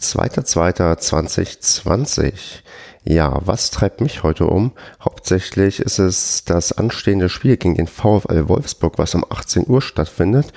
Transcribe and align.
2.2.2020. 0.00 2.62
Ja, 3.02 3.40
was 3.44 3.70
treibt 3.70 4.02
mich 4.02 4.22
heute 4.22 4.46
um? 4.46 4.72
Hauptsächlich 5.02 5.80
ist 5.80 5.98
es 5.98 6.44
das 6.44 6.72
anstehende 6.72 7.30
Spiel 7.30 7.56
gegen 7.56 7.74
den 7.74 7.86
VfL 7.86 8.48
Wolfsburg, 8.48 8.98
was 8.98 9.14
um 9.14 9.24
18 9.28 9.66
Uhr 9.66 9.80
stattfindet. 9.80 10.52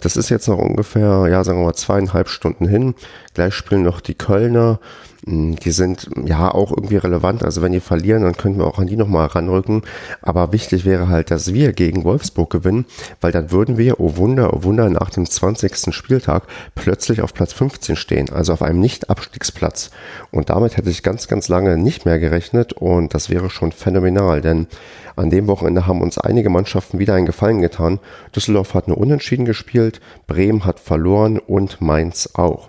Das 0.00 0.16
ist 0.16 0.30
jetzt 0.30 0.48
noch 0.48 0.58
ungefähr, 0.58 1.26
ja, 1.28 1.44
sagen 1.44 1.58
wir 1.58 1.66
mal 1.66 1.74
zweieinhalb 1.74 2.30
Stunden 2.30 2.66
hin. 2.66 2.94
Gleich 3.34 3.54
spielen 3.54 3.82
noch 3.82 4.00
die 4.00 4.14
Kölner. 4.14 4.80
Hm, 5.24 5.56
die 5.56 5.70
sind 5.70 6.10
ja 6.24 6.52
auch 6.52 6.70
irgendwie 6.70 6.96
relevant. 6.96 7.44
Also 7.44 7.62
wenn 7.62 7.72
die 7.72 7.80
verlieren, 7.80 8.22
dann 8.22 8.36
könnten 8.36 8.58
wir 8.58 8.66
auch 8.66 8.78
an 8.78 8.88
die 8.88 8.96
nochmal 8.96 9.26
ranrücken. 9.26 9.82
Aber 10.20 10.52
wichtig 10.52 10.84
wäre 10.84 11.08
halt, 11.08 11.30
dass 11.30 11.54
wir 11.54 11.72
gegen 11.72 12.04
Wolfsburg 12.04 12.50
gewinnen, 12.50 12.86
weil 13.20 13.32
dann 13.32 13.50
würden 13.50 13.78
wir, 13.78 14.00
oh 14.00 14.16
Wunder, 14.16 14.52
oh 14.52 14.64
Wunder, 14.64 14.88
nach 14.90 15.10
dem 15.10 15.26
20. 15.26 15.94
Spieltag 15.94 16.44
plötzlich 16.74 17.22
auf 17.22 17.34
Platz 17.34 17.52
15 17.52 17.96
stehen. 17.96 18.30
Also 18.30 18.52
auf 18.52 18.62
einem 18.62 18.80
Nicht-Abstiegsplatz. 18.80 19.90
Und 20.30 20.50
damit 20.50 20.76
hätte 20.76 20.90
ich 20.90 21.02
ganz, 21.02 21.28
ganz 21.28 21.48
lange 21.48 21.76
nicht 21.76 22.04
mehr 22.04 22.18
gerechnet. 22.18 22.72
Und 22.72 23.14
das 23.14 23.30
wäre 23.30 23.50
schon 23.50 23.72
phänomenal, 23.72 24.40
denn 24.40 24.66
an 25.14 25.30
dem 25.30 25.46
Wochenende 25.46 25.86
haben 25.86 26.00
uns 26.00 26.18
einige 26.18 26.50
Mannschaften 26.50 26.98
wieder 26.98 27.14
einen 27.14 27.26
Gefallen 27.26 27.60
getan. 27.60 28.00
Düsseldorf 28.34 28.74
hat 28.74 28.88
nur 28.88 28.98
unentschieden 28.98 29.44
gespielt, 29.44 30.00
Bremen 30.26 30.64
hat 30.64 30.80
verloren 30.80 31.38
und 31.38 31.80
Mainz 31.80 32.30
auch. 32.34 32.68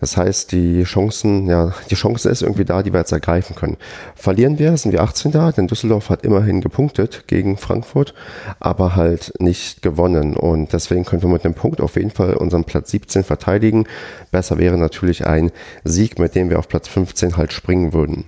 Das 0.00 0.16
heißt, 0.16 0.52
die 0.52 0.82
Chancen, 0.84 1.46
ja, 1.46 1.74
die 1.90 1.94
Chance 1.94 2.28
ist 2.30 2.42
irgendwie 2.42 2.64
da, 2.64 2.82
die 2.82 2.92
wir 2.92 3.00
jetzt 3.00 3.12
ergreifen 3.12 3.54
können. 3.54 3.76
Verlieren 4.14 4.58
wir, 4.58 4.76
sind 4.76 4.92
wir 4.92 5.02
18 5.02 5.30
da, 5.30 5.52
denn 5.52 5.66
Düsseldorf 5.66 6.08
hat 6.08 6.24
immerhin 6.24 6.62
gepunktet 6.62 7.24
gegen 7.26 7.58
Frankfurt, 7.58 8.14
aber 8.58 8.96
halt 8.96 9.34
nicht 9.38 9.82
gewonnen. 9.82 10.36
Und 10.36 10.72
deswegen 10.72 11.04
können 11.04 11.22
wir 11.22 11.28
mit 11.28 11.44
einem 11.44 11.54
Punkt 11.54 11.82
auf 11.82 11.96
jeden 11.96 12.10
Fall 12.10 12.34
unseren 12.34 12.64
Platz 12.64 12.90
17 12.90 13.24
verteidigen. 13.24 13.86
Besser 14.30 14.58
wäre 14.58 14.78
natürlich 14.78 15.26
ein 15.26 15.52
Sieg, 15.84 16.18
mit 16.18 16.34
dem 16.34 16.48
wir 16.48 16.58
auf 16.58 16.68
Platz 16.68 16.88
15 16.88 17.36
halt 17.36 17.52
springen 17.52 17.92
würden. 17.92 18.24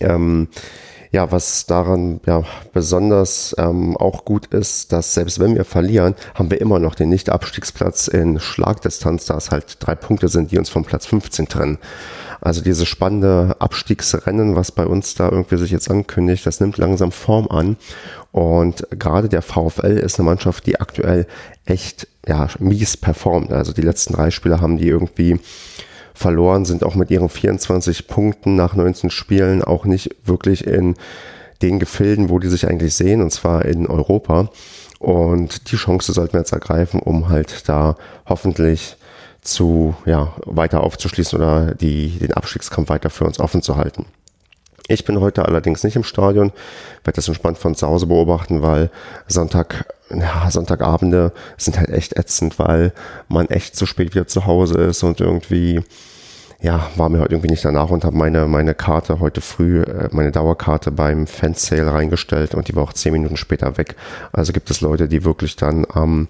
Ähm, 0.00 0.48
ja, 1.12 1.30
was 1.30 1.66
daran 1.66 2.20
ja 2.26 2.42
besonders 2.72 3.54
ähm, 3.58 3.96
auch 3.98 4.24
gut 4.24 4.46
ist, 4.46 4.92
dass 4.92 5.12
selbst 5.12 5.38
wenn 5.38 5.54
wir 5.54 5.66
verlieren, 5.66 6.14
haben 6.34 6.50
wir 6.50 6.60
immer 6.60 6.78
noch 6.78 6.94
den 6.94 7.10
Nicht-Abstiegsplatz 7.10 8.08
in 8.08 8.40
Schlagdistanz, 8.40 9.26
da 9.26 9.36
es 9.36 9.50
halt 9.50 9.76
drei 9.80 9.94
Punkte 9.94 10.28
sind, 10.28 10.50
die 10.50 10.58
uns 10.58 10.70
vom 10.70 10.86
Platz 10.86 11.04
15 11.04 11.48
trennen. 11.48 11.78
Also 12.40 12.62
dieses 12.62 12.88
spannende 12.88 13.56
Abstiegsrennen, 13.58 14.56
was 14.56 14.72
bei 14.72 14.86
uns 14.86 15.14
da 15.14 15.28
irgendwie 15.28 15.58
sich 15.58 15.70
jetzt 15.70 15.90
ankündigt, 15.90 16.46
das 16.46 16.60
nimmt 16.60 16.78
langsam 16.78 17.12
Form 17.12 17.46
an. 17.48 17.76
Und 18.32 18.86
gerade 18.90 19.28
der 19.28 19.42
VfL 19.42 19.98
ist 19.98 20.18
eine 20.18 20.26
Mannschaft, 20.26 20.66
die 20.66 20.80
aktuell 20.80 21.26
echt 21.66 22.08
ja, 22.26 22.48
mies 22.58 22.96
performt. 22.96 23.52
Also 23.52 23.72
die 23.72 23.82
letzten 23.82 24.14
drei 24.14 24.30
Spiele 24.30 24.62
haben 24.62 24.78
die 24.78 24.88
irgendwie 24.88 25.38
verloren, 26.14 26.64
sind 26.64 26.84
auch 26.84 26.94
mit 26.94 27.10
ihren 27.10 27.28
24 27.28 28.06
Punkten 28.06 28.56
nach 28.56 28.74
19 28.74 29.10
Spielen 29.10 29.62
auch 29.62 29.84
nicht 29.84 30.14
wirklich 30.24 30.66
in 30.66 30.94
den 31.62 31.78
Gefilden, 31.78 32.28
wo 32.28 32.38
die 32.38 32.48
sich 32.48 32.68
eigentlich 32.68 32.94
sehen, 32.94 33.22
und 33.22 33.30
zwar 33.30 33.64
in 33.64 33.86
Europa. 33.86 34.50
Und 34.98 35.70
die 35.72 35.76
Chance 35.76 36.12
sollten 36.12 36.34
wir 36.34 36.40
jetzt 36.40 36.52
ergreifen, 36.52 37.00
um 37.00 37.28
halt 37.28 37.68
da 37.68 37.96
hoffentlich 38.26 38.96
zu, 39.40 39.94
ja, 40.06 40.32
weiter 40.46 40.82
aufzuschließen 40.82 41.38
oder 41.38 41.74
die, 41.74 42.18
den 42.18 42.32
Abstiegskampf 42.32 42.88
weiter 42.88 43.10
für 43.10 43.24
uns 43.24 43.40
offen 43.40 43.62
zu 43.62 43.76
halten. 43.76 44.06
Ich 44.88 45.04
bin 45.04 45.20
heute 45.20 45.44
allerdings 45.46 45.84
nicht 45.84 45.96
im 45.96 46.04
Stadion, 46.04 46.52
werde 47.04 47.16
das 47.16 47.28
entspannt 47.28 47.58
von 47.58 47.74
zu 47.74 47.86
Hause 47.86 48.06
beobachten, 48.06 48.62
weil 48.62 48.90
Sonntag, 49.28 49.86
ja, 50.10 50.50
Sonntagabende 50.50 51.32
sind 51.56 51.78
halt 51.78 51.90
echt 51.90 52.16
ätzend, 52.16 52.58
weil 52.58 52.92
man 53.28 53.48
echt 53.48 53.76
zu 53.76 53.86
spät 53.86 54.14
wieder 54.14 54.26
zu 54.26 54.46
Hause 54.46 54.80
ist 54.80 55.02
und 55.02 55.20
irgendwie 55.20 55.82
ja, 56.62 56.88
war 56.94 57.08
mir 57.08 57.18
heute 57.18 57.34
irgendwie 57.34 57.50
nicht 57.50 57.64
danach 57.64 57.90
und 57.90 58.04
habe 58.04 58.16
meine, 58.16 58.46
meine 58.46 58.74
Karte 58.74 59.18
heute 59.18 59.40
früh, 59.40 59.82
äh, 59.82 60.08
meine 60.12 60.30
Dauerkarte 60.30 60.92
beim 60.92 61.26
Fansale 61.26 61.92
reingestellt 61.92 62.54
und 62.54 62.68
die 62.68 62.76
war 62.76 62.84
auch 62.84 62.92
zehn 62.92 63.12
Minuten 63.12 63.36
später 63.36 63.76
weg. 63.76 63.96
Also 64.32 64.52
gibt 64.52 64.70
es 64.70 64.80
Leute, 64.80 65.08
die 65.08 65.24
wirklich 65.24 65.56
dann 65.56 65.84
am, 65.92 66.28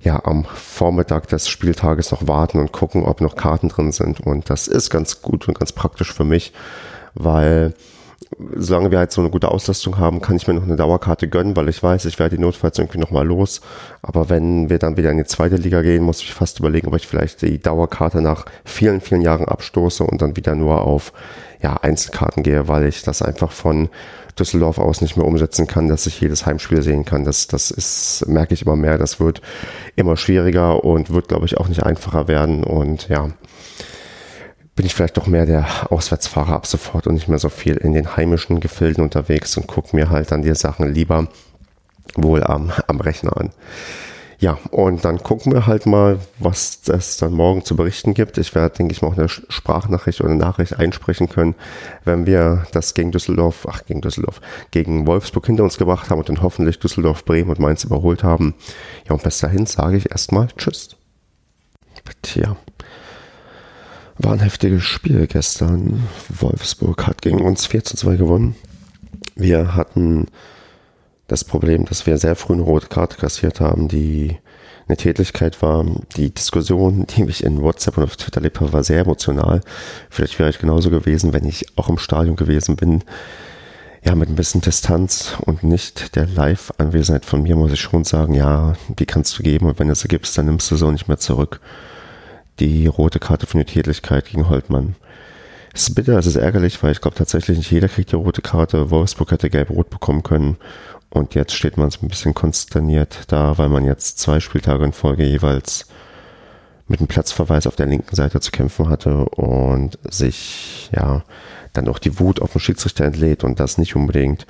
ja, 0.00 0.20
am 0.24 0.44
Vormittag 0.44 1.28
des 1.28 1.48
Spieltages 1.48 2.10
noch 2.10 2.26
warten 2.26 2.58
und 2.58 2.72
gucken, 2.72 3.04
ob 3.04 3.20
noch 3.20 3.36
Karten 3.36 3.68
drin 3.68 3.92
sind. 3.92 4.18
Und 4.18 4.50
das 4.50 4.66
ist 4.66 4.90
ganz 4.90 5.22
gut 5.22 5.46
und 5.46 5.56
ganz 5.56 5.70
praktisch 5.70 6.12
für 6.12 6.24
mich, 6.24 6.52
weil 7.14 7.74
solange 8.56 8.90
wir 8.90 8.98
halt 8.98 9.12
so 9.12 9.20
eine 9.20 9.30
gute 9.30 9.50
Auslastung 9.50 9.98
haben, 9.98 10.20
kann 10.20 10.36
ich 10.36 10.46
mir 10.46 10.54
noch 10.54 10.62
eine 10.62 10.76
Dauerkarte 10.76 11.28
gönnen, 11.28 11.54
weil 11.56 11.68
ich 11.68 11.82
weiß, 11.82 12.06
ich 12.06 12.18
werde 12.18 12.36
die 12.36 12.42
notfalls 12.42 12.78
irgendwie 12.78 12.98
nochmal 12.98 13.26
los. 13.26 13.60
Aber 14.00 14.30
wenn 14.30 14.70
wir 14.70 14.78
dann 14.78 14.96
wieder 14.96 15.10
in 15.10 15.18
die 15.18 15.24
zweite 15.24 15.56
Liga 15.56 15.82
gehen, 15.82 16.02
muss 16.02 16.22
ich 16.22 16.32
fast 16.32 16.58
überlegen, 16.58 16.88
ob 16.88 16.96
ich 16.96 17.06
vielleicht 17.06 17.42
die 17.42 17.60
Dauerkarte 17.60 18.22
nach 18.22 18.46
vielen, 18.64 19.00
vielen 19.00 19.20
Jahren 19.20 19.46
abstoße 19.46 20.04
und 20.04 20.22
dann 20.22 20.36
wieder 20.36 20.54
nur 20.54 20.80
auf 20.82 21.12
ja, 21.60 21.76
Einzelkarten 21.76 22.42
gehe, 22.42 22.68
weil 22.68 22.86
ich 22.86 23.02
das 23.02 23.22
einfach 23.22 23.52
von 23.52 23.88
Düsseldorf 24.38 24.78
aus 24.78 25.02
nicht 25.02 25.16
mehr 25.16 25.26
umsetzen 25.26 25.66
kann, 25.66 25.88
dass 25.88 26.06
ich 26.06 26.20
jedes 26.20 26.46
Heimspiel 26.46 26.82
sehen 26.82 27.04
kann. 27.04 27.24
Das, 27.24 27.48
das 27.48 27.70
ist, 27.70 28.26
merke 28.26 28.54
ich 28.54 28.62
immer 28.62 28.76
mehr, 28.76 28.96
das 28.96 29.20
wird 29.20 29.42
immer 29.94 30.16
schwieriger 30.16 30.84
und 30.84 31.12
wird, 31.12 31.28
glaube 31.28 31.44
ich, 31.44 31.58
auch 31.58 31.68
nicht 31.68 31.82
einfacher 31.82 32.28
werden. 32.28 32.64
Und 32.64 33.08
ja, 33.08 33.28
bin 34.74 34.86
ich 34.86 34.94
vielleicht 34.94 35.16
doch 35.16 35.26
mehr 35.26 35.46
der 35.46 35.92
Auswärtsfahrer 35.92 36.54
ab 36.54 36.66
sofort 36.66 37.06
und 37.06 37.14
nicht 37.14 37.28
mehr 37.28 37.38
so 37.38 37.48
viel 37.48 37.76
in 37.76 37.92
den 37.92 38.16
heimischen 38.16 38.60
Gefilden 38.60 39.04
unterwegs 39.04 39.56
und 39.56 39.66
gucke 39.66 39.94
mir 39.94 40.10
halt 40.10 40.30
dann 40.30 40.42
die 40.42 40.54
Sachen 40.54 40.92
lieber 40.92 41.28
wohl 42.14 42.42
am, 42.42 42.72
am 42.86 43.00
Rechner 43.00 43.36
an. 43.36 43.50
Ja, 44.42 44.58
und 44.72 45.04
dann 45.04 45.22
gucken 45.22 45.52
wir 45.52 45.68
halt 45.68 45.86
mal, 45.86 46.18
was 46.40 46.80
es 46.88 47.16
dann 47.16 47.32
morgen 47.32 47.64
zu 47.64 47.76
berichten 47.76 48.12
gibt. 48.12 48.38
Ich 48.38 48.56
werde, 48.56 48.74
denke 48.76 48.92
ich 48.92 49.00
mal, 49.00 49.06
auch 49.06 49.16
eine 49.16 49.28
Sprachnachricht 49.28 50.20
oder 50.20 50.30
eine 50.30 50.40
Nachricht 50.40 50.76
einsprechen 50.80 51.28
können, 51.28 51.54
wenn 52.04 52.26
wir 52.26 52.66
das 52.72 52.94
gegen 52.94 53.12
Düsseldorf, 53.12 53.68
ach, 53.70 53.84
gegen 53.84 54.00
Düsseldorf, 54.00 54.40
gegen 54.72 55.06
Wolfsburg 55.06 55.46
hinter 55.46 55.62
uns 55.62 55.78
gebracht 55.78 56.10
haben 56.10 56.18
und 56.18 56.28
dann 56.28 56.42
hoffentlich 56.42 56.80
Düsseldorf, 56.80 57.24
Bremen 57.24 57.50
und 57.50 57.60
Mainz 57.60 57.84
überholt 57.84 58.24
haben. 58.24 58.54
Ja, 59.06 59.12
und 59.14 59.22
bis 59.22 59.38
dahin 59.38 59.66
sage 59.66 59.96
ich 59.96 60.10
erstmal 60.10 60.48
Tschüss. 60.56 60.96
Tja. 62.22 62.56
War 64.22 64.34
ein 64.34 64.40
heftiges 64.40 64.84
Spiel 64.84 65.26
gestern. 65.26 66.06
Wolfsburg 66.28 67.08
hat 67.08 67.22
gegen 67.22 67.40
uns 67.40 67.66
4 67.66 67.82
zu 67.82 67.96
2 67.96 68.14
gewonnen. 68.14 68.54
Wir 69.34 69.74
hatten 69.74 70.28
das 71.26 71.42
Problem, 71.42 71.86
dass 71.86 72.06
wir 72.06 72.16
sehr 72.18 72.36
früh 72.36 72.52
eine 72.52 72.62
rote 72.62 72.86
Karte 72.86 73.16
kassiert 73.16 73.60
haben, 73.60 73.88
die 73.88 74.38
eine 74.86 74.96
Tätigkeit 74.96 75.60
war. 75.60 75.84
Die 76.16 76.32
Diskussion, 76.32 77.04
die 77.08 77.24
mich 77.24 77.42
in 77.42 77.62
WhatsApp 77.62 77.98
und 77.98 78.04
auf 78.04 78.16
Twitter 78.16 78.36
erlebt 78.36 78.60
habe, 78.60 78.72
war 78.72 78.84
sehr 78.84 79.00
emotional. 79.00 79.60
Vielleicht 80.08 80.38
wäre 80.38 80.50
ich 80.50 80.60
genauso 80.60 80.90
gewesen, 80.90 81.32
wenn 81.32 81.44
ich 81.44 81.66
auch 81.76 81.88
im 81.88 81.98
Stadion 81.98 82.36
gewesen 82.36 82.76
bin. 82.76 83.02
Ja, 84.04 84.14
mit 84.14 84.28
ein 84.28 84.36
bisschen 84.36 84.60
Distanz 84.60 85.34
und 85.44 85.64
nicht 85.64 86.14
der 86.14 86.28
Live-Anwesenheit 86.28 87.24
von 87.24 87.42
mir 87.42 87.56
muss 87.56 87.72
ich 87.72 87.80
schon 87.80 88.04
sagen, 88.04 88.34
ja, 88.34 88.74
die 88.88 89.06
kannst 89.06 89.36
du 89.36 89.42
geben 89.42 89.66
und 89.66 89.80
wenn 89.80 89.88
du 89.88 89.96
sie 89.96 90.06
gibst, 90.06 90.38
dann 90.38 90.46
nimmst 90.46 90.70
du 90.70 90.76
so 90.76 90.92
nicht 90.92 91.08
mehr 91.08 91.18
zurück 91.18 91.60
die 92.60 92.86
rote 92.86 93.18
Karte 93.18 93.46
für 93.46 93.54
eine 93.54 93.64
Tätigkeit 93.64 94.26
gegen 94.26 94.48
Holtmann. 94.48 94.96
Es 95.74 95.88
ist 95.88 95.94
bitter, 95.94 96.18
es 96.18 96.26
ist 96.26 96.36
ärgerlich, 96.36 96.82
weil 96.82 96.92
ich 96.92 97.00
glaube 97.00 97.16
tatsächlich 97.16 97.56
nicht 97.56 97.70
jeder 97.70 97.88
kriegt 97.88 98.12
die 98.12 98.16
rote 98.16 98.42
Karte. 98.42 98.90
Wolfsburg 98.90 99.30
hätte 99.30 99.48
gelb-rot 99.50 99.88
bekommen 99.88 100.22
können. 100.22 100.56
Und 101.08 101.34
jetzt 101.34 101.54
steht 101.54 101.76
man 101.76 101.90
so 101.90 102.00
ein 102.02 102.08
bisschen 102.08 102.34
konsterniert 102.34 103.24
da, 103.28 103.58
weil 103.58 103.68
man 103.68 103.84
jetzt 103.84 104.18
zwei 104.18 104.40
Spieltage 104.40 104.84
in 104.84 104.92
Folge 104.92 105.24
jeweils 105.24 105.86
mit 106.88 107.00
einem 107.00 107.08
Platzverweis 107.08 107.66
auf 107.66 107.76
der 107.76 107.86
linken 107.86 108.14
Seite 108.14 108.40
zu 108.40 108.50
kämpfen 108.50 108.88
hatte 108.88 109.24
und 109.26 109.98
sich 110.10 110.90
ja 110.94 111.22
dann 111.72 111.88
auch 111.88 111.98
die 111.98 112.18
Wut 112.18 112.40
auf 112.40 112.52
den 112.52 112.60
Schiedsrichter 112.60 113.04
entlädt 113.04 113.44
und 113.44 113.60
das 113.60 113.78
nicht 113.78 113.96
unbedingt 113.96 114.46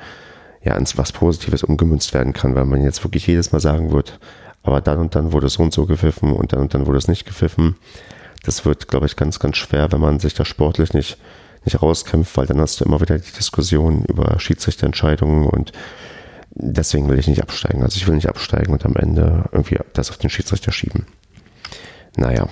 ja 0.62 0.76
ins 0.76 0.96
was 0.96 1.12
Positives 1.12 1.62
umgemünzt 1.62 2.14
werden 2.14 2.32
kann, 2.32 2.54
weil 2.54 2.64
man 2.64 2.82
jetzt 2.82 3.04
wirklich 3.04 3.26
jedes 3.26 3.52
Mal 3.52 3.60
sagen 3.60 3.92
wird, 3.92 4.19
aber 4.62 4.81
dann 4.81 4.99
und 4.99 5.15
dann 5.15 5.33
wurde 5.33 5.47
es 5.47 5.55
so 5.55 5.62
und 5.62 5.73
so 5.73 5.87
gepfiffen 5.87 6.33
und 6.33 6.53
dann 6.53 6.61
und 6.61 6.75
dann 6.75 6.87
wurde 6.87 6.99
es 6.99 7.09
nicht 7.09 7.27
gepfiffen. 7.27 7.77
Das 8.45 8.65
wird, 8.65 8.89
glaube 8.89 9.06
ich, 9.06 9.17
ganz, 9.17 9.39
ganz 9.39 9.56
schwer, 9.56 9.93
wenn 9.93 10.00
man 10.00 10.19
sich 10.19 10.35
da 10.35 10.44
sportlich 10.44 10.94
nicht, 10.94 11.17
nicht 11.64 11.81
rauskämpft, 11.81 12.37
weil 12.37 12.47
dann 12.47 12.61
hast 12.61 12.81
du 12.81 12.85
immer 12.85 13.00
wieder 13.00 13.19
die 13.19 13.32
Diskussion 13.32 14.05
über 14.05 14.38
Schiedsrichterentscheidungen 14.41 15.47
und 15.47 15.73
deswegen 16.55 17.09
will 17.09 17.19
ich 17.19 17.29
nicht 17.29 17.43
absteigen. 17.43 17.82
Also 17.82 17.97
ich 17.97 18.06
will 18.06 18.14
nicht 18.14 18.29
absteigen 18.29 18.73
und 18.73 18.85
am 18.85 18.97
Ende 18.97 19.44
irgendwie 19.53 19.79
das 19.93 20.11
auf 20.11 20.19
den 20.19 20.31
Schiedsrichter 20.31 20.73
schieben. 20.73 21.06
Naja, 22.17 22.49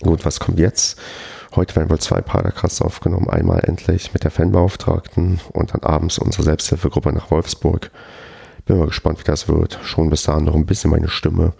gut, 0.00 0.24
was 0.24 0.40
kommt 0.40 0.58
jetzt? 0.58 0.98
Heute 1.54 1.76
werden 1.76 1.90
wohl 1.90 2.00
zwei 2.00 2.22
Podcasts 2.22 2.80
aufgenommen. 2.80 3.28
Einmal 3.28 3.60
endlich 3.64 4.14
mit 4.14 4.24
der 4.24 4.30
Fanbeauftragten 4.30 5.38
und 5.52 5.74
dann 5.74 5.82
abends 5.82 6.18
unsere 6.18 6.44
Selbsthilfegruppe 6.44 7.12
nach 7.12 7.30
Wolfsburg. 7.30 7.90
Bin 8.64 8.78
mal 8.78 8.86
gespannt, 8.86 9.18
wie 9.20 9.24
das 9.24 9.48
wird. 9.48 9.78
Schon 9.82 10.10
bis 10.10 10.22
dahin 10.22 10.44
noch 10.44 10.54
ein 10.54 10.66
bisschen 10.66 10.90
meine 10.90 11.08
Stimme. 11.08 11.52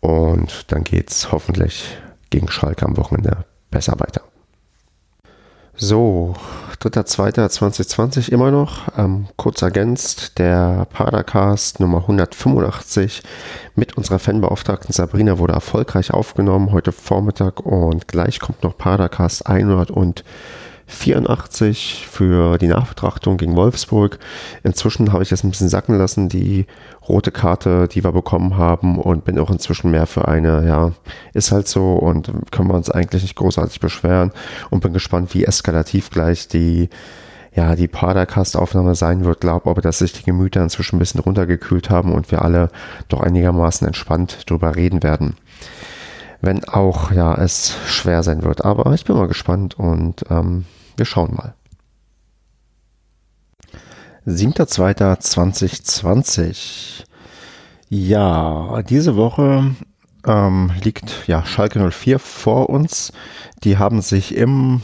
Und 0.00 0.72
dann 0.72 0.84
geht's 0.84 1.32
hoffentlich 1.32 1.98
gegen 2.30 2.50
Schalke 2.50 2.86
am 2.86 2.96
Wochenende 2.96 3.44
besser 3.70 3.98
weiter. 3.98 4.22
So, 5.82 6.34
3.2.2020 6.80 8.30
immer 8.30 8.50
noch. 8.50 8.88
Ähm, 8.98 9.28
kurz 9.36 9.62
ergänzt, 9.62 10.38
der 10.38 10.86
Padercast 10.90 11.80
Nummer 11.80 11.98
185 12.02 13.22
mit 13.76 13.96
unserer 13.96 14.18
Fanbeauftragten 14.18 14.92
Sabrina 14.92 15.38
wurde 15.38 15.54
erfolgreich 15.54 16.12
aufgenommen 16.12 16.72
heute 16.72 16.92
Vormittag 16.92 17.60
und 17.60 18.08
gleich 18.08 18.40
kommt 18.40 18.62
noch 18.62 18.76
Padercast 18.76 19.46
100 19.46 19.90
und 19.90 20.22
84 20.90 22.06
für 22.10 22.58
die 22.58 22.66
Nachbetrachtung 22.66 23.36
gegen 23.36 23.56
Wolfsburg. 23.56 24.18
Inzwischen 24.62 25.12
habe 25.12 25.22
ich 25.22 25.28
das 25.28 25.44
ein 25.44 25.50
bisschen 25.50 25.68
sacken 25.68 25.96
lassen, 25.96 26.28
die 26.28 26.66
rote 27.08 27.30
Karte, 27.30 27.88
die 27.88 28.04
wir 28.04 28.12
bekommen 28.12 28.56
haben 28.56 28.98
und 28.98 29.24
bin 29.24 29.38
auch 29.38 29.50
inzwischen 29.50 29.90
mehr 29.90 30.06
für 30.06 30.28
eine, 30.28 30.66
ja, 30.66 30.92
ist 31.32 31.52
halt 31.52 31.68
so 31.68 31.94
und 31.94 32.30
können 32.50 32.68
wir 32.68 32.74
uns 32.74 32.90
eigentlich 32.90 33.22
nicht 33.22 33.36
großartig 33.36 33.80
beschweren 33.80 34.32
und 34.70 34.80
bin 34.80 34.92
gespannt, 34.92 35.34
wie 35.34 35.44
eskalativ 35.44 36.10
gleich 36.10 36.48
die 36.48 36.88
ja, 37.52 37.74
die 37.74 37.88
Padercast-Aufnahme 37.88 38.94
sein 38.94 39.24
wird, 39.24 39.40
glaube 39.40 39.68
aber, 39.68 39.80
dass 39.80 39.98
sich 39.98 40.12
die 40.12 40.22
Gemüter 40.22 40.62
inzwischen 40.62 40.96
ein 40.96 40.98
bisschen 41.00 41.18
runtergekühlt 41.18 41.90
haben 41.90 42.12
und 42.12 42.30
wir 42.30 42.42
alle 42.42 42.70
doch 43.08 43.20
einigermaßen 43.20 43.84
entspannt 43.88 44.48
drüber 44.48 44.76
reden 44.76 45.02
werden 45.02 45.34
wenn 46.40 46.64
auch 46.64 47.12
ja 47.12 47.34
es 47.34 47.76
schwer 47.86 48.22
sein 48.22 48.42
wird. 48.42 48.64
Aber 48.64 48.92
ich 48.94 49.04
bin 49.04 49.16
mal 49.16 49.28
gespannt 49.28 49.78
und 49.78 50.24
ähm, 50.30 50.64
wir 51.00 51.06
schauen 51.06 51.34
mal. 51.34 51.54
7.2.2020. 54.26 57.04
Ja, 57.88 58.82
diese 58.82 59.16
Woche 59.16 59.74
ähm, 60.26 60.72
liegt 60.84 61.26
ja 61.26 61.42
Schalke 61.44 61.90
04 61.90 62.20
vor 62.20 62.70
uns. 62.70 63.12
Die 63.64 63.78
haben 63.78 64.00
sich 64.02 64.36
im 64.36 64.82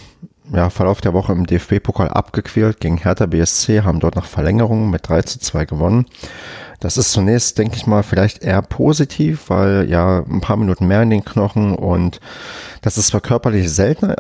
ja, 0.53 0.71
Verlauf 0.71 1.01
der 1.01 1.13
Woche 1.13 1.33
im 1.33 1.47
DFB-Pokal 1.47 2.09
abgequält 2.09 2.81
gegen 2.81 2.97
Hertha 2.97 3.27
BSC, 3.27 3.83
haben 3.83 4.01
dort 4.01 4.17
nach 4.17 4.25
Verlängerung 4.25 4.91
mit 4.91 5.09
3 5.09 5.23
zu 5.23 5.39
2 5.39 5.67
gewonnen. 5.67 6.07
Das 6.81 6.97
ist 6.97 7.13
zunächst, 7.13 7.59
denke 7.59 7.77
ich 7.77 7.87
mal, 7.87 8.03
vielleicht 8.03 8.43
eher 8.43 8.63
positiv, 8.63 9.51
weil 9.51 9.89
ja 9.89 10.21
ein 10.21 10.41
paar 10.41 10.57
Minuten 10.57 10.87
mehr 10.87 11.03
in 11.03 11.11
den 11.11 11.25
Knochen 11.25 11.75
und 11.75 12.21
das 12.83 12.99
ist 12.99 13.09
zwar 13.09 13.21
körperlich 13.21 13.71
seltener, 13.71 14.17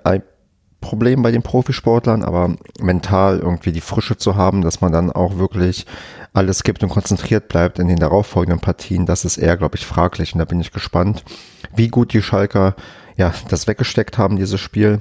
Problem 0.86 1.22
bei 1.22 1.32
den 1.32 1.42
Profisportlern, 1.42 2.22
aber 2.22 2.54
mental 2.80 3.40
irgendwie 3.40 3.72
die 3.72 3.80
Frische 3.80 4.16
zu 4.16 4.36
haben, 4.36 4.62
dass 4.62 4.80
man 4.80 4.92
dann 4.92 5.10
auch 5.10 5.36
wirklich 5.36 5.84
alles 6.32 6.62
gibt 6.62 6.84
und 6.84 6.90
konzentriert 6.90 7.48
bleibt 7.48 7.80
in 7.80 7.88
den 7.88 7.98
darauffolgenden 7.98 8.60
Partien, 8.60 9.04
das 9.04 9.24
ist 9.24 9.36
eher, 9.36 9.56
glaube 9.56 9.76
ich, 9.76 9.84
fraglich. 9.84 10.32
Und 10.32 10.38
da 10.38 10.44
bin 10.44 10.60
ich 10.60 10.70
gespannt, 10.70 11.24
wie 11.74 11.88
gut 11.88 12.12
die 12.12 12.22
Schalker 12.22 12.76
ja 13.16 13.32
das 13.48 13.66
weggesteckt 13.66 14.16
haben, 14.16 14.36
dieses 14.36 14.60
Spiel. 14.60 15.00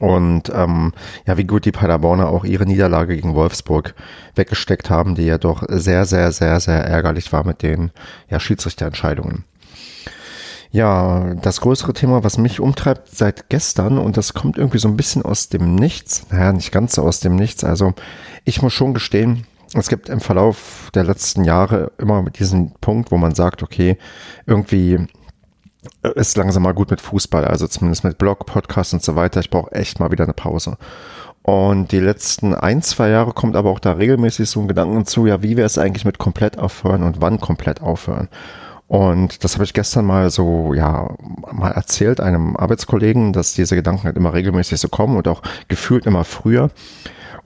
Und 0.00 0.52
ähm, 0.54 0.92
ja, 1.26 1.38
wie 1.38 1.44
gut 1.44 1.64
die 1.64 1.72
Paderborner 1.72 2.28
auch 2.28 2.44
ihre 2.44 2.66
Niederlage 2.66 3.16
gegen 3.16 3.34
Wolfsburg 3.34 3.94
weggesteckt 4.34 4.90
haben, 4.90 5.14
die 5.14 5.24
ja 5.24 5.38
doch 5.38 5.64
sehr, 5.68 6.04
sehr, 6.04 6.30
sehr, 6.32 6.60
sehr 6.60 6.84
ärgerlich 6.84 7.32
war 7.32 7.46
mit 7.46 7.62
den 7.62 7.90
ja, 8.28 8.38
Schiedsrichterentscheidungen. 8.38 9.44
Ja, 10.70 11.34
das 11.34 11.60
größere 11.60 11.94
Thema, 11.94 12.24
was 12.24 12.36
mich 12.36 12.60
umtreibt 12.60 13.08
seit 13.08 13.48
gestern, 13.48 13.98
und 13.98 14.16
das 14.16 14.34
kommt 14.34 14.58
irgendwie 14.58 14.78
so 14.78 14.88
ein 14.88 14.96
bisschen 14.96 15.22
aus 15.22 15.48
dem 15.48 15.74
Nichts, 15.74 16.26
naja, 16.30 16.52
nicht 16.52 16.72
ganz 16.72 16.94
so 16.94 17.02
aus 17.02 17.20
dem 17.20 17.36
Nichts, 17.36 17.64
also 17.64 17.94
ich 18.44 18.60
muss 18.60 18.74
schon 18.74 18.92
gestehen, 18.92 19.46
es 19.74 19.88
gibt 19.88 20.08
im 20.08 20.20
Verlauf 20.20 20.90
der 20.94 21.04
letzten 21.04 21.44
Jahre 21.44 21.92
immer 21.98 22.22
diesen 22.30 22.72
Punkt, 22.80 23.10
wo 23.10 23.16
man 23.16 23.34
sagt, 23.34 23.62
okay, 23.62 23.98
irgendwie 24.46 25.06
ist 26.14 26.36
langsam 26.36 26.62
mal 26.62 26.74
gut 26.74 26.90
mit 26.90 27.00
Fußball, 27.00 27.44
also 27.44 27.66
zumindest 27.66 28.04
mit 28.04 28.18
Blog, 28.18 28.46
Podcast 28.46 28.92
und 28.94 29.02
so 29.02 29.16
weiter. 29.16 29.40
Ich 29.40 29.50
brauche 29.50 29.72
echt 29.72 30.00
mal 30.00 30.10
wieder 30.10 30.24
eine 30.24 30.32
Pause. 30.32 30.76
Und 31.42 31.92
die 31.92 32.00
letzten 32.00 32.54
ein, 32.54 32.82
zwei 32.82 33.08
Jahre 33.08 33.32
kommt 33.32 33.56
aber 33.56 33.70
auch 33.70 33.78
da 33.78 33.92
regelmäßig 33.92 34.50
so 34.50 34.60
ein 34.60 34.68
Gedanken 34.68 35.06
zu, 35.06 35.26
ja, 35.26 35.42
wie 35.42 35.56
wäre 35.56 35.66
es 35.66 35.78
eigentlich 35.78 36.04
mit 36.04 36.18
komplett 36.18 36.58
aufhören 36.58 37.02
und 37.02 37.20
wann 37.20 37.40
komplett 37.40 37.80
aufhören? 37.80 38.28
Und 38.88 39.44
das 39.44 39.54
habe 39.54 39.64
ich 39.64 39.74
gestern 39.74 40.06
mal 40.06 40.30
so, 40.30 40.72
ja, 40.72 41.08
mal 41.52 41.72
erzählt 41.72 42.20
einem 42.20 42.56
Arbeitskollegen, 42.56 43.34
dass 43.34 43.52
diese 43.52 43.76
Gedanken 43.76 44.04
halt 44.04 44.16
immer 44.16 44.32
regelmäßig 44.32 44.80
so 44.80 44.88
kommen 44.88 45.16
und 45.16 45.28
auch 45.28 45.42
gefühlt 45.68 46.06
immer 46.06 46.24
früher. 46.24 46.70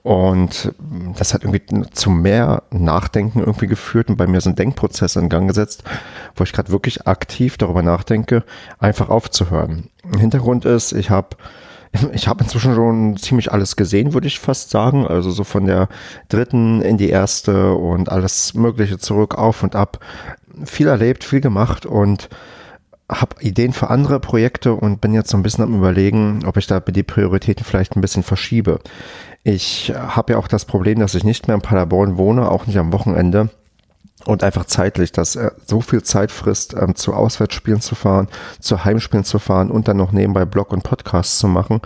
Und 0.04 0.72
das 1.16 1.34
hat 1.34 1.44
irgendwie 1.44 1.62
zu 1.92 2.10
mehr 2.10 2.62
Nachdenken 2.70 3.40
irgendwie 3.40 3.68
geführt 3.68 4.08
und 4.08 4.16
bei 4.16 4.26
mir 4.26 4.40
so 4.40 4.50
ein 4.50 4.56
Denkprozess 4.56 5.16
in 5.16 5.28
Gang 5.28 5.48
gesetzt, 5.48 5.84
wo 6.34 6.44
ich 6.44 6.52
gerade 6.52 6.72
wirklich 6.72 7.06
aktiv 7.06 7.56
darüber 7.56 7.82
nachdenke, 7.82 8.44
einfach 8.78 9.08
aufzuhören. 9.08 9.90
Hintergrund 10.18 10.64
ist, 10.64 10.92
ich 10.92 11.10
habe 11.10 11.36
ich 12.12 12.28
habe 12.28 12.44
inzwischen 12.44 12.74
schon 12.74 13.16
ziemlich 13.16 13.52
alles 13.52 13.76
gesehen, 13.76 14.14
würde 14.14 14.26
ich 14.26 14.40
fast 14.40 14.70
sagen. 14.70 15.06
Also 15.06 15.30
so 15.30 15.44
von 15.44 15.66
der 15.66 15.88
dritten 16.28 16.80
in 16.82 16.96
die 16.96 17.10
erste 17.10 17.74
und 17.74 18.10
alles 18.10 18.54
Mögliche 18.54 18.98
zurück, 18.98 19.36
auf 19.36 19.62
und 19.62 19.76
ab 19.76 20.00
viel 20.64 20.88
erlebt, 20.88 21.24
viel 21.24 21.40
gemacht 21.40 21.86
und 21.86 22.28
habe 23.10 23.36
Ideen 23.40 23.72
für 23.72 23.90
andere 23.90 24.20
Projekte 24.20 24.74
und 24.74 25.00
bin 25.00 25.12
jetzt 25.12 25.30
so 25.30 25.36
ein 25.36 25.42
bisschen 25.42 25.64
am 25.64 25.74
überlegen, 25.74 26.44
ob 26.46 26.56
ich 26.56 26.66
da 26.66 26.80
die 26.80 27.02
Prioritäten 27.02 27.64
vielleicht 27.64 27.94
ein 27.94 28.00
bisschen 28.00 28.22
verschiebe. 28.22 28.78
Ich 29.44 29.92
habe 29.94 30.32
ja 30.32 30.38
auch 30.38 30.48
das 30.48 30.64
Problem, 30.64 31.00
dass 31.00 31.14
ich 31.14 31.24
nicht 31.24 31.46
mehr 31.46 31.56
in 31.56 31.62
Paderborn 31.62 32.16
wohne, 32.16 32.50
auch 32.50 32.66
nicht 32.66 32.78
am 32.78 32.92
Wochenende 32.92 33.50
und 34.24 34.44
einfach 34.44 34.64
zeitlich, 34.64 35.12
dass 35.12 35.36
er 35.36 35.52
so 35.66 35.80
viel 35.80 36.02
Zeit 36.02 36.30
frisst, 36.30 36.74
ähm, 36.74 36.94
zu 36.94 37.14
Auswärtsspielen 37.14 37.80
zu 37.80 37.94
fahren, 37.94 38.28
zu 38.60 38.84
Heimspielen 38.84 39.24
zu 39.24 39.38
fahren 39.38 39.70
und 39.70 39.88
dann 39.88 39.96
noch 39.96 40.12
nebenbei 40.12 40.44
Blog 40.44 40.72
und 40.72 40.82
Podcasts 40.82 41.38
zu 41.38 41.48
machen, 41.48 41.80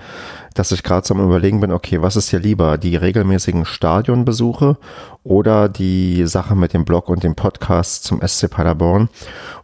dass 0.55 0.73
ich 0.73 0.83
gerade 0.83 1.07
so 1.07 1.15
am 1.15 1.25
überlegen 1.25 1.61
bin, 1.61 1.73
okay, 1.73 2.03
was 2.03 2.17
ist 2.17 2.31
hier 2.31 2.41
lieber, 2.41 2.79
die 2.79 2.97
regelmäßigen 2.97 3.65
Stadionbesuche 3.65 4.77
oder 5.23 5.69
die 5.69 6.27
Sache 6.27 6.55
mit 6.55 6.73
dem 6.73 6.85
Blog 6.85 7.09
und 7.09 7.23
dem 7.23 7.35
Podcast 7.35 8.05
zum 8.05 8.27
SC 8.27 8.49
Paderborn? 8.49 9.09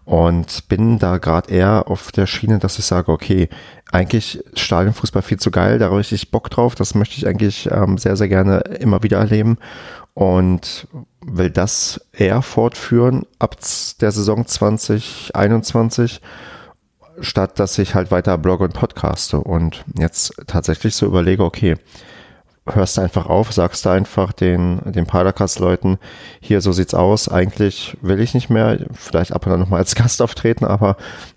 Und 0.05 0.69
bin 0.69 0.99
da 0.99 1.19
gerade 1.19 1.51
eher 1.51 1.85
auf 1.89 2.11
der 2.11 2.27
Schiene, 2.27 2.59
dass 2.59 2.79
ich 2.79 2.85
sage, 2.85 3.13
okay, 3.13 3.49
eigentlich 3.93 4.43
Stadionfußball 4.55 5.23
viel 5.23 5.39
zu 5.39 5.51
geil, 5.51 5.79
da 5.79 5.87
habe 5.87 6.01
ich 6.01 6.11
richtig 6.11 6.31
Bock 6.31 6.51
drauf, 6.51 6.75
das 6.75 6.95
möchte 6.95 7.17
ich 7.17 7.27
eigentlich 7.27 7.71
ähm, 7.71 7.99
sehr, 7.99 8.17
sehr 8.17 8.29
gerne 8.29 8.59
immer 8.81 9.03
wieder 9.03 9.19
erleben. 9.19 9.59
Und 10.15 10.89
will 11.25 11.51
das 11.51 12.01
eher 12.13 12.43
fortführen 12.43 13.25
ab 13.39 13.57
der 14.01 14.13
Saison 14.13 14.47
2021, 14.47 16.21
statt 17.21 17.59
dass 17.59 17.79
ich 17.79 17.95
halt 17.95 18.11
weiter 18.11 18.37
blogge 18.39 18.65
und 18.65 18.75
podcaste. 18.75 19.39
Und 19.39 19.85
jetzt 19.99 20.35
tatsächlich 20.47 20.95
so 20.95 21.07
überlege, 21.07 21.45
okay, 21.45 21.77
hörst 22.67 22.99
einfach 22.99 23.27
auf, 23.27 23.53
sagst 23.53 23.87
einfach 23.87 24.33
den, 24.33 24.81
den 24.85 25.07
Padercast-Leuten, 25.07 25.99
hier, 26.41 26.61
so 26.61 26.73
sieht's 26.73 26.95
aus, 26.95 27.29
eigentlich 27.29 27.97
will 28.03 28.21
ich 28.21 28.35
nicht 28.35 28.51
mehr, 28.51 28.79
vielleicht 28.93 29.33
ab 29.33 29.47
und 29.47 29.53
an 29.53 29.61
nochmal 29.61 29.81
als 29.81 29.95
Gast 29.97 30.23
auftreten, 30.23 30.65
aber 30.65 30.97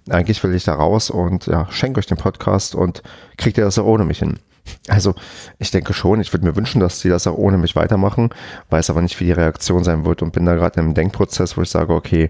eigentlich 0.09 0.43
will 0.43 0.53
ich 0.53 0.65
da 0.65 0.75
raus 0.75 1.09
und 1.09 1.47
ja, 1.47 1.67
schenk 1.71 1.97
euch 1.97 2.05
den 2.05 2.17
Podcast 2.17 2.75
und 2.75 3.01
kriegt 3.37 3.57
ihr 3.57 3.65
das 3.65 3.79
auch 3.79 3.85
ohne 3.85 4.05
mich 4.05 4.19
hin. 4.19 4.39
Also 4.87 5.13
ich 5.59 5.71
denke 5.71 5.93
schon, 5.93 6.21
ich 6.21 6.33
würde 6.33 6.45
mir 6.45 6.55
wünschen, 6.55 6.79
dass 6.79 6.99
sie 6.99 7.09
das 7.09 7.27
auch 7.27 7.37
ohne 7.37 7.57
mich 7.57 7.75
weitermachen, 7.75 8.29
weiß 8.69 8.89
aber 8.89 9.01
nicht, 9.01 9.19
wie 9.19 9.25
die 9.25 9.31
Reaktion 9.31 9.83
sein 9.83 10.05
wird 10.05 10.21
und 10.21 10.31
bin 10.31 10.45
da 10.45 10.55
gerade 10.55 10.79
einem 10.79 10.93
Denkprozess, 10.93 11.57
wo 11.57 11.61
ich 11.61 11.69
sage, 11.69 11.93
okay, 11.93 12.29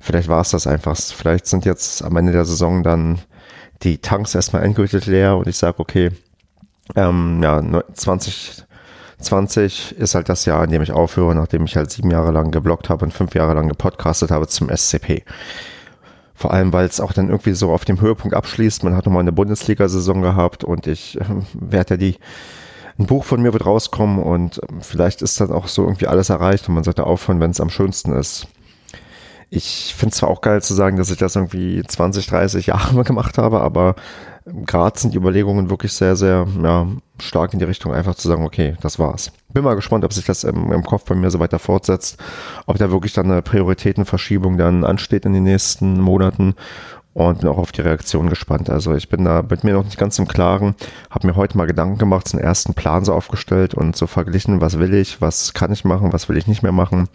vielleicht 0.00 0.28
war 0.28 0.40
es 0.40 0.50
das 0.50 0.66
einfach. 0.66 0.96
Vielleicht 0.96 1.46
sind 1.46 1.64
jetzt 1.64 2.02
am 2.02 2.16
Ende 2.16 2.32
der 2.32 2.44
Saison 2.44 2.82
dann 2.82 3.20
die 3.82 3.98
Tanks 3.98 4.34
erstmal 4.34 4.64
endgültig 4.64 5.06
leer 5.06 5.36
und 5.36 5.46
ich 5.46 5.56
sage, 5.56 5.78
okay, 5.78 6.10
ähm, 6.94 7.40
ja, 7.42 7.62
2020 7.94 9.96
ist 9.98 10.14
halt 10.14 10.28
das 10.28 10.44
Jahr, 10.44 10.64
in 10.64 10.70
dem 10.70 10.82
ich 10.82 10.92
aufhöre, 10.92 11.34
nachdem 11.34 11.64
ich 11.64 11.76
halt 11.76 11.90
sieben 11.90 12.10
Jahre 12.10 12.32
lang 12.32 12.50
geblockt 12.50 12.88
habe 12.88 13.04
und 13.04 13.12
fünf 13.12 13.34
Jahre 13.34 13.54
lang 13.54 13.68
gepodcastet 13.68 14.30
habe 14.30 14.48
zum 14.48 14.74
SCP. 14.74 15.24
Vor 16.34 16.52
allem, 16.52 16.72
weil 16.72 16.86
es 16.86 17.00
auch 17.00 17.12
dann 17.12 17.30
irgendwie 17.30 17.54
so 17.54 17.72
auf 17.72 17.84
dem 17.84 18.00
Höhepunkt 18.00 18.36
abschließt. 18.36 18.84
Man 18.84 18.94
hat 18.94 19.06
nochmal 19.06 19.22
eine 19.22 19.32
Bundesliga-Saison 19.32 20.22
gehabt 20.22 20.62
und 20.62 20.86
ich 20.86 21.20
äh, 21.20 21.24
werde 21.52 21.94
ja 21.94 21.96
die, 21.96 22.16
ein 22.96 23.06
Buch 23.06 23.24
von 23.24 23.42
mir 23.42 23.52
wird 23.52 23.66
rauskommen 23.66 24.20
und 24.20 24.60
ähm, 24.68 24.80
vielleicht 24.80 25.20
ist 25.20 25.40
dann 25.40 25.50
auch 25.50 25.66
so 25.66 25.82
irgendwie 25.82 26.06
alles 26.06 26.30
erreicht 26.30 26.68
und 26.68 26.76
man 26.76 26.84
sollte 26.84 27.04
aufhören, 27.04 27.40
wenn 27.40 27.50
es 27.50 27.60
am 27.60 27.70
schönsten 27.70 28.12
ist. 28.12 28.46
Ich 29.50 29.94
finde 29.96 30.12
es 30.12 30.18
zwar 30.18 30.28
auch 30.28 30.40
geil 30.40 30.62
zu 30.62 30.74
sagen, 30.74 30.96
dass 30.96 31.10
ich 31.10 31.16
das 31.16 31.34
irgendwie 31.34 31.82
20, 31.82 32.28
30 32.28 32.66
Jahre 32.66 32.94
gemacht 33.04 33.36
habe, 33.36 33.60
aber 33.60 33.96
gerade 34.66 34.98
sind 34.98 35.14
die 35.14 35.18
Überlegungen 35.18 35.70
wirklich 35.70 35.92
sehr, 35.92 36.16
sehr 36.16 36.46
ja, 36.62 36.86
stark 37.20 37.52
in 37.52 37.58
die 37.58 37.64
Richtung, 37.64 37.92
einfach 37.92 38.14
zu 38.14 38.28
sagen, 38.28 38.44
okay, 38.44 38.76
das 38.80 38.98
war's. 38.98 39.32
Bin 39.52 39.64
mal 39.64 39.74
gespannt, 39.74 40.04
ob 40.04 40.12
sich 40.12 40.24
das 40.24 40.44
im, 40.44 40.72
im, 40.72 40.84
Kopf 40.84 41.04
bei 41.04 41.14
mir 41.14 41.30
so 41.30 41.40
weiter 41.40 41.58
fortsetzt, 41.58 42.18
ob 42.66 42.78
da 42.78 42.90
wirklich 42.90 43.12
dann 43.12 43.30
eine 43.30 43.42
Prioritätenverschiebung 43.42 44.56
dann 44.58 44.84
ansteht 44.84 45.24
in 45.24 45.32
den 45.32 45.44
nächsten 45.44 46.00
Monaten 46.00 46.54
und 47.14 47.40
bin 47.40 47.48
auch 47.48 47.58
auf 47.58 47.72
die 47.72 47.80
Reaktion 47.80 48.28
gespannt. 48.28 48.70
Also 48.70 48.94
ich 48.94 49.08
bin 49.08 49.24
da 49.24 49.42
mit 49.42 49.64
mir 49.64 49.72
noch 49.72 49.84
nicht 49.84 49.98
ganz 49.98 50.18
im 50.18 50.28
Klaren, 50.28 50.76
habe 51.10 51.26
mir 51.26 51.36
heute 51.36 51.56
mal 51.56 51.66
Gedanken 51.66 51.98
gemacht, 51.98 52.32
einen 52.32 52.42
ersten 52.42 52.74
Plan 52.74 53.04
so 53.04 53.12
aufgestellt 53.12 53.74
und 53.74 53.96
so 53.96 54.06
verglichen, 54.06 54.60
was 54.60 54.78
will 54.78 54.94
ich, 54.94 55.20
was 55.20 55.52
kann 55.52 55.72
ich 55.72 55.84
machen, 55.84 56.12
was 56.12 56.28
will 56.28 56.36
ich 56.36 56.46
nicht 56.46 56.62
mehr 56.62 56.72
machen 56.72 57.08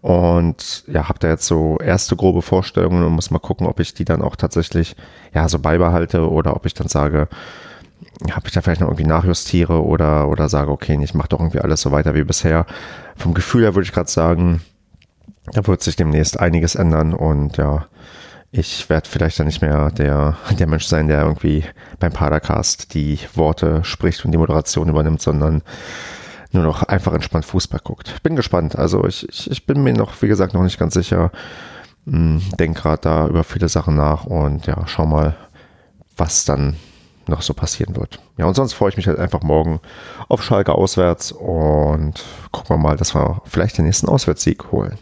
und 0.00 0.84
ja, 0.86 1.08
habe 1.08 1.18
da 1.18 1.28
jetzt 1.28 1.46
so 1.46 1.78
erste 1.78 2.14
grobe 2.16 2.42
Vorstellungen 2.42 3.04
und 3.04 3.12
muss 3.12 3.30
mal 3.30 3.38
gucken, 3.38 3.66
ob 3.66 3.80
ich 3.80 3.94
die 3.94 4.04
dann 4.04 4.22
auch 4.22 4.36
tatsächlich 4.36 4.96
ja 5.34 5.48
so 5.48 5.58
beibehalte 5.58 6.30
oder 6.30 6.54
ob 6.54 6.66
ich 6.66 6.74
dann 6.74 6.88
sage, 6.88 7.28
ob 8.36 8.46
ich 8.46 8.52
da 8.52 8.60
vielleicht 8.60 8.80
noch 8.80 8.88
irgendwie 8.88 9.08
nachjustiere 9.08 9.84
oder, 9.84 10.28
oder 10.28 10.48
sage, 10.48 10.70
okay, 10.70 10.98
ich 11.02 11.14
mache 11.14 11.30
doch 11.30 11.40
irgendwie 11.40 11.60
alles 11.60 11.80
so 11.80 11.90
weiter 11.90 12.14
wie 12.14 12.24
bisher. 12.24 12.66
Vom 13.16 13.34
Gefühl 13.34 13.62
her 13.62 13.74
würde 13.74 13.86
ich 13.86 13.92
gerade 13.92 14.10
sagen, 14.10 14.60
da 15.52 15.66
wird 15.66 15.82
sich 15.82 15.96
demnächst 15.96 16.38
einiges 16.38 16.74
ändern 16.74 17.12
und 17.12 17.56
ja, 17.56 17.86
ich 18.50 18.88
werde 18.88 19.08
vielleicht 19.08 19.38
dann 19.38 19.46
nicht 19.46 19.60
mehr 19.60 19.90
der, 19.90 20.36
der 20.58 20.66
Mensch 20.66 20.86
sein, 20.86 21.08
der 21.08 21.22
irgendwie 21.22 21.64
beim 21.98 22.12
Padercast 22.12 22.94
die 22.94 23.18
Worte 23.34 23.84
spricht 23.84 24.24
und 24.24 24.32
die 24.32 24.38
Moderation 24.38 24.88
übernimmt, 24.88 25.20
sondern 25.20 25.62
nur 26.52 26.62
noch 26.62 26.82
einfach 26.82 27.12
entspannt 27.12 27.44
Fußball 27.44 27.80
guckt. 27.82 28.22
Bin 28.22 28.36
gespannt. 28.36 28.76
Also 28.76 29.04
ich, 29.04 29.28
ich, 29.28 29.50
ich 29.50 29.66
bin 29.66 29.82
mir 29.82 29.92
noch, 29.92 30.20
wie 30.22 30.28
gesagt, 30.28 30.54
noch 30.54 30.62
nicht 30.62 30.78
ganz 30.78 30.94
sicher. 30.94 31.30
Hm, 32.06 32.42
Denke 32.58 32.80
gerade 32.80 33.02
da 33.02 33.28
über 33.28 33.44
viele 33.44 33.68
Sachen 33.68 33.96
nach 33.96 34.24
und 34.24 34.66
ja, 34.66 34.86
schau 34.86 35.06
mal, 35.06 35.36
was 36.16 36.44
dann 36.44 36.76
noch 37.26 37.42
so 37.42 37.52
passieren 37.52 37.96
wird. 37.96 38.20
Ja, 38.38 38.46
und 38.46 38.54
sonst 38.54 38.72
freue 38.72 38.88
ich 38.88 38.96
mich 38.96 39.06
halt 39.06 39.18
einfach 39.18 39.42
morgen 39.42 39.80
auf 40.28 40.42
Schalke 40.42 40.74
auswärts 40.74 41.32
und 41.32 42.24
gucken 42.50 42.76
wir 42.76 42.78
mal, 42.78 42.96
dass 42.96 43.14
wir 43.14 43.42
vielleicht 43.44 43.76
den 43.76 43.84
nächsten 43.84 44.08
Auswärtssieg 44.08 44.72
holen. 44.72 44.98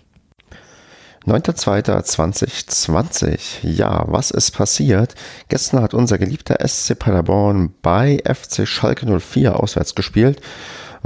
9.2.2020. 1.26 3.66
Ja, 3.66 4.04
was 4.06 4.30
ist 4.30 4.52
passiert? 4.52 5.16
Gestern 5.48 5.82
hat 5.82 5.94
unser 5.94 6.18
geliebter 6.18 6.58
SC 6.66 6.98
Paderborn 6.98 7.74
bei 7.82 8.22
FC 8.24 8.66
Schalke 8.66 9.20
04 9.20 9.58
auswärts 9.58 9.96
gespielt 9.96 10.40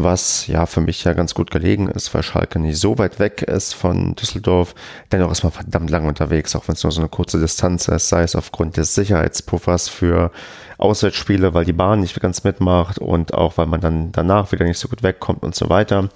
was 0.03 0.47
ja 0.47 0.67
für 0.67 0.81
mich 0.81 1.05
ja 1.05 1.13
ganz 1.13 1.35
gut 1.35 1.51
gelegen 1.51 1.89
ist, 1.89 2.13
weil 2.15 2.23
Schalke 2.23 2.59
nicht 2.59 2.79
so 2.79 2.99
weit 2.99 3.19
weg 3.19 3.43
ist 3.43 3.75
von 3.75 4.15
Düsseldorf. 4.15 4.75
Dennoch 5.13 5.31
ist 5.31 5.43
man 5.43 5.53
verdammt 5.53 5.91
lang 5.91 6.07
unterwegs, 6.07 6.55
auch 6.57 6.69
wenn 6.69 6.75
es 6.75 6.83
nur 6.83 6.93
so 6.93 7.01
eine 7.01 7.09
kurze 7.09 7.41
Distanz 7.41 7.89
ist, 7.89 8.09
sei 8.09 8.23
es 8.23 8.37
aufgrund 8.37 8.77
des 8.77 8.95
Sicherheitspuffers 8.95 9.89
für 9.89 10.31
Auswärtsspiele, 10.79 11.55
weil 11.55 11.65
die 11.65 11.73
Bahn 11.73 12.01
nicht 12.01 12.19
ganz 12.21 12.45
mitmacht 12.45 12.99
und 12.99 13.35
auch 13.35 13.59
weil 13.59 13.67
man 13.67 13.81
dann 13.81 14.13
danach 14.13 14.51
wieder 14.53 14.65
nicht 14.65 14.79
so 14.79 14.89
gut 14.89 15.03
wegkommt 15.03 15.43
und 15.43 15.55
so 15.55 15.69
weiter. 15.69 16.09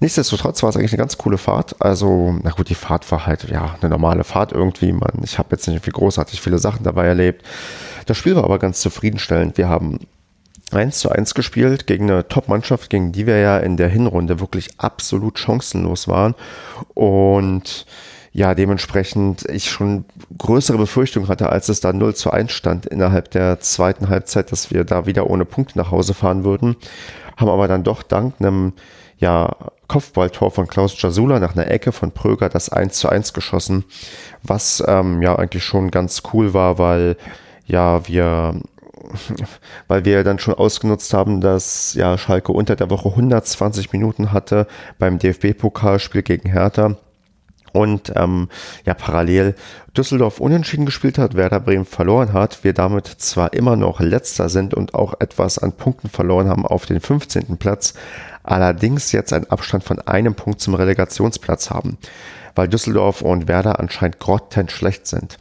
Nichtsdestotrotz 0.00 0.62
war 0.62 0.70
es 0.70 0.76
eigentlich 0.76 0.92
eine 0.92 0.98
ganz 0.98 1.18
coole 1.18 1.36
Fahrt. 1.36 1.76
Also, 1.80 2.34
na 2.42 2.50
gut, 2.50 2.70
die 2.70 2.74
Fahrt 2.74 3.10
war 3.12 3.26
halt 3.26 3.50
ja 3.50 3.76
eine 3.80 3.90
normale 3.90 4.24
Fahrt 4.24 4.52
irgendwie. 4.52 4.92
Man, 4.92 5.20
ich 5.22 5.38
habe 5.38 5.48
jetzt 5.52 5.66
nicht 5.66 5.76
irgendwie 5.76 5.90
großartig 5.90 6.40
viele 6.40 6.58
Sachen 6.58 6.84
dabei 6.84 7.06
erlebt. 7.06 7.44
Das 8.06 8.16
Spiel 8.16 8.34
war 8.34 8.44
aber 8.44 8.58
ganz 8.58 8.80
zufriedenstellend. 8.80 9.58
Wir 9.58 9.68
haben 9.68 9.98
1 10.74 10.98
zu 10.98 11.10
1 11.10 11.34
gespielt 11.34 11.86
gegen 11.86 12.10
eine 12.10 12.28
Top-Mannschaft, 12.28 12.90
gegen 12.90 13.12
die 13.12 13.26
wir 13.26 13.38
ja 13.38 13.58
in 13.58 13.76
der 13.76 13.88
Hinrunde 13.88 14.40
wirklich 14.40 14.68
absolut 14.78 15.38
chancenlos 15.38 16.08
waren. 16.08 16.34
Und 16.94 17.86
ja, 18.32 18.54
dementsprechend 18.54 19.44
ich 19.50 19.70
schon 19.70 20.04
größere 20.38 20.78
Befürchtungen 20.78 21.28
hatte, 21.28 21.50
als 21.50 21.68
es 21.68 21.80
da 21.80 21.92
0 21.92 22.14
zu 22.14 22.30
1 22.30 22.52
stand 22.52 22.86
innerhalb 22.86 23.30
der 23.32 23.60
zweiten 23.60 24.08
Halbzeit, 24.08 24.52
dass 24.52 24.70
wir 24.70 24.84
da 24.84 25.06
wieder 25.06 25.28
ohne 25.28 25.44
Punkte 25.44 25.78
nach 25.78 25.90
Hause 25.90 26.14
fahren 26.14 26.44
würden. 26.44 26.76
Haben 27.36 27.50
aber 27.50 27.66
dann 27.66 27.82
doch 27.82 28.02
dank 28.02 28.34
einem 28.38 28.74
ja, 29.18 29.54
Kopfballtor 29.88 30.50
von 30.50 30.68
Klaus 30.68 31.00
Jasula 31.00 31.40
nach 31.40 31.54
einer 31.54 31.70
Ecke 31.70 31.92
von 31.92 32.12
Pröger 32.12 32.48
das 32.48 32.68
1 32.68 32.98
zu 32.98 33.08
1 33.08 33.32
geschossen, 33.32 33.84
was 34.42 34.82
ähm, 34.86 35.20
ja 35.22 35.36
eigentlich 35.36 35.64
schon 35.64 35.90
ganz 35.90 36.22
cool 36.32 36.54
war, 36.54 36.78
weil 36.78 37.16
ja 37.66 38.06
wir 38.06 38.54
weil 39.88 40.04
wir 40.04 40.24
dann 40.24 40.38
schon 40.38 40.54
ausgenutzt 40.54 41.14
haben, 41.14 41.40
dass 41.40 41.94
ja 41.94 42.18
Schalke 42.18 42.52
unter 42.52 42.76
der 42.76 42.90
Woche 42.90 43.08
120 43.08 43.92
Minuten 43.92 44.32
hatte 44.32 44.66
beim 44.98 45.18
DFB-Pokalspiel 45.18 46.22
gegen 46.22 46.50
Hertha 46.50 46.96
und 47.72 48.12
ähm, 48.16 48.48
ja 48.84 48.94
parallel 48.94 49.54
Düsseldorf 49.96 50.40
unentschieden 50.40 50.86
gespielt 50.86 51.18
hat, 51.18 51.34
Werder 51.34 51.60
Bremen 51.60 51.84
verloren 51.84 52.32
hat, 52.32 52.64
wir 52.64 52.72
damit 52.72 53.06
zwar 53.06 53.52
immer 53.52 53.76
noch 53.76 54.00
letzter 54.00 54.48
sind 54.48 54.74
und 54.74 54.94
auch 54.94 55.14
etwas 55.20 55.58
an 55.58 55.72
Punkten 55.72 56.08
verloren 56.08 56.48
haben 56.48 56.66
auf 56.66 56.86
den 56.86 57.00
15. 57.00 57.56
Platz, 57.58 57.94
allerdings 58.42 59.12
jetzt 59.12 59.32
einen 59.32 59.50
Abstand 59.50 59.84
von 59.84 60.00
einem 60.00 60.34
Punkt 60.34 60.60
zum 60.60 60.74
Relegationsplatz 60.74 61.70
haben, 61.70 61.98
weil 62.54 62.68
Düsseldorf 62.68 63.22
und 63.22 63.48
Werder 63.48 63.80
anscheinend 63.80 64.18
grottend 64.18 64.70
schlecht 64.70 65.06
sind. 65.06 65.38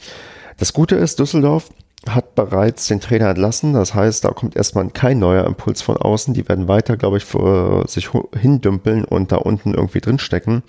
Das 0.57 0.73
Gute 0.73 0.95
ist, 0.95 1.19
Düsseldorf 1.19 1.69
hat 2.13 2.35
bereits 2.35 2.87
den 2.87 2.99
Trainer 2.99 3.29
entlassen. 3.29 3.73
Das 3.73 3.93
heißt, 3.93 4.25
da 4.25 4.29
kommt 4.29 4.55
erstmal 4.55 4.89
kein 4.89 5.19
neuer 5.19 5.45
Impuls 5.45 5.81
von 5.81 5.97
außen. 5.97 6.33
Die 6.33 6.47
werden 6.47 6.67
weiter, 6.67 6.97
glaube 6.97 7.17
ich, 7.17 7.25
vor 7.25 7.87
sich 7.87 8.09
hindümpeln 8.35 9.05
und 9.05 9.31
da 9.31 9.37
unten 9.37 9.73
irgendwie 9.73 10.01
drinstecken. 10.01 10.63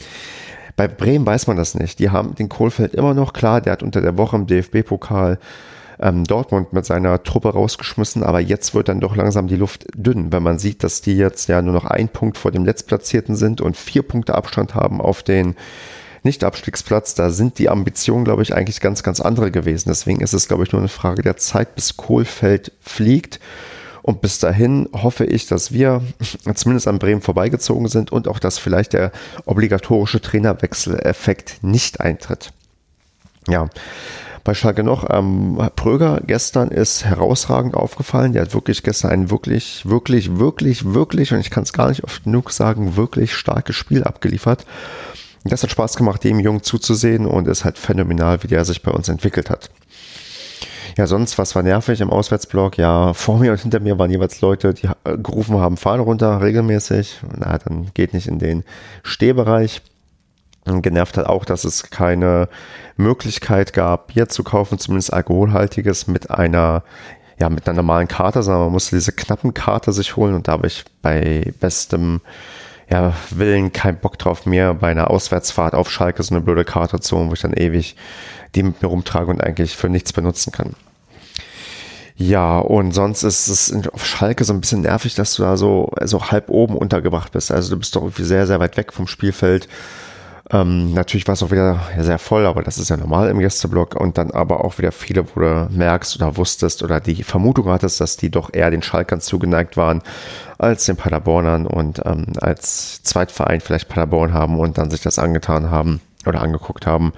Bei 0.76 0.88
Bremen 0.88 1.26
weiß 1.26 1.47
man 1.47 1.56
das 1.56 1.75
nicht. 1.75 1.99
Die 1.99 2.11
haben 2.11 2.35
den 2.35 2.49
Kohlfeld 2.49 2.94
immer 2.94 3.14
noch 3.14 3.32
klar. 3.32 3.61
Der 3.61 3.73
hat 3.73 3.82
unter 3.82 4.00
der 4.00 4.16
Woche 4.16 4.37
im 4.37 4.47
DFB-Pokal 4.47 5.38
ähm, 6.00 6.25
Dortmund 6.25 6.73
mit 6.73 6.85
seiner 6.87 7.23
Truppe 7.23 7.50
rausgeschmissen, 7.50 8.23
aber 8.23 8.40
jetzt 8.40 8.75
wird 8.75 8.88
dann 8.88 9.00
doch 9.00 9.16
langsam 9.16 9.47
die 9.47 9.56
Luft 9.56 9.87
dünn, 9.94 10.32
wenn 10.32 10.42
man 10.42 10.59
sieht, 10.59 10.82
dass 10.82 11.02
die 11.02 11.16
jetzt 11.16 11.49
ja 11.49 11.61
nur 11.61 11.75
noch 11.75 11.85
ein 11.85 12.09
Punkt 12.09 12.38
vor 12.38 12.50
dem 12.50 12.64
Letztplatzierten 12.64 13.37
sind 13.37 13.61
und 13.61 13.76
vier 13.76 14.02
Punkte 14.02 14.35
Abstand 14.35 14.75
haben 14.75 15.00
auf 15.00 15.23
den 15.23 15.56
nicht-Abstiegsplatz, 16.22 17.14
da 17.14 17.30
sind 17.30 17.58
die 17.58 17.68
Ambitionen, 17.68 18.24
glaube 18.24 18.42
ich, 18.42 18.54
eigentlich 18.54 18.80
ganz, 18.80 19.02
ganz 19.02 19.20
andere 19.20 19.50
gewesen. 19.50 19.88
Deswegen 19.88 20.20
ist 20.20 20.32
es, 20.32 20.48
glaube 20.48 20.64
ich, 20.64 20.72
nur 20.72 20.80
eine 20.80 20.88
Frage 20.88 21.22
der 21.22 21.36
Zeit, 21.36 21.74
bis 21.74 21.96
Kohlfeld 21.96 22.72
fliegt. 22.80 23.40
Und 24.02 24.20
bis 24.22 24.38
dahin 24.38 24.88
hoffe 24.92 25.24
ich, 25.24 25.46
dass 25.46 25.72
wir 25.72 26.02
zumindest 26.54 26.88
an 26.88 26.98
Bremen 26.98 27.22
vorbeigezogen 27.22 27.88
sind 27.88 28.12
und 28.12 28.28
auch, 28.28 28.38
dass 28.38 28.58
vielleicht 28.58 28.92
der 28.92 29.12
obligatorische 29.44 30.20
Trainerwechseleffekt 30.20 31.58
nicht 31.62 32.00
eintritt. 32.00 32.52
Ja, 33.48 33.68
bei 34.44 34.54
Schalke 34.54 34.82
noch. 34.82 35.08
Ähm, 35.10 35.58
Pröger 35.76 36.20
gestern 36.26 36.70
ist 36.70 37.04
herausragend 37.04 37.74
aufgefallen. 37.74 38.32
Der 38.32 38.42
hat 38.42 38.54
wirklich 38.54 38.82
gestern 38.82 39.10
ein 39.10 39.30
wirklich, 39.30 39.88
wirklich, 39.88 40.38
wirklich, 40.38 40.94
wirklich, 40.94 41.32
und 41.32 41.40
ich 41.40 41.50
kann 41.50 41.62
es 41.62 41.72
gar 41.72 41.88
nicht 41.88 42.04
oft 42.04 42.24
genug 42.24 42.50
sagen, 42.50 42.96
wirklich 42.96 43.34
starkes 43.34 43.76
Spiel 43.76 44.04
abgeliefert. 44.04 44.66
Das 45.44 45.62
hat 45.62 45.70
Spaß 45.70 45.97
gemacht, 45.97 46.23
dem 46.23 46.38
Jungen 46.38 46.62
zuzusehen 46.62 47.26
und 47.26 47.49
ist 47.49 47.64
halt 47.64 47.78
phänomenal, 47.78 48.42
wie 48.42 48.49
der 48.49 48.64
sich 48.64 48.82
bei 48.82 48.90
uns 48.90 49.09
entwickelt 49.09 49.49
hat. 49.49 49.70
Ja, 50.99 51.06
sonst, 51.06 51.38
was 51.38 51.54
war 51.54 51.62
nervig 51.62 52.00
im 52.00 52.11
Auswärtsblock? 52.11 52.76
Ja, 52.76 53.14
vor 53.14 53.38
mir 53.38 53.52
und 53.52 53.61
hinter 53.61 53.80
mir 53.80 53.99
waren 53.99 54.11
jeweils 54.11 54.40
Leute, 54.40 54.75
die 54.75 54.87
äh, 55.04 55.16
gerufen 55.16 55.59
haben, 55.59 55.76
fahren 55.76 56.00
runter, 56.00 56.42
regelmäßig. 56.42 57.20
Na, 57.38 57.59
dann 57.59 57.90
geht 57.94 58.12
nicht 58.12 58.26
in 58.26 58.38
den 58.38 58.64
Stehbereich. 59.02 59.82
Genervt 60.66 61.16
hat 61.16 61.26
auch, 61.26 61.44
dass 61.44 61.64
es 61.64 61.90
keine 61.90 62.49
Möglichkeit 62.97 63.73
gab, 63.73 64.09
Bier 64.09 64.28
zu 64.28 64.44
kaufen, 64.44 64.78
zumindest 64.78 65.12
alkoholhaltiges, 65.12 66.06
mit 66.06 66.30
einer, 66.30 66.85
ja, 67.40 67.49
mit 67.49 67.66
einer 67.66 67.76
normalen 67.76 68.09
Karte, 68.09 68.42
sondern 68.42 68.64
man 68.64 68.73
musste 68.73 68.97
diese 68.97 69.12
knappen 69.12 69.54
Karte 69.54 69.92
sich 69.92 70.16
holen 70.16 70.35
und 70.35 70.49
da 70.49 70.52
habe 70.52 70.66
ich 70.66 70.85
bei 71.02 71.52
bestem 71.61 72.20
ja, 72.90 73.14
Willen 73.30 73.73
keinen 73.73 73.99
Bock 73.99 74.18
drauf, 74.18 74.47
mir 74.47 74.75
bei 74.75 74.90
einer 74.90 75.11
Auswärtsfahrt 75.11 75.75
auf 75.75 75.90
Schalke 75.90 76.23
so 76.23 76.35
eine 76.35 76.42
blöde 76.42 76.64
Karte 76.64 77.00
zu 77.00 77.16
holen, 77.16 77.30
wo 77.30 77.35
ich 77.35 77.40
dann 77.40 77.52
ewig 77.52 77.97
die 78.54 78.64
mit 78.64 78.82
mir 78.82 78.88
rumtrage 78.88 79.30
und 79.30 79.42
eigentlich 79.42 79.76
für 79.76 79.88
nichts 79.88 80.12
benutzen 80.12 80.52
kann. 80.52 80.75
Ja, 82.16 82.59
und 82.59 82.92
sonst 82.92 83.23
ist 83.23 83.49
es 83.49 83.73
auf 83.92 84.04
Schalke 84.04 84.44
so 84.44 84.52
ein 84.52 84.61
bisschen 84.61 84.82
nervig, 84.82 85.14
dass 85.14 85.35
du 85.35 85.42
da 85.42 85.56
so, 85.56 85.90
so 86.02 86.30
halb 86.30 86.50
oben 86.50 86.76
untergebracht 86.76 87.32
bist. 87.32 87.50
Also 87.50 87.70
du 87.70 87.78
bist 87.78 87.97
doch 87.97 88.02
irgendwie 88.02 88.25
sehr, 88.25 88.47
sehr 88.47 88.61
weit 88.61 88.76
weg 88.76 88.92
vom 88.92 89.06
Spielfeld. 89.06 89.68
Ähm, 90.52 90.92
natürlich 90.95 91.28
war 91.28 91.35
es 91.35 91.42
auch 91.42 91.52
wieder 91.52 91.80
sehr 91.99 92.19
voll, 92.19 92.45
aber 92.45 92.62
das 92.62 92.78
ist 92.78 92.90
ja 92.90 92.97
normal 92.97 93.28
im 93.28 93.38
Gästeblock. 93.38 93.95
Und 93.95 94.19
dann 94.19 94.30
aber 94.33 94.64
auch 94.64 94.78
wieder 94.78 94.90
viele, 94.90 95.25
wo 95.35 95.40
du 95.40 95.69
merkst 95.71 96.16
oder 96.16 96.37
wusstest 96.37 96.83
oder 96.83 97.00
die 97.00 97.23
Vermutung 97.23 97.69
hattest, 97.69 98.00
dass 98.00 98.16
die 98.16 98.30
doch 98.30 98.52
eher 98.52 98.71
den 98.71 98.83
Schalkern 98.83 99.21
zugeneigt 99.21 99.76
waren 99.76 100.02
als 100.59 100.87
den 100.87 100.97
Paderbornern 100.97 101.66
und 101.66 102.02
ähm, 102.04 102.26
als 102.40 103.02
Zweitverein 103.02 103.61
vielleicht 103.61 103.88
Paderborn 103.88 104.35
haben 104.35 104.59
und 104.59 104.76
dann 104.76 104.90
sich 104.90 105.00
das 105.00 105.19
angetan 105.19 105.71
haben 105.71 106.00
oder 106.26 106.42
angeguckt 106.42 106.87
haben. 106.87 107.12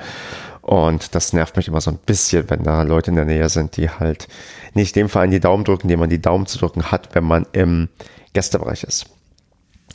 Und 0.60 1.14
das 1.14 1.32
nervt 1.32 1.56
mich 1.56 1.68
immer 1.68 1.80
so 1.80 1.90
ein 1.90 1.98
bisschen, 1.98 2.48
wenn 2.48 2.62
da 2.62 2.82
Leute 2.82 3.10
in 3.10 3.16
der 3.16 3.24
Nähe 3.24 3.48
sind, 3.48 3.76
die 3.76 3.90
halt 3.90 4.28
nicht 4.74 4.94
dem 4.94 5.08
Verein 5.08 5.32
die 5.32 5.40
Daumen 5.40 5.64
drücken, 5.64 5.88
dem 5.88 5.98
man 5.98 6.08
die 6.08 6.22
Daumen 6.22 6.46
zu 6.46 6.58
drücken 6.58 6.92
hat, 6.92 7.14
wenn 7.14 7.24
man 7.24 7.46
im 7.52 7.88
Gästebereich 8.32 8.84
ist. 8.84 9.06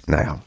Naja, 0.08 0.40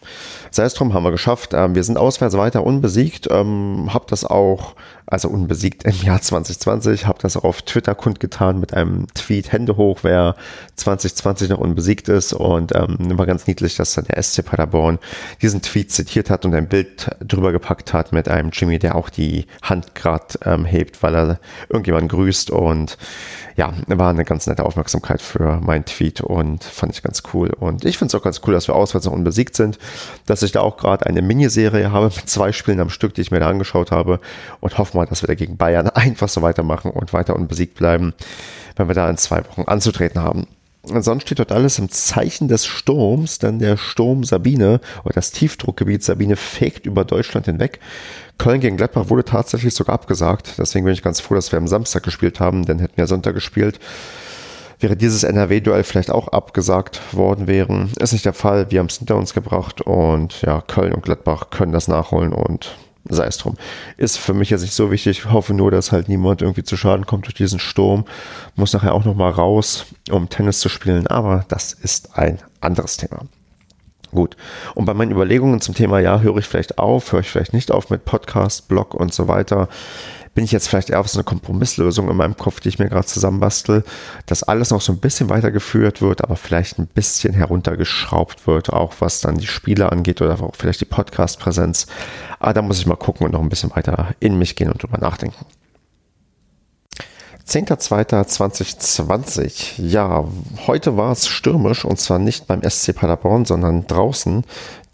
sei 0.50 0.64
es 0.64 0.74
drum, 0.74 0.94
haben 0.94 1.04
wir 1.04 1.10
geschafft. 1.10 1.54
Ähm, 1.54 1.74
wir 1.74 1.84
sind 1.84 1.98
auswärts 1.98 2.36
weiter 2.36 2.64
unbesiegt. 2.64 3.28
Ähm, 3.30 3.90
hab 3.92 4.06
das 4.08 4.24
auch, 4.24 4.74
also 5.06 5.28
unbesiegt 5.28 5.84
im 5.84 5.94
Jahr 6.02 6.20
2020, 6.20 7.06
hab 7.06 7.18
das 7.20 7.36
auch 7.36 7.44
auf 7.44 7.62
Twitter 7.62 7.94
kundgetan 7.94 8.60
mit 8.60 8.74
einem 8.74 9.06
Tweet, 9.14 9.52
Hände 9.52 9.76
hoch, 9.76 10.00
wer 10.02 10.36
2020 10.76 11.50
noch 11.50 11.58
unbesiegt 11.58 12.08
ist. 12.08 12.32
Und 12.32 12.74
ähm, 12.74 13.18
war 13.18 13.26
ganz 13.26 13.46
niedlich, 13.46 13.76
dass 13.76 13.94
dann 13.94 14.04
der 14.04 14.22
SC 14.22 14.44
Paderborn 14.44 14.98
diesen 15.42 15.62
Tweet 15.62 15.90
zitiert 15.92 16.30
hat 16.30 16.44
und 16.44 16.54
ein 16.54 16.68
Bild 16.68 17.10
drüber 17.20 17.52
gepackt 17.52 17.92
hat 17.92 18.12
mit 18.12 18.28
einem 18.28 18.50
Jimmy, 18.52 18.78
der 18.78 18.94
auch 18.94 19.10
die 19.10 19.46
Hand 19.62 19.94
gerade 19.94 20.38
ähm, 20.44 20.64
hebt, 20.64 21.02
weil 21.02 21.14
er 21.14 21.40
irgendjemanden 21.68 22.08
grüßt. 22.08 22.50
Und 22.50 22.98
ja, 23.56 23.74
war 23.86 24.10
eine 24.10 24.24
ganz 24.24 24.46
nette 24.46 24.64
Aufmerksamkeit 24.64 25.20
für 25.20 25.60
meinen 25.60 25.84
Tweet 25.84 26.20
und 26.20 26.64
fand 26.64 26.92
ich 26.92 27.02
ganz 27.02 27.22
cool. 27.34 27.50
Und 27.50 27.84
ich 27.84 27.98
finde 27.98 28.10
es 28.10 28.14
auch 28.14 28.24
ganz 28.24 28.40
cool, 28.46 28.54
dass 28.54 28.68
wir 28.68 28.74
auswärts 28.74 29.06
noch 29.06 29.12
unbesiegt 29.12 29.54
sind, 29.56 29.78
dass 30.40 30.48
ich 30.48 30.52
da 30.52 30.60
auch 30.60 30.76
gerade 30.76 31.06
eine 31.06 31.22
Miniserie 31.22 31.92
habe 31.92 32.06
mit 32.06 32.28
zwei 32.28 32.52
Spielen 32.52 32.80
am 32.80 32.90
Stück, 32.90 33.14
die 33.14 33.20
ich 33.20 33.30
mir 33.30 33.40
da 33.40 33.48
angeschaut 33.48 33.90
habe 33.90 34.20
und 34.60 34.78
hoffe 34.78 34.96
mal, 34.96 35.06
dass 35.06 35.22
wir 35.22 35.26
da 35.26 35.34
gegen 35.34 35.56
Bayern 35.56 35.88
einfach 35.94 36.28
so 36.28 36.42
weitermachen 36.42 36.90
und 36.90 37.12
weiter 37.12 37.36
unbesiegt 37.36 37.74
bleiben, 37.74 38.14
wenn 38.76 38.88
wir 38.88 38.94
da 38.94 39.08
in 39.10 39.16
zwei 39.16 39.44
Wochen 39.46 39.62
anzutreten 39.62 40.22
haben. 40.22 40.46
Sonst 40.82 41.24
steht 41.24 41.38
dort 41.38 41.52
alles 41.52 41.78
im 41.78 41.90
Zeichen 41.90 42.48
des 42.48 42.64
Sturms, 42.64 43.38
denn 43.38 43.58
der 43.58 43.76
Sturm 43.76 44.24
Sabine 44.24 44.80
oder 45.04 45.12
das 45.12 45.30
Tiefdruckgebiet 45.30 46.02
Sabine 46.02 46.36
fegt 46.36 46.86
über 46.86 47.04
Deutschland 47.04 47.44
hinweg. 47.46 47.80
Köln 48.38 48.60
gegen 48.60 48.78
Gladbach 48.78 49.10
wurde 49.10 49.24
tatsächlich 49.24 49.74
sogar 49.74 49.94
abgesagt. 49.94 50.54
Deswegen 50.56 50.86
bin 50.86 50.94
ich 50.94 51.02
ganz 51.02 51.20
froh, 51.20 51.34
dass 51.34 51.52
wir 51.52 51.58
am 51.58 51.68
Samstag 51.68 52.02
gespielt 52.02 52.40
haben, 52.40 52.64
denn 52.64 52.78
hätten 52.78 52.96
wir 52.96 53.06
Sonntag 53.06 53.34
gespielt, 53.34 53.78
wäre 54.80 54.96
dieses 54.96 55.22
NRW-Duell 55.24 55.84
vielleicht 55.84 56.10
auch 56.10 56.28
abgesagt 56.28 57.00
worden 57.12 57.46
wären. 57.46 57.92
Ist 57.98 58.12
nicht 58.12 58.24
der 58.24 58.32
Fall. 58.32 58.70
Wir 58.70 58.80
haben 58.80 58.86
es 58.86 58.98
hinter 58.98 59.16
uns 59.16 59.34
gebracht 59.34 59.80
und 59.82 60.42
ja, 60.42 60.60
Köln 60.62 60.92
und 60.92 61.02
Gladbach 61.02 61.50
können 61.50 61.72
das 61.72 61.88
nachholen 61.88 62.32
und 62.32 62.76
sei 63.08 63.26
es 63.26 63.38
drum. 63.38 63.56
Ist 63.96 64.18
für 64.18 64.34
mich 64.34 64.50
jetzt 64.50 64.62
nicht 64.62 64.74
so 64.74 64.90
wichtig. 64.90 65.18
Ich 65.18 65.30
hoffe 65.30 65.54
nur, 65.54 65.70
dass 65.70 65.92
halt 65.92 66.08
niemand 66.08 66.42
irgendwie 66.42 66.64
zu 66.64 66.76
Schaden 66.76 67.06
kommt 67.06 67.26
durch 67.26 67.34
diesen 67.34 67.58
Sturm. 67.58 68.04
Muss 68.56 68.72
nachher 68.72 68.94
auch 68.94 69.04
nochmal 69.04 69.32
raus, 69.32 69.86
um 70.10 70.28
Tennis 70.28 70.60
zu 70.60 70.68
spielen, 70.68 71.06
aber 71.06 71.44
das 71.48 71.72
ist 71.72 72.16
ein 72.18 72.38
anderes 72.60 72.96
Thema. 72.96 73.26
Gut. 74.12 74.36
Und 74.74 74.86
bei 74.86 74.94
meinen 74.94 75.12
Überlegungen 75.12 75.60
zum 75.60 75.74
Thema, 75.74 76.00
ja, 76.00 76.20
höre 76.20 76.38
ich 76.38 76.46
vielleicht 76.46 76.78
auf, 76.78 77.12
höre 77.12 77.20
ich 77.20 77.30
vielleicht 77.30 77.52
nicht 77.52 77.70
auf 77.70 77.90
mit 77.90 78.04
Podcast, 78.04 78.66
Blog 78.66 78.94
und 78.94 79.14
so 79.14 79.28
weiter, 79.28 79.68
bin 80.34 80.44
ich 80.44 80.52
jetzt 80.52 80.68
vielleicht 80.68 80.90
eher 80.90 81.00
auf 81.00 81.08
so 81.08 81.18
eine 81.18 81.24
Kompromisslösung 81.24 82.08
in 82.08 82.16
meinem 82.16 82.36
Kopf, 82.36 82.60
die 82.60 82.68
ich 82.68 82.78
mir 82.78 82.88
gerade 82.88 83.06
zusammenbastel, 83.06 83.84
dass 84.26 84.42
alles 84.42 84.70
noch 84.70 84.80
so 84.80 84.92
ein 84.92 84.98
bisschen 84.98 85.28
weitergeführt 85.28 86.02
wird, 86.02 86.22
aber 86.22 86.36
vielleicht 86.36 86.78
ein 86.78 86.86
bisschen 86.86 87.34
heruntergeschraubt 87.34 88.46
wird, 88.46 88.72
auch 88.72 88.94
was 89.00 89.20
dann 89.20 89.38
die 89.38 89.46
Spiele 89.46 89.90
angeht 89.90 90.22
oder 90.22 90.40
auch 90.40 90.54
vielleicht 90.54 90.80
die 90.80 90.86
Podcast-Präsenz. 90.86 91.86
Aber 92.38 92.54
da 92.54 92.62
muss 92.62 92.78
ich 92.78 92.86
mal 92.86 92.96
gucken 92.96 93.26
und 93.26 93.32
noch 93.32 93.40
ein 93.40 93.48
bisschen 93.48 93.74
weiter 93.74 94.14
in 94.20 94.38
mich 94.38 94.56
gehen 94.56 94.70
und 94.70 94.82
drüber 94.82 94.98
nachdenken. 94.98 95.44
10.02.2020. 97.50 99.82
Ja, 99.82 100.24
heute 100.68 100.96
war 100.96 101.10
es 101.10 101.26
stürmisch 101.26 101.84
und 101.84 101.98
zwar 101.98 102.20
nicht 102.20 102.46
beim 102.46 102.62
SC 102.62 102.94
Paderborn, 102.94 103.44
sondern 103.44 103.88
draußen, 103.88 104.44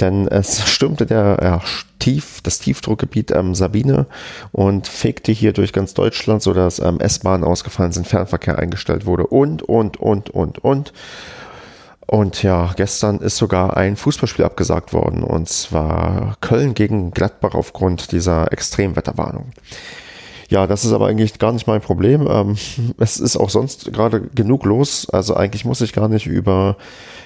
denn 0.01 0.27
es 0.27 0.67
stürmte 0.67 1.05
der 1.05 1.39
ja, 1.43 1.61
Tief, 1.99 2.41
das 2.43 2.59
Tiefdruckgebiet 2.59 3.31
ähm, 3.33 3.55
Sabine 3.55 4.07
und 4.53 4.87
fegte 4.87 5.33
hier 5.33 5.53
durch 5.53 5.75
ganz 5.75 5.93
Deutschland, 5.93 6.41
sodass 6.41 6.79
ähm, 6.79 6.99
S-Bahnen 6.99 7.45
ausgefallen 7.45 7.93
sind, 7.93 8.07
Fernverkehr 8.07 8.59
eingestellt 8.59 9.05
wurde 9.05 9.27
und, 9.27 9.63
und, 9.63 9.99
und, 9.99 10.31
und, 10.31 10.65
und. 10.65 10.95
Und 12.07 12.43
ja, 12.43 12.73
gestern 12.75 13.19
ist 13.19 13.37
sogar 13.37 13.77
ein 13.77 13.97
Fußballspiel 13.97 14.47
abgesagt 14.47 14.95
worden 14.95 15.23
und 15.23 15.51
zwar 15.51 16.37
Köln 16.41 16.73
gegen 16.73 17.11
Gladbach 17.11 17.55
aufgrund 17.55 18.13
dieser 18.13 18.51
Extremwetterwarnung. 18.51 19.53
Ja, 20.49 20.67
das 20.67 20.85
ist 20.85 20.93
aber 20.93 21.09
eigentlich 21.09 21.38
gar 21.38 21.53
nicht 21.53 21.67
mein 21.67 21.81
Problem. 21.81 22.26
Ähm, 22.29 22.57
es 22.99 23.19
ist 23.19 23.37
auch 23.37 23.50
sonst 23.50 23.93
gerade 23.93 24.21
genug 24.35 24.65
los. 24.65 25.09
Also 25.11 25.35
eigentlich 25.35 25.65
muss 25.65 25.81
ich 25.81 25.93
gar 25.93 26.09
nicht 26.09 26.26
über, 26.26 26.76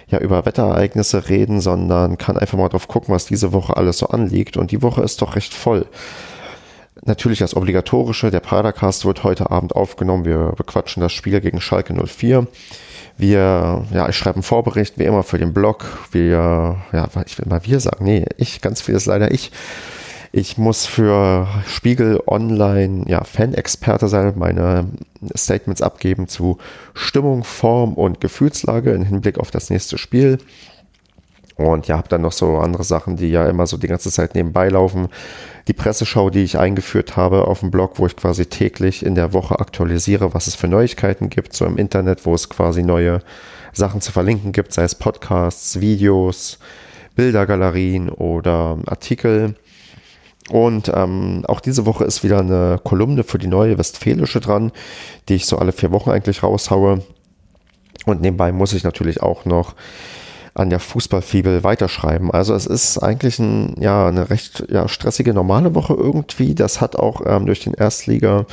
ja, 0.08 0.18
über 0.18 0.44
Wetterereignisse 0.46 1.28
reden, 1.28 1.60
sondern 1.60 2.18
kann 2.18 2.38
einfach 2.38 2.58
mal 2.58 2.68
drauf 2.68 2.88
gucken, 2.88 3.14
was 3.14 3.26
diese 3.26 3.52
Woche 3.52 3.76
alles 3.76 3.98
so 3.98 4.06
anliegt. 4.08 4.56
Und 4.56 4.70
die 4.70 4.82
Woche 4.82 5.02
ist 5.02 5.20
doch 5.22 5.36
recht 5.36 5.54
voll. 5.54 5.86
Natürlich 7.04 7.38
das 7.38 7.56
Obligatorische, 7.56 8.30
der 8.30 8.40
Padercast 8.40 9.06
wird 9.06 9.24
heute 9.24 9.50
Abend 9.50 9.74
aufgenommen. 9.74 10.24
Wir 10.24 10.52
bequatschen 10.56 11.00
das 11.00 11.12
Spiel 11.12 11.40
gegen 11.40 11.60
Schalke 11.60 11.94
04. 11.94 12.46
Wir, 13.16 13.84
ja, 13.92 14.08
ich 14.08 14.16
schreibe 14.16 14.36
einen 14.36 14.42
Vorbericht, 14.42 14.98
wie 14.98 15.04
immer, 15.04 15.22
für 15.22 15.38
den 15.38 15.52
Blog. 15.52 15.84
Wir, 16.10 16.76
ja, 16.92 17.08
ich 17.26 17.38
will 17.38 17.46
mal 17.48 17.60
wir 17.64 17.80
sagen. 17.80 18.04
Nee, 18.04 18.24
ich, 18.38 18.60
ganz 18.60 18.80
viel 18.80 18.94
ist 18.94 19.06
leider 19.06 19.30
ich. 19.30 19.50
Ich 20.32 20.56
muss 20.58 20.86
für 20.86 21.48
Spiegel 21.66 22.22
Online 22.26 23.04
ja, 23.08 23.24
Fan-Experte 23.24 24.06
sein, 24.06 24.34
meine 24.36 24.86
Statements 25.36 25.82
abgeben 25.82 26.28
zu 26.28 26.58
Stimmung, 26.94 27.42
Form 27.42 27.94
und 27.94 28.20
Gefühlslage 28.20 28.92
im 28.92 29.02
Hinblick 29.02 29.38
auf 29.38 29.50
das 29.50 29.70
nächste 29.70 29.98
Spiel. 29.98 30.38
Und 31.56 31.88
ja, 31.88 31.96
habe 31.96 32.08
dann 32.08 32.22
noch 32.22 32.32
so 32.32 32.58
andere 32.58 32.84
Sachen, 32.84 33.16
die 33.16 33.28
ja 33.28 33.48
immer 33.48 33.66
so 33.66 33.76
die 33.76 33.88
ganze 33.88 34.10
Zeit 34.10 34.36
nebenbei 34.36 34.68
laufen. 34.68 35.08
Die 35.66 35.72
Presseschau, 35.72 36.30
die 36.30 36.44
ich 36.44 36.58
eingeführt 36.58 37.16
habe 37.16 37.48
auf 37.48 37.60
dem 37.60 37.72
Blog, 37.72 37.98
wo 37.98 38.06
ich 38.06 38.16
quasi 38.16 38.46
täglich 38.46 39.04
in 39.04 39.16
der 39.16 39.32
Woche 39.32 39.58
aktualisiere, 39.58 40.32
was 40.32 40.46
es 40.46 40.54
für 40.54 40.68
Neuigkeiten 40.68 41.28
gibt, 41.28 41.54
so 41.54 41.66
im 41.66 41.76
Internet, 41.76 42.24
wo 42.24 42.34
es 42.34 42.48
quasi 42.48 42.84
neue 42.84 43.20
Sachen 43.72 44.00
zu 44.00 44.12
verlinken 44.12 44.52
gibt, 44.52 44.72
sei 44.72 44.84
es 44.84 44.94
Podcasts, 44.94 45.80
Videos, 45.80 46.60
Bildergalerien 47.16 48.08
oder 48.08 48.78
Artikel. 48.86 49.56
Und 50.48 50.90
ähm, 50.94 51.44
auch 51.46 51.60
diese 51.60 51.86
Woche 51.86 52.04
ist 52.04 52.24
wieder 52.24 52.40
eine 52.40 52.80
Kolumne 52.82 53.22
für 53.22 53.38
die 53.38 53.46
neue 53.46 53.78
Westfälische 53.78 54.40
dran, 54.40 54.72
die 55.28 55.34
ich 55.34 55.46
so 55.46 55.58
alle 55.58 55.72
vier 55.72 55.92
Wochen 55.92 56.10
eigentlich 56.10 56.42
raushaue. 56.42 57.02
Und 58.06 58.20
nebenbei 58.20 58.50
muss 58.50 58.72
ich 58.72 58.82
natürlich 58.82 59.22
auch 59.22 59.44
noch 59.44 59.74
an 60.54 60.70
der 60.70 60.80
Fußballfibel 60.80 61.62
weiterschreiben. 61.62 62.30
Also 62.32 62.54
es 62.54 62.66
ist 62.66 62.98
eigentlich 62.98 63.38
ein, 63.38 63.76
ja, 63.80 64.08
eine 64.08 64.30
recht 64.30 64.64
ja, 64.68 64.88
stressige 64.88 65.32
normale 65.32 65.74
Woche 65.74 65.94
irgendwie. 65.94 66.54
Das 66.54 66.80
hat 66.80 66.96
auch 66.96 67.22
ähm, 67.24 67.46
durch 67.46 67.60
den 67.60 67.74
Erstliga 67.74 68.46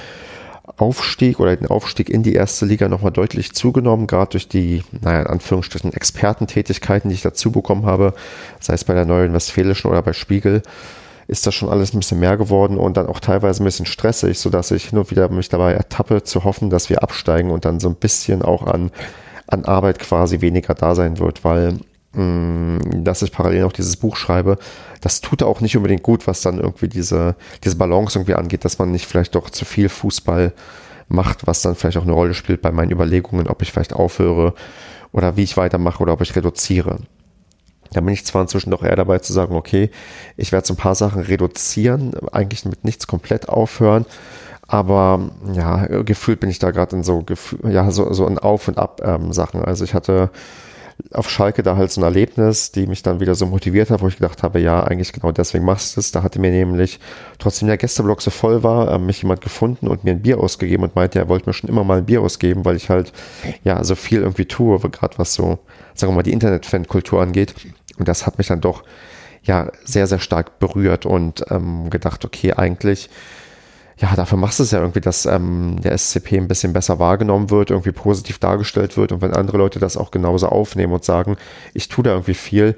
Aufstieg 0.76 1.40
oder 1.40 1.56
den 1.56 1.68
Aufstieg 1.68 2.10
in 2.10 2.24
die 2.24 2.34
erste 2.34 2.66
Liga 2.66 2.90
nochmal 2.90 3.12
deutlich 3.12 3.54
zugenommen, 3.54 4.06
gerade 4.06 4.32
durch 4.32 4.48
die, 4.48 4.84
naja, 5.02 5.22
in 5.22 5.28
Anführungsstrichen 5.28 5.94
Expertentätigkeiten, 5.94 7.10
die 7.10 7.16
ich 7.16 7.22
dazu 7.22 7.52
bekommen 7.52 7.86
habe, 7.86 8.14
sei 8.60 8.74
es 8.74 8.84
bei 8.84 8.94
der 8.94 9.06
neuen 9.06 9.34
Westfälischen 9.34 9.90
oder 9.90 10.02
bei 10.02 10.14
Spiegel 10.14 10.62
ist 11.28 11.46
das 11.46 11.54
schon 11.54 11.70
alles 11.70 11.94
ein 11.94 12.00
bisschen 12.00 12.20
mehr 12.20 12.38
geworden 12.38 12.78
und 12.78 12.98
dann 12.98 13.08
auch 13.08 13.20
teilweise 13.20 13.62
ein 13.62 13.66
bisschen 13.66 13.86
stressig, 13.86 14.40
sodass 14.40 14.72
ich 14.72 14.86
hin 14.86 15.00
und 15.00 15.12
wieder 15.12 15.30
mich 15.30 15.50
dabei 15.50 15.74
ertappe, 15.74 16.24
zu 16.24 16.44
hoffen, 16.44 16.70
dass 16.70 16.90
wir 16.90 17.04
absteigen 17.04 17.52
und 17.52 17.66
dann 17.66 17.80
so 17.80 17.90
ein 17.90 17.96
bisschen 17.96 18.42
auch 18.42 18.66
an, 18.66 18.92
an 19.48 19.66
Arbeit 19.66 20.00
quasi 20.00 20.42
weniger 20.42 20.74
da 20.74 20.96
sein 20.96 21.20
wird, 21.20 21.44
weil 21.44 21.80
mm, 22.14 23.04
dass 23.04 23.22
ich 23.22 23.32
parallel 23.34 23.62
noch 23.62 23.74
dieses 23.74 23.98
Buch 23.98 24.16
schreibe, 24.16 24.58
das 25.02 25.20
tut 25.20 25.44
auch 25.44 25.60
nicht 25.60 25.76
unbedingt 25.76 26.04
gut, 26.04 26.28
was 26.28 26.42
dann 26.42 26.60
irgendwie 26.60 26.88
diese, 26.88 27.36
diese 27.64 27.76
Balance 27.76 28.18
irgendwie 28.18 28.36
angeht, 28.36 28.64
dass 28.64 28.80
man 28.80 28.92
nicht 28.92 29.06
vielleicht 29.06 29.36
doch 29.36 29.50
zu 29.50 29.66
viel 29.66 29.90
Fußball 29.90 30.54
macht, 31.10 31.46
was 31.46 31.62
dann 31.62 31.76
vielleicht 31.76 31.98
auch 31.98 32.04
eine 32.04 32.14
Rolle 32.14 32.34
spielt 32.34 32.62
bei 32.62 32.72
meinen 32.72 32.92
Überlegungen, 32.92 33.48
ob 33.48 33.62
ich 33.62 33.72
vielleicht 33.72 33.94
aufhöre 33.94 34.54
oder 35.12 35.36
wie 35.36 35.44
ich 35.44 35.58
weitermache 35.58 36.02
oder 36.02 36.14
ob 36.14 36.22
ich 36.22 36.36
reduziere. 36.36 37.00
Da 37.94 38.02
bin 38.02 38.14
ich 38.14 38.26
zwar 38.26 38.42
inzwischen 38.42 38.72
doch 38.72 38.84
eher 38.84 38.96
dabei 38.96 39.20
zu 39.20 39.34
sagen, 39.34 39.56
okay, 39.56 39.90
ich 40.36 40.52
werde 40.52 40.68
so 40.68 40.74
ein 40.74 40.78
paar 40.78 40.96
Sachen 40.96 41.22
reduzieren, 41.22 42.14
eigentlich 42.32 42.66
mit 42.66 42.84
nichts 42.84 43.08
komplett 43.08 43.50
aufhören. 43.50 44.06
Aber 44.68 45.32
ja, 45.54 45.86
gefühlt 46.04 46.42
bin 46.42 46.50
ich 46.50 46.60
da 46.60 46.72
gerade 46.72 46.98
in 46.98 47.04
so, 47.04 47.24
ja, 47.68 47.90
so, 47.90 48.12
so 48.12 48.28
in 48.28 48.38
Auf- 48.38 48.68
und 48.68 48.78
Ab-Sachen. 48.78 49.62
Ähm, 49.62 49.66
also 49.66 49.86
ich 49.86 49.94
hatte 49.94 50.30
auf 51.12 51.30
Schalke 51.30 51.64
da 51.64 51.78
halt 51.78 51.92
so 51.92 52.02
ein 52.02 52.04
Erlebnis, 52.04 52.72
die 52.72 52.88
mich 52.88 53.04
dann 53.04 53.20
wieder 53.20 53.36
so 53.36 53.46
motiviert 53.46 53.90
hat, 53.92 54.02
wo 54.02 54.08
ich 54.08 54.18
gedacht 54.18 54.44
habe, 54.44 54.60
ja, 54.60 54.84
eigentlich 54.84 55.14
genau 55.14 55.32
deswegen 55.32 55.64
machst 55.64 55.96
du 55.96 56.00
es. 56.00 56.12
Da 56.12 56.24
hatte 56.24 56.40
mir 56.40 56.52
nämlich, 56.52 57.00
trotzdem 57.40 57.68
der 57.68 57.78
Gästeblock 57.78 58.22
so 58.22 58.32
voll 58.32 58.64
war, 58.64 58.92
äh, 58.92 59.00
mich 59.00 59.22
jemand 59.22 59.42
gefunden 59.42 59.88
und 59.88 60.04
mir 60.04 60.12
ein 60.12 60.22
Bier 60.22 60.40
ausgegeben 60.40 60.84
und 60.84 60.96
meinte, 60.96 61.20
er 61.20 61.30
wollte 61.30 61.48
mir 61.48 61.54
schon 61.54 61.70
immer 61.70 61.84
mal 61.84 62.00
ein 62.00 62.06
Bier 62.06 62.22
ausgeben, 62.22 62.66
weil 62.66 62.76
ich 62.76 62.90
halt, 62.90 63.14
ja, 63.64 63.84
so 63.84 63.96
viel 63.96 64.22
irgendwie 64.22 64.46
tue, 64.46 64.80
gerade 64.80 65.18
was 65.18 65.34
so, 65.34 65.60
sagen 65.94 66.12
wir 66.12 66.18
mal, 66.18 66.24
die 66.24 66.34
Internet-Fan-Kultur 66.34 67.22
angeht. 67.22 67.54
Und 67.98 68.08
das 68.08 68.26
hat 68.26 68.38
mich 68.38 68.48
dann 68.48 68.62
doch, 68.62 68.84
ja, 69.44 69.72
sehr, 69.84 70.08
sehr 70.08 70.20
stark 70.20 70.60
berührt 70.60 71.06
und 71.06 71.46
ähm, 71.50 71.90
gedacht, 71.90 72.26
okay, 72.26 72.54
eigentlich 72.54 73.10
ja, 74.00 74.16
dafür 74.16 74.38
machst 74.38 74.60
du 74.60 74.64
es 74.64 74.72
ja 74.72 74.80
irgendwie, 74.80 75.02
dass 75.02 75.26
ähm, 75.26 75.82
der 75.82 75.98
SCP 75.98 76.38
ein 76.38 76.48
bisschen 76.48 76.72
besser 76.72 77.00
wahrgenommen 77.00 77.50
wird, 77.50 77.72
irgendwie 77.72 77.92
positiv 77.92 78.38
dargestellt 78.38 78.96
wird. 78.96 79.12
Und 79.12 79.22
wenn 79.22 79.34
andere 79.34 79.58
Leute 79.58 79.80
das 79.80 79.98
auch 79.98 80.12
genauso 80.12 80.50
aufnehmen 80.50 80.94
und 80.94 81.04
sagen, 81.04 81.36
ich 81.74 81.90
tue 81.90 82.04
da 82.04 82.12
irgendwie 82.12 82.36
viel, 82.36 82.76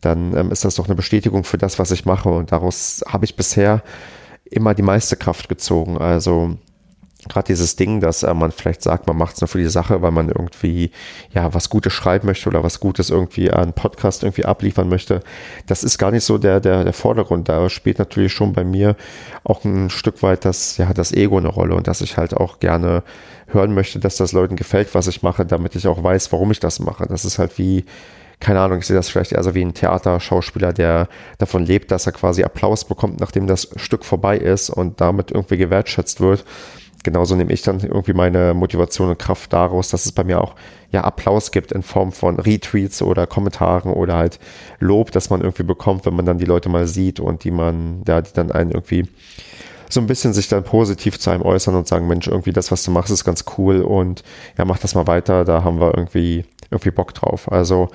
dann 0.00 0.36
ähm, 0.36 0.52
ist 0.52 0.64
das 0.64 0.76
doch 0.76 0.86
eine 0.86 0.94
Bestätigung 0.94 1.42
für 1.42 1.58
das, 1.58 1.78
was 1.78 1.90
ich 1.90 2.04
mache. 2.06 2.28
Und 2.28 2.52
daraus 2.52 3.02
habe 3.08 3.24
ich 3.24 3.34
bisher 3.36 3.82
immer 4.44 4.74
die 4.74 4.82
meiste 4.82 5.16
Kraft 5.16 5.48
gezogen. 5.48 5.98
Also 5.98 6.56
gerade 7.28 7.46
dieses 7.46 7.76
Ding, 7.76 8.00
dass 8.00 8.22
äh, 8.22 8.32
man 8.32 8.50
vielleicht 8.52 8.82
sagt, 8.82 9.06
man 9.06 9.16
macht 9.16 9.34
es 9.34 9.40
nur 9.40 9.48
für 9.48 9.58
die 9.58 9.68
Sache, 9.68 10.02
weil 10.02 10.10
man 10.10 10.28
irgendwie 10.28 10.90
ja 11.34 11.52
was 11.52 11.68
Gutes 11.68 11.92
schreiben 11.92 12.26
möchte 12.26 12.48
oder 12.48 12.62
was 12.62 12.80
Gutes 12.80 13.10
irgendwie 13.10 13.50
an 13.50 13.72
Podcast 13.72 14.22
irgendwie 14.22 14.44
abliefern 14.44 14.88
möchte. 14.88 15.20
Das 15.66 15.84
ist 15.84 15.98
gar 15.98 16.10
nicht 16.10 16.24
so 16.24 16.38
der, 16.38 16.60
der, 16.60 16.84
der 16.84 16.92
Vordergrund. 16.92 17.48
Da 17.48 17.68
spielt 17.68 17.98
natürlich 17.98 18.32
schon 18.32 18.52
bei 18.52 18.64
mir 18.64 18.96
auch 19.44 19.64
ein 19.64 19.90
Stück 19.90 20.22
weit 20.22 20.44
das, 20.44 20.76
ja, 20.78 20.92
das 20.92 21.12
Ego 21.12 21.36
eine 21.36 21.48
Rolle 21.48 21.74
und 21.74 21.86
dass 21.86 22.00
ich 22.00 22.16
halt 22.16 22.34
auch 22.34 22.58
gerne 22.60 23.02
hören 23.48 23.74
möchte, 23.74 23.98
dass 23.98 24.16
das 24.16 24.32
Leuten 24.32 24.56
gefällt, 24.56 24.94
was 24.94 25.06
ich 25.06 25.22
mache, 25.22 25.44
damit 25.44 25.74
ich 25.74 25.86
auch 25.88 26.02
weiß, 26.02 26.32
warum 26.32 26.50
ich 26.50 26.60
das 26.60 26.80
mache. 26.80 27.06
Das 27.06 27.24
ist 27.24 27.38
halt 27.38 27.58
wie, 27.58 27.84
keine 28.38 28.60
Ahnung, 28.60 28.78
ich 28.78 28.86
sehe 28.86 28.96
das 28.96 29.08
vielleicht 29.08 29.32
eher 29.32 29.42
so 29.42 29.54
wie 29.54 29.64
ein 29.64 29.74
Theaterschauspieler, 29.74 30.72
der 30.72 31.08
davon 31.38 31.66
lebt, 31.66 31.90
dass 31.90 32.06
er 32.06 32.12
quasi 32.12 32.44
Applaus 32.44 32.84
bekommt, 32.84 33.20
nachdem 33.20 33.46
das 33.46 33.68
Stück 33.76 34.04
vorbei 34.04 34.38
ist 34.38 34.70
und 34.70 35.00
damit 35.00 35.30
irgendwie 35.32 35.56
gewertschätzt 35.56 36.20
wird 36.20 36.44
genauso 37.02 37.34
nehme 37.34 37.52
ich 37.52 37.62
dann 37.62 37.80
irgendwie 37.80 38.12
meine 38.12 38.54
Motivation 38.54 39.08
und 39.10 39.18
Kraft 39.18 39.52
daraus, 39.52 39.88
dass 39.88 40.04
es 40.04 40.12
bei 40.12 40.24
mir 40.24 40.40
auch 40.40 40.54
ja 40.90 41.04
Applaus 41.04 41.50
gibt 41.50 41.72
in 41.72 41.82
Form 41.82 42.12
von 42.12 42.38
Retweets 42.38 43.02
oder 43.02 43.26
Kommentaren 43.26 43.92
oder 43.92 44.16
halt 44.16 44.38
Lob, 44.78 45.10
dass 45.12 45.30
man 45.30 45.40
irgendwie 45.40 45.62
bekommt, 45.62 46.06
wenn 46.06 46.14
man 46.14 46.26
dann 46.26 46.38
die 46.38 46.44
Leute 46.44 46.68
mal 46.68 46.86
sieht 46.86 47.20
und 47.20 47.44
die 47.44 47.50
man, 47.50 48.02
ja, 48.06 48.20
dann 48.20 48.50
einen 48.50 48.72
irgendwie 48.72 49.06
so 49.88 50.00
ein 50.00 50.06
bisschen 50.06 50.32
sich 50.32 50.48
dann 50.48 50.62
positiv 50.62 51.18
zu 51.18 51.30
einem 51.30 51.42
äußern 51.42 51.74
und 51.74 51.88
sagen, 51.88 52.06
Mensch, 52.06 52.28
irgendwie 52.28 52.52
das, 52.52 52.70
was 52.70 52.84
du 52.84 52.90
machst, 52.90 53.10
ist 53.10 53.24
ganz 53.24 53.44
cool 53.58 53.82
und 53.82 54.22
ja, 54.56 54.64
mach 54.64 54.78
das 54.78 54.94
mal 54.94 55.06
weiter, 55.06 55.44
da 55.44 55.64
haben 55.64 55.80
wir 55.80 55.96
irgendwie, 55.96 56.44
irgendwie 56.70 56.92
Bock 56.92 57.12
drauf. 57.12 57.50
Also 57.50 57.88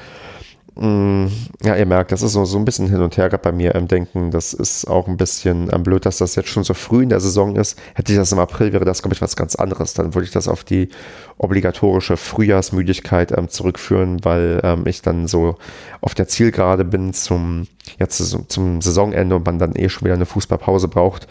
ja, 0.77 1.75
ihr 1.77 1.85
merkt, 1.85 2.11
das 2.11 2.21
ist 2.21 2.33
so, 2.33 2.43
so 2.43 2.57
ein 2.57 2.65
bisschen 2.65 2.89
hin 2.89 3.01
und 3.01 3.15
her 3.15 3.29
gerade 3.29 3.41
bei 3.41 3.53
mir 3.53 3.75
im 3.75 3.87
Denken. 3.87 4.29
Das 4.29 4.51
ist 4.51 4.85
auch 4.85 5.07
ein 5.07 5.15
bisschen 5.15 5.69
ähm, 5.71 5.83
blöd, 5.83 6.05
dass 6.05 6.17
das 6.17 6.35
jetzt 6.35 6.49
schon 6.49 6.65
so 6.65 6.73
früh 6.73 7.03
in 7.03 7.09
der 7.09 7.21
Saison 7.21 7.55
ist. 7.55 7.79
Hätte 7.93 8.11
ich 8.11 8.17
das 8.17 8.33
im 8.33 8.39
April, 8.39 8.73
wäre 8.73 8.83
das, 8.83 9.01
glaube 9.01 9.15
ich, 9.15 9.21
was 9.21 9.37
ganz 9.37 9.55
anderes. 9.55 9.93
Dann 9.93 10.13
würde 10.13 10.25
ich 10.25 10.31
das 10.31 10.49
auf 10.49 10.65
die 10.65 10.89
obligatorische 11.37 12.17
Frühjahrsmüdigkeit 12.17 13.31
ähm, 13.37 13.47
zurückführen, 13.47 14.25
weil 14.25 14.59
ähm, 14.63 14.85
ich 14.85 15.01
dann 15.01 15.27
so 15.27 15.55
auf 16.01 16.13
der 16.13 16.27
Zielgerade 16.27 16.83
bin 16.83 17.13
zum, 17.13 17.67
jetzt 17.97 18.17
zum, 18.17 18.49
zum 18.49 18.81
Saisonende 18.81 19.37
und 19.37 19.45
man 19.45 19.59
dann 19.59 19.77
eh 19.77 19.87
schon 19.87 20.03
wieder 20.03 20.15
eine 20.15 20.25
Fußballpause 20.25 20.89
braucht 20.89 21.27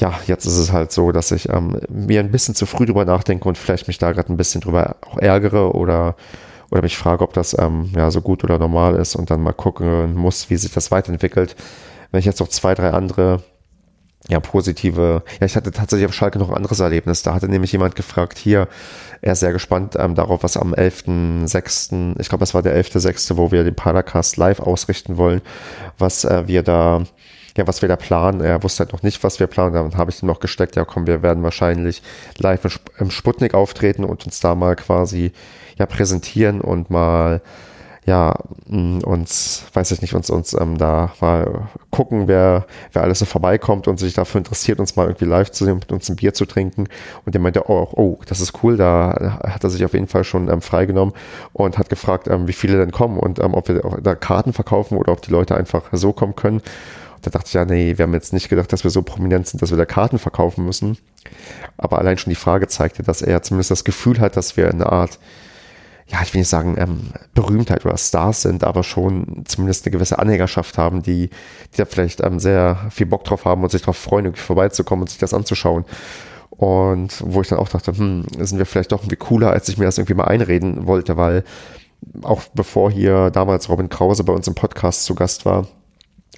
ja, 0.00 0.14
jetzt 0.26 0.46
ist 0.46 0.58
es 0.58 0.72
halt 0.72 0.92
so, 0.92 1.10
dass 1.10 1.32
ich 1.32 1.48
ähm, 1.48 1.80
mir 1.88 2.20
ein 2.20 2.30
bisschen 2.30 2.54
zu 2.54 2.66
früh 2.66 2.86
drüber 2.86 3.04
nachdenke 3.04 3.48
und 3.48 3.58
vielleicht 3.58 3.88
mich 3.88 3.98
da 3.98 4.12
gerade 4.12 4.32
ein 4.32 4.36
bisschen 4.36 4.60
drüber 4.60 4.94
auch 5.00 5.18
ärgere 5.18 5.74
oder 5.74 6.14
oder 6.70 6.82
mich 6.82 6.98
frage, 6.98 7.24
ob 7.24 7.32
das 7.32 7.56
ähm, 7.58 7.90
ja 7.94 8.10
so 8.10 8.20
gut 8.20 8.44
oder 8.44 8.58
normal 8.58 8.96
ist 8.96 9.16
und 9.16 9.30
dann 9.30 9.42
mal 9.42 9.52
gucken 9.52 10.14
muss, 10.14 10.50
wie 10.50 10.56
sich 10.56 10.72
das 10.72 10.90
weiterentwickelt. 10.90 11.56
Wenn 12.10 12.20
ich 12.20 12.26
jetzt 12.26 12.40
noch 12.40 12.48
zwei, 12.48 12.74
drei 12.74 12.90
andere 12.90 13.42
ja, 14.28 14.40
positive, 14.40 15.22
ja, 15.40 15.46
ich 15.46 15.56
hatte 15.56 15.70
tatsächlich 15.70 16.06
auf 16.06 16.14
Schalke 16.14 16.38
noch 16.38 16.50
ein 16.50 16.56
anderes 16.56 16.80
Erlebnis. 16.80 17.22
Da 17.22 17.34
hatte 17.34 17.48
nämlich 17.48 17.72
jemand 17.72 17.96
gefragt, 17.96 18.36
hier, 18.36 18.68
er 19.22 19.32
ist 19.32 19.40
sehr 19.40 19.52
gespannt 19.52 19.94
ähm, 19.98 20.14
darauf, 20.14 20.42
was 20.42 20.56
am 20.56 20.74
11.6., 20.74 22.20
ich 22.20 22.28
glaube, 22.28 22.40
das 22.40 22.52
war 22.52 22.62
der 22.62 22.76
11.6., 22.76 23.36
wo 23.36 23.50
wir 23.52 23.64
den 23.64 23.74
Paracast 23.74 24.36
live 24.36 24.60
ausrichten 24.60 25.16
wollen, 25.16 25.40
was 25.96 26.24
äh, 26.24 26.46
wir 26.46 26.62
da 26.62 27.04
ja, 27.58 27.66
was 27.66 27.82
wir 27.82 27.88
da 27.88 27.96
planen. 27.96 28.40
Er 28.40 28.62
wusste 28.62 28.84
halt 28.84 28.92
noch 28.92 29.02
nicht, 29.02 29.22
was 29.24 29.40
wir 29.40 29.46
planen. 29.46 29.74
Dann 29.74 29.96
habe 29.96 30.10
ich 30.10 30.22
ihm 30.22 30.26
noch 30.26 30.40
gesteckt, 30.40 30.76
ja 30.76 30.84
komm, 30.84 31.06
wir 31.06 31.22
werden 31.22 31.42
wahrscheinlich 31.42 32.02
live 32.38 32.78
im 32.98 33.10
Sputnik 33.10 33.54
auftreten 33.54 34.04
und 34.04 34.24
uns 34.24 34.40
da 34.40 34.54
mal 34.54 34.76
quasi 34.76 35.32
ja 35.76 35.86
präsentieren 35.86 36.60
und 36.60 36.90
mal 36.90 37.42
ja, 38.08 38.34
mm, 38.68 39.00
uns, 39.00 39.64
weiß 39.74 39.90
ich 39.90 40.00
nicht, 40.00 40.14
uns, 40.14 40.30
uns 40.30 40.54
ähm, 40.54 40.78
da 40.78 41.12
mal 41.20 41.68
gucken, 41.90 42.26
wer, 42.26 42.64
wer 42.94 43.02
alles 43.02 43.18
so 43.18 43.26
vorbeikommt 43.26 43.86
und 43.86 43.98
sich 43.98 44.14
dafür 44.14 44.38
interessiert, 44.38 44.80
uns 44.80 44.96
mal 44.96 45.06
irgendwie 45.06 45.26
live 45.26 45.50
zu 45.50 45.66
sehen, 45.66 45.74
mit 45.74 45.92
uns 45.92 46.08
ein 46.08 46.16
Bier 46.16 46.32
zu 46.32 46.46
trinken. 46.46 46.88
Und 47.26 47.34
der 47.34 47.42
meinte 47.42 47.68
auch, 47.68 47.92
oh, 47.92 48.16
oh, 48.18 48.18
das 48.26 48.40
ist 48.40 48.62
cool, 48.62 48.78
da 48.78 49.40
hat 49.46 49.62
er 49.62 49.68
sich 49.68 49.84
auf 49.84 49.92
jeden 49.92 50.08
Fall 50.08 50.24
schon 50.24 50.48
ähm, 50.48 50.62
freigenommen 50.62 51.12
und 51.52 51.76
hat 51.76 51.90
gefragt, 51.90 52.28
ähm, 52.28 52.48
wie 52.48 52.54
viele 52.54 52.78
denn 52.78 52.92
kommen 52.92 53.18
und 53.18 53.40
ähm, 53.40 53.52
ob 53.52 53.68
wir 53.68 53.82
da 54.02 54.14
Karten 54.14 54.54
verkaufen 54.54 54.96
oder 54.96 55.12
ob 55.12 55.20
die 55.20 55.30
Leute 55.30 55.54
einfach 55.54 55.82
so 55.92 56.14
kommen 56.14 56.34
können. 56.34 56.62
Da 57.22 57.30
dachte 57.30 57.46
ich, 57.48 57.54
ja, 57.54 57.64
nee, 57.64 57.98
wir 57.98 58.04
haben 58.04 58.14
jetzt 58.14 58.32
nicht 58.32 58.48
gedacht, 58.48 58.72
dass 58.72 58.84
wir 58.84 58.90
so 58.90 59.02
prominent 59.02 59.46
sind, 59.46 59.62
dass 59.62 59.70
wir 59.70 59.76
da 59.76 59.84
Karten 59.84 60.18
verkaufen 60.18 60.64
müssen. 60.64 60.98
Aber 61.76 61.98
allein 61.98 62.18
schon 62.18 62.30
die 62.30 62.36
Frage 62.36 62.68
zeigte, 62.68 63.02
dass 63.02 63.22
er 63.22 63.42
zumindest 63.42 63.70
das 63.70 63.84
Gefühl 63.84 64.20
hat, 64.20 64.36
dass 64.36 64.56
wir 64.56 64.68
eine 64.68 64.90
Art, 64.90 65.18
ja, 66.06 66.20
ich 66.22 66.32
will 66.32 66.40
nicht 66.40 66.48
sagen 66.48 66.76
ähm, 66.78 67.10
Berühmtheit 67.34 67.84
oder 67.84 67.96
Stars 67.96 68.42
sind, 68.42 68.64
aber 68.64 68.82
schon 68.82 69.44
zumindest 69.46 69.84
eine 69.84 69.92
gewisse 69.92 70.18
Anhängerschaft 70.18 70.78
haben, 70.78 71.02
die, 71.02 71.28
die 71.28 71.76
da 71.76 71.84
vielleicht 71.84 72.22
ähm, 72.22 72.38
sehr 72.38 72.88
viel 72.90 73.06
Bock 73.06 73.24
drauf 73.24 73.44
haben 73.44 73.62
und 73.62 73.70
sich 73.70 73.82
darauf 73.82 73.98
freuen, 73.98 74.26
irgendwie 74.26 74.42
vorbeizukommen 74.42 75.02
und 75.02 75.10
sich 75.10 75.18
das 75.18 75.34
anzuschauen. 75.34 75.84
Und 76.50 77.22
wo 77.24 77.40
ich 77.40 77.48
dann 77.48 77.58
auch 77.58 77.68
dachte, 77.68 77.96
hm, 77.96 78.24
sind 78.38 78.58
wir 78.58 78.66
vielleicht 78.66 78.92
doch 78.92 79.00
irgendwie 79.00 79.16
cooler, 79.16 79.50
als 79.50 79.68
ich 79.68 79.78
mir 79.78 79.84
das 79.84 79.98
irgendwie 79.98 80.14
mal 80.14 80.24
einreden 80.24 80.86
wollte, 80.86 81.16
weil 81.16 81.44
auch 82.22 82.42
bevor 82.54 82.90
hier 82.90 83.30
damals 83.30 83.68
Robin 83.68 83.88
Krause 83.88 84.24
bei 84.24 84.32
uns 84.32 84.48
im 84.48 84.54
Podcast 84.54 85.04
zu 85.04 85.14
Gast 85.14 85.44
war, 85.44 85.66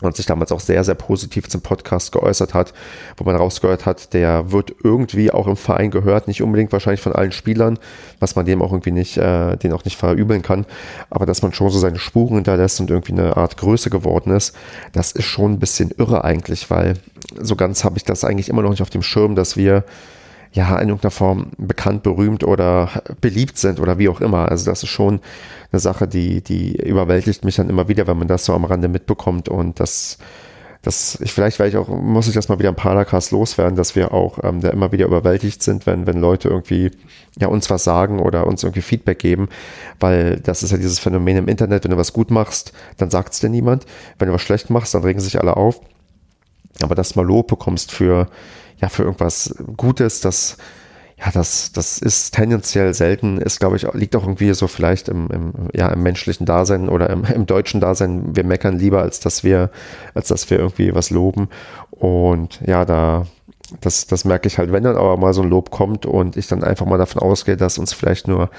und 0.03 0.17
sich 0.17 0.27
damals 0.27 0.53
auch 0.53 0.61
sehr, 0.61 0.85
sehr 0.85 0.95
positiv 0.95 1.49
zum 1.49 1.61
Podcast 1.61 2.13
geäußert 2.13 2.55
hat, 2.55 2.73
wo 3.17 3.25
man 3.25 3.37
rausgehört 3.37 3.87
hat, 3.87 4.13
der 4.15 4.53
wird 4.53 4.75
irgendwie 4.83 5.31
auch 5.31 5.47
im 5.47 5.57
Verein 5.57 5.91
gehört, 5.91 6.29
nicht 6.29 6.43
unbedingt 6.43 6.73
wahrscheinlich 6.73 7.01
von 7.01 7.13
allen 7.13 7.33
Spielern, 7.33 7.79
was 8.19 8.37
man 8.37 8.47
dem 8.47 8.63
auch 8.63 8.73
irgendwie 8.73 8.93
nicht, 8.93 9.17
äh, 9.17 9.57
den 9.57 9.73
auch 9.73 9.85
nicht 9.85 9.97
verübeln 9.97 10.43
kann, 10.43 10.67
aber 11.11 11.27
dass 11.27 11.43
man 11.43 11.53
schon 11.53 11.71
so 11.71 11.79
seine 11.79 11.99
Spuren 11.99 12.37
hinterlässt 12.37 12.81
und 12.81 12.91
irgendwie 12.91 13.13
eine 13.13 13.37
Art 13.37 13.57
Größe 13.57 13.91
geworden 13.91 14.31
ist, 14.35 14.55
das 14.93 15.13
ist 15.13 15.25
schon 15.25 15.53
ein 15.53 15.59
bisschen 15.59 15.91
irre 15.97 16.25
eigentlich, 16.25 16.71
weil 16.71 16.95
so 17.41 17.57
ganz 17.57 17.85
habe 17.85 17.97
ich 17.97 18.05
das 18.05 18.25
eigentlich 18.25 18.49
immer 18.49 18.63
noch 18.63 18.71
nicht 18.71 18.83
auf 18.83 18.91
dem 18.91 19.03
Schirm, 19.03 19.35
dass 19.35 19.57
wir 19.57 19.85
ja, 20.53 20.77
in 20.79 20.89
irgendeiner 20.89 21.13
Form 21.13 21.53
bekannt, 21.59 22.03
berühmt 22.03 22.43
oder 22.43 23.03
beliebt 23.21 23.57
sind 23.57 23.79
oder 23.79 23.99
wie 23.99 24.09
auch 24.09 24.21
immer. 24.21 24.51
Also 24.51 24.69
das 24.69 24.83
ist 24.83 24.89
schon 24.89 25.21
eine 25.71 25.81
Sache, 25.81 26.09
die, 26.09 26.43
die 26.43 26.77
überwältigt 26.77 27.45
mich 27.45 27.57
dann 27.57 27.71
immer 27.71 27.89
wieder, 27.89 28.07
wenn 28.07 28.19
man 28.19 28.29
das 28.29 28.45
so 28.45 28.55
am 28.55 28.65
Rande 28.65 28.89
mitbekommt 28.89 29.49
und 29.49 29.79
das, 29.79 30.19
das, 30.83 31.21
ich, 31.21 31.33
vielleicht 31.33 31.61
werde 31.61 31.71
ich 31.71 31.77
auch, 31.77 31.89
muss 31.89 32.27
ich 32.27 32.35
das 32.35 32.49
mal 32.49 32.59
wieder 32.59 32.71
im 32.71 32.75
Paracast 32.75 33.31
loswerden, 33.31 33.77
dass 33.77 33.95
wir 33.95 34.13
auch 34.13 34.43
ähm, 34.43 34.61
da 34.61 34.71
immer 34.71 34.91
wieder 34.91 35.07
überwältigt 35.07 35.63
sind, 35.63 35.87
wenn, 35.87 36.09
wenn 36.09 36.19
Leute 36.19 36.49
irgendwie 36.49 36.91
ja 37.39 37.47
uns 37.47 37.71
was 37.71 37.85
sagen 37.85 38.19
oder 38.19 38.47
uns 38.49 38.65
irgendwie 38.65 38.83
Feedback 38.83 39.21
geben, 39.21 39.49
weil 40.01 40.41
das 40.41 40.65
ist 40.65 40.73
ja 40.73 40.79
dieses 40.79 40.99
Phänomen 40.99 41.37
im 41.37 41.49
Internet, 41.49 41.85
wenn 41.85 41.93
du 41.93 41.97
was 41.97 42.13
gut 42.13 42.33
machst, 42.33 42.73
dann 42.97 43.11
sagt 43.11 43.35
es 43.35 43.41
dir 43.41 43.51
niemand. 43.51 43.87
Wenn 44.19 44.27
du 44.27 44.35
was 44.35 44.43
schlecht 44.43 44.69
machst, 44.69 44.95
dann 44.95 45.05
regen 45.05 45.21
sich 45.21 45.39
alle 45.39 45.57
auf. 45.57 45.81
Aber 46.83 46.95
dass 46.95 47.11
du 47.11 47.21
mal 47.21 47.27
Lob 47.27 47.49
bekommst 47.49 47.93
für 47.93 48.29
ja, 48.81 48.89
für 48.89 49.03
irgendwas 49.03 49.55
Gutes, 49.77 50.21
das, 50.21 50.57
ja, 51.19 51.31
das, 51.33 51.73
das 51.73 51.99
ist 51.99 52.35
tendenziell 52.35 52.95
selten, 52.95 53.39
ist, 53.39 53.61
glaube 53.61 53.77
ich, 53.77 53.87
liegt 53.93 54.17
auch 54.17 54.23
irgendwie 54.23 54.53
so 54.55 54.69
vielleicht 54.69 55.09
im, 55.09 55.29
im, 55.31 55.53
ja, 55.75 55.89
im 55.89 56.03
menschlichen 56.03 56.47
Dasein 56.47 56.89
oder 56.89 57.11
im, 57.11 57.25
im 57.25 57.47
deutschen 57.47 57.81
Dasein. 57.81 58.35
Wir 58.35 58.45
meckern 58.45 58.79
lieber, 58.79 59.03
als 59.03 59.21
dass 59.21 59.45
wir, 59.45 59.71
als 60.15 60.29
dass 60.29 60.49
wir 60.49 60.59
irgendwie 60.59 60.95
was 60.95 61.11
loben. 61.11 61.49
Und 61.91 62.61
ja, 62.67 62.85
da, 62.87 63.27
das, 63.81 64.07
das 64.07 64.25
merke 64.25 64.49
ich 64.49 64.59
halt, 64.59 64.73
wenn 64.73 64.83
dann 64.83 64.97
aber 64.97 65.17
mal 65.17 65.33
so 65.33 65.43
ein 65.43 65.51
Lob 65.51 65.71
kommt 65.71 66.07
und 66.07 66.37
ich 66.37 66.49
dann 66.49 66.65
einfach 66.65 66.87
mal 66.87 66.99
davon 66.99 67.23
ausgehe, 67.23 67.57
dass 67.57 67.79
uns 67.79 67.93
vielleicht 67.93 68.29
nur, 68.29 68.51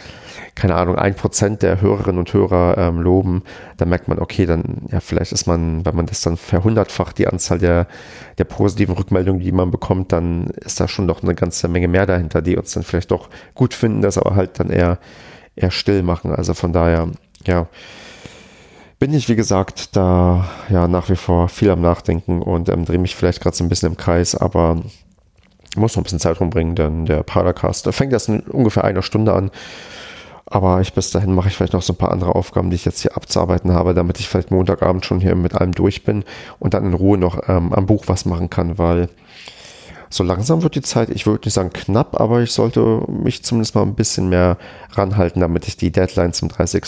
keine 0.55 0.75
Ahnung, 0.75 0.95
ein 0.95 1.15
Prozent 1.15 1.61
der 1.61 1.81
Hörerinnen 1.81 2.19
und 2.19 2.33
Hörer 2.33 2.77
ähm, 2.77 3.01
loben, 3.01 3.43
dann 3.77 3.89
merkt 3.89 4.07
man, 4.07 4.19
okay, 4.19 4.45
dann, 4.45 4.87
ja, 4.91 4.99
vielleicht 4.99 5.31
ist 5.31 5.47
man, 5.47 5.85
wenn 5.85 5.95
man 5.95 6.05
das 6.05 6.21
dann 6.21 6.37
verhundertfacht, 6.37 7.17
die 7.17 7.27
Anzahl 7.27 7.59
der, 7.59 7.87
der 8.37 8.45
positiven 8.45 8.95
Rückmeldungen, 8.95 9.41
die 9.41 9.51
man 9.51 9.71
bekommt, 9.71 10.11
dann 10.11 10.47
ist 10.63 10.79
da 10.79 10.87
schon 10.87 11.07
doch 11.07 11.23
eine 11.23 11.35
ganze 11.35 11.67
Menge 11.67 11.87
mehr 11.87 12.05
dahinter, 12.05 12.41
die 12.41 12.57
uns 12.57 12.71
dann 12.73 12.83
vielleicht 12.83 13.11
doch 13.11 13.29
gut 13.53 13.73
finden, 13.73 14.01
das 14.01 14.17
aber 14.17 14.35
halt 14.35 14.59
dann 14.59 14.69
eher, 14.69 14.99
eher 15.55 15.71
still 15.71 16.03
machen. 16.03 16.31
Also 16.33 16.53
von 16.53 16.73
daher, 16.73 17.09
ja, 17.45 17.67
bin 19.01 19.15
ich, 19.15 19.27
wie 19.29 19.35
gesagt, 19.35 19.95
da 19.95 20.47
ja 20.69 20.87
nach 20.87 21.09
wie 21.09 21.15
vor 21.15 21.49
viel 21.49 21.71
am 21.71 21.81
Nachdenken 21.81 22.43
und 22.43 22.69
ähm, 22.69 22.85
drehe 22.85 22.99
mich 22.99 23.15
vielleicht 23.15 23.41
gerade 23.41 23.57
so 23.57 23.63
ein 23.63 23.67
bisschen 23.67 23.89
im 23.89 23.97
Kreis, 23.97 24.35
aber 24.35 24.77
muss 25.75 25.95
noch 25.95 26.01
ein 26.01 26.03
bisschen 26.03 26.19
Zeit 26.19 26.39
rumbringen, 26.39 26.75
denn 26.75 27.07
der 27.07 27.23
Paracast 27.23 27.91
fängt 27.95 28.13
erst 28.13 28.29
in 28.29 28.41
ungefähr 28.41 28.83
einer 28.83 29.01
Stunde 29.01 29.33
an. 29.33 29.49
Aber 30.45 30.81
ich 30.81 30.93
bis 30.93 31.09
dahin 31.09 31.33
mache 31.33 31.47
ich 31.47 31.55
vielleicht 31.55 31.73
noch 31.73 31.81
so 31.81 31.93
ein 31.93 31.97
paar 31.97 32.11
andere 32.11 32.35
Aufgaben, 32.35 32.69
die 32.69 32.75
ich 32.75 32.85
jetzt 32.85 33.01
hier 33.01 33.17
abzuarbeiten 33.17 33.73
habe, 33.73 33.95
damit 33.95 34.19
ich 34.19 34.29
vielleicht 34.29 34.51
Montagabend 34.51 35.03
schon 35.03 35.19
hier 35.19 35.33
mit 35.33 35.55
allem 35.55 35.71
durch 35.71 36.03
bin 36.03 36.23
und 36.59 36.75
dann 36.75 36.85
in 36.85 36.93
Ruhe 36.93 37.17
noch 37.17 37.49
ähm, 37.49 37.73
am 37.73 37.87
Buch 37.87 38.03
was 38.05 38.25
machen 38.25 38.51
kann, 38.51 38.77
weil 38.77 39.09
so 40.11 40.23
langsam 40.23 40.61
wird 40.61 40.75
die 40.75 40.83
Zeit, 40.83 41.09
ich 41.09 41.25
würde 41.25 41.47
nicht 41.47 41.55
sagen 41.55 41.73
knapp, 41.73 42.21
aber 42.21 42.41
ich 42.41 42.51
sollte 42.51 43.03
mich 43.07 43.41
zumindest 43.41 43.73
mal 43.73 43.81
ein 43.81 43.95
bisschen 43.95 44.29
mehr 44.29 44.57
ranhalten, 44.91 45.39
damit 45.41 45.67
ich 45.67 45.75
die 45.75 45.91
Deadline 45.91 46.33
zum 46.33 46.49
30 46.49 46.85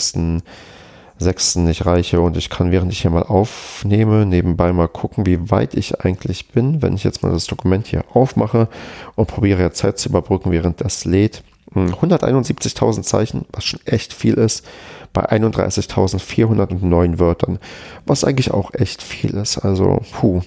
sechsten 1.18 1.64
nicht 1.64 1.86
reiche 1.86 2.20
und 2.20 2.36
ich 2.36 2.50
kann, 2.50 2.72
während 2.72 2.92
ich 2.92 3.02
hier 3.02 3.10
mal 3.10 3.22
aufnehme, 3.22 4.26
nebenbei 4.26 4.72
mal 4.72 4.88
gucken, 4.88 5.26
wie 5.26 5.50
weit 5.50 5.74
ich 5.74 6.00
eigentlich 6.00 6.48
bin, 6.48 6.82
wenn 6.82 6.94
ich 6.94 7.04
jetzt 7.04 7.22
mal 7.22 7.32
das 7.32 7.46
Dokument 7.46 7.86
hier 7.86 8.04
aufmache 8.12 8.68
und 9.14 9.26
probiere 9.26 9.62
ja 9.62 9.70
Zeit 9.70 9.98
zu 9.98 10.08
überbrücken, 10.08 10.50
während 10.50 10.80
das 10.80 11.04
lädt. 11.04 11.42
171.000 11.74 12.96
hm, 12.96 13.02
Zeichen, 13.02 13.46
was 13.52 13.64
schon 13.64 13.80
echt 13.84 14.12
viel 14.12 14.34
ist, 14.34 14.64
bei 15.12 15.28
31.409 15.30 17.18
Wörtern, 17.18 17.58
was 18.06 18.24
eigentlich 18.24 18.52
auch 18.52 18.74
echt 18.74 19.02
viel 19.02 19.34
ist. 19.34 19.58
Also, 19.58 20.02
puh. 20.12 20.42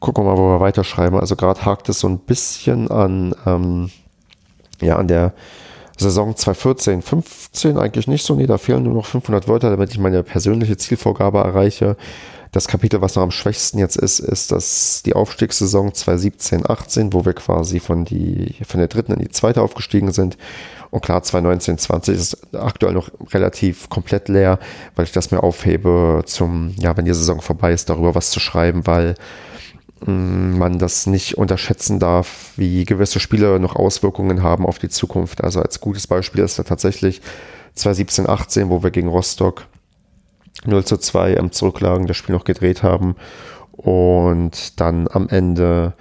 Gucken 0.00 0.24
wir 0.24 0.30
mal, 0.30 0.38
wo 0.38 0.48
wir 0.48 0.60
weiterschreiben. 0.60 1.18
Also 1.18 1.34
gerade 1.34 1.64
hakt 1.64 1.88
es 1.88 1.98
so 1.98 2.08
ein 2.08 2.20
bisschen 2.20 2.88
an, 2.88 3.34
ähm, 3.46 3.90
ja, 4.80 4.96
an 4.96 5.08
der 5.08 5.32
Saison 5.98 6.36
2014, 6.36 7.02
15 7.02 7.76
eigentlich 7.76 8.06
nicht 8.06 8.24
so. 8.24 8.34
Nee, 8.34 8.46
da 8.46 8.58
fehlen 8.58 8.84
nur 8.84 8.94
noch 8.94 9.06
500 9.06 9.48
Wörter, 9.48 9.70
damit 9.70 9.90
ich 9.90 9.98
meine 9.98 10.22
persönliche 10.22 10.76
Zielvorgabe 10.76 11.38
erreiche. 11.38 11.96
Das 12.52 12.66
Kapitel, 12.66 13.02
was 13.02 13.14
noch 13.14 13.22
am 13.22 13.30
schwächsten 13.30 13.78
jetzt 13.78 13.96
ist, 13.96 14.20
ist 14.20 14.52
das 14.52 15.02
die 15.04 15.14
Aufstiegssaison 15.14 15.92
2017, 15.92 16.68
18, 16.68 17.12
wo 17.12 17.24
wir 17.24 17.34
quasi 17.34 17.78
von, 17.78 18.04
die, 18.06 18.54
von 18.66 18.78
der 18.78 18.88
dritten 18.88 19.12
in 19.12 19.18
die 19.18 19.28
zweite 19.28 19.60
aufgestiegen 19.60 20.12
sind. 20.12 20.38
Und 20.90 21.02
klar, 21.02 21.22
2019, 21.22 21.76
20 21.76 22.16
ist 22.16 22.54
aktuell 22.54 22.94
noch 22.94 23.10
relativ 23.32 23.90
komplett 23.90 24.28
leer, 24.28 24.58
weil 24.96 25.04
ich 25.04 25.12
das 25.12 25.30
mir 25.30 25.42
aufhebe 25.42 26.22
zum, 26.24 26.74
ja, 26.78 26.96
wenn 26.96 27.04
die 27.04 27.12
Saison 27.12 27.42
vorbei 27.42 27.72
ist, 27.72 27.90
darüber 27.90 28.14
was 28.14 28.30
zu 28.30 28.40
schreiben, 28.40 28.86
weil 28.86 29.14
man 30.06 30.78
das 30.78 31.06
nicht 31.06 31.38
unterschätzen 31.38 31.98
darf, 31.98 32.52
wie 32.56 32.84
gewisse 32.84 33.20
Spiele 33.20 33.58
noch 33.60 33.76
Auswirkungen 33.76 34.42
haben 34.42 34.66
auf 34.66 34.78
die 34.78 34.88
Zukunft. 34.88 35.42
Also 35.42 35.60
als 35.60 35.80
gutes 35.80 36.06
Beispiel 36.06 36.44
ist 36.44 36.58
da 36.58 36.62
tatsächlich 36.62 37.20
2017, 37.74 38.28
18, 38.28 38.70
wo 38.70 38.82
wir 38.82 38.90
gegen 38.90 39.08
Rostock 39.08 39.66
0 40.64 40.84
zu 40.84 40.96
2 40.96 41.38
am 41.38 41.52
Zurücklagen 41.52 42.06
das 42.06 42.16
Spiel 42.16 42.34
noch 42.34 42.44
gedreht 42.44 42.82
haben 42.82 43.16
und 43.72 44.80
dann 44.80 45.08
am 45.08 45.28
Ende 45.28 45.94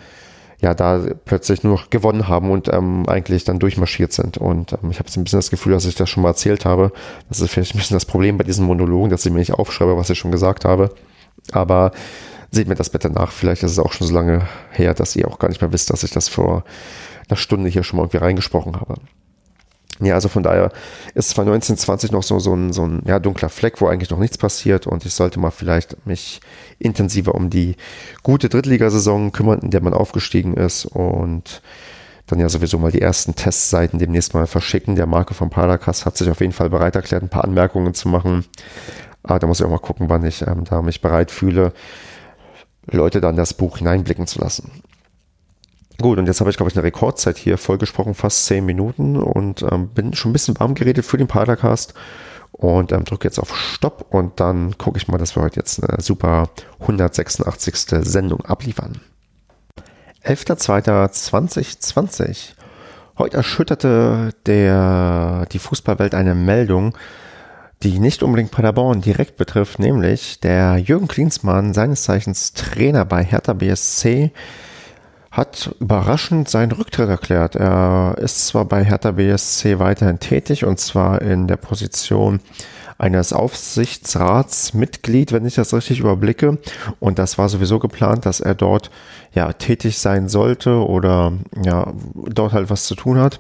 ja 0.60 0.74
da 0.74 1.04
plötzlich 1.26 1.64
nur 1.64 1.74
noch 1.74 1.90
gewonnen 1.92 2.28
haben 2.28 2.50
und 2.50 2.68
ähm, 2.74 3.08
eigentlich 3.08 3.44
dann 3.44 3.60
durchmarschiert 3.60 4.12
sind. 4.12 4.40
Und 4.40 4.74
ähm, 4.74 4.90
ich 4.90 4.98
habe 4.98 5.08
jetzt 5.08 5.18
ein 5.18 5.24
bisschen 5.24 5.38
das 5.38 5.52
Gefühl, 5.52 5.74
dass 5.74 5.86
ich 5.86 5.94
das 5.94 6.10
schon 6.10 6.24
mal 6.24 6.30
erzählt 6.30 6.66
habe. 6.66 6.92
Das 7.30 7.40
ist 7.40 7.52
vielleicht 7.52 7.76
ein 7.76 7.78
bisschen 7.78 7.96
das 7.96 8.06
Problem 8.06 8.38
bei 8.38 8.44
diesen 8.44 8.66
Monologen, 8.66 9.12
dass 9.12 9.26
ich 9.26 9.32
mir 9.32 9.38
nicht 9.38 9.54
aufschreibe, 9.54 9.98
was 9.98 10.10
ich 10.10 10.18
schon 10.18 10.32
gesagt 10.32 10.66
habe. 10.66 10.90
Aber 11.52 11.92
seht 12.52 12.68
mir 12.68 12.76
das 12.76 12.90
bitte 12.90 13.10
nach. 13.10 13.32
Vielleicht 13.32 13.64
ist 13.64 13.72
es 13.72 13.80
auch 13.80 13.94
schon 13.94 14.08
so 14.08 14.14
lange 14.14 14.48
her, 14.72 14.94
dass 14.94 15.16
ihr 15.16 15.28
auch 15.28 15.40
gar 15.40 15.50
nicht 15.50 15.62
mehr 15.62 15.72
wisst, 15.72 15.90
dass 15.90 16.04
ich 16.04 16.12
das 16.12 16.28
vor 16.28 16.64
einer 17.28 17.38
Stunde 17.38 17.70
hier 17.70 17.84
schon 17.84 17.98
mal 17.98 18.04
irgendwie 18.04 18.18
reingesprochen 18.18 18.80
habe. 18.80 18.96
Ja, 20.00 20.14
also 20.14 20.30
von 20.30 20.44
daher 20.44 20.72
ist 21.16 21.30
2019, 21.30 22.12
noch 22.12 22.22
so, 22.22 22.38
so 22.40 22.54
ein, 22.54 22.72
so 22.72 22.86
ein 22.86 23.02
ja, 23.06 23.20
dunkler 23.20 23.50
Fleck, 23.50 23.82
wo 23.82 23.88
eigentlich 23.88 24.12
noch 24.12 24.20
nichts 24.20 24.38
passiert 24.38 24.86
und 24.86 25.06
ich 25.06 25.14
sollte 25.14 25.40
mal 25.40 25.50
vielleicht 25.50 26.06
mich 26.06 26.40
intensiver 26.78 27.34
um 27.34 27.50
die 27.50 27.76
gute 28.22 28.48
Drittligasaison 28.48 29.32
kümmern, 29.32 29.60
in 29.60 29.72
der 29.72 29.82
man 29.82 29.96
aufgestiegen 29.96 30.54
ist 30.54 30.86
und 30.86 31.64
dann 32.28 32.40
ja 32.40 32.50
sowieso 32.50 32.78
mal 32.78 32.92
die 32.92 33.02
ersten 33.02 33.34
Testseiten 33.34 33.98
demnächst 34.00 34.34
mal 34.34 34.46
verschicken. 34.46 34.96
Der 34.96 35.08
Marke 35.08 35.34
von 35.34 35.50
Paracas 35.50 36.06
hat 36.06 36.18
sich 36.18 36.30
auf 36.30 36.42
jeden 36.42 36.54
Fall 36.54 36.70
bereit 36.70 36.96
erklärt, 36.96 37.24
ein 37.24 37.30
paar 37.30 37.46
Anmerkungen 37.46 37.94
zu 37.94 38.10
machen. 38.10 38.46
Aber 39.24 39.40
da 39.40 39.48
muss 39.48 39.60
ich 39.60 39.66
auch 39.66 39.72
mal 39.72 39.80
gucken, 39.80 40.10
wann 40.10 40.26
ich 40.26 40.42
ähm, 40.42 40.64
da 40.66 40.82
mich 40.82 41.02
bereit 41.02 41.32
fühle, 41.32 41.74
Leute 42.89 43.21
dann 43.21 43.36
das 43.36 43.54
Buch 43.54 43.78
hineinblicken 43.78 44.28
zu 44.28 44.39
lassen. 44.39 44.82
Gut, 46.00 46.19
und 46.19 46.28
jetzt 46.28 46.39
habe 46.39 46.52
ich, 46.52 46.58
glaube 46.58 46.69
ich, 46.69 46.78
eine 46.78 46.84
Rekordzeit 46.84 47.38
hier 47.38 47.58
vollgesprochen, 47.58 48.13
fast 48.13 48.45
zehn 48.45 48.63
Minuten 48.65 49.17
und 49.17 49.63
ähm, 49.63 49.89
bin 49.89 50.13
schon 50.13 50.30
ein 50.30 50.34
bisschen 50.34 50.60
warm 50.60 50.76
geredet 50.76 51.06
für 51.06 51.17
den 51.17 51.28
Padercast 51.28 51.95
und 52.52 52.91
ähm, 52.91 53.04
drücke 53.04 53.28
jetzt 53.28 53.39
auf 53.39 53.58
Stopp 53.58 54.13
und 54.13 54.39
dann 54.39 54.78
gucke 54.78 54.97
ich 54.97 55.08
mal, 55.08 55.17
dass 55.17 55.36
wir 55.36 55.41
heute 55.41 55.60
jetzt 55.60 55.84
eine 55.84 56.00
super 56.02 56.50
186. 56.80 57.88
Sendung 58.02 58.45
abliefern. 58.45 59.02
11.02.2020. 60.23 62.54
Heute 63.17 63.38
erschütterte 63.38 64.36
der, 64.45 65.47
die 65.52 65.60
Fußballwelt 65.60 66.13
eine 66.13 66.36
Meldung, 66.36 66.95
die 67.84 68.00
nicht 68.00 68.24
unbedingt 68.24 68.52
Paderborn 68.52 69.02
direkt 69.02 69.38
betrifft, 69.38 69.80
nämlich 69.80 70.40
der 70.40 70.78
Jürgen 70.78 71.08
Klinsmann, 71.08 71.74
seines 71.74 72.04
Zeichens 72.04 72.54
Trainer 72.54 73.06
bei 73.06 73.24
Hertha 73.24 73.54
BSC, 73.54 74.32
hat 75.30 75.76
überraschend 75.80 76.50
seinen 76.50 76.72
Rücktritt 76.72 77.10
erklärt. 77.10 77.56
Er 77.56 78.16
ist 78.18 78.48
zwar 78.48 78.66
bei 78.66 78.84
Hertha 78.84 79.12
BSC 79.12 79.78
weiterhin 79.78 80.20
tätig 80.20 80.66
und 80.66 80.80
zwar 80.80 81.22
in 81.22 81.48
der 81.48 81.58
Position 81.58 82.40
eines 82.98 83.32
Aufsichtsratsmitglied, 83.32 85.32
wenn 85.32 85.46
ich 85.46 85.54
das 85.54 85.76
richtig 85.76 86.00
überblicke. 86.00 86.58
Und 87.00 87.20
das 87.20 87.38
war 87.38 87.50
sowieso 87.50 87.78
geplant, 87.78 88.26
dass 88.26 88.40
er 88.40 88.56
dort 88.56 88.90
ja 89.36 89.54
tätig 89.54 90.00
sein 90.00 90.30
sollte 90.30 90.84
oder 90.84 91.34
ja 91.63 91.94
dort 92.16 92.54
halt 92.54 92.72
was 92.72 92.86
zu 92.86 92.96
tun 92.96 93.20
hat. 93.20 93.40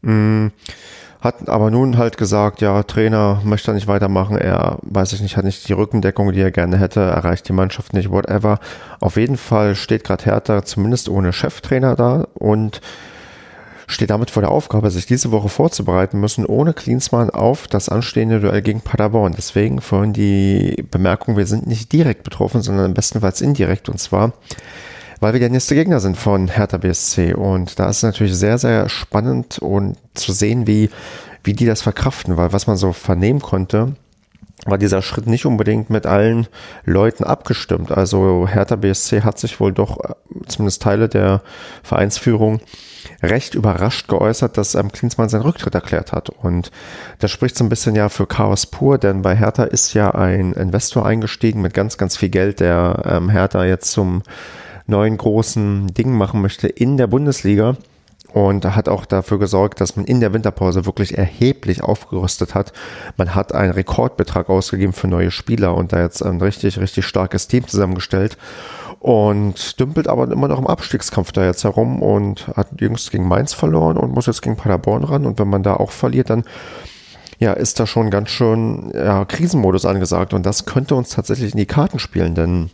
Mhm 0.00 0.50
hat 1.22 1.48
aber 1.48 1.70
nun 1.70 1.98
halt 1.98 2.16
gesagt, 2.16 2.60
ja, 2.60 2.82
Trainer 2.82 3.40
möchte 3.44 3.72
nicht 3.72 3.86
weitermachen, 3.86 4.36
er, 4.36 4.78
weiß 4.82 5.12
ich 5.12 5.20
nicht, 5.20 5.36
hat 5.36 5.44
nicht 5.44 5.68
die 5.68 5.72
Rückendeckung, 5.72 6.32
die 6.32 6.40
er 6.40 6.50
gerne 6.50 6.78
hätte, 6.78 7.00
erreicht 7.00 7.48
die 7.48 7.52
Mannschaft 7.52 7.92
nicht, 7.92 8.10
whatever. 8.10 8.58
Auf 9.00 9.16
jeden 9.16 9.36
Fall 9.36 9.76
steht 9.76 10.02
gerade 10.02 10.24
Hertha 10.24 10.64
zumindest 10.64 11.08
ohne 11.08 11.32
Cheftrainer 11.32 11.94
da 11.94 12.26
und 12.34 12.80
steht 13.86 14.10
damit 14.10 14.30
vor 14.30 14.42
der 14.42 14.50
Aufgabe, 14.50 14.90
sich 14.90 15.06
diese 15.06 15.30
Woche 15.30 15.48
vorzubereiten 15.48 16.18
müssen, 16.18 16.44
ohne 16.44 16.72
Klinsmann 16.72 17.30
auf 17.30 17.68
das 17.68 17.88
anstehende 17.88 18.40
Duell 18.40 18.62
gegen 18.62 18.80
Paderborn. 18.80 19.34
Deswegen 19.36 19.80
vorhin 19.80 20.12
die 20.12 20.84
Bemerkung, 20.90 21.36
wir 21.36 21.46
sind 21.46 21.68
nicht 21.68 21.92
direkt 21.92 22.24
betroffen, 22.24 22.62
sondern 22.62 22.94
bestenfalls 22.94 23.40
indirekt. 23.40 23.88
Und 23.88 23.98
zwar 23.98 24.32
weil 25.22 25.34
wir 25.34 25.40
der 25.40 25.50
nächste 25.50 25.76
Gegner 25.76 26.00
sind 26.00 26.16
von 26.16 26.48
Hertha 26.48 26.78
BSC. 26.78 27.34
Und 27.34 27.78
da 27.78 27.88
ist 27.88 27.98
es 27.98 28.02
natürlich 28.02 28.34
sehr, 28.34 28.58
sehr 28.58 28.88
spannend 28.88 29.60
und 29.60 29.96
zu 30.14 30.32
sehen, 30.32 30.66
wie, 30.66 30.90
wie 31.44 31.52
die 31.52 31.64
das 31.64 31.80
verkraften, 31.80 32.36
weil 32.36 32.52
was 32.52 32.66
man 32.66 32.76
so 32.76 32.92
vernehmen 32.92 33.40
konnte, 33.40 33.92
war 34.66 34.78
dieser 34.78 35.00
Schritt 35.00 35.28
nicht 35.28 35.46
unbedingt 35.46 35.90
mit 35.90 36.06
allen 36.06 36.48
Leuten 36.84 37.22
abgestimmt. 37.22 37.92
Also 37.92 38.48
Hertha 38.48 38.74
BSC 38.74 39.22
hat 39.22 39.38
sich 39.38 39.60
wohl 39.60 39.72
doch, 39.72 40.00
äh, 40.00 40.14
zumindest 40.48 40.82
Teile 40.82 41.08
der 41.08 41.42
Vereinsführung, 41.84 42.60
recht 43.22 43.54
überrascht 43.54 44.08
geäußert, 44.08 44.58
dass 44.58 44.74
ähm, 44.74 44.90
Klinsmann 44.90 45.28
seinen 45.28 45.42
Rücktritt 45.42 45.76
erklärt 45.76 46.10
hat. 46.10 46.30
Und 46.30 46.72
das 47.20 47.30
spricht 47.30 47.56
so 47.56 47.64
ein 47.64 47.68
bisschen 47.68 47.94
ja 47.94 48.08
für 48.08 48.26
Chaos 48.26 48.66
pur, 48.66 48.98
denn 48.98 49.22
bei 49.22 49.36
Hertha 49.36 49.62
ist 49.62 49.94
ja 49.94 50.10
ein 50.10 50.52
Investor 50.52 51.06
eingestiegen 51.06 51.60
mit 51.60 51.74
ganz, 51.74 51.96
ganz 51.96 52.16
viel 52.16 52.28
Geld, 52.28 52.58
der 52.58 53.02
ähm, 53.04 53.30
Hertha 53.30 53.64
jetzt 53.64 53.92
zum 53.92 54.24
neuen 54.86 55.16
großen 55.16 55.88
Ding 55.88 56.12
machen 56.12 56.40
möchte 56.40 56.68
in 56.68 56.96
der 56.96 57.06
Bundesliga. 57.06 57.76
Und 58.32 58.64
hat 58.64 58.88
auch 58.88 59.04
dafür 59.04 59.38
gesorgt, 59.38 59.82
dass 59.82 59.96
man 59.96 60.06
in 60.06 60.20
der 60.20 60.32
Winterpause 60.32 60.86
wirklich 60.86 61.18
erheblich 61.18 61.82
aufgerüstet 61.82 62.54
hat. 62.54 62.72
Man 63.18 63.34
hat 63.34 63.54
einen 63.54 63.72
Rekordbetrag 63.72 64.48
ausgegeben 64.48 64.94
für 64.94 65.06
neue 65.06 65.30
Spieler 65.30 65.74
und 65.74 65.92
da 65.92 66.00
jetzt 66.00 66.22
ein 66.22 66.40
richtig, 66.40 66.80
richtig 66.80 67.04
starkes 67.04 67.46
Team 67.46 67.68
zusammengestellt. 67.68 68.38
Und 69.00 69.78
dümpelt 69.78 70.08
aber 70.08 70.30
immer 70.30 70.48
noch 70.48 70.58
im 70.58 70.66
Abstiegskampf 70.66 71.32
da 71.32 71.44
jetzt 71.44 71.64
herum 71.64 72.00
und 72.00 72.46
hat 72.56 72.68
jüngst 72.80 73.10
gegen 73.10 73.28
Mainz 73.28 73.52
verloren 73.52 73.98
und 73.98 74.14
muss 74.14 74.26
jetzt 74.26 74.40
gegen 74.40 74.56
Paderborn 74.56 75.04
ran. 75.04 75.26
Und 75.26 75.38
wenn 75.38 75.48
man 75.48 75.62
da 75.62 75.74
auch 75.74 75.90
verliert, 75.90 76.30
dann 76.30 76.44
ja, 77.38 77.52
ist 77.52 77.80
da 77.80 77.86
schon 77.86 78.10
ganz 78.10 78.30
schön 78.30 78.92
ja, 78.94 79.26
Krisenmodus 79.26 79.84
angesagt. 79.84 80.32
Und 80.32 80.46
das 80.46 80.64
könnte 80.64 80.94
uns 80.94 81.10
tatsächlich 81.10 81.52
in 81.52 81.58
die 81.58 81.66
Karten 81.66 81.98
spielen, 81.98 82.34
denn 82.34 82.70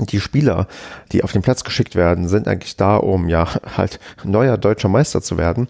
die 0.00 0.20
Spieler, 0.20 0.66
die 1.12 1.24
auf 1.24 1.32
den 1.32 1.42
Platz 1.42 1.64
geschickt 1.64 1.94
werden, 1.94 2.28
sind 2.28 2.48
eigentlich 2.48 2.76
da, 2.76 2.96
um 2.96 3.28
ja 3.28 3.48
halt 3.76 3.98
neuer 4.24 4.58
deutscher 4.58 4.88
Meister 4.88 5.22
zu 5.22 5.38
werden, 5.38 5.68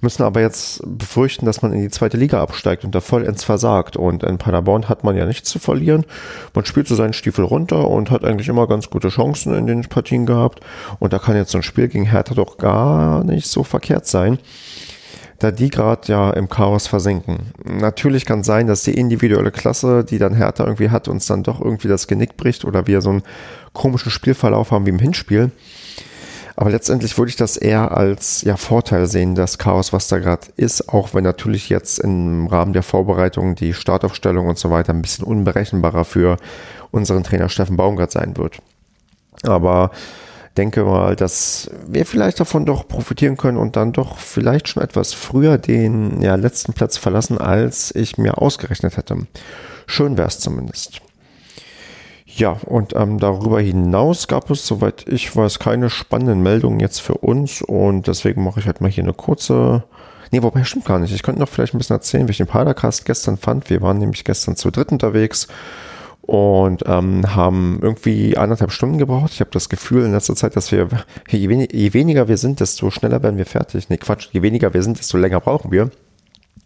müssen 0.00 0.22
aber 0.22 0.40
jetzt 0.40 0.82
befürchten, 0.84 1.46
dass 1.46 1.62
man 1.62 1.72
in 1.72 1.80
die 1.80 1.90
zweite 1.90 2.16
Liga 2.16 2.40
absteigt 2.40 2.84
und 2.84 2.94
da 2.94 3.00
vollends 3.00 3.44
versagt. 3.44 3.96
Und 3.96 4.22
in 4.22 4.38
Paderborn 4.38 4.88
hat 4.88 5.04
man 5.04 5.16
ja 5.16 5.26
nichts 5.26 5.48
zu 5.48 5.58
verlieren. 5.58 6.04
Man 6.54 6.64
spielt 6.64 6.88
so 6.88 6.94
seinen 6.94 7.12
Stiefel 7.12 7.44
runter 7.44 7.88
und 7.88 8.10
hat 8.10 8.24
eigentlich 8.24 8.48
immer 8.48 8.66
ganz 8.66 8.90
gute 8.90 9.08
Chancen 9.08 9.54
in 9.54 9.66
den 9.66 9.82
Partien 9.82 10.26
gehabt. 10.26 10.60
Und 10.98 11.12
da 11.12 11.18
kann 11.18 11.36
jetzt 11.36 11.50
so 11.50 11.58
ein 11.58 11.62
Spiel 11.62 11.88
gegen 11.88 12.04
Hertha 12.04 12.34
doch 12.34 12.58
gar 12.58 13.24
nicht 13.24 13.46
so 13.46 13.64
verkehrt 13.64 14.06
sein 14.06 14.38
da 15.44 15.50
die 15.50 15.68
gerade 15.68 16.08
ja 16.10 16.30
im 16.30 16.48
Chaos 16.48 16.86
versinken. 16.86 17.52
Natürlich 17.64 18.24
kann 18.24 18.42
sein, 18.42 18.66
dass 18.66 18.82
die 18.82 18.94
individuelle 18.94 19.50
Klasse, 19.50 20.02
die 20.02 20.18
dann 20.18 20.34
Hertha 20.34 20.64
irgendwie 20.64 20.88
hat, 20.88 21.06
uns 21.06 21.26
dann 21.26 21.42
doch 21.42 21.60
irgendwie 21.60 21.88
das 21.88 22.06
Genick 22.06 22.38
bricht 22.38 22.64
oder 22.64 22.86
wir 22.86 23.02
so 23.02 23.10
einen 23.10 23.22
komischen 23.74 24.10
Spielverlauf 24.10 24.70
haben 24.70 24.86
wie 24.86 24.90
im 24.90 24.98
Hinspiel. 24.98 25.52
Aber 26.56 26.70
letztendlich 26.70 27.18
würde 27.18 27.30
ich 27.30 27.36
das 27.36 27.56
eher 27.56 27.96
als 27.96 28.42
ja, 28.42 28.56
Vorteil 28.56 29.06
sehen, 29.06 29.34
das 29.34 29.58
Chaos, 29.58 29.92
was 29.92 30.08
da 30.08 30.18
gerade 30.18 30.46
ist, 30.56 30.88
auch 30.88 31.12
wenn 31.12 31.24
natürlich 31.24 31.68
jetzt 31.68 31.98
im 31.98 32.46
Rahmen 32.46 32.72
der 32.72 32.84
Vorbereitung 32.84 33.54
die 33.54 33.74
Startaufstellung 33.74 34.46
und 34.46 34.58
so 34.58 34.70
weiter 34.70 34.94
ein 34.94 35.02
bisschen 35.02 35.26
unberechenbarer 35.26 36.04
für 36.04 36.36
unseren 36.90 37.24
Trainer 37.24 37.48
Steffen 37.48 37.76
Baumgart 37.76 38.12
sein 38.12 38.36
wird. 38.36 38.58
Aber 39.42 39.90
denke 40.56 40.84
mal, 40.84 41.16
dass 41.16 41.70
wir 41.86 42.06
vielleicht 42.06 42.40
davon 42.40 42.64
doch 42.64 42.86
profitieren 42.86 43.36
können 43.36 43.58
und 43.58 43.76
dann 43.76 43.92
doch 43.92 44.18
vielleicht 44.18 44.68
schon 44.68 44.82
etwas 44.82 45.12
früher 45.12 45.58
den 45.58 46.22
ja, 46.22 46.36
letzten 46.36 46.72
Platz 46.72 46.96
verlassen, 46.96 47.38
als 47.38 47.94
ich 47.94 48.18
mir 48.18 48.40
ausgerechnet 48.40 48.96
hätte. 48.96 49.26
Schön 49.86 50.16
wäre 50.16 50.28
es 50.28 50.38
zumindest. 50.38 51.00
Ja, 52.26 52.58
und 52.66 52.96
ähm, 52.96 53.20
darüber 53.20 53.60
hinaus 53.60 54.26
gab 54.26 54.50
es, 54.50 54.66
soweit 54.66 55.06
ich 55.08 55.36
weiß, 55.36 55.60
keine 55.60 55.88
spannenden 55.88 56.42
Meldungen 56.42 56.80
jetzt 56.80 57.00
für 57.00 57.14
uns 57.14 57.62
und 57.62 58.08
deswegen 58.08 58.42
mache 58.42 58.58
ich 58.60 58.66
halt 58.66 58.80
mal 58.80 58.90
hier 58.90 59.04
eine 59.04 59.12
kurze. 59.12 59.84
Nee, 60.32 60.42
wobei 60.42 60.64
stimmt 60.64 60.84
gar 60.84 60.98
nicht. 60.98 61.14
Ich 61.14 61.22
könnte 61.22 61.40
noch 61.40 61.48
vielleicht 61.48 61.74
ein 61.74 61.78
bisschen 61.78 61.94
erzählen, 61.94 62.26
den 62.26 62.46
Padercast 62.46 63.04
gestern 63.04 63.36
fand. 63.36 63.70
Wir 63.70 63.82
waren 63.82 63.98
nämlich 63.98 64.24
gestern 64.24 64.56
zu 64.56 64.72
dritt 64.72 64.90
unterwegs 64.90 65.46
und 66.26 66.82
ähm, 66.86 67.34
haben 67.34 67.78
irgendwie 67.82 68.36
anderthalb 68.36 68.72
Stunden 68.72 68.98
gebraucht. 68.98 69.32
Ich 69.32 69.40
habe 69.40 69.50
das 69.52 69.68
Gefühl 69.68 70.04
in 70.04 70.12
letzter 70.12 70.34
Zeit, 70.34 70.56
dass 70.56 70.72
wir, 70.72 70.88
je, 71.28 71.48
wen 71.48 71.60
je 71.70 71.92
weniger 71.92 72.28
wir 72.28 72.38
sind, 72.38 72.60
desto 72.60 72.90
schneller 72.90 73.22
werden 73.22 73.36
wir 73.36 73.46
fertig. 73.46 73.88
Nee, 73.90 73.98
Quatsch, 73.98 74.28
je 74.32 74.42
weniger 74.42 74.72
wir 74.72 74.82
sind, 74.82 74.98
desto 74.98 75.18
länger 75.18 75.40
brauchen 75.40 75.70
wir. 75.70 75.90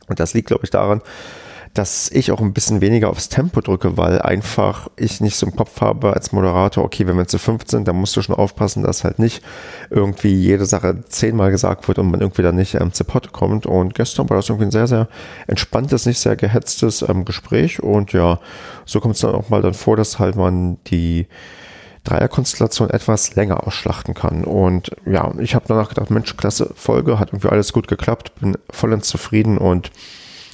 Und 0.06 0.20
das 0.20 0.32
liegt, 0.32 0.48
glaube 0.48 0.64
ich, 0.64 0.70
daran, 0.70 1.02
dass 1.74 2.10
ich 2.10 2.32
auch 2.32 2.40
ein 2.40 2.52
bisschen 2.52 2.80
weniger 2.80 3.10
aufs 3.10 3.28
Tempo 3.28 3.60
drücke, 3.60 3.96
weil 3.96 4.20
einfach 4.22 4.88
ich 4.96 5.20
nicht 5.20 5.36
so 5.36 5.46
im 5.46 5.54
Kopf 5.54 5.80
habe 5.80 6.12
als 6.12 6.32
Moderator, 6.32 6.84
okay, 6.84 7.06
wenn 7.06 7.16
wir 7.16 7.26
zu 7.26 7.38
fünf 7.38 7.64
sind, 7.66 7.88
dann 7.88 7.96
musst 7.96 8.16
du 8.16 8.22
schon 8.22 8.34
aufpassen, 8.34 8.82
dass 8.82 9.04
halt 9.04 9.18
nicht 9.18 9.42
irgendwie 9.90 10.34
jede 10.34 10.66
Sache 10.66 11.04
zehnmal 11.08 11.50
gesagt 11.50 11.88
wird 11.88 11.98
und 11.98 12.10
man 12.10 12.20
irgendwie 12.20 12.42
dann 12.42 12.56
nicht 12.56 12.74
ähm, 12.74 12.92
zu 12.92 13.04
Potte 13.04 13.30
kommt. 13.30 13.66
Und 13.66 13.94
gestern 13.94 14.28
war 14.30 14.36
das 14.36 14.48
irgendwie 14.48 14.66
ein 14.66 14.70
sehr, 14.70 14.86
sehr 14.86 15.08
entspanntes, 15.46 16.06
nicht 16.06 16.18
sehr 16.18 16.36
gehetztes 16.36 17.02
ähm, 17.02 17.24
Gespräch. 17.24 17.82
Und 17.82 18.12
ja, 18.12 18.40
so 18.84 19.00
kommt 19.00 19.14
es 19.14 19.20
dann 19.20 19.34
auch 19.34 19.48
mal 19.48 19.62
dann 19.62 19.74
vor, 19.74 19.96
dass 19.96 20.18
halt 20.18 20.36
man 20.36 20.78
die 20.86 21.26
Dreierkonstellation 22.04 22.90
etwas 22.90 23.34
länger 23.34 23.66
ausschlachten 23.66 24.14
kann. 24.14 24.44
Und 24.44 24.90
ja, 25.04 25.32
ich 25.38 25.54
habe 25.54 25.66
danach 25.68 25.90
gedacht, 25.90 26.10
Mensch, 26.10 26.36
klasse 26.36 26.72
Folge, 26.74 27.18
hat 27.18 27.30
irgendwie 27.30 27.48
alles 27.48 27.72
gut 27.72 27.88
geklappt, 27.88 28.32
bin 28.40 28.56
vollends 28.70 29.08
zufrieden 29.08 29.58
und 29.58 29.90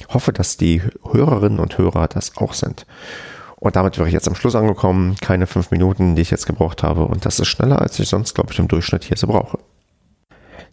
hoffe, 0.09 0.33
dass 0.33 0.57
die 0.57 0.81
Hörerinnen 1.09 1.59
und 1.59 1.77
Hörer 1.77 2.07
das 2.07 2.37
auch 2.37 2.53
sind. 2.53 2.85
Und 3.57 3.75
damit 3.75 3.97
wäre 3.97 4.07
ich 4.07 4.13
jetzt 4.13 4.27
am 4.27 4.35
Schluss 4.35 4.55
angekommen. 4.55 5.15
Keine 5.21 5.47
fünf 5.47 5.71
Minuten, 5.71 6.15
die 6.15 6.21
ich 6.21 6.31
jetzt 6.31 6.45
gebraucht 6.45 6.83
habe. 6.83 7.05
Und 7.05 7.25
das 7.25 7.39
ist 7.39 7.47
schneller, 7.47 7.81
als 7.81 7.97
ich 7.99 8.09
sonst, 8.09 8.35
glaube 8.35 8.51
ich, 8.51 8.59
im 8.59 8.67
Durchschnitt 8.67 9.05
hier 9.05 9.17
so 9.17 9.27
brauche. 9.27 9.59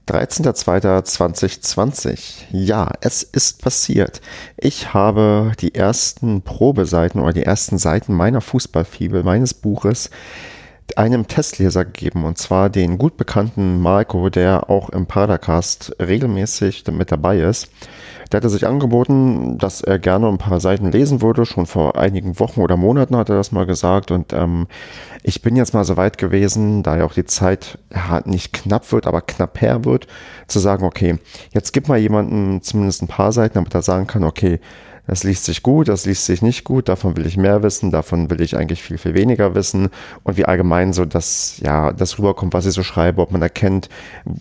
13.02.2020. 0.09 2.47
Ja, 2.51 2.91
es 3.01 3.23
ist 3.23 3.63
passiert. 3.63 4.21
Ich 4.57 4.93
habe 4.93 5.53
die 5.61 5.75
ersten 5.75 6.43
Probeseiten 6.43 7.21
oder 7.21 7.33
die 7.33 7.45
ersten 7.45 7.79
Seiten 7.79 8.13
meiner 8.13 8.41
Fußballfibel, 8.41 9.23
meines 9.23 9.55
Buches, 9.55 10.11
einem 10.97 11.29
Testleser 11.29 11.85
gegeben, 11.85 12.25
und 12.25 12.37
zwar 12.37 12.69
den 12.69 12.99
gut 12.99 13.17
bekannten 13.17 13.81
Marco, 13.81 14.29
der 14.29 14.69
auch 14.69 14.91
im 14.91 15.07
Padercast 15.07 15.95
regelmäßig 16.01 16.85
mit 16.91 17.13
dabei 17.13 17.39
ist. 17.39 17.69
Der 18.33 18.39
hatte 18.39 18.49
sich 18.49 18.67
angeboten, 18.67 19.59
dass 19.59 19.83
er 19.83 19.99
gerne 19.99 20.27
ein 20.27 20.39
paar 20.39 20.59
Seiten 20.59 20.91
lesen 20.91 21.21
würde. 21.21 21.45
Schon 21.45 21.67
vor 21.67 21.99
einigen 21.99 22.41
Wochen 22.41 22.63
oder 22.63 22.79
Monaten 22.79 23.15
hat 23.15 23.29
er 23.29 23.37
das 23.37 23.53
mal 23.53 23.67
gesagt. 23.67 24.11
Und 24.11 24.33
ähm, 24.33 24.69
ich 25.23 25.43
bin 25.43 25.55
jetzt 25.55 25.75
mal 25.75 25.85
so 25.85 25.99
weit 25.99 26.17
gewesen, 26.17 26.83
da 26.83 26.97
ja 26.97 27.05
auch 27.05 27.13
die 27.13 27.27
Zeit 27.27 27.79
nicht 28.25 28.55
knapp 28.55 28.91
wird, 28.91 29.07
aber 29.07 29.21
knapp 29.21 29.61
her 29.61 29.85
wird, 29.85 30.07
zu 30.49 30.61
sagen, 30.61 30.85
okay, 30.85 31.19
jetzt 31.53 31.73
gib 31.73 31.89
mal 31.89 31.99
jemanden 31.99 32.63
zumindest 32.63 33.03
ein 33.03 33.09
paar 33.09 33.33
Seiten, 33.33 33.55
damit 33.55 33.75
er 33.75 33.83
sagen 33.83 34.07
kann, 34.07 34.25
okay, 34.25 34.61
das 35.07 35.25
liest 35.25 35.45
sich 35.45 35.63
gut, 35.63 35.89
das 35.89 36.07
liest 36.07 36.27
sich 36.27 36.43
nicht 36.43 36.65
gut, 36.65 36.89
davon 36.89 37.17
will 37.17 37.27
ich 37.27 37.37
mehr 37.37 37.63
wissen, 37.63 37.91
davon 37.91 38.31
will 38.31 38.41
ich 38.41 38.57
eigentlich 38.57 38.83
viel, 38.83 38.99
viel 38.99 39.15
weniger 39.15 39.55
wissen 39.55 39.89
und 40.23 40.37
wie 40.37 40.45
allgemein 40.45 40.93
so 40.93 41.05
das, 41.05 41.59
ja, 41.59 41.93
das 41.93 42.19
rüberkommt, 42.19 42.55
was 42.55 42.67
ich 42.67 42.75
so 42.75 42.85
schreibe, 42.85 43.21
ob 43.21 43.33
man 43.33 43.43
erkennt, 43.43 43.89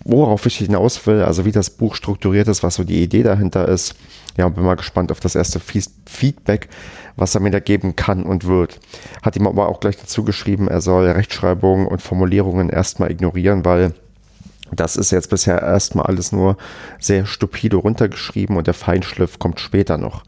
worauf 0.03 0.45
ich 0.45 0.57
hinaus 0.57 1.05
will, 1.07 1.23
also 1.23 1.45
wie 1.45 1.51
das 1.51 1.71
Buch 1.71 1.95
strukturiert 1.95 2.47
ist, 2.47 2.61
was 2.61 2.75
so 2.75 2.83
die 2.83 3.01
Idee 3.01 3.23
dahinter 3.23 3.67
ist. 3.67 3.95
Ja, 4.37 4.47
bin 4.47 4.63
mal 4.63 4.75
gespannt 4.75 5.11
auf 5.11 5.19
das 5.19 5.35
erste 5.35 5.59
Feedback, 5.59 6.69
was 7.17 7.35
er 7.35 7.41
mir 7.41 7.51
da 7.51 7.59
geben 7.59 7.95
kann 7.95 8.23
und 8.23 8.45
wird. 8.45 8.79
Hat 9.21 9.35
ihm 9.35 9.47
aber 9.47 9.67
auch 9.67 9.81
gleich 9.81 9.97
dazu 9.97 10.23
geschrieben, 10.23 10.69
er 10.69 10.79
soll 10.79 11.09
Rechtschreibungen 11.09 11.87
und 11.87 12.01
Formulierungen 12.01 12.69
erstmal 12.69 13.11
ignorieren, 13.11 13.65
weil 13.65 13.93
das 14.71 14.95
ist 14.95 15.11
jetzt 15.11 15.29
bisher 15.29 15.61
erstmal 15.61 16.05
alles 16.05 16.31
nur 16.31 16.57
sehr 16.99 17.25
stupide 17.25 17.77
runtergeschrieben 17.77 18.57
und 18.57 18.67
der 18.67 18.73
Feinschliff 18.73 19.39
kommt 19.39 19.59
später 19.59 19.97
noch. 19.97 20.23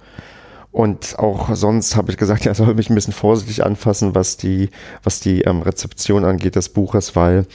Und 0.73 1.19
auch 1.19 1.53
sonst 1.53 1.95
habe 1.95 2.12
ich 2.12 2.17
gesagt, 2.17 2.45
er 2.47 2.56
soll 2.56 2.73
mich 2.73 2.89
ein 2.89 2.95
bisschen 2.95 3.13
vorsichtig 3.13 3.63
anfassen, 3.63 4.15
was 4.15 4.38
die, 4.38 4.69
was 5.03 5.19
die 5.19 5.41
ähm, 5.41 5.62
Rezeption 5.62 6.25
angeht 6.25 6.56
des 6.56 6.69
Buches, 6.69 7.15
weil 7.15 7.45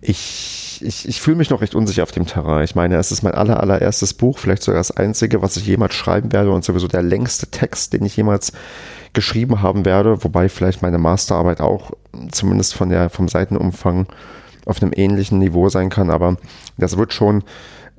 ich, 0.00 0.80
ich, 0.82 1.06
ich 1.06 1.20
fühle 1.20 1.36
mich 1.36 1.50
noch 1.50 1.60
recht 1.60 1.74
unsicher 1.74 2.02
auf 2.02 2.12
dem 2.12 2.26
Terrain. 2.26 2.64
Ich 2.64 2.74
meine, 2.74 2.96
es 2.96 3.12
ist 3.12 3.22
mein 3.22 3.34
aller, 3.34 3.60
allererstes 3.60 4.14
Buch, 4.14 4.38
vielleicht 4.38 4.62
sogar 4.62 4.80
das 4.80 4.90
einzige, 4.90 5.42
was 5.42 5.58
ich 5.58 5.66
jemals 5.66 5.94
schreiben 5.94 6.32
werde 6.32 6.50
und 6.50 6.64
sowieso 6.64 6.88
der 6.88 7.02
längste 7.02 7.46
Text, 7.48 7.92
den 7.92 8.06
ich 8.06 8.16
jemals 8.16 8.52
geschrieben 9.12 9.60
haben 9.60 9.84
werde, 9.84 10.24
wobei 10.24 10.48
vielleicht 10.48 10.80
meine 10.80 10.96
Masterarbeit 10.98 11.60
auch 11.60 11.90
zumindest 12.30 12.72
von 12.72 12.88
der, 12.88 13.10
vom 13.10 13.28
Seitenumfang 13.28 14.06
auf 14.66 14.82
einem 14.82 14.92
ähnlichen 14.94 15.38
Niveau 15.38 15.68
sein 15.68 15.90
kann, 15.90 16.10
aber 16.10 16.36
das 16.78 16.96
wird 16.96 17.12
schon 17.12 17.42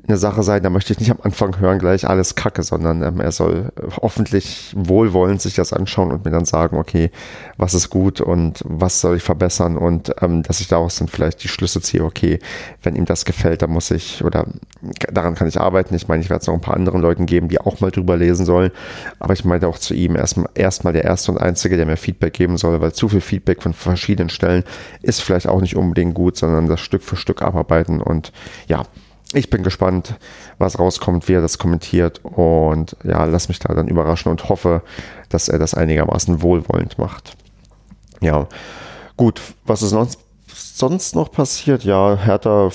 eine 0.05 0.17
Sache 0.17 0.43
sein, 0.43 0.63
da 0.63 0.69
möchte 0.69 0.91
ich 0.91 0.99
nicht 0.99 1.11
am 1.11 1.19
Anfang 1.23 1.59
hören, 1.59 1.79
gleich 1.79 2.07
alles 2.07 2.35
Kacke, 2.35 2.63
sondern 2.63 3.01
ähm, 3.03 3.21
er 3.21 3.31
soll 3.31 3.71
hoffentlich 4.01 4.73
wohlwollend 4.75 5.41
sich 5.41 5.55
das 5.55 5.71
anschauen 5.71 6.11
und 6.11 6.25
mir 6.25 6.31
dann 6.31 6.43
sagen, 6.43 6.77
okay, 6.77 7.09
was 7.57 7.73
ist 7.73 7.89
gut 7.89 8.19
und 8.19 8.61
was 8.65 8.99
soll 8.99 9.15
ich 9.15 9.23
verbessern 9.23 9.77
und 9.77 10.13
ähm, 10.21 10.43
dass 10.43 10.59
ich 10.59 10.67
daraus 10.67 10.97
dann 10.97 11.07
vielleicht 11.07 11.41
die 11.43 11.47
Schlüsse 11.47 11.79
ziehe, 11.79 12.03
okay, 12.03 12.39
wenn 12.81 12.97
ihm 12.97 13.05
das 13.05 13.23
gefällt, 13.23 13.61
dann 13.61 13.69
muss 13.71 13.91
ich 13.91 14.25
oder 14.25 14.45
daran 15.09 15.35
kann 15.35 15.47
ich 15.47 15.59
arbeiten. 15.59 15.95
Ich 15.95 16.09
meine, 16.09 16.21
ich 16.21 16.29
werde 16.29 16.41
es 16.41 16.47
noch 16.47 16.53
ein 16.53 16.61
paar 16.61 16.75
anderen 16.75 17.01
Leuten 17.01 17.25
geben, 17.25 17.47
die 17.47 17.61
auch 17.61 17.79
mal 17.79 17.91
drüber 17.91 18.17
lesen 18.17 18.45
sollen, 18.45 18.71
aber 19.19 19.33
ich 19.33 19.45
meine 19.45 19.65
auch 19.67 19.77
zu 19.77 19.93
ihm 19.93 20.17
erstmal 20.17 20.49
erstmal 20.53 20.91
der 20.91 21.05
erste 21.05 21.31
und 21.31 21.37
einzige, 21.37 21.77
der 21.77 21.85
mir 21.85 21.95
Feedback 21.95 22.33
geben 22.33 22.57
soll, 22.57 22.81
weil 22.81 22.91
zu 22.91 23.07
viel 23.07 23.21
Feedback 23.21 23.61
von 23.61 23.73
verschiedenen 23.73 24.29
Stellen 24.29 24.65
ist 25.01 25.21
vielleicht 25.21 25.47
auch 25.47 25.61
nicht 25.61 25.77
unbedingt 25.77 26.13
gut, 26.13 26.35
sondern 26.35 26.67
das 26.67 26.81
Stück 26.81 27.03
für 27.03 27.15
Stück 27.15 27.41
abarbeiten 27.41 28.01
und 28.01 28.33
ja, 28.67 28.83
ich 29.33 29.49
bin 29.49 29.63
gespannt, 29.63 30.15
was 30.57 30.79
rauskommt, 30.79 31.27
wie 31.27 31.33
er 31.33 31.41
das 31.41 31.57
kommentiert 31.57 32.21
und 32.23 32.95
ja, 33.03 33.25
lass 33.25 33.47
mich 33.47 33.59
da 33.59 33.73
dann 33.73 33.87
überraschen 33.87 34.31
und 34.31 34.49
hoffe, 34.49 34.81
dass 35.29 35.49
er 35.49 35.59
das 35.59 35.73
einigermaßen 35.73 36.41
wohlwollend 36.41 36.97
macht. 36.97 37.35
Ja, 38.21 38.47
gut, 39.17 39.41
was 39.65 39.81
ist 39.81 39.95
sonst, 40.55 41.15
noch 41.15 41.31
passiert? 41.31 41.83
Ja, 41.83 42.15
Hertha 42.17 42.69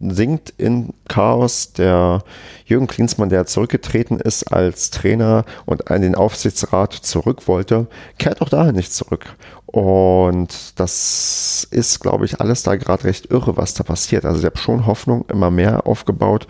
versinkt 0.00 0.52
in 0.56 0.94
Chaos. 1.08 1.72
Der 1.72 2.22
Jürgen 2.64 2.86
Klinsmann, 2.86 3.28
der 3.28 3.46
zurückgetreten 3.46 4.18
ist 4.18 4.52
als 4.52 4.90
Trainer 4.90 5.44
und 5.66 5.88
in 5.90 6.02
den 6.02 6.14
Aufsichtsrat 6.14 6.92
zurück 6.92 7.46
wollte, 7.46 7.86
kehrt 8.18 8.40
auch 8.42 8.48
dahin 8.48 8.76
nicht 8.76 8.92
zurück. 8.92 9.26
Und 9.66 10.78
das 10.80 11.66
ist, 11.70 12.00
glaube 12.00 12.24
ich, 12.24 12.40
alles 12.40 12.64
da 12.64 12.74
gerade 12.74 13.04
recht 13.04 13.30
irre, 13.30 13.56
was 13.56 13.74
da 13.74 13.84
passiert. 13.84 14.24
Also 14.24 14.40
ich 14.40 14.44
habe 14.44 14.58
schon 14.58 14.86
Hoffnung 14.86 15.24
immer 15.28 15.50
mehr 15.50 15.86
aufgebaut, 15.86 16.48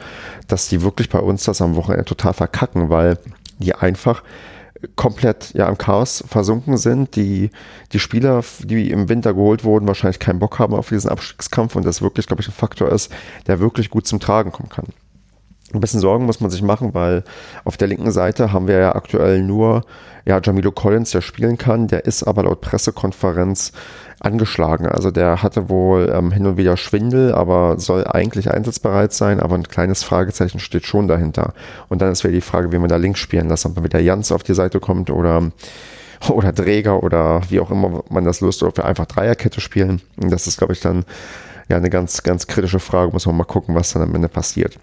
dass 0.49 0.69
die 0.69 0.83
wirklich 0.83 1.11
bei 1.11 1.19
uns 1.19 1.45
das 1.45 1.61
am 1.61 1.77
Wochenende 1.77 2.07
total 2.07 2.33
verkacken, 2.33 2.89
weil 2.89 3.19
die 3.59 3.75
einfach 3.75 4.23
komplett 4.97 5.53
ja 5.55 5.69
im 5.69 5.79
Chaos 5.79 6.25
versunken 6.27 6.77
sind. 6.77 7.16
Die, 7.16 7.51
die 7.93 7.99
Spieler, 7.99 8.43
die 8.61 8.90
im 8.90 9.09
Winter 9.09 9.35
geholt 9.35 9.64
wurden, 9.64 9.87
wahrscheinlich 9.87 10.19
keinen 10.19 10.38
Bock 10.38 10.59
haben 10.59 10.75
auf 10.75 10.88
diesen 10.88 11.11
Abstiegskampf 11.11 11.77
und 11.77 11.85
das 11.85 12.03
wirklich, 12.03 12.27
glaube 12.27 12.43
ich, 12.43 12.49
ein 12.49 12.53
Faktor 12.53 12.90
ist, 12.90 13.12
der 13.47 13.61
wirklich 13.61 13.90
gut 13.90 14.07
zum 14.07 14.21
Tragen 14.21 14.53
kommen 14.53 14.69
kann. 14.69 14.87
Ein 15.73 15.81
bisschen 15.81 16.01
Sorgen 16.01 16.27
muss 16.27 16.40
man 16.40 16.51
sich 16.51 16.62
machen, 16.62 16.95
weil 16.95 17.23
auf 17.64 17.77
der 17.77 17.87
linken 17.87 18.11
Seite 18.11 18.53
haben 18.53 18.66
wir 18.66 18.79
ja 18.79 18.95
aktuell 18.97 19.40
nur 19.40 19.85
ja, 20.25 20.40
Jamilo 20.43 20.73
Collins, 20.73 21.12
der 21.12 21.21
spielen 21.21 21.59
kann. 21.59 21.87
Der 21.87 22.07
ist 22.07 22.25
aber 22.25 22.43
laut 22.43 22.61
Pressekonferenz 22.61 23.73
angeschlagen. 24.21 24.87
Also 24.87 25.11
der 25.11 25.43
hatte 25.43 25.69
wohl 25.69 26.13
ähm, 26.15 26.31
hin 26.31 26.47
und 26.47 26.57
wieder 26.57 26.77
Schwindel, 26.77 27.35
aber 27.35 27.79
soll 27.79 28.07
eigentlich 28.07 28.51
einsatzbereit 28.51 29.13
sein. 29.13 29.41
Aber 29.41 29.57
ein 29.57 29.67
kleines 29.67 30.05
Fragezeichen 30.05 30.61
steht 30.61 30.87
schon 30.87 31.09
dahinter. 31.09 31.55
Und 31.89 32.03
dann 32.03 32.13
ist 32.13 32.23
wieder 32.23 32.33
die 32.33 32.41
Frage, 32.41 32.71
wie 32.73 32.79
man 32.79 32.89
da 32.89 32.97
links 32.97 33.21
spielen 33.21 33.49
lässt. 33.49 33.67
Ob 33.67 33.75
man 33.75 33.85
wieder 33.85 33.99
Jans 33.99 34.31
auf 34.31 34.43
die 34.43 34.55
Seite 34.55 34.79
kommt 34.79 35.11
oder 35.11 35.51
oder 36.29 36.55
Träger 36.55 37.03
oder 37.03 37.41
wie 37.49 37.61
auch 37.61 37.71
immer 37.71 38.03
man 38.11 38.25
das 38.25 38.41
löst, 38.41 38.63
ob 38.63 38.77
wir 38.77 38.85
einfach 38.85 39.07
Dreierkette 39.07 39.61
spielen. 39.61 40.03
Und 40.21 40.31
das 40.31 40.47
ist, 40.47 40.59
glaube 40.59 40.75
ich, 40.75 40.81
dann 40.81 41.05
ja 41.69 41.77
eine 41.77 41.91
ganz, 41.91 42.23
ganz 42.23 42.47
kritische 42.47 42.81
Frage. 42.81 43.13
Muss 43.13 43.27
man 43.27 43.37
mal 43.37 43.45
gucken, 43.45 43.75
was 43.75 43.93
dann 43.93 44.03
am 44.03 44.15
Ende 44.15 44.29
passiert. 44.29 44.79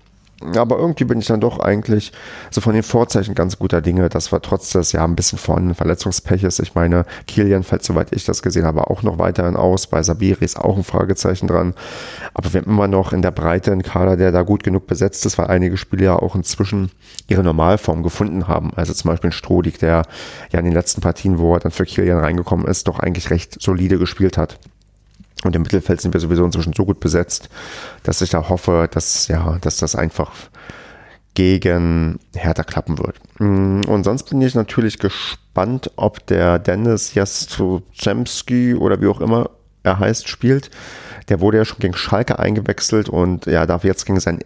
Aber 0.55 0.77
irgendwie 0.77 1.05
bin 1.05 1.19
ich 1.19 1.25
dann 1.25 1.41
doch 1.41 1.59
eigentlich 1.59 2.11
so 2.51 2.61
von 2.61 2.75
den 2.75 2.83
Vorzeichen 2.83 3.33
ganz 3.33 3.57
guter 3.57 3.81
Dinge, 3.81 4.07
dass 4.07 4.31
wir 4.31 4.39
trotz 4.39 4.69
des 4.69 4.91
ja 4.91 5.03
ein 5.03 5.15
bisschen 5.15 5.39
von 5.39 5.73
Verletzungspeches, 5.73 6.59
ich 6.59 6.75
meine, 6.75 7.05
Kilian 7.25 7.63
fällt, 7.63 7.83
soweit 7.83 8.13
ich 8.13 8.23
das 8.23 8.43
gesehen 8.43 8.65
habe, 8.65 8.87
auch 8.89 9.01
noch 9.01 9.17
weiterhin 9.17 9.55
aus. 9.55 9.87
Bei 9.87 10.03
Sabiri 10.03 10.45
ist 10.45 10.59
auch 10.59 10.77
ein 10.77 10.83
Fragezeichen 10.83 11.47
dran. 11.47 11.73
Aber 12.35 12.53
wir 12.53 12.61
haben 12.61 12.69
immer 12.69 12.87
noch 12.87 13.13
in 13.13 13.23
der 13.23 13.31
Breite 13.31 13.71
einen 13.71 13.81
Kader, 13.81 14.15
der 14.15 14.31
da 14.31 14.43
gut 14.43 14.63
genug 14.63 14.85
besetzt 14.85 15.25
ist, 15.25 15.39
weil 15.39 15.47
einige 15.47 15.75
Spieler 15.75 16.03
ja 16.03 16.15
auch 16.15 16.35
inzwischen 16.35 16.91
ihre 17.27 17.43
Normalform 17.43 18.03
gefunden 18.03 18.47
haben. 18.47 18.71
Also 18.75 18.93
zum 18.93 19.09
Beispiel 19.09 19.31
Strodig, 19.31 19.79
der 19.79 20.03
ja 20.51 20.59
in 20.59 20.65
den 20.65 20.73
letzten 20.73 21.01
Partien, 21.01 21.39
wo 21.39 21.55
er 21.55 21.61
dann 21.61 21.71
für 21.71 21.85
Kilian 21.85 22.19
reingekommen 22.19 22.67
ist, 22.67 22.87
doch 22.87 22.99
eigentlich 22.99 23.31
recht 23.31 23.59
solide 23.59 23.97
gespielt 23.97 24.37
hat. 24.37 24.59
Und 25.47 25.55
im 25.55 25.61
Mittelfeld 25.61 26.01
sind 26.01 26.13
wir 26.13 26.19
sowieso 26.19 26.43
inzwischen 26.43 26.73
so 26.73 26.85
gut 26.85 26.99
besetzt, 26.99 27.49
dass 28.03 28.21
ich 28.21 28.29
da 28.29 28.49
hoffe, 28.49 28.89
dass, 28.91 29.29
ja, 29.29 29.57
dass 29.61 29.77
das 29.77 29.95
einfach 29.95 30.33
gegen 31.35 32.19
Hertha 32.35 32.63
klappen 32.63 32.97
wird. 32.97 33.15
Mm, 33.39 33.83
und 33.87 34.03
sonst 34.03 34.23
bin 34.23 34.41
ich 34.41 34.55
natürlich 34.55 34.99
gespannt, 34.99 35.91
ob 35.95 36.25
der 36.27 36.59
Dennis 36.59 37.13
Jastrzemski 37.13 38.75
oder 38.75 38.99
wie 39.01 39.07
auch 39.07 39.21
immer 39.21 39.51
er 39.83 39.99
heißt, 39.99 40.27
spielt. 40.27 40.69
Der 41.29 41.39
wurde 41.39 41.57
ja 41.57 41.65
schon 41.65 41.79
gegen 41.79 41.95
Schalke 41.95 42.39
eingewechselt 42.39 43.07
und 43.07 43.45
ja, 43.45 43.65
darf 43.65 43.85
jetzt 43.85 44.05
gegen 44.05 44.19
sein 44.19 44.39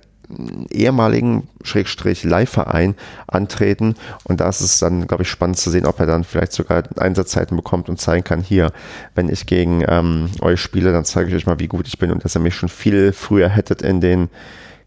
ehemaligen 0.69 1.47
Schrägstrich 1.63 2.23
Leihverein 2.23 2.95
antreten. 3.27 3.95
Und 4.23 4.41
da 4.41 4.49
ist 4.49 4.61
es 4.61 4.79
dann, 4.79 5.07
glaube 5.07 5.23
ich, 5.23 5.29
spannend 5.29 5.57
zu 5.57 5.69
sehen, 5.69 5.85
ob 5.85 5.99
er 5.99 6.05
dann 6.05 6.23
vielleicht 6.23 6.53
sogar 6.53 6.83
Einsatzzeiten 6.97 7.57
bekommt 7.57 7.89
und 7.89 7.99
zeigen 7.99 8.23
kann, 8.23 8.41
hier, 8.41 8.71
wenn 9.15 9.29
ich 9.29 9.45
gegen 9.45 9.83
ähm, 9.87 10.29
euch 10.41 10.61
spiele, 10.61 10.91
dann 10.91 11.05
zeige 11.05 11.29
ich 11.29 11.35
euch 11.35 11.45
mal, 11.45 11.59
wie 11.59 11.67
gut 11.67 11.87
ich 11.87 11.99
bin 11.99 12.11
und 12.11 12.23
dass 12.23 12.35
ihr 12.35 12.41
mich 12.41 12.55
schon 12.55 12.69
viel 12.69 13.13
früher 13.13 13.49
hättet 13.49 13.81
in 13.81 14.01
den, 14.01 14.29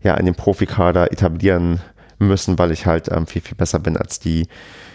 ja, 0.02 0.14
in 0.14 0.26
den 0.26 0.34
Profikader 0.34 1.12
etablieren 1.12 1.80
müssen, 2.18 2.58
weil 2.58 2.70
ich 2.72 2.86
halt 2.86 3.10
ähm, 3.10 3.26
viel, 3.26 3.42
viel 3.42 3.56
besser 3.56 3.78
bin 3.78 3.96
als 3.96 4.20
die 4.20 4.46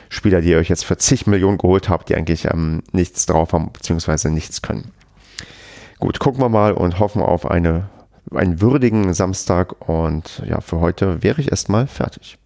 Spieler, 0.09 0.41
die 0.41 0.49
ihr 0.49 0.57
euch 0.57 0.69
jetzt 0.69 0.85
für 0.85 0.97
zig 0.97 1.27
Millionen 1.27 1.59
geholt 1.59 1.87
habt, 1.87 2.09
die 2.09 2.15
eigentlich 2.15 2.45
ähm, 2.45 2.81
nichts 2.91 3.27
drauf 3.27 3.53
haben, 3.53 3.71
beziehungsweise 3.71 4.31
nichts 4.31 4.61
können. 4.61 4.91
Gut, 5.99 6.19
gucken 6.19 6.41
wir 6.41 6.49
mal 6.49 6.73
und 6.73 6.99
hoffen 6.99 7.21
auf 7.21 7.49
eine 7.49 7.89
einen 8.33 8.61
würdigen 8.61 9.13
Samstag 9.13 9.87
und 9.87 10.41
ja, 10.47 10.61
für 10.61 10.79
heute 10.79 11.21
wäre 11.23 11.41
ich 11.41 11.51
erstmal 11.51 11.87
fertig. 11.87 12.37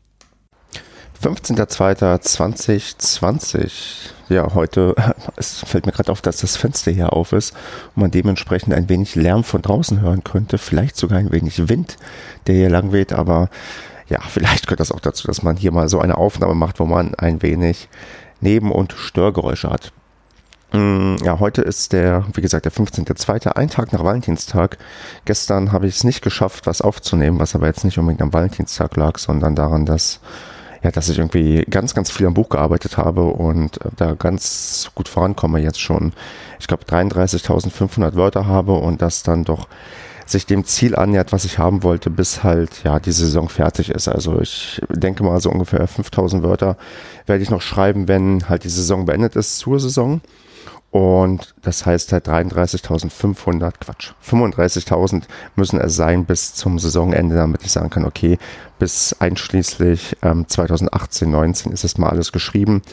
15.02.2020. 1.21 4.09
Ja, 4.29 4.53
heute, 4.53 4.95
es 5.37 5.59
fällt 5.59 5.85
mir 5.85 5.93
gerade 5.93 6.11
auf, 6.11 6.21
dass 6.21 6.37
das 6.37 6.57
Fenster 6.57 6.91
hier 6.91 7.13
auf 7.13 7.31
ist 7.31 7.53
und 7.95 8.01
man 8.01 8.09
dementsprechend 8.11 8.73
ein 8.73 8.89
wenig 8.89 9.15
Lärm 9.15 9.43
von 9.43 9.61
draußen 9.61 10.01
hören 10.01 10.23
könnte, 10.23 10.57
vielleicht 10.57 10.97
sogar 10.97 11.19
ein 11.19 11.31
wenig 11.31 11.69
Wind, 11.69 11.97
der 12.47 12.55
hier 12.55 12.69
lang 12.69 12.91
weht, 12.91 13.13
aber 13.13 13.49
ja, 14.09 14.19
vielleicht 14.27 14.67
gehört 14.67 14.81
das 14.81 14.91
auch 14.91 14.99
dazu, 14.99 15.27
dass 15.27 15.43
man 15.43 15.55
hier 15.55 15.71
mal 15.71 15.87
so 15.87 15.99
eine 15.99 16.17
Aufnahme 16.17 16.55
macht, 16.55 16.79
wo 16.79 16.85
man 16.85 17.15
ein 17.15 17.41
wenig 17.41 17.87
Neben- 18.41 18.73
und 18.73 18.91
Störgeräusche 18.91 19.69
hat. 19.69 19.93
Mm, 20.73 21.17
ja, 21.23 21.39
heute 21.39 21.61
ist 21.61 21.93
der, 21.93 22.25
wie 22.33 22.41
gesagt, 22.41 22.65
der 22.65 22.71
15.2., 22.71 23.47
ein 23.49 23.69
Tag 23.69 23.93
nach 23.93 24.03
Valentinstag. 24.03 24.79
Gestern 25.23 25.71
habe 25.71 25.85
ich 25.85 25.95
es 25.95 26.03
nicht 26.03 26.23
geschafft, 26.23 26.65
was 26.65 26.81
aufzunehmen, 26.81 27.39
was 27.39 27.53
aber 27.53 27.67
jetzt 27.67 27.85
nicht 27.85 27.99
unbedingt 27.99 28.23
am 28.23 28.33
Valentinstag 28.33 28.95
lag, 28.97 29.19
sondern 29.19 29.55
daran, 29.55 29.85
dass, 29.85 30.19
ja, 30.81 30.89
dass 30.89 31.09
ich 31.09 31.19
irgendwie 31.19 31.63
ganz, 31.69 31.93
ganz 31.93 32.09
viel 32.09 32.25
am 32.25 32.33
Buch 32.33 32.49
gearbeitet 32.49 32.97
habe 32.97 33.23
und 33.23 33.85
äh, 33.85 33.89
da 33.97 34.15
ganz 34.15 34.89
gut 34.95 35.07
vorankomme 35.07 35.59
jetzt 35.59 35.79
schon. 35.79 36.11
Ich 36.59 36.65
glaube, 36.65 36.85
33.500 36.85 38.15
Wörter 38.15 38.47
habe 38.47 38.73
und 38.73 39.03
das 39.03 39.21
dann 39.21 39.43
doch 39.43 39.67
sich 40.25 40.47
dem 40.47 40.65
Ziel 40.65 40.95
annähert, 40.95 41.33
was 41.33 41.45
ich 41.45 41.59
haben 41.59 41.83
wollte, 41.83 42.09
bis 42.09 42.43
halt 42.43 42.83
ja 42.83 42.99
die 42.99 43.11
Saison 43.11 43.47
fertig 43.47 43.91
ist. 43.91 44.07
Also 44.07 44.41
ich 44.41 44.81
denke 44.89 45.23
mal 45.23 45.39
so 45.39 45.51
ungefähr 45.51 45.85
5000 45.85 46.41
Wörter 46.41 46.77
werde 47.27 47.43
ich 47.43 47.51
noch 47.51 47.61
schreiben, 47.61 48.07
wenn 48.07 48.49
halt 48.49 48.63
die 48.63 48.69
Saison 48.69 49.05
beendet 49.05 49.35
ist 49.35 49.59
zur 49.59 49.79
Saison. 49.79 50.21
Und 50.93 51.55
das 51.63 51.87
heißt 51.87 52.13
halt 52.13 52.27
33.500, 52.27 53.73
Quatsch, 53.79 54.11
35.000 54.23 55.23
müssen 55.55 55.81
es 55.81 55.95
sein 55.95 56.25
bis 56.25 56.53
zum 56.53 56.77
Saisonende, 56.77 57.35
damit 57.35 57.63
ich 57.63 57.71
sagen 57.71 57.89
kann, 57.89 58.05
okay, 58.05 58.37
bis 58.77 59.15
einschließlich 59.19 60.17
ähm, 60.21 60.47
2018, 60.47 61.31
19 61.31 61.71
ist 61.71 61.83
es 61.83 61.97
mal 61.97 62.11
alles 62.11 62.31
geschrieben. 62.31 62.83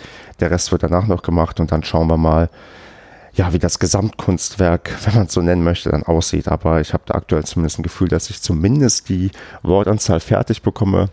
Der 0.41 0.51
Rest 0.51 0.73
wird 0.73 0.83
danach 0.83 1.09
noch 1.09 1.21
gemacht 1.21 1.61
und 1.61 1.73
dann 1.73 1.83
schauen 1.83 2.07
wir 2.07 2.17
mal, 2.17 2.49
ja, 3.35 3.53
wie 3.53 3.59
das 3.59 3.79
Gesamtkunstwerk, 3.79 4.97
wenn 5.05 5.17
man 5.17 5.27
es 5.27 5.35
so 5.35 5.43
nennen 5.43 5.63
möchte, 5.63 5.91
dann 5.91 6.05
aussieht. 6.05 6.49
Aber 6.49 6.81
ich 6.81 6.95
habe 6.95 7.03
da 7.05 7.17
aktuell 7.17 7.45
zumindest 7.45 7.81
ein 7.81 7.83
Gefühl, 7.83 8.09
dass 8.09 8.31
ich 8.31 8.41
zumindest 8.41 9.11
die 9.11 9.31
Wortanzahl 9.63 10.21
fertig 10.21 10.63
bekomme. 10.63 11.11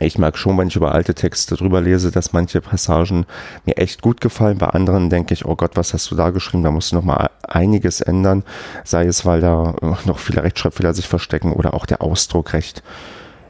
Ich 0.00 0.18
mag 0.18 0.38
schon, 0.38 0.56
wenn 0.56 0.68
ich 0.68 0.76
über 0.76 0.92
alte 0.92 1.14
Texte 1.14 1.56
drüber 1.56 1.80
lese, 1.80 2.10
dass 2.10 2.32
manche 2.32 2.60
Passagen 2.60 3.26
mir 3.66 3.76
echt 3.76 4.00
gut 4.00 4.20
gefallen. 4.20 4.58
Bei 4.58 4.68
anderen 4.68 5.10
denke 5.10 5.34
ich, 5.34 5.44
oh 5.44 5.56
Gott, 5.56 5.72
was 5.74 5.92
hast 5.92 6.10
du 6.10 6.14
da 6.14 6.30
geschrieben? 6.30 6.62
Da 6.62 6.70
musst 6.70 6.92
du 6.92 6.96
noch 6.96 7.04
mal 7.04 7.30
einiges 7.42 8.00
ändern. 8.00 8.42
Sei 8.84 9.04
es, 9.04 9.26
weil 9.26 9.40
da 9.40 9.74
noch 10.06 10.18
viele 10.18 10.42
Rechtschreibfehler 10.42 10.94
sich 10.94 11.06
verstecken 11.06 11.52
oder 11.52 11.74
auch 11.74 11.86
der 11.86 12.02
Ausdruck 12.02 12.54
recht 12.54 12.82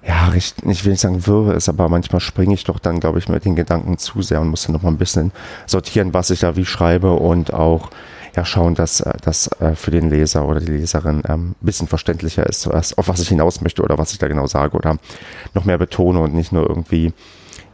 ja, 0.03 0.29
recht, 0.29 0.57
ich 0.65 0.85
will 0.85 0.93
nicht 0.93 1.01
sagen 1.01 1.27
wirre 1.27 1.53
ist, 1.53 1.69
aber 1.69 1.89
manchmal 1.91 2.21
springe 2.21 2.55
ich 2.55 2.65
doch 2.65 2.79
dann, 2.79 3.01
glaube 3.01 3.19
ich, 3.19 3.29
mit 3.29 3.45
den 3.45 3.55
Gedanken 3.55 3.99
zu 3.99 4.23
sehr 4.23 4.41
und 4.41 4.49
muss 4.49 4.65
dann 4.65 4.73
noch 4.73 4.83
mal 4.83 4.89
ein 4.89 4.97
bisschen 4.97 5.31
sortieren, 5.67 6.15
was 6.15 6.31
ich 6.31 6.41
da 6.41 6.57
wie 6.57 6.65
schreibe 6.65 7.13
und 7.13 7.53
auch 7.53 7.91
ja 8.37 8.45
schauen, 8.45 8.75
dass 8.75 9.05
das 9.23 9.49
äh, 9.61 9.75
für 9.75 9.91
den 9.91 10.11
Leser 10.11 10.47
oder 10.47 10.61
die 10.61 10.73
Leserin 10.73 11.23
ähm, 11.29 11.51
ein 11.51 11.57
bisschen 11.61 11.89
verständlicher 11.89 12.47
ist, 12.47 12.67
auf 12.69 13.09
was 13.09 13.21
ich 13.21 13.29
hinaus 13.29 13.61
möchte 13.61 13.83
oder 13.83 13.99
was 13.99 14.13
ich 14.13 14.19
da 14.19 14.29
genau 14.29 14.47
sage 14.47 14.77
oder 14.77 14.99
noch 15.55 15.65
mehr 15.65 15.79
betone 15.79 16.21
und 16.21 16.35
nicht 16.35 16.53
nur 16.53 16.69
irgendwie 16.69 17.13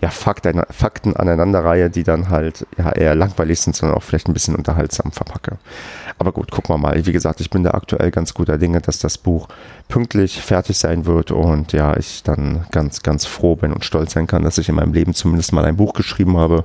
ja, 0.02 0.10
Fakten, 0.10 0.62
Fakten 0.70 1.16
aneinanderreihe, 1.16 1.88
die 1.88 2.02
dann 2.02 2.28
halt 2.28 2.66
ja, 2.76 2.92
eher 2.92 3.14
langweilig 3.14 3.60
sind, 3.60 3.74
sondern 3.74 3.96
auch 3.96 4.02
vielleicht 4.02 4.28
ein 4.28 4.34
bisschen 4.34 4.54
unterhaltsam 4.54 5.10
verpacke. 5.10 5.56
Aber 6.18 6.32
gut, 6.32 6.50
gucken 6.50 6.74
wir 6.74 6.78
mal. 6.78 7.06
Wie 7.06 7.12
gesagt, 7.12 7.40
ich 7.40 7.50
bin 7.50 7.64
da 7.64 7.70
aktuell 7.70 8.10
ganz 8.10 8.34
guter 8.34 8.58
Dinge, 8.58 8.80
dass 8.80 8.98
das 8.98 9.16
Buch 9.16 9.48
pünktlich 9.88 10.40
fertig 10.42 10.76
sein 10.76 11.06
wird 11.06 11.30
und 11.30 11.72
ja, 11.72 11.96
ich 11.96 12.22
dann 12.22 12.66
ganz, 12.72 13.02
ganz 13.02 13.24
froh 13.24 13.56
bin 13.56 13.72
und 13.72 13.84
stolz 13.84 14.12
sein 14.12 14.26
kann, 14.26 14.42
dass 14.42 14.58
ich 14.58 14.68
in 14.68 14.74
meinem 14.74 14.92
Leben 14.92 15.14
zumindest 15.14 15.52
mal 15.52 15.64
ein 15.64 15.76
Buch 15.76 15.94
geschrieben 15.94 16.36
habe. 16.36 16.64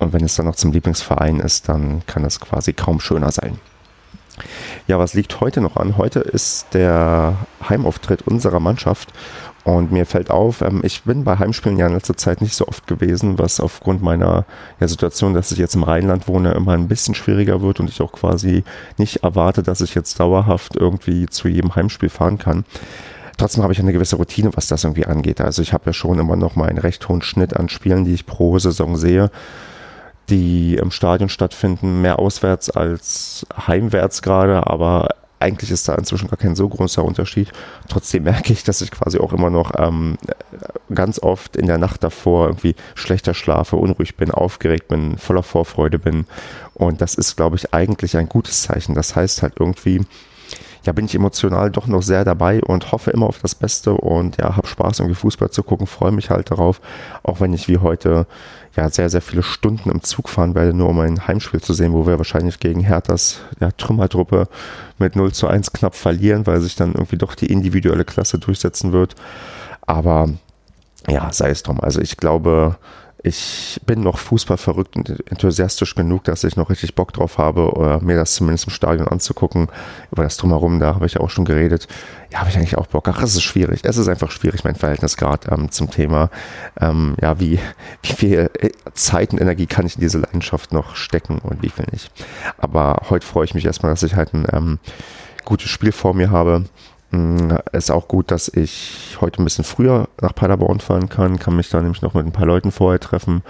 Und 0.00 0.14
wenn 0.14 0.24
es 0.24 0.34
dann 0.34 0.46
noch 0.46 0.56
zum 0.56 0.72
Lieblingsverein 0.72 1.40
ist, 1.40 1.68
dann 1.68 2.02
kann 2.06 2.24
es 2.24 2.40
quasi 2.40 2.72
kaum 2.72 3.00
schöner 3.00 3.30
sein. 3.30 3.60
Ja, 4.86 4.98
was 4.98 5.12
liegt 5.12 5.40
heute 5.40 5.60
noch 5.60 5.76
an? 5.76 5.98
Heute 5.98 6.20
ist 6.20 6.68
der 6.72 7.36
Heimauftritt 7.68 8.22
unserer 8.22 8.60
Mannschaft 8.60 9.12
und 9.62 9.92
mir 9.92 10.06
fällt 10.06 10.30
auf, 10.30 10.62
ähm, 10.62 10.80
ich 10.82 11.02
bin 11.02 11.24
bei 11.24 11.38
Heimspielen 11.38 11.76
ja 11.76 11.86
in 11.86 11.92
letzter 11.92 12.16
Zeit 12.16 12.40
nicht 12.40 12.54
so 12.54 12.66
oft 12.66 12.86
gewesen, 12.86 13.38
was 13.38 13.60
aufgrund 13.60 14.00
meiner 14.02 14.46
ja, 14.80 14.88
Situation, 14.88 15.34
dass 15.34 15.52
ich 15.52 15.58
jetzt 15.58 15.74
im 15.74 15.82
Rheinland 15.82 16.26
wohne, 16.28 16.52
immer 16.52 16.72
ein 16.72 16.88
bisschen 16.88 17.14
schwieriger 17.14 17.60
wird 17.60 17.78
und 17.78 17.90
ich 17.90 18.00
auch 18.00 18.12
quasi 18.12 18.64
nicht 18.96 19.22
erwarte, 19.22 19.62
dass 19.62 19.82
ich 19.82 19.94
jetzt 19.94 20.18
dauerhaft 20.18 20.76
irgendwie 20.76 21.26
zu 21.26 21.46
jedem 21.46 21.76
Heimspiel 21.76 22.08
fahren 22.08 22.38
kann. 22.38 22.64
Trotzdem 23.36 23.62
habe 23.62 23.74
ich 23.74 23.80
eine 23.80 23.92
gewisse 23.92 24.16
Routine, 24.16 24.50
was 24.54 24.68
das 24.68 24.84
irgendwie 24.84 25.06
angeht. 25.06 25.42
Also 25.42 25.60
ich 25.60 25.74
habe 25.74 25.84
ja 25.86 25.92
schon 25.92 26.18
immer 26.18 26.36
noch 26.36 26.56
mal 26.56 26.68
einen 26.68 26.78
recht 26.78 27.06
hohen 27.08 27.22
Schnitt 27.22 27.54
an 27.54 27.68
Spielen, 27.68 28.06
die 28.06 28.14
ich 28.14 28.26
pro 28.26 28.58
Saison 28.58 28.96
sehe 28.96 29.30
die 30.30 30.76
im 30.76 30.90
Stadion 30.90 31.28
stattfinden, 31.28 32.00
mehr 32.00 32.18
auswärts 32.18 32.70
als 32.70 33.46
heimwärts 33.66 34.22
gerade, 34.22 34.66
aber 34.66 35.08
eigentlich 35.40 35.70
ist 35.70 35.88
da 35.88 35.94
inzwischen 35.94 36.28
gar 36.28 36.36
kein 36.36 36.54
so 36.54 36.68
großer 36.68 37.02
Unterschied. 37.02 37.50
Trotzdem 37.88 38.24
merke 38.24 38.52
ich, 38.52 38.62
dass 38.62 38.82
ich 38.82 38.90
quasi 38.90 39.18
auch 39.18 39.32
immer 39.32 39.48
noch 39.48 39.72
ähm, 39.78 40.18
ganz 40.94 41.18
oft 41.18 41.56
in 41.56 41.66
der 41.66 41.78
Nacht 41.78 42.04
davor 42.04 42.48
irgendwie 42.48 42.74
schlechter 42.94 43.32
schlafe, 43.32 43.76
unruhig 43.76 44.16
bin, 44.16 44.30
aufgeregt 44.30 44.88
bin, 44.88 45.16
voller 45.16 45.42
Vorfreude 45.42 45.98
bin. 45.98 46.26
Und 46.74 47.00
das 47.00 47.14
ist, 47.14 47.36
glaube 47.36 47.56
ich, 47.56 47.72
eigentlich 47.72 48.16
ein 48.18 48.28
gutes 48.28 48.62
Zeichen. 48.62 48.94
Das 48.94 49.16
heißt 49.16 49.42
halt 49.42 49.54
irgendwie, 49.58 50.02
ja, 50.84 50.92
bin 50.92 51.06
ich 51.06 51.14
emotional 51.14 51.70
doch 51.70 51.86
noch 51.86 52.02
sehr 52.02 52.24
dabei 52.24 52.60
und 52.62 52.92
hoffe 52.92 53.10
immer 53.10 53.26
auf 53.26 53.38
das 53.38 53.54
Beste 53.54 53.92
und 53.92 54.38
ja, 54.38 54.56
habe 54.56 54.66
Spaß, 54.66 55.00
irgendwie 55.00 55.14
Fußball 55.14 55.50
zu 55.50 55.62
gucken, 55.62 55.86
freue 55.86 56.12
mich 56.12 56.30
halt 56.30 56.50
darauf, 56.50 56.80
auch 57.22 57.40
wenn 57.40 57.52
ich 57.52 57.68
wie 57.68 57.78
heute 57.78 58.26
ja 58.76 58.88
sehr, 58.88 59.10
sehr 59.10 59.20
viele 59.20 59.42
Stunden 59.42 59.90
im 59.90 60.02
Zug 60.02 60.28
fahren 60.28 60.54
werde, 60.54 60.74
nur 60.74 60.88
um 60.88 60.98
ein 61.00 61.26
Heimspiel 61.26 61.60
zu 61.60 61.72
sehen, 61.72 61.92
wo 61.92 62.06
wir 62.06 62.18
wahrscheinlich 62.18 62.60
gegen 62.60 62.80
Herthas 62.80 63.40
ja, 63.60 63.70
Trümmertruppe 63.72 64.48
mit 64.98 65.16
0 65.16 65.32
zu 65.32 65.48
1 65.48 65.72
knapp 65.72 65.94
verlieren, 65.94 66.46
weil 66.46 66.60
sich 66.60 66.76
dann 66.76 66.92
irgendwie 66.92 67.18
doch 67.18 67.34
die 67.34 67.46
individuelle 67.46 68.04
Klasse 68.04 68.38
durchsetzen 68.38 68.92
wird. 68.92 69.16
Aber 69.82 70.28
ja, 71.08 71.32
sei 71.32 71.50
es 71.50 71.62
drum. 71.62 71.80
Also 71.80 72.00
ich 72.00 72.16
glaube, 72.16 72.76
ich 73.22 73.80
bin 73.84 74.00
noch 74.00 74.18
Fußball 74.18 74.56
verrückt 74.56 74.96
und 74.96 75.08
enthusiastisch 75.30 75.94
genug, 75.94 76.24
dass 76.24 76.44
ich 76.44 76.56
noch 76.56 76.70
richtig 76.70 76.94
Bock 76.94 77.12
drauf 77.12 77.38
habe, 77.38 77.72
oder 77.72 78.00
mir 78.00 78.16
das 78.16 78.34
zumindest 78.34 78.66
im 78.66 78.72
Stadion 78.72 79.08
anzugucken. 79.08 79.68
Über 80.10 80.22
das 80.22 80.36
Drumherum, 80.36 80.78
da 80.80 80.94
habe 80.94 81.06
ich 81.06 81.18
auch 81.18 81.28
schon 81.28 81.44
geredet. 81.44 81.86
Ja, 82.32 82.40
habe 82.40 82.50
ich 82.50 82.56
eigentlich 82.56 82.78
auch 82.78 82.86
Bock. 82.86 83.08
Ach, 83.08 83.22
es 83.22 83.34
ist 83.34 83.42
schwierig. 83.42 83.80
Es 83.82 83.96
ist 83.96 84.08
einfach 84.08 84.30
schwierig, 84.30 84.64
mein 84.64 84.74
Verhältnis 84.74 85.16
gerade 85.16 85.50
ähm, 85.50 85.70
zum 85.70 85.90
Thema. 85.90 86.30
Ähm, 86.80 87.14
ja, 87.20 87.38
wie, 87.40 87.58
wie 88.02 88.12
viel 88.12 88.50
äh, 88.58 88.70
Zeit 88.94 89.32
und 89.32 89.40
Energie 89.40 89.66
kann 89.66 89.86
ich 89.86 89.96
in 89.96 90.00
diese 90.00 90.18
Leidenschaft 90.18 90.72
noch 90.72 90.96
stecken 90.96 91.38
und 91.40 91.62
wie 91.62 91.70
viel 91.70 91.86
nicht. 91.92 92.10
Aber 92.58 93.02
heute 93.10 93.26
freue 93.26 93.44
ich 93.44 93.54
mich 93.54 93.66
erstmal, 93.66 93.92
dass 93.92 94.02
ich 94.02 94.14
halt 94.14 94.32
ein 94.32 94.46
ähm, 94.52 94.78
gutes 95.44 95.68
Spiel 95.68 95.92
vor 95.92 96.14
mir 96.14 96.30
habe 96.30 96.64
ist 97.72 97.90
auch 97.90 98.06
gut, 98.06 98.30
dass 98.30 98.48
ich 98.48 99.16
heute 99.20 99.42
ein 99.42 99.44
bisschen 99.44 99.64
früher 99.64 100.08
nach 100.20 100.34
Paderborn 100.34 100.80
fahren 100.80 101.08
kann, 101.08 101.38
kann 101.38 101.56
mich 101.56 101.68
da 101.68 101.80
nämlich 101.80 102.02
noch 102.02 102.14
mit 102.14 102.24
ein 102.24 102.32
paar 102.32 102.46
Leuten 102.46 102.70
vorher 102.70 103.00
treffen, 103.00 103.42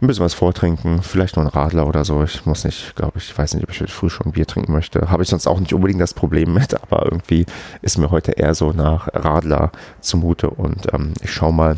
ein 0.00 0.06
bisschen 0.06 0.24
was 0.24 0.34
vortrinken, 0.34 1.02
vielleicht 1.02 1.36
noch 1.36 1.44
ein 1.44 1.48
Radler 1.48 1.86
oder 1.86 2.04
so. 2.04 2.22
Ich 2.22 2.46
muss 2.46 2.64
nicht, 2.64 2.94
glaube 2.94 3.18
ich, 3.18 3.36
weiß 3.36 3.54
nicht, 3.54 3.64
ob 3.64 3.70
ich 3.70 3.80
heute 3.80 3.92
früh 3.92 4.10
schon 4.10 4.32
Bier 4.32 4.46
trinken 4.46 4.72
möchte. 4.72 5.10
Habe 5.10 5.22
ich 5.22 5.28
sonst 5.28 5.46
auch 5.46 5.58
nicht 5.58 5.74
unbedingt 5.74 6.00
das 6.00 6.14
Problem 6.14 6.54
mit, 6.54 6.80
aber 6.82 7.04
irgendwie 7.04 7.46
ist 7.82 7.98
mir 7.98 8.10
heute 8.10 8.32
eher 8.32 8.54
so 8.54 8.72
nach 8.72 9.08
Radler 9.12 9.72
zumute 10.00 10.50
und 10.50 10.92
ähm, 10.92 11.14
ich 11.20 11.32
schaue 11.32 11.52
mal, 11.52 11.76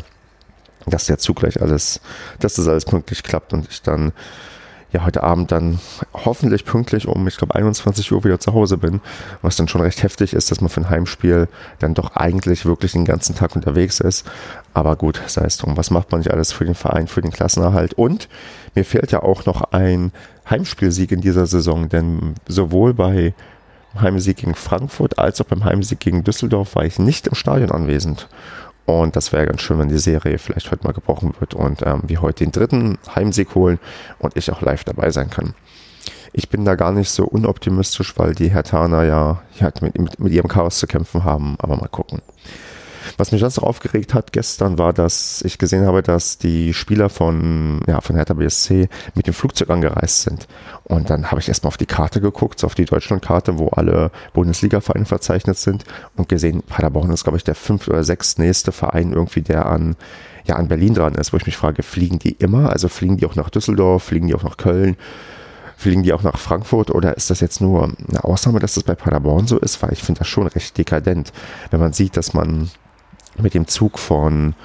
dass 0.85 1.05
der 1.05 1.17
Zug 1.17 1.37
gleich 1.37 1.61
alles, 1.61 1.99
dass 2.39 2.55
das 2.55 2.67
alles 2.67 2.85
pünktlich 2.85 3.23
klappt 3.23 3.53
und 3.53 3.67
ich 3.69 3.81
dann 3.81 4.11
ja 4.95 5.05
heute 5.05 5.23
Abend 5.23 5.51
dann 5.51 5.79
hoffentlich 6.13 6.65
pünktlich 6.65 7.07
um, 7.07 7.27
ich 7.27 7.37
glaube, 7.37 7.55
21 7.55 8.11
Uhr 8.11 8.23
wieder 8.23 8.39
zu 8.39 8.53
Hause 8.53 8.77
bin, 8.77 9.01
was 9.41 9.55
dann 9.55 9.67
schon 9.67 9.81
recht 9.81 10.03
heftig 10.03 10.33
ist, 10.33 10.49
dass 10.51 10.61
man 10.61 10.69
für 10.69 10.81
ein 10.81 10.89
Heimspiel 10.89 11.47
dann 11.79 11.93
doch 11.93 12.15
eigentlich 12.15 12.65
wirklich 12.65 12.93
den 12.93 13.05
ganzen 13.05 13.35
Tag 13.35 13.55
unterwegs 13.55 13.99
ist. 13.99 14.25
Aber 14.73 14.95
gut, 14.95 15.21
sei 15.27 15.45
es 15.45 15.57
drum, 15.57 15.77
was 15.77 15.91
macht 15.91 16.11
man 16.11 16.19
nicht 16.19 16.31
alles 16.31 16.51
für 16.51 16.65
den 16.65 16.75
Verein, 16.75 17.07
für 17.07 17.21
den 17.21 17.31
Klassenerhalt? 17.31 17.93
Und 17.93 18.27
mir 18.73 18.85
fehlt 18.85 19.11
ja 19.11 19.21
auch 19.21 19.45
noch 19.45 19.71
ein 19.71 20.11
Heimspielsieg 20.49 21.11
in 21.11 21.21
dieser 21.21 21.45
Saison, 21.45 21.89
denn 21.89 22.35
sowohl 22.47 22.93
bei 22.93 23.33
Heimsieg 23.99 24.37
gegen 24.37 24.55
Frankfurt 24.55 25.19
als 25.19 25.39
auch 25.41 25.45
beim 25.45 25.63
Heimsieg 25.63 25.99
gegen 25.99 26.23
Düsseldorf 26.23 26.75
war 26.75 26.85
ich 26.85 26.99
nicht 26.99 27.27
im 27.27 27.35
Stadion 27.35 27.71
anwesend. 27.71 28.27
Und 28.85 29.15
das 29.15 29.31
wäre 29.31 29.47
ganz 29.47 29.61
schön, 29.61 29.79
wenn 29.79 29.89
die 29.89 29.97
Serie 29.97 30.37
vielleicht 30.37 30.71
heute 30.71 30.83
mal 30.83 30.93
gebrochen 30.93 31.33
wird 31.39 31.55
und 31.55 31.81
ähm, 31.85 32.03
wir 32.05 32.21
heute 32.21 32.43
den 32.43 32.51
dritten 32.51 32.97
Heimsieg 33.15 33.55
holen 33.55 33.79
und 34.19 34.37
ich 34.37 34.51
auch 34.51 34.61
live 34.61 34.83
dabei 34.83 35.09
sein 35.09 35.29
kann. 35.29 35.55
Ich 36.33 36.49
bin 36.49 36.65
da 36.65 36.75
gar 36.75 36.91
nicht 36.91 37.09
so 37.09 37.25
unoptimistisch, 37.25 38.17
weil 38.17 38.35
die 38.35 38.49
Hertaner 38.49 39.03
ja, 39.03 39.41
ja 39.59 39.71
mit, 39.81 39.97
mit, 39.97 40.19
mit 40.19 40.33
ihrem 40.33 40.49
Chaos 40.49 40.77
zu 40.77 40.85
kämpfen 40.85 41.23
haben, 41.23 41.55
aber 41.59 41.77
mal 41.77 41.87
gucken. 41.87 42.21
Was 43.17 43.31
mich 43.31 43.39
sonst 43.39 43.59
aufgeregt 43.59 44.13
hat 44.13 44.33
gestern 44.33 44.77
war, 44.77 44.91
dass 44.91 45.41
ich 45.43 45.57
gesehen 45.57 45.85
habe, 45.85 46.03
dass 46.03 46.37
die 46.37 46.73
Spieler 46.73 47.09
von, 47.09 47.81
ja, 47.87 48.01
von 48.01 48.15
Hertha 48.15 48.33
BSC 48.33 48.89
mit 49.15 49.27
dem 49.27 49.33
Flugzeug 49.33 49.69
angereist 49.69 50.23
sind. 50.23 50.47
Und 50.83 51.09
dann 51.09 51.31
habe 51.31 51.39
ich 51.39 51.47
erstmal 51.47 51.69
auf 51.69 51.77
die 51.77 51.85
Karte 51.85 52.19
geguckt, 52.19 52.59
so 52.59 52.67
auf 52.67 52.75
die 52.75 52.85
Deutschlandkarte, 52.85 53.57
wo 53.57 53.69
alle 53.69 54.11
Bundesliga-Vereine 54.33 55.05
verzeichnet 55.05 55.57
sind 55.57 55.85
und 56.15 56.27
gesehen, 56.27 56.61
Paderborn 56.63 57.09
ist, 57.11 57.23
glaube 57.23 57.37
ich, 57.37 57.43
der 57.43 57.55
fünf 57.55 57.87
oder 57.87 58.03
sechs 58.03 58.37
nächste 58.37 58.71
Verein 58.73 59.13
irgendwie, 59.13 59.41
der 59.41 59.65
an, 59.65 59.95
ja, 60.43 60.55
an 60.55 60.67
Berlin 60.67 60.93
dran 60.93 61.15
ist, 61.15 61.31
wo 61.31 61.37
ich 61.37 61.45
mich 61.45 61.57
frage, 61.57 61.83
fliegen 61.83 62.19
die 62.19 62.33
immer? 62.33 62.69
Also 62.71 62.89
fliegen 62.89 63.17
die 63.17 63.25
auch 63.25 63.35
nach 63.35 63.49
Düsseldorf, 63.49 64.03
fliegen 64.03 64.27
die 64.27 64.35
auch 64.35 64.43
nach 64.43 64.57
Köln? 64.57 64.97
Fliegen 65.77 66.03
die 66.03 66.13
auch 66.13 66.23
nach 66.23 66.37
Frankfurt 66.37 66.89
oder 66.89 67.17
ist 67.17 67.29
das 67.29 67.41
jetzt 67.41 67.59
nur 67.59 67.91
eine 68.07 68.23
Ausnahme, 68.23 68.59
dass 68.59 68.75
das 68.75 68.83
bei 68.83 68.95
Paderborn 68.95 69.47
so 69.47 69.57
ist? 69.57 69.81
Weil 69.81 69.91
ich 69.93 70.03
finde 70.03 70.19
das 70.19 70.27
schon 70.27 70.47
recht 70.47 70.77
dekadent, 70.77 71.33
wenn 71.69 71.81
man 71.81 71.91
sieht, 71.91 72.15
dass 72.15 72.33
man 72.33 72.69
mit 73.41 73.53
dem 73.53 73.67
Zug 73.67 73.99
von 73.99 74.55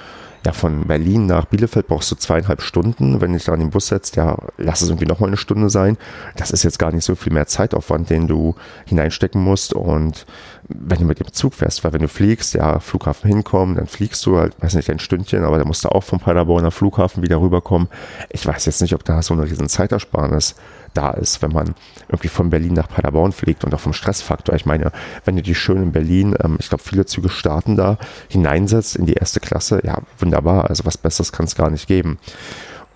ja, 0.46 0.52
von 0.52 0.86
Berlin 0.86 1.26
nach 1.26 1.44
Bielefeld 1.44 1.86
brauchst 1.86 2.10
du 2.10 2.16
zweieinhalb 2.16 2.62
Stunden. 2.62 3.20
Wenn 3.20 3.32
du 3.32 3.36
dich 3.36 3.44
da 3.44 3.52
an 3.52 3.60
den 3.60 3.70
Bus 3.70 3.88
setzt, 3.88 4.16
ja, 4.16 4.38
lass 4.56 4.80
es 4.80 4.88
irgendwie 4.88 5.06
nochmal 5.06 5.28
eine 5.28 5.36
Stunde 5.36 5.68
sein. 5.68 5.98
Das 6.36 6.50
ist 6.50 6.62
jetzt 6.62 6.78
gar 6.78 6.92
nicht 6.92 7.04
so 7.04 7.14
viel 7.14 7.32
mehr 7.32 7.46
Zeitaufwand, 7.46 8.08
den 8.08 8.26
du 8.26 8.54
hineinstecken 8.86 9.42
musst. 9.42 9.74
Und 9.74 10.24
wenn 10.68 11.00
du 11.00 11.04
mit 11.04 11.20
dem 11.20 11.32
Zug 11.32 11.54
fährst, 11.54 11.84
weil 11.84 11.92
wenn 11.92 12.00
du 12.00 12.08
fliegst, 12.08 12.54
ja, 12.54 12.80
Flughafen 12.80 13.28
hinkommen, 13.28 13.76
dann 13.76 13.86
fliegst 13.86 14.24
du 14.24 14.38
halt, 14.38 14.54
weiß 14.62 14.74
nicht, 14.74 14.88
ein 14.88 14.98
Stündchen, 14.98 15.44
aber 15.44 15.58
da 15.58 15.64
musst 15.64 15.84
du 15.84 15.90
auch 15.90 16.04
vom 16.04 16.20
Paderborner 16.20 16.70
Flughafen 16.70 17.22
wieder 17.22 17.40
rüberkommen. 17.40 17.88
Ich 18.30 18.46
weiß 18.46 18.64
jetzt 18.64 18.80
nicht, 18.80 18.94
ob 18.94 19.04
da 19.04 19.20
so 19.20 19.34
eine 19.34 19.44
riesen 19.44 19.68
Zeitersparnis 19.68 20.54
da 20.94 21.10
ist, 21.10 21.42
wenn 21.42 21.52
man 21.52 21.74
irgendwie 22.08 22.28
von 22.28 22.50
Berlin 22.50 22.74
nach 22.74 22.88
Paderborn 22.88 23.32
fliegt 23.32 23.64
und 23.64 23.74
auch 23.74 23.80
vom 23.80 23.92
Stressfaktor. 23.92 24.54
Ich 24.54 24.66
meine, 24.66 24.92
wenn 25.24 25.36
du 25.36 25.42
die 25.42 25.54
schön 25.54 25.82
in 25.82 25.92
Berlin, 25.92 26.36
ähm, 26.42 26.56
ich 26.58 26.68
glaube, 26.68 26.84
viele 26.84 27.06
Züge 27.06 27.28
starten 27.28 27.76
da, 27.76 27.98
hineinsetzt 28.28 28.96
in 28.96 29.06
die 29.06 29.14
erste 29.14 29.40
Klasse, 29.40 29.80
ja, 29.84 29.98
wunderbar. 30.18 30.68
Also 30.68 30.84
was 30.84 30.98
Besseres 30.98 31.32
kann 31.32 31.46
es 31.46 31.54
gar 31.54 31.70
nicht 31.70 31.86
geben. 31.86 32.18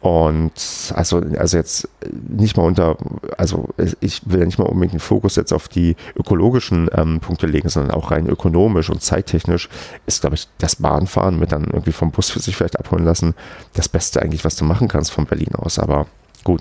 Und 0.04 0.92
also, 0.94 1.22
also 1.38 1.56
jetzt 1.56 1.88
nicht 2.28 2.58
mal 2.58 2.64
unter, 2.64 2.98
also 3.38 3.70
ich 4.00 4.20
will 4.26 4.40
ja 4.40 4.44
nicht 4.44 4.58
mal 4.58 4.66
unbedingt 4.66 4.92
den 4.92 5.00
Fokus 5.00 5.34
jetzt 5.36 5.50
auf 5.50 5.66
die 5.66 5.96
ökologischen 6.14 6.90
ähm, 6.92 7.20
Punkte 7.20 7.46
legen, 7.46 7.70
sondern 7.70 7.96
auch 7.96 8.10
rein 8.10 8.26
ökonomisch 8.26 8.90
und 8.90 9.00
zeittechnisch 9.00 9.70
ist, 10.04 10.20
glaube 10.20 10.36
ich, 10.36 10.46
das 10.58 10.76
Bahnfahren 10.76 11.38
mit 11.38 11.52
dann 11.52 11.64
irgendwie 11.64 11.92
vom 11.92 12.10
Bus 12.10 12.28
für 12.28 12.40
sich 12.40 12.54
vielleicht 12.54 12.78
abholen 12.78 13.06
lassen, 13.06 13.34
das 13.72 13.88
Beste 13.88 14.20
eigentlich, 14.20 14.44
was 14.44 14.56
du 14.56 14.66
machen 14.66 14.88
kannst 14.88 15.10
von 15.10 15.24
Berlin 15.24 15.54
aus. 15.54 15.78
Aber 15.78 16.06
gut, 16.44 16.60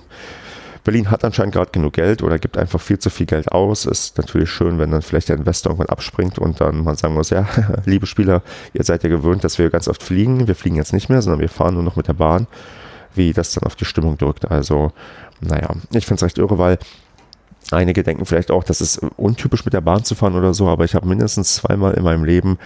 Berlin 0.83 1.09
hat 1.09 1.23
anscheinend 1.23 1.53
gerade 1.53 1.71
genug 1.71 1.93
Geld 1.93 2.21
oder 2.23 2.37
gibt 2.39 2.57
einfach 2.57 2.81
viel 2.81 2.99
zu 2.99 3.09
viel 3.09 3.25
Geld 3.25 3.51
aus. 3.51 3.85
Ist 3.85 4.17
natürlich 4.17 4.49
schön, 4.49 4.79
wenn 4.79 4.91
dann 4.91 5.01
vielleicht 5.01 5.29
der 5.29 5.37
Investor 5.37 5.71
irgendwann 5.71 5.89
abspringt 5.89 6.39
und 6.39 6.59
dann 6.59 6.83
man 6.83 6.95
sagen 6.95 7.13
muss, 7.13 7.29
ja, 7.29 7.47
liebe 7.85 8.05
Spieler, 8.05 8.41
ihr 8.73 8.83
seid 8.83 9.03
ja 9.03 9.09
gewöhnt, 9.09 9.43
dass 9.43 9.57
wir 9.57 9.69
ganz 9.69 9.87
oft 9.87 10.03
fliegen. 10.03 10.47
Wir 10.47 10.55
fliegen 10.55 10.75
jetzt 10.75 10.93
nicht 10.93 11.09
mehr, 11.09 11.21
sondern 11.21 11.39
wir 11.39 11.49
fahren 11.49 11.75
nur 11.75 11.83
noch 11.83 11.95
mit 11.95 12.07
der 12.07 12.13
Bahn, 12.13 12.47
wie 13.15 13.31
das 13.31 13.53
dann 13.53 13.63
auf 13.63 13.75
die 13.75 13.85
Stimmung 13.85 14.17
drückt. 14.17 14.51
Also, 14.51 14.91
naja, 15.39 15.69
ich 15.93 16.05
finde 16.05 16.15
es 16.15 16.23
recht 16.23 16.37
irre, 16.37 16.57
weil 16.57 16.77
Einige 17.71 18.03
denken 18.03 18.25
vielleicht 18.25 18.51
auch, 18.51 18.63
das 18.63 18.81
ist 18.81 18.99
untypisch 19.17 19.65
mit 19.65 19.73
der 19.73 19.81
Bahn 19.81 20.03
zu 20.03 20.15
fahren 20.15 20.35
oder 20.35 20.53
so, 20.53 20.67
aber 20.67 20.85
ich 20.85 20.95
habe 20.95 21.07
mindestens 21.07 21.55
zweimal 21.55 21.93
in 21.93 22.03
meinem 22.03 22.23
Leben 22.23 22.57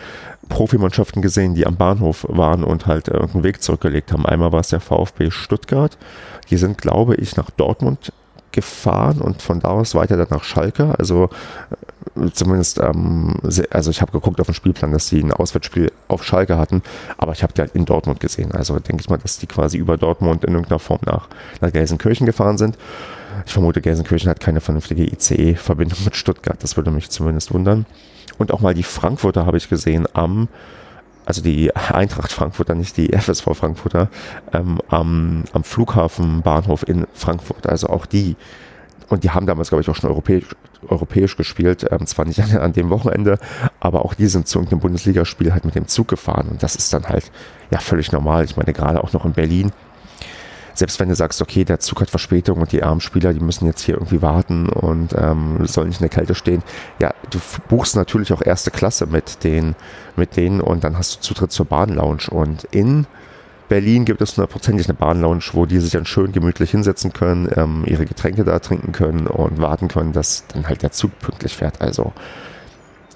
Profimannschaften 0.50 1.22
gesehen, 1.22 1.54
die 1.54 1.68
am 1.68 1.76
Bahnhof 1.76 2.26
waren 2.30 2.64
und 2.64 2.88
halt 2.88 3.08
irgendeinen 3.08 3.44
Weg 3.44 3.62
zurückgelegt 3.62 4.12
haben. 4.12 4.26
Einmal 4.26 4.52
war 4.52 4.62
es 4.62 4.70
der 4.70 4.80
VfB 4.80 5.30
Stuttgart. 5.30 5.98
Die 6.50 6.58
sind, 6.58 6.78
glaube 6.78 7.16
ich, 7.16 7.36
nach 7.38 7.50
Dortmund 7.52 8.12
gefahren 8.52 9.22
und 9.22 9.44
von 9.44 9.60
da 9.60 9.68
aus 9.68 9.94
weiter 9.94 10.18
dann 10.18 10.30
nach 10.32 10.44
Schalke. 10.44 10.96
Also 10.98 11.30
äh, 12.16 12.32
zumindest, 12.32 12.80
ähm, 12.80 13.36
also 13.70 13.92
ich 13.92 14.02
habe 14.02 14.12
geguckt 14.12 14.42
auf 14.42 14.48
den 14.48 14.56
Spielplan, 14.56 14.92
dass 14.92 15.10
die 15.10 15.22
ein 15.22 15.32
Auswärtsspiel 15.32 15.92
auf 16.08 16.24
Schalke 16.24 16.58
hatten, 16.58 16.82
aber 17.18 17.34
ich 17.34 17.44
habe 17.44 17.54
die 17.54 17.62
halt 17.62 17.76
in 17.76 17.86
Dortmund 17.86 18.20
gesehen. 18.20 18.52
Also 18.54 18.80
denke 18.80 19.02
ich 19.02 19.10
mal, 19.10 19.20
dass 19.20 19.38
die 19.38 19.46
quasi 19.46 19.78
über 19.78 19.98
Dortmund 19.98 20.44
in 20.44 20.54
irgendeiner 20.54 20.80
Form 20.80 21.02
nach, 21.06 21.28
nach 21.62 21.72
Gelsenkirchen 21.72 22.26
gefahren 22.26 22.58
sind. 22.58 22.78
Ich 23.46 23.54
vermute, 23.54 23.82
Gelsenkirchen 23.82 24.30
hat 24.30 24.40
keine 24.40 24.62
vernünftige 24.62 25.04
ICE-Verbindung 25.04 26.00
mit 26.06 26.16
Stuttgart. 26.16 26.62
Das 26.62 26.78
würde 26.78 26.92
mich 26.92 27.10
zumindest 27.10 27.54
wundern. 27.54 27.86
Und 28.38 28.52
auch 28.52 28.62
mal 28.62 28.74
die 28.74 28.84
Frankfurter 28.84 29.46
habe 29.46 29.58
ich 29.58 29.70
gesehen 29.70 30.08
am, 30.14 30.48
also 31.26 31.42
die 31.42 31.76
Eintracht 31.76 32.32
Frankfurter, 32.32 32.76
nicht 32.76 32.98
die 32.98 33.12
FSV 33.14 33.54
Frankfurter, 33.54 34.10
ähm, 34.54 34.80
am, 34.90 35.44
am 35.54 35.64
Flughafenbahnhof 35.64 36.88
in 36.88 37.08
Frankfurt. 37.14 37.68
Also 37.68 37.88
auch 37.88 38.06
die. 38.06 38.36
Und 39.10 39.24
die 39.24 39.32
haben 39.32 39.46
damals, 39.46 39.70
glaube 39.70 39.82
ich, 39.82 39.90
auch 39.90 39.96
schon 39.96 40.10
europäisch, 40.10 40.46
europäisch 40.88 41.38
gespielt. 41.38 41.86
Ähm, 41.90 42.06
zwar 42.06 42.26
nicht 42.26 42.42
an, 42.42 42.58
an, 42.58 42.74
dem 42.74 42.90
Wochenende, 42.90 43.40
aber 43.80 44.06
auch 44.06 44.14
die 44.14 44.28
sind 44.28 44.48
zu 44.48 44.60
irgendeinem 44.60 44.82
Bundesligaspiel 44.82 45.54
halt 45.54 45.66
mit 45.66 45.76
dem 45.76 45.88
Zug 45.88 46.08
gefahren. 46.08 46.50
Und 46.50 46.64
das 46.64 46.76
ist 46.76 46.94
dann 46.94 47.08
halt 47.08 47.32
ja 47.72 47.80
völlig 47.80 48.12
normal. 48.12 48.46
Ich 48.46 48.58
meine, 48.58 48.74
gerade 48.74 49.04
auch 49.04 49.14
noch 49.14 49.26
in 49.26 49.34
Berlin 49.34 49.72
selbst 50.78 51.00
wenn 51.00 51.10
du 51.10 51.16
sagst, 51.16 51.42
okay, 51.42 51.66
der 51.66 51.80
Zug 51.80 52.02
hat 52.02 52.10
Verspätung 52.10 52.60
und 52.60 52.72
die 52.72 52.84
armen 52.84 53.02
Spieler, 53.02 53.34
die 53.34 53.40
müssen 53.40 53.66
jetzt 53.66 53.82
hier 53.82 53.96
irgendwie 53.96 54.22
warten 54.22 54.70
und 54.70 55.14
ähm, 55.18 55.66
sollen 55.66 55.88
nicht 55.88 56.02
in 56.02 56.08
der 56.08 56.16
Kälte 56.16 56.36
stehen, 56.36 56.62
ja, 57.00 57.14
du 57.32 57.40
buchst 57.68 57.96
natürlich 57.96 58.32
auch 58.32 58.42
erste 58.42 58.70
Klasse 58.70 59.08
mit 59.08 59.44
den, 59.44 59.76
mit 60.16 60.38
denen 60.38 60.62
und 60.62 60.84
dann 60.84 60.98
hast 60.98 61.16
du 61.16 61.22
Zutritt 61.22 61.52
zur 61.52 61.66
Bahnlounge 61.66 62.30
und 62.30 62.66
in 62.66 63.08
Berlin 63.70 64.06
gibt 64.06 64.22
es 64.22 64.38
hundertprozentig 64.38 64.88
eine 64.88 64.94
Bahnlounge, 64.94 65.42
wo 65.52 65.66
die 65.66 65.80
sich 65.80 65.92
dann 65.92 66.06
schön 66.06 66.32
gemütlich 66.32 66.72
hinsetzen 66.72 67.12
können, 67.12 67.50
ähm, 67.56 67.84
ihre 67.86 68.06
Getränke 68.06 68.44
da 68.44 68.60
trinken 68.60 68.92
können 68.92 69.28
und 69.28 69.60
warten 69.60 69.88
können, 69.88 70.14
dass 70.14 70.46
dann 70.48 70.68
halt 70.68 70.84
der 70.84 70.92
Zug 70.92 71.18
pünktlich 71.20 71.56
fährt. 71.56 71.82
Also 71.82 72.14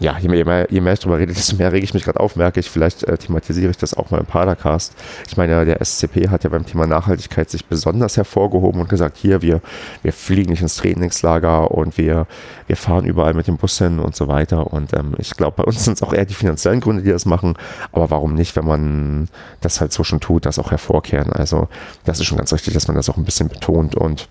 ja, 0.01 0.17
je 0.17 0.27
mehr, 0.27 0.67
je 0.71 0.81
mehr 0.81 0.93
ich 0.93 0.99
darüber 0.99 1.19
rede, 1.19 1.33
desto 1.33 1.55
mehr 1.55 1.71
rege 1.71 1.83
ich 1.83 1.93
mich 1.93 2.03
gerade 2.03 2.19
auf, 2.19 2.35
merke 2.35 2.59
ich, 2.59 2.69
vielleicht 2.69 3.03
äh, 3.03 3.17
thematisiere 3.17 3.69
ich 3.69 3.77
das 3.77 3.93
auch 3.93 4.09
mal 4.09 4.19
im 4.19 4.25
Padercast. 4.25 4.95
Ich 5.27 5.37
meine, 5.37 5.63
der 5.63 5.79
SCP 5.79 6.29
hat 6.29 6.43
ja 6.43 6.49
beim 6.49 6.65
Thema 6.65 6.87
Nachhaltigkeit 6.87 7.49
sich 7.49 7.65
besonders 7.65 8.17
hervorgehoben 8.17 8.81
und 8.81 8.89
gesagt, 8.89 9.17
hier, 9.17 9.43
wir, 9.43 9.61
wir 10.01 10.11
fliegen 10.11 10.49
nicht 10.49 10.63
ins 10.63 10.75
Trainingslager 10.77 11.69
und 11.69 11.99
wir, 11.99 12.25
wir 12.65 12.77
fahren 12.77 13.05
überall 13.05 13.35
mit 13.35 13.47
dem 13.47 13.57
Bus 13.57 13.77
hin 13.77 13.99
und 13.99 14.15
so 14.15 14.27
weiter. 14.27 14.73
Und 14.73 14.91
ähm, 14.93 15.13
ich 15.19 15.37
glaube, 15.37 15.57
bei 15.57 15.63
uns 15.63 15.85
sind 15.85 15.93
es 15.93 16.01
auch 16.01 16.13
eher 16.13 16.25
die 16.25 16.33
finanziellen 16.33 16.81
Gründe, 16.81 17.03
die 17.03 17.11
das 17.11 17.27
machen. 17.27 17.53
Aber 17.91 18.09
warum 18.09 18.33
nicht, 18.33 18.55
wenn 18.55 18.65
man 18.65 19.29
das 19.61 19.81
halt 19.81 19.93
so 19.93 20.03
schon 20.03 20.19
tut, 20.19 20.47
das 20.47 20.57
auch 20.57 20.71
hervorkehren? 20.71 21.31
Also 21.31 21.67
das 22.05 22.19
ist 22.19 22.25
schon 22.25 22.39
ganz 22.39 22.51
richtig, 22.51 22.73
dass 22.73 22.87
man 22.87 22.97
das 22.97 23.07
auch 23.07 23.17
ein 23.17 23.25
bisschen 23.25 23.49
betont 23.49 23.93
und 23.93 24.27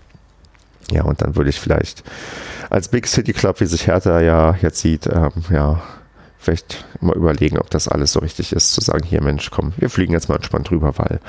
ja, 0.91 1.03
und 1.03 1.21
dann 1.21 1.35
würde 1.35 1.49
ich 1.49 1.59
vielleicht 1.59 2.03
als 2.69 2.87
Big 2.87 3.07
City 3.07 3.33
Club, 3.33 3.59
wie 3.59 3.65
sich 3.65 3.87
Hertha 3.87 4.19
ja 4.21 4.55
jetzt 4.61 4.79
sieht, 4.79 5.07
ähm, 5.07 5.31
ja, 5.49 5.81
vielleicht 6.37 6.85
mal 7.01 7.15
überlegen, 7.15 7.59
ob 7.59 7.69
das 7.69 7.87
alles 7.87 8.13
so 8.13 8.19
richtig 8.19 8.53
ist, 8.53 8.73
zu 8.73 8.81
sagen, 8.81 9.05
hier 9.05 9.21
Mensch, 9.21 9.51
komm, 9.51 9.73
wir 9.77 9.89
fliegen 9.89 10.13
jetzt 10.13 10.27
mal 10.27 10.35
entspannt 10.35 10.69
drüber, 10.69 10.93
weil, 10.97 11.19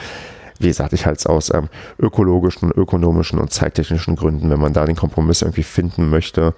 wie 0.58 0.68
gesagt, 0.68 0.92
ich 0.92 1.06
halte 1.06 1.18
es 1.18 1.26
aus 1.26 1.52
ähm, 1.52 1.68
ökologischen, 1.98 2.70
ökonomischen 2.70 3.38
und 3.38 3.52
zeittechnischen 3.52 4.16
Gründen, 4.16 4.50
wenn 4.50 4.60
man 4.60 4.72
da 4.72 4.86
den 4.86 4.96
Kompromiss 4.96 5.42
irgendwie 5.42 5.62
finden 5.64 6.08
möchte, 6.08 6.54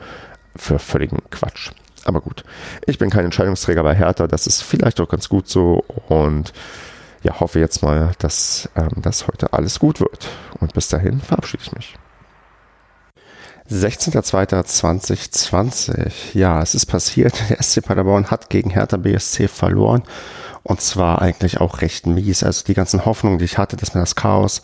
für 0.57 0.79
völligen 0.79 1.19
Quatsch. 1.31 1.73
Aber 2.05 2.21
gut, 2.21 2.45
ich 2.87 2.99
bin 2.99 3.11
kein 3.11 3.25
Entscheidungsträger 3.25 3.83
bei 3.83 3.95
Hertha, 3.95 4.27
das 4.27 4.47
ist 4.47 4.63
vielleicht 4.63 5.01
auch 5.01 5.09
ganz 5.09 5.29
gut 5.29 5.49
so 5.49 5.85
und 6.09 6.53
ja, 7.25 7.41
hoffe 7.41 7.59
jetzt 7.59 7.83
mal, 7.83 8.13
dass 8.19 8.69
ähm, 8.77 8.91
das 8.97 9.27
heute 9.27 9.53
alles 9.53 9.81
gut 9.81 9.99
wird. 9.99 10.29
Und 10.61 10.75
bis 10.75 10.89
dahin 10.89 11.21
verabschiede 11.21 11.63
ich 11.65 11.73
mich. 11.73 11.97
16.02.2020. 13.71 16.35
Ja, 16.35 16.61
es 16.63 16.75
ist 16.75 16.87
passiert. 16.87 17.35
Der 17.49 17.63
SC 17.63 17.83
Paderborn 17.83 18.31
hat 18.31 18.51
gegen 18.51 18.71
Hertha 18.71 18.97
BSC 18.97 19.47
verloren. 19.49 20.03
Und 20.63 20.81
zwar 20.81 21.23
eigentlich 21.23 21.61
auch 21.61 21.81
recht 21.81 22.07
mies. 22.07 22.43
Also 22.43 22.65
die 22.65 22.75
ganzen 22.75 23.05
Hoffnungen, 23.05 23.39
die 23.39 23.45
ich 23.45 23.59
hatte, 23.59 23.77
dass 23.77 23.95
man 23.95 24.03
das 24.03 24.17
Chaos 24.17 24.63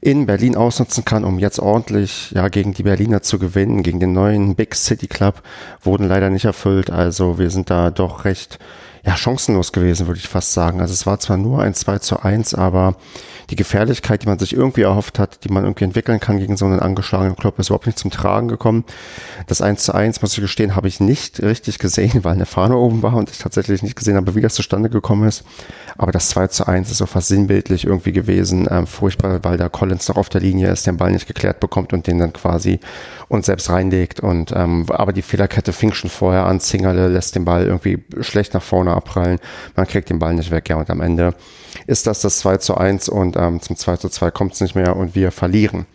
in 0.00 0.26
Berlin 0.26 0.54
ausnutzen 0.54 1.04
kann, 1.04 1.24
um 1.24 1.38
jetzt 1.38 1.58
ordentlich 1.58 2.30
ja 2.32 2.48
gegen 2.48 2.74
die 2.74 2.82
Berliner 2.82 3.22
zu 3.22 3.38
gewinnen, 3.38 3.82
gegen 3.82 4.00
den 4.00 4.12
neuen 4.12 4.54
Big 4.54 4.74
City 4.74 5.06
Club, 5.06 5.40
wurden 5.82 6.06
leider 6.06 6.28
nicht 6.28 6.44
erfüllt. 6.44 6.90
Also 6.90 7.38
wir 7.38 7.50
sind 7.50 7.70
da 7.70 7.90
doch 7.90 8.26
recht 8.26 8.58
ja, 9.06 9.16
chancenlos 9.16 9.72
gewesen, 9.72 10.06
würde 10.06 10.20
ich 10.20 10.28
fast 10.28 10.52
sagen. 10.54 10.80
Also 10.80 10.92
es 10.92 11.04
war 11.06 11.18
zwar 11.20 11.36
nur 11.36 11.60
ein 11.62 11.74
2 11.74 11.98
zu 11.98 12.22
1, 12.22 12.54
aber 12.54 12.96
die 13.50 13.56
Gefährlichkeit, 13.56 14.22
die 14.22 14.26
man 14.26 14.38
sich 14.38 14.54
irgendwie 14.54 14.82
erhofft 14.82 15.18
hat, 15.18 15.44
die 15.44 15.50
man 15.50 15.64
irgendwie 15.64 15.84
entwickeln 15.84 16.20
kann 16.20 16.38
gegen 16.38 16.56
so 16.56 16.64
einen 16.64 16.80
angeschlagenen 16.80 17.36
Club, 17.36 17.58
ist 17.58 17.68
überhaupt 17.68 17.86
nicht 17.86 17.98
zum 17.98 18.10
Tragen 18.10 18.48
gekommen. 18.48 18.84
Das 19.46 19.60
1 19.60 19.84
zu 19.84 19.94
1, 19.94 20.22
muss 20.22 20.32
ich 20.32 20.40
gestehen, 20.40 20.74
habe 20.74 20.88
ich 20.88 21.00
nicht 21.00 21.42
richtig 21.42 21.78
gesehen, 21.78 22.20
weil 22.24 22.32
eine 22.32 22.46
Fahne 22.46 22.76
oben 22.76 23.02
war 23.02 23.14
und 23.14 23.30
ich 23.30 23.38
tatsächlich 23.38 23.82
nicht 23.82 23.96
gesehen 23.96 24.16
habe, 24.16 24.34
wie 24.34 24.40
das 24.40 24.54
zustande 24.54 24.88
gekommen 24.88 25.28
ist. 25.28 25.44
Aber 25.98 26.10
das 26.10 26.30
2 26.30 26.46
zu 26.48 26.66
1 26.66 26.90
ist 26.90 26.98
so 26.98 27.06
fast 27.06 27.28
sinnbildlich 27.28 27.86
irgendwie 27.86 28.12
gewesen. 28.12 28.66
Ähm, 28.70 28.86
furchtbar, 28.86 29.44
weil 29.44 29.58
da 29.58 29.68
Collins 29.68 30.08
noch 30.08 30.16
auf 30.16 30.30
der 30.30 30.40
Linie 30.40 30.70
ist, 30.70 30.86
den 30.86 30.96
Ball 30.96 31.12
nicht 31.12 31.26
geklärt 31.26 31.60
bekommt 31.60 31.92
und 31.92 32.06
den 32.06 32.18
dann 32.18 32.32
quasi 32.32 32.80
uns 33.28 33.46
selbst 33.46 33.68
reinlegt. 33.68 34.20
Und 34.20 34.52
ähm, 34.56 34.86
aber 34.88 35.12
die 35.12 35.22
Fehlerkette 35.22 35.74
fing 35.74 35.92
schon 35.92 36.10
vorher 36.10 36.46
an. 36.46 36.60
Zingerle 36.60 37.08
lässt 37.08 37.34
den 37.34 37.44
Ball 37.44 37.64
irgendwie 37.64 38.02
schlecht 38.20 38.54
nach 38.54 38.62
vorne 38.62 38.93
abprallen. 38.94 39.38
Man 39.76 39.86
kriegt 39.86 40.10
den 40.10 40.18
Ball 40.18 40.34
nicht 40.34 40.50
weg. 40.50 40.68
Ja, 40.68 40.76
und 40.76 40.90
am 40.90 41.00
Ende 41.00 41.34
ist 41.86 42.06
das 42.06 42.20
das 42.20 42.38
2 42.38 42.58
zu 42.58 42.76
1 42.76 43.08
und 43.08 43.36
ähm, 43.36 43.60
zum 43.60 43.76
2 43.76 43.96
zu 43.96 44.08
2 44.08 44.30
kommt 44.30 44.54
es 44.54 44.60
nicht 44.60 44.74
mehr 44.74 44.96
und 44.96 45.14
wir 45.14 45.30
verlieren. 45.30 45.86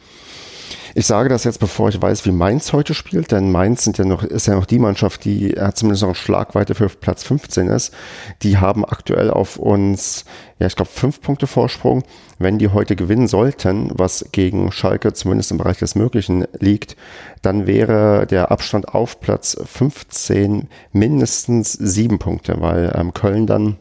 Ich 0.96 1.06
sage 1.06 1.30
das 1.30 1.44
jetzt, 1.44 1.60
bevor 1.60 1.90
ich 1.90 2.02
weiß, 2.02 2.26
wie 2.26 2.32
Mainz 2.32 2.74
heute 2.74 2.94
spielt, 2.94 3.32
denn 3.32 3.52
Mainz 3.52 3.84
sind 3.84 3.98
ja 3.98 4.06
noch, 4.06 4.24
ist 4.24 4.48
ja 4.48 4.56
noch 4.56 4.66
die 4.66 4.80
Mannschaft, 4.80 5.26
die 5.26 5.56
zumindest 5.74 6.04
noch 6.04 6.16
Schlagweite 6.16 6.76
für 6.76 6.90
Platz 6.90 7.24
15 7.24 7.68
ist. 7.68 7.94
Die 8.42 8.58
haben 8.58 8.86
aktuell 8.86 9.30
auf 9.32 9.58
uns, 9.58 10.26
ja, 10.60 10.68
ich 10.68 10.76
glaube, 10.76 10.92
fünf 10.92 11.22
Punkte 11.22 11.48
Vorsprung. 11.48 12.04
Wenn 12.38 12.58
die 12.58 12.70
heute 12.70 12.96
gewinnen 12.96 13.28
sollten, 13.28 13.92
was 13.94 14.26
gegen 14.32 14.72
Schalke 14.72 15.14
zumindest 15.14 15.52
im 15.52 15.58
Bereich 15.58 15.78
des 15.78 15.96
Möglichen 15.96 16.46
liegt, 16.60 16.96
dann 17.42 17.68
wäre 17.68 18.26
der 18.28 18.52
Abstand 18.52 18.94
auf 18.94 19.20
Platz 19.20 19.58
15 19.64 20.70
mindestens 20.92 21.74
sieben 21.74 22.20
Punkte, 22.20 22.62
weil 22.62 22.94
ähm, 22.96 23.14
Köln 23.14 23.46
dann 23.46 23.78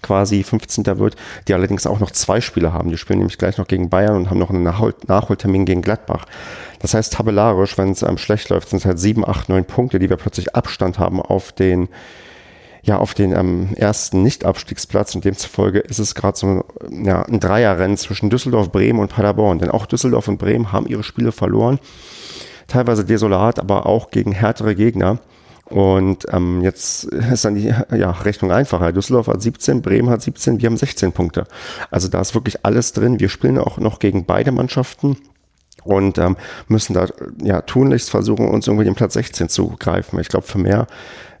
quasi 0.00 0.42
15. 0.42 0.86
wird, 0.98 1.16
die 1.46 1.54
allerdings 1.54 1.86
auch 1.86 2.00
noch 2.00 2.10
zwei 2.10 2.40
Spiele 2.40 2.72
haben. 2.72 2.90
Die 2.90 2.96
spielen 2.96 3.18
nämlich 3.18 3.38
gleich 3.38 3.58
noch 3.58 3.66
gegen 3.66 3.90
Bayern 3.90 4.16
und 4.16 4.30
haben 4.30 4.38
noch 4.38 4.50
einen 4.50 4.62
Nachhol 4.62 4.94
Nachholtermin 5.06 5.66
gegen 5.66 5.82
Gladbach. 5.82 6.24
Das 6.80 6.94
heißt, 6.94 7.12
tabellarisch, 7.12 7.76
wenn 7.76 7.90
es 7.90 8.02
einem 8.02 8.18
schlecht 8.18 8.48
läuft, 8.48 8.70
sind 8.70 8.78
es 8.78 8.86
halt 8.86 8.98
sieben, 8.98 9.26
acht, 9.26 9.48
neun 9.48 9.64
Punkte, 9.64 9.98
die 9.98 10.08
wir 10.08 10.16
plötzlich 10.16 10.54
Abstand 10.54 10.98
haben 10.98 11.20
auf 11.20 11.52
den 11.52 11.88
ja 12.84 12.98
auf 12.98 13.14
den 13.14 13.32
ähm, 13.32 13.74
ersten 13.76 14.22
Nicht-Abstiegsplatz 14.22 15.14
und 15.14 15.24
demzufolge 15.24 15.78
ist 15.78 16.00
es 16.00 16.14
gerade 16.14 16.36
so 16.36 16.64
ja, 16.90 17.22
ein 17.22 17.38
Dreierrennen 17.38 17.96
zwischen 17.96 18.28
Düsseldorf, 18.28 18.72
Bremen 18.72 18.98
und 18.98 19.12
Paderborn. 19.12 19.60
Denn 19.60 19.70
auch 19.70 19.86
Düsseldorf 19.86 20.26
und 20.28 20.38
Bremen 20.38 20.72
haben 20.72 20.86
ihre 20.86 21.04
Spiele 21.04 21.32
verloren. 21.32 21.78
Teilweise 22.66 23.04
desolat, 23.04 23.60
aber 23.60 23.86
auch 23.86 24.10
gegen 24.10 24.32
härtere 24.32 24.74
Gegner. 24.74 25.20
Und 25.64 26.26
ähm, 26.30 26.60
jetzt 26.60 27.04
ist 27.04 27.44
dann 27.44 27.54
die 27.54 27.72
ja, 27.96 28.10
Rechnung 28.10 28.52
einfacher. 28.52 28.92
Düsseldorf 28.92 29.28
hat 29.28 29.40
17, 29.40 29.80
Bremen 29.80 30.10
hat 30.10 30.22
17, 30.22 30.60
wir 30.60 30.66
haben 30.66 30.76
16 30.76 31.12
Punkte. 31.12 31.44
Also 31.90 32.08
da 32.08 32.20
ist 32.20 32.34
wirklich 32.34 32.64
alles 32.64 32.92
drin. 32.92 33.20
Wir 33.20 33.28
spielen 33.28 33.58
auch 33.58 33.78
noch 33.78 33.98
gegen 33.98 34.26
beide 34.26 34.52
Mannschaften 34.52 35.16
und 35.84 36.18
ähm, 36.18 36.36
müssen 36.68 36.94
da 36.94 37.08
ja 37.42 37.62
tunlichst 37.62 38.10
versuchen, 38.10 38.48
uns 38.48 38.66
irgendwie 38.66 38.84
den 38.84 38.94
Platz 38.94 39.14
16 39.14 39.48
zu 39.48 39.74
greifen. 39.78 40.18
Ich 40.20 40.28
glaube, 40.28 40.46
für 40.46 40.58
mehr 40.58 40.86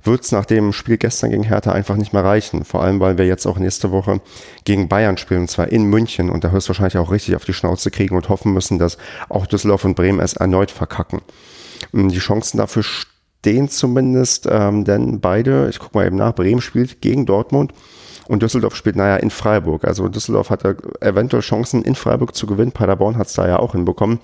wird 0.04 0.24
es 0.24 0.32
nach 0.32 0.46
dem 0.46 0.72
Spiel 0.72 0.96
gestern 0.96 1.30
gegen 1.30 1.44
Hertha 1.44 1.70
einfach 1.70 1.96
nicht 1.96 2.12
mehr 2.12 2.24
reichen. 2.24 2.64
Vor 2.64 2.82
allem, 2.82 2.98
weil 3.00 3.18
wir 3.18 3.26
jetzt 3.26 3.46
auch 3.46 3.58
nächste 3.58 3.92
Woche 3.92 4.20
gegen 4.64 4.88
Bayern 4.88 5.16
spielen, 5.16 5.42
und 5.42 5.48
zwar 5.48 5.68
in 5.68 5.84
München 5.84 6.30
und 6.30 6.42
da 6.42 6.50
höchstwahrscheinlich 6.50 6.96
auch 6.96 7.12
richtig 7.12 7.36
auf 7.36 7.44
die 7.44 7.52
Schnauze 7.52 7.90
kriegen 7.90 8.16
und 8.16 8.28
hoffen 8.28 8.52
müssen, 8.52 8.78
dass 8.78 8.98
auch 9.28 9.46
Düsseldorf 9.46 9.84
und 9.84 9.94
Bremen 9.94 10.20
es 10.20 10.32
erneut 10.32 10.70
verkacken. 10.70 11.20
Die 11.92 12.18
Chancen 12.18 12.58
dafür 12.58 12.82
stehen 12.82 13.11
zumindest, 13.68 14.48
ähm, 14.50 14.84
denn 14.84 15.20
beide, 15.20 15.68
ich 15.68 15.78
gucke 15.78 15.98
mal 15.98 16.06
eben 16.06 16.16
nach, 16.16 16.34
Bremen 16.34 16.60
spielt 16.60 17.00
gegen 17.00 17.26
Dortmund 17.26 17.72
und 18.28 18.42
Düsseldorf 18.42 18.76
spielt, 18.76 18.96
naja, 18.96 19.16
in 19.16 19.30
Freiburg. 19.30 19.84
Also 19.84 20.08
Düsseldorf 20.08 20.50
hatte 20.50 20.76
eventuell 21.00 21.42
Chancen, 21.42 21.82
in 21.82 21.94
Freiburg 21.94 22.34
zu 22.34 22.46
gewinnen. 22.46 22.72
Paderborn 22.72 23.18
hat 23.18 23.26
es 23.26 23.34
da 23.34 23.46
ja 23.46 23.58
auch 23.58 23.72
hinbekommen. 23.72 24.20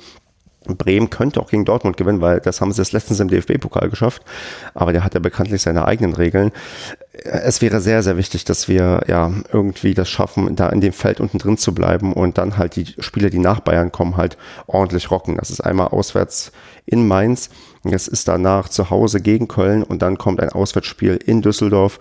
Bremen 0.66 1.08
könnte 1.08 1.40
auch 1.40 1.50
gegen 1.50 1.64
Dortmund 1.64 1.96
gewinnen, 1.96 2.20
weil 2.20 2.40
das 2.40 2.60
haben 2.60 2.72
sie 2.72 2.82
es 2.82 2.92
letztens 2.92 3.20
im 3.20 3.28
DFB-Pokal 3.28 3.88
geschafft. 3.88 4.22
Aber 4.74 4.92
der 4.92 5.04
hat 5.04 5.14
ja 5.14 5.20
bekanntlich 5.20 5.62
seine 5.62 5.86
eigenen 5.86 6.14
Regeln. 6.14 6.52
Es 7.12 7.62
wäre 7.62 7.80
sehr, 7.80 8.02
sehr 8.02 8.16
wichtig, 8.16 8.44
dass 8.44 8.68
wir 8.68 9.02
ja 9.06 9.32
irgendwie 9.52 9.94
das 9.94 10.08
schaffen, 10.08 10.54
da 10.56 10.68
in 10.68 10.80
dem 10.80 10.92
Feld 10.92 11.20
unten 11.20 11.38
drin 11.38 11.56
zu 11.56 11.74
bleiben 11.74 12.12
und 12.12 12.38
dann 12.38 12.58
halt 12.58 12.76
die 12.76 12.86
Spiele, 12.98 13.30
die 13.30 13.38
nach 13.38 13.60
Bayern 13.60 13.92
kommen, 13.92 14.16
halt 14.16 14.36
ordentlich 14.66 15.10
rocken. 15.10 15.36
Das 15.36 15.50
ist 15.50 15.60
einmal 15.60 15.88
auswärts 15.88 16.52
in 16.86 17.06
Mainz. 17.06 17.50
Es 17.84 18.08
ist 18.08 18.28
danach 18.28 18.68
zu 18.68 18.90
Hause 18.90 19.20
gegen 19.20 19.48
Köln 19.48 19.82
und 19.82 20.02
dann 20.02 20.18
kommt 20.18 20.40
ein 20.40 20.50
Auswärtsspiel 20.50 21.16
in 21.24 21.42
Düsseldorf. 21.42 22.00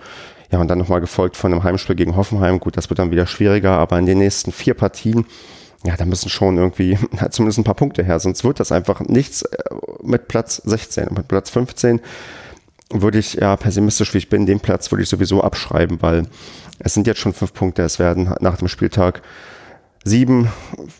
Ja, 0.51 0.59
und 0.59 0.69
dann 0.69 0.77
nochmal 0.77 1.01
gefolgt 1.01 1.35
von 1.35 1.51
einem 1.51 1.63
Heimspiel 1.63 1.95
gegen 1.95 2.15
Hoffenheim. 2.15 2.59
Gut, 2.59 2.77
das 2.77 2.89
wird 2.89 2.99
dann 2.99 3.11
wieder 3.11 3.27
schwieriger, 3.27 3.71
aber 3.71 3.99
in 3.99 4.05
den 4.05 4.17
nächsten 4.17 4.51
vier 4.51 4.73
Partien 4.75 5.25
ja, 5.85 5.95
da 5.95 6.05
müssen 6.05 6.29
schon 6.29 6.57
irgendwie 6.57 6.97
zumindest 7.29 7.59
ein 7.59 7.63
paar 7.63 7.75
Punkte 7.75 8.03
her, 8.03 8.19
sonst 8.19 8.43
wird 8.43 8.59
das 8.59 8.71
einfach 8.71 9.01
nichts 9.01 9.43
äh, 9.43 9.57
mit 10.03 10.27
Platz 10.27 10.61
16. 10.65 11.09
Mit 11.15 11.27
Platz 11.27 11.49
15 11.49 12.01
würde 12.91 13.19
ich, 13.19 13.35
ja, 13.35 13.55
pessimistisch 13.57 14.13
wie 14.13 14.19
ich 14.19 14.29
bin, 14.29 14.45
den 14.45 14.59
Platz 14.59 14.91
würde 14.91 15.03
ich 15.03 15.09
sowieso 15.09 15.43
abschreiben, 15.43 16.01
weil 16.01 16.23
es 16.79 16.93
sind 16.93 17.05
jetzt 17.05 17.19
schon 17.19 17.33
fünf 17.33 17.53
Punkte, 17.53 17.83
es 17.83 17.99
werden 17.99 18.33
nach 18.39 18.57
dem 18.57 18.67
Spieltag 18.67 19.21
sieben, 20.07 20.49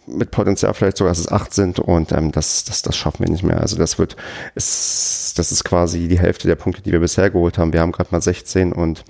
mit 0.06 0.32
Potenzial 0.32 0.74
vielleicht 0.74 0.98
sogar, 0.98 1.12
dass 1.12 1.20
es 1.20 1.32
acht 1.32 1.54
sind 1.54 1.80
und 1.80 2.12
ähm, 2.12 2.32
das, 2.32 2.66
das, 2.66 2.82
das 2.82 2.96
schaffen 2.96 3.26
wir 3.26 3.32
nicht 3.32 3.44
mehr. 3.44 3.62
Also 3.62 3.78
das 3.78 3.98
wird, 3.98 4.16
ist, 4.56 5.34
das 5.38 5.52
ist 5.52 5.64
quasi 5.64 6.08
die 6.08 6.20
Hälfte 6.20 6.48
der 6.48 6.56
Punkte, 6.56 6.82
die 6.82 6.92
wir 6.92 7.00
bisher 7.00 7.30
geholt 7.30 7.58
haben. 7.58 7.74
Wir 7.74 7.82
haben 7.82 7.92
gerade 7.92 8.10
mal 8.12 8.22
16 8.22 8.74
und 8.74 9.06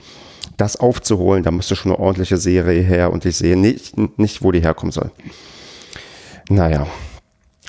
das 0.55 0.77
aufzuholen, 0.77 1.43
da 1.43 1.51
müsste 1.51 1.75
schon 1.75 1.91
eine 1.91 1.99
ordentliche 1.99 2.37
Serie 2.37 2.81
her 2.81 3.11
und 3.11 3.25
ich 3.25 3.37
sehe 3.37 3.57
nicht, 3.57 3.95
nicht 4.17 4.43
wo 4.43 4.51
die 4.51 4.61
herkommen 4.61 4.91
soll 4.91 5.11
naja, 6.49 6.87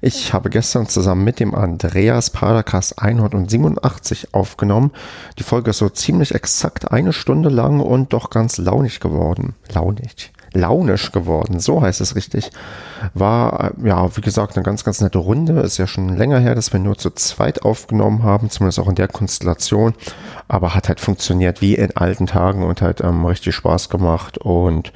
Ich 0.00 0.32
habe 0.32 0.50
gestern 0.50 0.88
zusammen 0.88 1.22
mit 1.22 1.38
dem 1.38 1.54
Andreas 1.54 2.30
Padercast 2.30 3.00
187 3.00 4.34
aufgenommen. 4.34 4.90
Die 5.38 5.44
Folge 5.44 5.70
ist 5.70 5.78
so 5.78 5.88
ziemlich 5.88 6.34
exakt 6.34 6.90
eine 6.90 7.12
Stunde 7.12 7.50
lang 7.50 7.78
und 7.80 8.12
doch 8.12 8.30
ganz 8.30 8.58
launig 8.58 8.98
geworden. 8.98 9.54
Launig 9.72 10.32
launisch 10.54 11.12
geworden, 11.12 11.60
so 11.60 11.82
heißt 11.82 12.00
es 12.00 12.14
richtig. 12.14 12.50
War, 13.12 13.72
äh, 13.82 13.88
ja, 13.88 14.16
wie 14.16 14.20
gesagt, 14.20 14.56
eine 14.56 14.62
ganz, 14.62 14.84
ganz 14.84 15.00
nette 15.00 15.18
Runde. 15.18 15.60
Ist 15.60 15.78
ja 15.78 15.86
schon 15.86 16.16
länger 16.16 16.38
her, 16.38 16.54
dass 16.54 16.72
wir 16.72 16.80
nur 16.80 16.96
zu 16.96 17.10
zweit 17.10 17.62
aufgenommen 17.62 18.22
haben, 18.22 18.50
zumindest 18.50 18.78
auch 18.78 18.88
in 18.88 18.94
der 18.94 19.08
Konstellation. 19.08 19.94
Aber 20.48 20.74
hat 20.74 20.88
halt 20.88 21.00
funktioniert 21.00 21.60
wie 21.60 21.74
in 21.74 21.96
alten 21.96 22.26
Tagen 22.26 22.62
und 22.62 22.80
halt 22.80 23.00
ähm, 23.02 23.26
richtig 23.26 23.54
Spaß 23.54 23.90
gemacht 23.90 24.38
und 24.38 24.92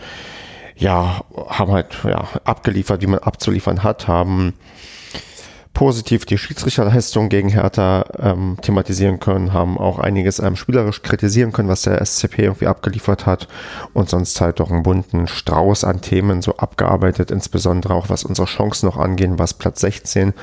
ja, 0.79 1.23
haben 1.49 1.73
halt 1.73 1.97
ja, 2.05 2.29
abgeliefert, 2.45 3.03
wie 3.03 3.09
man 3.09 3.19
abzuliefern 3.19 3.83
hat, 3.83 4.09
haben 4.09 4.55
positiv 5.75 6.25
die 6.25 6.39
Schiedsrichterleistung 6.39 7.29
gegen 7.29 7.51
Hertha 7.51 8.05
ähm, 8.19 8.57
thematisieren 8.63 9.21
können, 9.21 9.53
haben 9.53 9.79
auch 9.79 10.01
einiges 10.01 10.41
ähm, 10.41 10.57
spielerisch 10.57 11.03
kritisieren 11.03 11.53
können, 11.53 11.69
was 11.69 11.83
der 11.83 12.05
SCP 12.05 12.43
irgendwie 12.43 12.67
abgeliefert 12.67 13.27
hat 13.27 13.47
und 13.93 14.09
sonst 14.09 14.41
halt 14.41 14.59
doch 14.59 14.73
einen 14.73 14.83
bunten 14.83 15.29
Strauß 15.29 15.85
an 15.85 16.01
Themen 16.01 16.43
so 16.43 16.57
abgearbeitet, 16.57 17.31
insbesondere 17.31 17.95
auch 17.95 18.09
was 18.09 18.25
unsere 18.25 18.49
Chancen 18.49 18.87
noch 18.87 18.97
angehen, 18.97 19.39
was 19.39 19.55
Platz 19.55 19.81
16 19.81 20.35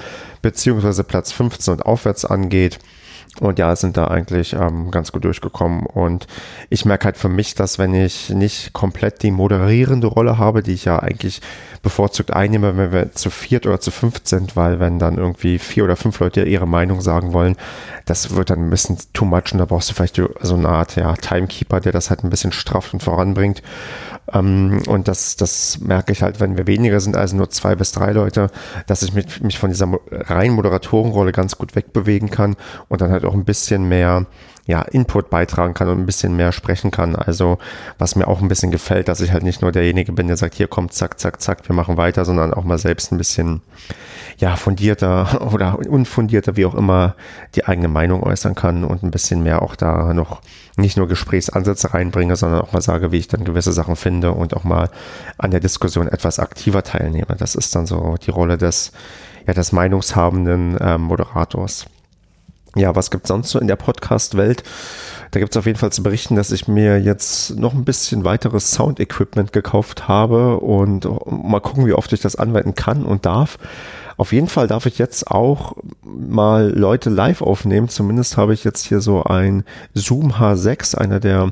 beziehungsweise 0.41 1.03
Platz 1.03 1.33
15 1.33 1.73
und 1.73 1.85
aufwärts 1.85 2.23
angeht. 2.23 2.79
Und 3.41 3.59
ja, 3.59 3.75
sind 3.75 3.97
da 3.97 4.07
eigentlich 4.07 4.53
ähm, 4.53 4.91
ganz 4.91 5.11
gut 5.11 5.25
durchgekommen. 5.25 5.85
Und 5.85 6.25
ich 6.69 6.85
merke 6.85 7.05
halt 7.05 7.17
für 7.17 7.27
mich, 7.27 7.53
dass 7.53 7.77
wenn 7.77 7.93
ich 7.93 8.29
nicht 8.29 8.71
komplett 8.71 9.23
die 9.23 9.31
moderierende 9.31 10.07
Rolle 10.07 10.37
habe, 10.37 10.63
die 10.63 10.73
ich 10.73 10.85
ja 10.85 10.99
eigentlich 10.99 11.41
bevorzugt 11.83 12.31
einnehme, 12.31 12.77
wenn 12.77 12.91
wir 12.91 13.11
zu 13.11 13.29
viert 13.29 13.67
oder 13.67 13.79
zu 13.79 13.91
fünft 13.91 14.27
sind, 14.27 14.55
weil 14.55 14.79
wenn 14.79 14.99
dann 14.99 15.17
irgendwie 15.17 15.59
vier 15.59 15.83
oder 15.83 15.95
fünf 15.95 16.19
Leute 16.19 16.43
ihre 16.43 16.67
Meinung 16.67 17.01
sagen 17.01 17.33
wollen, 17.33 17.57
das 18.05 18.35
wird 18.35 18.49
dann 18.49 18.59
ein 18.59 18.69
bisschen 18.69 18.97
too 19.13 19.25
much 19.25 19.51
und 19.51 19.59
da 19.59 19.65
brauchst 19.65 19.89
du 19.89 19.93
vielleicht 19.93 20.21
so 20.41 20.55
eine 20.55 20.69
Art 20.69 20.95
ja, 20.95 21.13
Timekeeper, 21.13 21.81
der 21.81 21.91
das 21.91 22.09
halt 22.09 22.23
ein 22.23 22.29
bisschen 22.29 22.53
strafft 22.53 22.93
und 22.93 23.03
voranbringt. 23.03 23.61
Ähm, 24.33 24.81
und 24.87 25.07
das, 25.07 25.35
das 25.35 25.79
merke 25.79 26.11
ich 26.11 26.21
halt, 26.21 26.39
wenn 26.39 26.57
wir 26.57 26.67
weniger 26.67 26.99
sind, 26.99 27.15
also 27.15 27.35
nur 27.35 27.49
zwei 27.49 27.75
bis 27.75 27.91
drei 27.91 28.11
Leute, 28.11 28.49
dass 28.87 29.03
ich 29.03 29.13
mich, 29.13 29.41
mich 29.41 29.59
von 29.59 29.69
dieser 29.69 29.87
reinen 30.11 30.55
Moderatorenrolle 30.55 31.31
ganz 31.31 31.57
gut 31.57 31.75
wegbewegen 31.75 32.29
kann 32.29 32.55
und 32.87 33.01
dann 33.01 33.11
halt 33.11 33.25
auch 33.25 33.33
ein 33.33 33.45
bisschen 33.45 33.87
mehr 33.87 34.25
ja, 34.67 34.81
Input 34.81 35.29
beitragen 35.29 35.73
kann 35.73 35.89
und 35.89 35.99
ein 35.99 36.05
bisschen 36.05 36.35
mehr 36.35 36.51
sprechen 36.51 36.89
kann. 36.89 37.15
Also 37.15 37.59
was 37.99 38.15
mir 38.15 38.27
auch 38.27 38.41
ein 38.41 38.47
bisschen 38.47 38.71
gefällt, 38.71 39.07
dass 39.07 39.21
ich 39.21 39.31
halt 39.31 39.43
nicht 39.43 39.61
nur 39.61 39.71
derjenige 39.71 40.11
bin, 40.11 40.27
der 40.27 40.37
sagt, 40.37 40.55
hier 40.55 40.67
kommt, 40.67 40.93
zack, 40.93 41.19
zack, 41.19 41.41
zack, 41.41 41.67
wir 41.69 41.75
machen 41.75 41.97
weiter, 41.97 42.25
sondern 42.25 42.53
auch 42.53 42.63
mal 42.63 42.79
selbst 42.79 43.11
ein 43.11 43.17
bisschen 43.17 43.61
ja, 44.37 44.55
fundierter 44.55 45.51
oder 45.53 45.77
unfundierter, 45.79 46.55
wie 46.55 46.65
auch 46.65 46.73
immer, 46.73 47.15
die 47.53 47.65
eigene 47.65 47.87
Meinung 47.87 48.23
äußern 48.23 48.55
kann 48.55 48.83
und 48.83 49.03
ein 49.03 49.11
bisschen 49.11 49.43
mehr 49.43 49.61
auch 49.61 49.75
da 49.75 50.13
noch 50.13 50.41
nicht 50.77 50.97
nur 50.97 51.07
Gesprächsansätze 51.07 51.93
reinbringe, 51.93 52.35
sondern 52.35 52.61
auch 52.61 52.73
mal 52.73 52.81
sage, 52.81 53.11
wie 53.11 53.17
ich 53.17 53.27
dann 53.27 53.45
gewisse 53.45 53.71
Sachen 53.71 53.95
finde 53.95 54.31
und 54.31 54.55
auch 54.55 54.63
mal 54.63 54.89
an 55.37 55.51
der 55.51 55.59
Diskussion 55.59 56.07
etwas 56.07 56.39
aktiver 56.39 56.83
teilnehme. 56.83 57.35
Das 57.37 57.55
ist 57.55 57.75
dann 57.75 57.85
so 57.85 58.15
die 58.21 58.31
Rolle 58.31 58.57
des, 58.57 58.91
ja, 59.47 59.53
des 59.53 59.71
meinungshabenden 59.71 60.77
äh, 60.77 60.97
Moderators. 60.97 61.85
Ja, 62.75 62.93
was 62.95 63.09
gibt's 63.09 63.29
sonst 63.29 63.51
so 63.51 63.59
in 63.59 63.67
der 63.67 63.77
Podcast-Welt? 63.77 64.63
Da 65.31 65.39
gibt's 65.39 65.55
auf 65.57 65.65
jeden 65.65 65.79
Fall 65.79 65.91
zu 65.91 66.03
berichten, 66.03 66.35
dass 66.35 66.51
ich 66.51 66.67
mir 66.67 66.99
jetzt 66.99 67.57
noch 67.57 67.73
ein 67.73 67.85
bisschen 67.85 68.25
weiteres 68.25 68.71
Sound-Equipment 68.71 69.53
gekauft 69.53 70.07
habe 70.07 70.59
und 70.59 71.07
mal 71.25 71.61
gucken, 71.61 71.85
wie 71.85 71.93
oft 71.93 72.11
ich 72.13 72.19
das 72.19 72.35
anwenden 72.35 72.75
kann 72.75 73.05
und 73.05 73.25
darf. 73.25 73.57
Auf 74.17 74.31
jeden 74.33 74.47
Fall 74.47 74.67
darf 74.67 74.85
ich 74.85 74.97
jetzt 74.97 75.31
auch 75.31 75.75
mal 76.03 76.69
Leute 76.69 77.09
live 77.09 77.41
aufnehmen. 77.41 77.89
Zumindest 77.89 78.37
habe 78.37 78.53
ich 78.53 78.63
jetzt 78.63 78.85
hier 78.85 79.01
so 79.01 79.23
ein 79.23 79.63
Zoom 79.93 80.33
H6, 80.33 80.95
einer 80.95 81.19
der 81.19 81.51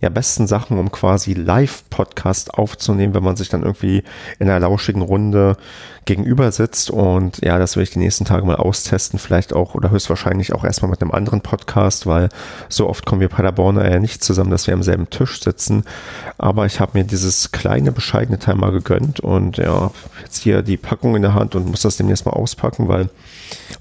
ja, 0.00 0.10
besten 0.10 0.46
Sachen, 0.46 0.78
um 0.78 0.92
quasi 0.92 1.32
Live-Podcast 1.32 2.52
aufzunehmen, 2.54 3.14
wenn 3.14 3.22
man 3.22 3.36
sich 3.36 3.48
dann 3.48 3.62
irgendwie 3.62 4.02
in 4.38 4.48
einer 4.48 4.60
lauschigen 4.60 5.00
Runde 5.00 5.56
gegenüber 6.04 6.52
sitzt. 6.52 6.90
Und 6.90 7.42
ja, 7.42 7.58
das 7.58 7.76
will 7.76 7.82
ich 7.82 7.90
die 7.90 7.98
nächsten 7.98 8.26
Tage 8.26 8.44
mal 8.44 8.56
austesten, 8.56 9.18
vielleicht 9.18 9.54
auch 9.54 9.74
oder 9.74 9.90
höchstwahrscheinlich 9.90 10.52
auch 10.52 10.64
erstmal 10.64 10.90
mit 10.90 11.00
einem 11.00 11.12
anderen 11.12 11.40
Podcast, 11.40 12.06
weil 12.06 12.28
so 12.68 12.88
oft 12.88 13.06
kommen 13.06 13.22
wir 13.22 13.28
Paderborner 13.28 13.90
ja 13.90 13.98
nicht 13.98 14.22
zusammen, 14.22 14.50
dass 14.50 14.66
wir 14.66 14.74
am 14.74 14.82
selben 14.82 15.08
Tisch 15.08 15.40
sitzen. 15.40 15.84
Aber 16.36 16.66
ich 16.66 16.78
habe 16.78 16.98
mir 16.98 17.04
dieses 17.04 17.50
kleine, 17.50 17.90
bescheidene 17.90 18.38
Teil 18.38 18.56
mal 18.56 18.72
gegönnt 18.72 19.20
und 19.20 19.56
ja, 19.56 19.90
jetzt 20.22 20.42
hier 20.42 20.60
die 20.60 20.76
Packung 20.76 21.16
in 21.16 21.22
der 21.22 21.32
Hand 21.32 21.54
und 21.54 21.70
muss 21.70 21.80
das 21.80 21.96
demnächst 21.96 22.26
mal 22.26 22.32
auspacken, 22.32 22.88
weil 22.88 23.08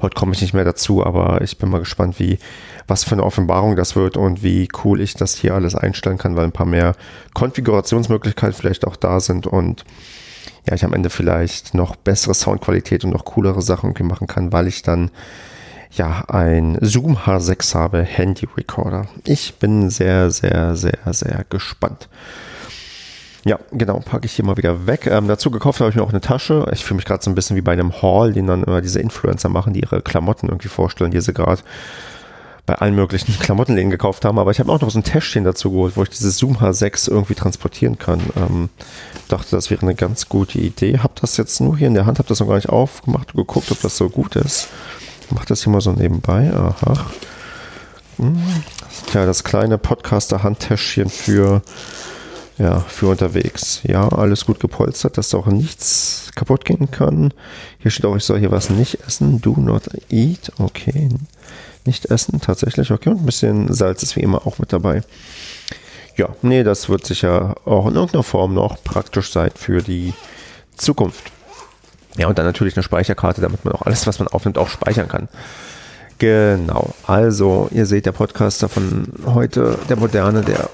heute 0.02 0.16
komme 0.16 0.32
ich 0.32 0.42
nicht 0.42 0.54
mehr 0.54 0.66
dazu, 0.66 1.06
aber 1.06 1.42
ich 1.42 1.58
bin 1.58 1.70
mal 1.70 1.80
gespannt, 1.80 2.20
wie 2.20 2.40
was 2.88 3.04
für 3.04 3.14
eine 3.14 3.24
Offenbarung 3.24 3.76
das 3.76 3.96
wird 3.96 4.18
und 4.18 4.44
wie 4.44 4.68
cool 4.84 5.02
ich 5.02 5.16
das 5.16 5.36
hier 5.36 5.56
alles 5.56 5.76
einstellen 5.76 6.18
kann, 6.18 6.36
weil 6.36 6.46
ein 6.46 6.52
paar 6.52 6.66
mehr 6.66 6.96
Konfigurationsmöglichkeiten 7.34 8.56
vielleicht 8.56 8.86
auch 8.86 8.96
da 8.96 9.20
sind 9.20 9.48
und 9.48 9.86
ja, 10.68 10.74
ich 10.74 10.84
am 10.84 10.94
Ende 10.94 11.10
vielleicht 11.10 11.74
noch 11.74 11.96
bessere 11.96 12.34
Soundqualität 12.34 13.04
und 13.04 13.12
noch 13.12 13.26
coolere 13.26 13.62
Sachen 13.62 13.90
irgendwie 13.90 14.04
machen 14.04 14.28
kann, 14.28 14.52
weil 14.52 14.68
ich 14.68 14.82
dann 14.82 15.12
ja, 15.92 16.26
ein 16.28 16.78
Zoom 16.82 17.18
H6 17.18 17.74
habe, 17.76 18.04
Handy 18.04 18.48
Recorder. 18.58 19.08
Ich 19.26 19.56
bin 19.56 19.90
sehr, 19.90 20.30
sehr, 20.30 20.76
sehr, 20.76 21.00
sehr 21.06 21.46
gespannt. 21.50 22.10
Ja, 23.46 23.60
genau, 23.72 24.00
packe 24.00 24.26
ich 24.26 24.34
hier 24.34 24.44
mal 24.44 24.58
wieder 24.58 24.88
weg. 24.88 25.06
Ähm, 25.06 25.28
dazu 25.28 25.52
gekauft 25.52 25.80
habe 25.80 25.92
ich 25.92 25.96
mir 25.96 26.02
auch 26.02 26.10
eine 26.10 26.20
Tasche. 26.20 26.66
Ich 26.74 26.84
fühle 26.84 26.98
mich 26.98 27.06
gerade 27.06 27.24
so 27.24 27.30
ein 27.30 27.36
bisschen 27.36 27.56
wie 27.56 27.62
bei 27.62 27.74
einem 27.74 28.02
Haul, 28.02 28.34
den 28.34 28.48
dann 28.48 28.64
immer 28.64 28.82
diese 28.82 29.00
Influencer 29.00 29.50
machen, 29.50 29.74
die 29.74 29.82
ihre 29.82 30.02
Klamotten 30.02 30.48
irgendwie 30.48 30.68
vorstellen, 30.68 31.12
die 31.12 31.22
sie 31.22 31.32
gerade 31.32 31.62
bei 32.66 32.76
allen 32.76 32.96
möglichen 32.96 33.34
Klamottenläden 33.40 33.92
gekauft 33.92 34.26
haben. 34.26 34.40
Aber 34.40 34.52
ich 34.52 34.60
habe 34.60 34.72
auch 34.72 34.82
noch 34.82 34.90
so 34.90 35.00
ein 35.00 35.04
Täschchen 35.04 35.44
dazu 35.44 35.72
geholt, 35.72 35.98
wo 35.98 36.04
ich 36.04 36.10
dieses 36.10 36.38
Zoom 36.38 36.58
H6 36.58 37.10
irgendwie 37.10 37.36
transportieren 37.36 37.98
kann. 37.98 38.22
Ähm, 38.36 38.70
dachte, 39.28 39.52
das 39.52 39.70
wäre 39.70 39.82
eine 39.82 39.96
ganz 39.96 40.30
gute 40.30 40.60
Idee. 40.60 41.00
Hab 41.00 41.16
das 41.16 41.38
jetzt 41.38 41.60
nur 41.62 41.78
hier 41.78 41.88
in 41.88 41.94
der 41.94 42.06
Hand, 42.06 42.20
habe 42.20 42.30
das 42.30 42.40
noch 42.40 42.48
gar 42.48 42.56
nicht 42.56 42.70
aufgemacht 42.70 43.34
und 43.34 43.38
geguckt, 43.38 43.72
ob 43.72 43.82
das 43.82 43.98
so 43.98 44.10
gut 44.10 44.36
ist. 44.36 44.70
Mach 45.32 45.46
das 45.46 45.64
hier 45.64 45.72
mal 45.72 45.82
so 45.82 45.92
nebenbei. 45.92 46.52
Aha. 46.54 47.06
Hm. 48.18 48.42
Ja, 49.14 49.26
das 49.26 49.44
kleine 49.44 49.78
Podcaster-Handtäschchen 49.78 51.10
für 51.10 51.62
ja, 52.58 52.80
für 52.80 53.08
unterwegs. 53.08 53.82
Ja, 53.84 54.08
alles 54.08 54.46
gut 54.46 54.60
gepolstert, 54.60 55.18
dass 55.18 55.34
auch 55.34 55.48
nichts 55.48 56.32
kaputt 56.36 56.64
gehen 56.64 56.90
kann. 56.90 57.34
Hier 57.80 57.92
steht 57.92 58.06
auch, 58.06 58.16
ich 58.16 58.24
soll 58.24 58.40
hier 58.40 58.52
was 58.52 58.70
nicht 58.70 59.00
essen. 59.06 59.42
Do 59.42 59.56
not 59.58 59.90
eat. 60.10 60.54
Okay. 60.58 61.10
Nicht 61.86 62.06
essen, 62.06 62.42
tatsächlich. 62.42 62.92
Okay. 62.92 63.10
Und 63.10 63.22
ein 63.22 63.26
bisschen 63.26 63.74
Salz 63.74 64.04
ist 64.04 64.16
wie 64.16 64.22
immer 64.22 64.46
auch 64.48 64.60
mit 64.60 64.74
dabei. 64.74 65.02
Ja, 66.18 66.30
nee, 66.42 66.64
das 66.64 66.90
wird 66.90 67.06
sicher 67.06 67.56
auch 67.66 67.88
in 67.88 67.96
irgendeiner 67.96 68.24
Form 68.24 68.54
noch 68.54 68.84
praktisch 68.84 69.32
sein 69.32 69.52
für 69.56 69.82
die 69.82 70.14
Zukunft. 70.76 71.32
Ja, 72.18 72.28
und 72.28 72.38
dann 72.38 72.46
natürlich 72.46 72.76
eine 72.76 72.84
Speicherkarte, 72.84 73.42
damit 73.42 73.66
man 73.66 73.74
auch 73.74 73.82
alles, 73.82 74.08
was 74.08 74.20
man 74.20 74.30
aufnimmt, 74.30 74.58
auch 74.58 74.70
speichern 74.70 75.10
kann. 75.10 75.28
Genau. 76.18 76.94
Also, 77.06 77.68
ihr 77.72 77.86
seht, 77.86 78.06
der 78.06 78.14
Podcaster 78.14 78.70
von 78.70 79.12
heute, 79.26 79.78
der 79.90 79.98
moderne, 79.98 80.42
der 80.42 80.70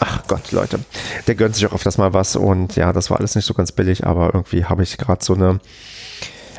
Ach 0.00 0.22
Gott, 0.26 0.52
Leute, 0.52 0.80
der 1.26 1.34
gönnt 1.34 1.54
sich 1.54 1.66
auch 1.66 1.72
auf 1.72 1.82
das 1.82 1.98
mal 1.98 2.12
was 2.12 2.36
und 2.36 2.76
ja, 2.76 2.92
das 2.92 3.10
war 3.10 3.18
alles 3.18 3.34
nicht 3.34 3.44
so 3.44 3.54
ganz 3.54 3.72
billig, 3.72 4.06
aber 4.06 4.34
irgendwie 4.34 4.64
habe 4.64 4.82
ich 4.82 4.98
gerade 4.98 5.24
so 5.24 5.34
eine 5.34 5.60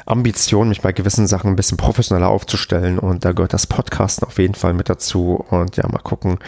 Ambition, 0.09 0.69
mich 0.69 0.81
bei 0.81 0.91
gewissen 0.91 1.27
Sachen 1.27 1.51
ein 1.51 1.55
bisschen 1.55 1.77
professioneller 1.77 2.29
aufzustellen 2.29 2.99
und 2.99 3.25
da 3.25 3.31
gehört 3.31 3.53
das 3.53 3.67
Podcasten 3.67 4.27
auf 4.27 4.39
jeden 4.39 4.55
Fall 4.55 4.73
mit 4.73 4.89
dazu 4.89 5.45
und 5.49 5.77
ja, 5.77 5.87
mal 5.87 5.99
gucken, 5.99 6.39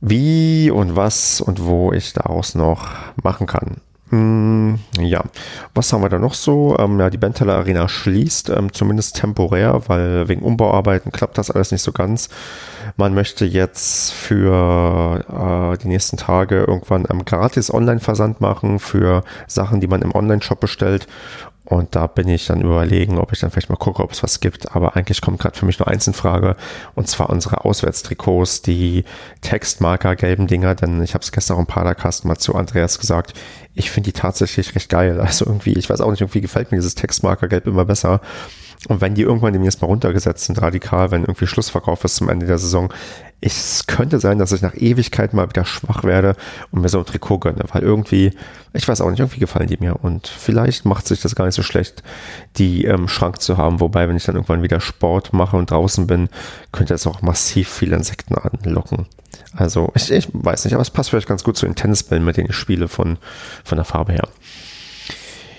wie 0.00 0.70
und 0.70 0.96
was 0.96 1.40
und 1.40 1.64
wo 1.64 1.92
ich 1.92 2.12
daraus 2.12 2.54
noch 2.54 2.90
machen 3.22 3.46
kann. 3.46 3.76
Hm, 4.12 4.78
ja, 4.98 5.24
was 5.74 5.90
haben 5.90 6.02
wir 6.02 6.10
da 6.10 6.18
noch 6.18 6.34
so? 6.34 6.76
Ähm, 6.78 7.00
ja, 7.00 7.08
die 7.08 7.16
Benteler 7.16 7.54
Arena 7.54 7.88
schließt, 7.88 8.50
ähm, 8.50 8.70
zumindest 8.70 9.16
temporär, 9.16 9.84
weil 9.86 10.28
wegen 10.28 10.42
Umbauarbeiten 10.42 11.12
klappt 11.12 11.38
das 11.38 11.50
alles 11.50 11.72
nicht 11.72 11.80
so 11.80 11.92
ganz. 11.92 12.28
Man 12.98 13.14
möchte 13.14 13.46
jetzt 13.46 14.12
für 14.12 15.24
äh, 15.30 15.78
die 15.78 15.88
nächsten 15.88 16.18
Tage 16.18 16.56
irgendwann 16.56 17.06
ähm, 17.10 17.24
gratis 17.24 17.72
Online-Versand 17.72 18.42
machen 18.42 18.80
für 18.80 19.24
Sachen, 19.46 19.80
die 19.80 19.86
man 19.86 20.02
im 20.02 20.14
Online-Shop 20.14 20.60
bestellt. 20.60 21.06
Und 21.72 21.96
da 21.96 22.06
bin 22.06 22.28
ich 22.28 22.46
dann 22.46 22.60
überlegen, 22.60 23.16
ob 23.18 23.32
ich 23.32 23.40
dann 23.40 23.50
vielleicht 23.50 23.70
mal 23.70 23.76
gucke, 23.76 24.02
ob 24.02 24.12
es 24.12 24.22
was 24.22 24.40
gibt. 24.40 24.76
Aber 24.76 24.94
eigentlich 24.94 25.22
kommt 25.22 25.38
gerade 25.38 25.56
für 25.56 25.64
mich 25.64 25.78
nur 25.78 25.88
eins 25.88 26.06
in 26.06 26.12
Frage. 26.12 26.54
Und 26.94 27.08
zwar 27.08 27.30
unsere 27.30 27.64
Auswärtstrikots, 27.64 28.60
die 28.60 29.04
Textmarker 29.40 30.14
gelben 30.14 30.46
Dinger. 30.46 30.74
Denn 30.74 31.02
ich 31.02 31.14
habe 31.14 31.22
es 31.22 31.32
gestern 31.32 31.56
auch 31.56 31.60
im 31.60 31.66
Padercast 31.66 32.26
mal 32.26 32.36
zu 32.36 32.54
Andreas 32.56 32.98
gesagt. 32.98 33.32
Ich 33.72 33.90
finde 33.90 34.12
die 34.12 34.20
tatsächlich 34.20 34.74
recht 34.74 34.90
geil. 34.90 35.18
Also 35.18 35.46
irgendwie, 35.46 35.72
ich 35.72 35.88
weiß 35.88 36.02
auch 36.02 36.10
nicht, 36.10 36.20
irgendwie 36.20 36.42
gefällt 36.42 36.72
mir 36.72 36.76
dieses 36.76 36.94
Textmarker 36.94 37.48
gelb 37.48 37.66
immer 37.66 37.86
besser. 37.86 38.20
Und 38.88 39.00
wenn 39.00 39.14
die 39.14 39.22
irgendwann 39.22 39.54
demnächst 39.54 39.80
mal 39.80 39.86
runtergesetzt 39.86 40.44
sind, 40.44 40.60
radikal, 40.60 41.10
wenn 41.10 41.22
irgendwie 41.22 41.46
Schlussverkauf 41.46 42.04
ist 42.04 42.16
zum 42.16 42.28
Ende 42.28 42.44
der 42.44 42.58
Saison, 42.58 42.92
es 43.44 43.86
könnte 43.88 44.20
sein, 44.20 44.38
dass 44.38 44.52
ich 44.52 44.62
nach 44.62 44.74
Ewigkeit 44.74 45.34
mal 45.34 45.48
wieder 45.48 45.64
schwach 45.64 46.04
werde 46.04 46.36
und 46.70 46.80
mir 46.80 46.88
so 46.88 47.00
ein 47.00 47.04
Trikot 47.04 47.38
gönne, 47.38 47.64
weil 47.72 47.82
irgendwie, 47.82 48.32
ich 48.72 48.86
weiß 48.86 49.00
auch 49.00 49.10
nicht, 49.10 49.18
irgendwie 49.18 49.40
gefallen 49.40 49.66
die 49.66 49.78
mir 49.78 49.96
und 49.96 50.28
vielleicht 50.28 50.84
macht 50.84 51.08
sich 51.08 51.20
das 51.20 51.34
gar 51.34 51.46
nicht 51.46 51.56
so 51.56 51.62
schlecht, 51.62 52.04
die 52.56 52.84
im 52.84 53.08
Schrank 53.08 53.40
zu 53.40 53.56
haben, 53.56 53.80
wobei, 53.80 54.08
wenn 54.08 54.16
ich 54.16 54.24
dann 54.24 54.36
irgendwann 54.36 54.62
wieder 54.62 54.80
Sport 54.80 55.32
mache 55.32 55.56
und 55.56 55.72
draußen 55.72 56.06
bin, 56.06 56.28
könnte 56.70 56.94
es 56.94 57.06
auch 57.06 57.20
massiv 57.20 57.68
viele 57.68 57.96
Insekten 57.96 58.36
anlocken. 58.36 59.06
Also, 59.54 59.90
ich, 59.96 60.10
ich 60.10 60.28
weiß 60.32 60.64
nicht, 60.64 60.74
aber 60.74 60.82
es 60.82 60.90
passt 60.90 61.10
vielleicht 61.10 61.28
ganz 61.28 61.42
gut 61.42 61.56
zu 61.56 61.66
den 61.66 61.74
Tennisbällen, 61.74 62.24
mit 62.24 62.36
denen 62.36 62.50
ich 62.50 62.56
spiele 62.56 62.86
von, 62.86 63.18
von 63.64 63.76
der 63.76 63.84
Farbe 63.84 64.12
her. 64.12 64.28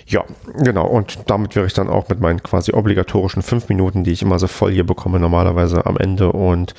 Ja, 0.07 0.23
genau. 0.57 0.87
Und 0.87 1.19
damit 1.27 1.55
wäre 1.55 1.65
ich 1.65 1.73
dann 1.73 1.89
auch 1.89 2.07
mit 2.09 2.19
meinen 2.19 2.41
quasi 2.41 2.73
obligatorischen 2.73 3.41
fünf 3.41 3.69
Minuten, 3.69 4.03
die 4.03 4.11
ich 4.11 4.21
immer 4.21 4.39
so 4.39 4.47
voll 4.47 4.71
hier 4.71 4.85
bekomme, 4.85 5.19
normalerweise 5.19 5.85
am 5.85 5.97
Ende 5.97 6.31
und 6.31 6.73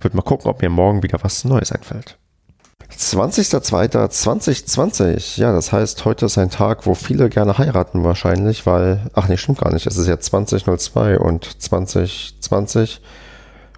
würde 0.00 0.16
mal 0.16 0.22
gucken, 0.22 0.50
ob 0.50 0.62
mir 0.62 0.70
morgen 0.70 1.02
wieder 1.02 1.18
was 1.22 1.44
Neues 1.44 1.72
einfällt. 1.72 2.16
20.02.2020. 2.98 5.40
Ja, 5.40 5.52
das 5.52 5.72
heißt, 5.72 6.04
heute 6.04 6.26
ist 6.26 6.36
ein 6.38 6.50
Tag, 6.50 6.86
wo 6.86 6.94
viele 6.94 7.28
gerne 7.28 7.58
heiraten 7.58 8.04
wahrscheinlich, 8.04 8.66
weil, 8.66 9.10
ach 9.14 9.28
nee, 9.28 9.36
stimmt 9.36 9.60
gar 9.60 9.72
nicht. 9.72 9.86
Es 9.86 9.96
ist 9.96 10.08
ja 10.08 10.18
2002 10.18 11.18
und 11.18 11.62
2020 11.62 13.00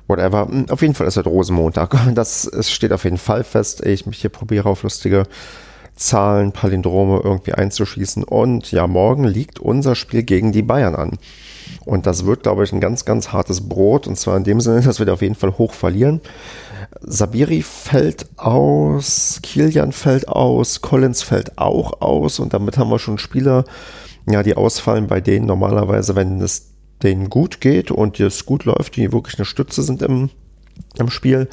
whatever. 0.08 0.48
Hm, 0.48 0.70
auf 0.70 0.82
jeden 0.82 0.94
Fall 0.94 1.06
ist 1.06 1.16
heute 1.16 1.28
Rosenmontag. 1.28 1.94
Das 2.14 2.44
es 2.44 2.70
steht 2.70 2.92
auf 2.92 3.04
jeden 3.04 3.18
Fall 3.18 3.44
fest. 3.44 3.84
Ich 3.84 4.06
mich 4.06 4.20
hier 4.20 4.30
probiere 4.30 4.68
auf 4.68 4.82
lustige 4.82 5.24
Zahlen, 5.96 6.52
Palindrome 6.52 7.20
irgendwie 7.22 7.52
einzuschießen. 7.52 8.24
Und 8.24 8.72
ja, 8.72 8.86
morgen 8.86 9.24
liegt 9.24 9.60
unser 9.60 9.94
Spiel 9.94 10.22
gegen 10.22 10.52
die 10.52 10.62
Bayern 10.62 10.94
an. 10.94 11.18
Und 11.84 12.06
das 12.06 12.26
wird, 12.26 12.42
glaube 12.42 12.64
ich, 12.64 12.72
ein 12.72 12.80
ganz, 12.80 13.04
ganz 13.04 13.32
hartes 13.32 13.68
Brot. 13.68 14.06
Und 14.06 14.16
zwar 14.16 14.36
in 14.36 14.44
dem 14.44 14.60
Sinne, 14.60 14.80
dass 14.84 14.98
wir 14.98 15.12
auf 15.12 15.22
jeden 15.22 15.34
Fall 15.34 15.58
hoch 15.58 15.72
verlieren. 15.72 16.20
Sabiri 17.00 17.62
fällt 17.62 18.26
aus, 18.36 19.40
Kilian 19.42 19.92
fällt 19.92 20.28
aus, 20.28 20.82
Collins 20.82 21.22
fällt 21.22 21.58
auch 21.58 22.00
aus. 22.00 22.38
Und 22.38 22.54
damit 22.54 22.78
haben 22.78 22.90
wir 22.90 22.98
schon 22.98 23.18
Spieler, 23.18 23.64
ja, 24.28 24.42
die 24.42 24.56
ausfallen, 24.56 25.06
bei 25.06 25.20
denen 25.20 25.46
normalerweise, 25.46 26.14
wenn 26.14 26.40
es 26.40 26.72
denen 27.02 27.30
gut 27.30 27.60
geht 27.60 27.90
und 27.90 28.20
es 28.20 28.46
gut 28.46 28.64
läuft, 28.64 28.96
die 28.96 29.12
wirklich 29.12 29.38
eine 29.38 29.44
Stütze 29.44 29.82
sind 29.82 30.02
im 30.02 30.30
im 30.98 31.10
Spiel 31.10 31.48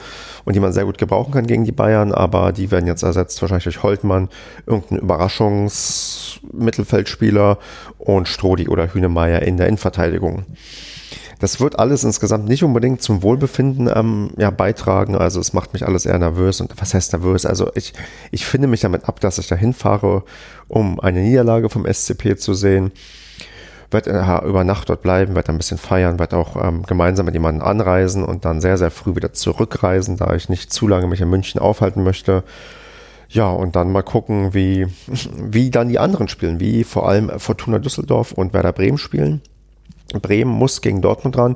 und 0.45 0.55
die 0.55 0.59
man 0.59 0.73
sehr 0.73 0.85
gut 0.85 0.97
gebrauchen 0.97 1.31
kann 1.31 1.45
gegen 1.47 1.65
die 1.65 1.71
Bayern, 1.71 2.11
aber 2.11 2.51
die 2.51 2.71
werden 2.71 2.87
jetzt 2.87 3.03
ersetzt 3.03 3.39
wahrscheinlich 3.41 3.65
durch 3.65 3.83
Holtmann, 3.83 4.29
irgendein 4.65 4.97
Überraschungsmittelfeldspieler 4.99 7.59
und 7.97 8.27
Strodi 8.27 8.67
oder 8.67 8.93
Hünemeyer 8.93 9.43
in 9.43 9.55
der 9.57 9.67
Innenverteidigung. 9.67 10.45
Das 11.39 11.61
wird 11.61 11.79
alles 11.79 12.03
insgesamt 12.03 12.49
nicht 12.49 12.63
unbedingt 12.63 13.01
zum 13.01 13.23
Wohlbefinden 13.23 13.89
ähm, 13.93 14.31
ja, 14.37 14.49
beitragen. 14.49 15.15
Also 15.15 15.39
es 15.39 15.53
macht 15.53 15.71
mich 15.71 15.87
alles 15.87 16.05
eher 16.05 16.19
nervös. 16.19 16.59
Und 16.59 16.73
was 16.79 16.93
heißt 16.93 17.13
nervös? 17.13 17.45
Also 17.45 17.71
ich, 17.75 17.93
ich 18.31 18.45
finde 18.45 18.67
mich 18.67 18.81
damit 18.81 19.07
ab, 19.07 19.21
dass 19.21 19.37
ich 19.37 19.47
da 19.47 19.55
hinfahre, 19.55 20.23
um 20.67 20.99
eine 20.99 21.21
Niederlage 21.21 21.69
vom 21.69 21.85
SCP 21.85 22.35
zu 22.35 22.53
sehen 22.53 22.91
werde 23.91 24.11
äh, 24.11 24.47
über 24.47 24.63
Nacht 24.63 24.89
dort 24.89 25.01
bleiben, 25.01 25.35
werde 25.35 25.51
ein 25.51 25.57
bisschen 25.57 25.77
feiern, 25.77 26.19
werde 26.19 26.37
auch 26.37 26.55
ähm, 26.61 26.83
gemeinsam 26.83 27.25
mit 27.25 27.35
jemandem 27.35 27.65
anreisen 27.65 28.23
und 28.23 28.45
dann 28.45 28.61
sehr, 28.61 28.77
sehr 28.77 28.91
früh 28.91 29.15
wieder 29.15 29.33
zurückreisen, 29.33 30.17
da 30.17 30.35
ich 30.35 30.49
nicht 30.49 30.71
zu 30.71 30.87
lange 30.87 31.07
mich 31.07 31.21
in 31.21 31.29
München 31.29 31.59
aufhalten 31.59 32.03
möchte. 32.03 32.43
Ja, 33.29 33.49
und 33.49 33.75
dann 33.75 33.91
mal 33.91 34.01
gucken, 34.01 34.53
wie, 34.53 34.87
wie 35.37 35.69
dann 35.69 35.89
die 35.89 35.99
anderen 35.99 36.27
spielen, 36.27 36.59
wie 36.59 36.83
vor 36.83 37.07
allem 37.07 37.39
Fortuna 37.39 37.79
Düsseldorf 37.79 38.31
und 38.31 38.53
Werder 38.53 38.73
Bremen 38.73 38.97
spielen. 38.97 39.41
Bremen 40.21 40.51
muss 40.51 40.81
gegen 40.81 41.01
Dortmund 41.01 41.37
ran. 41.37 41.55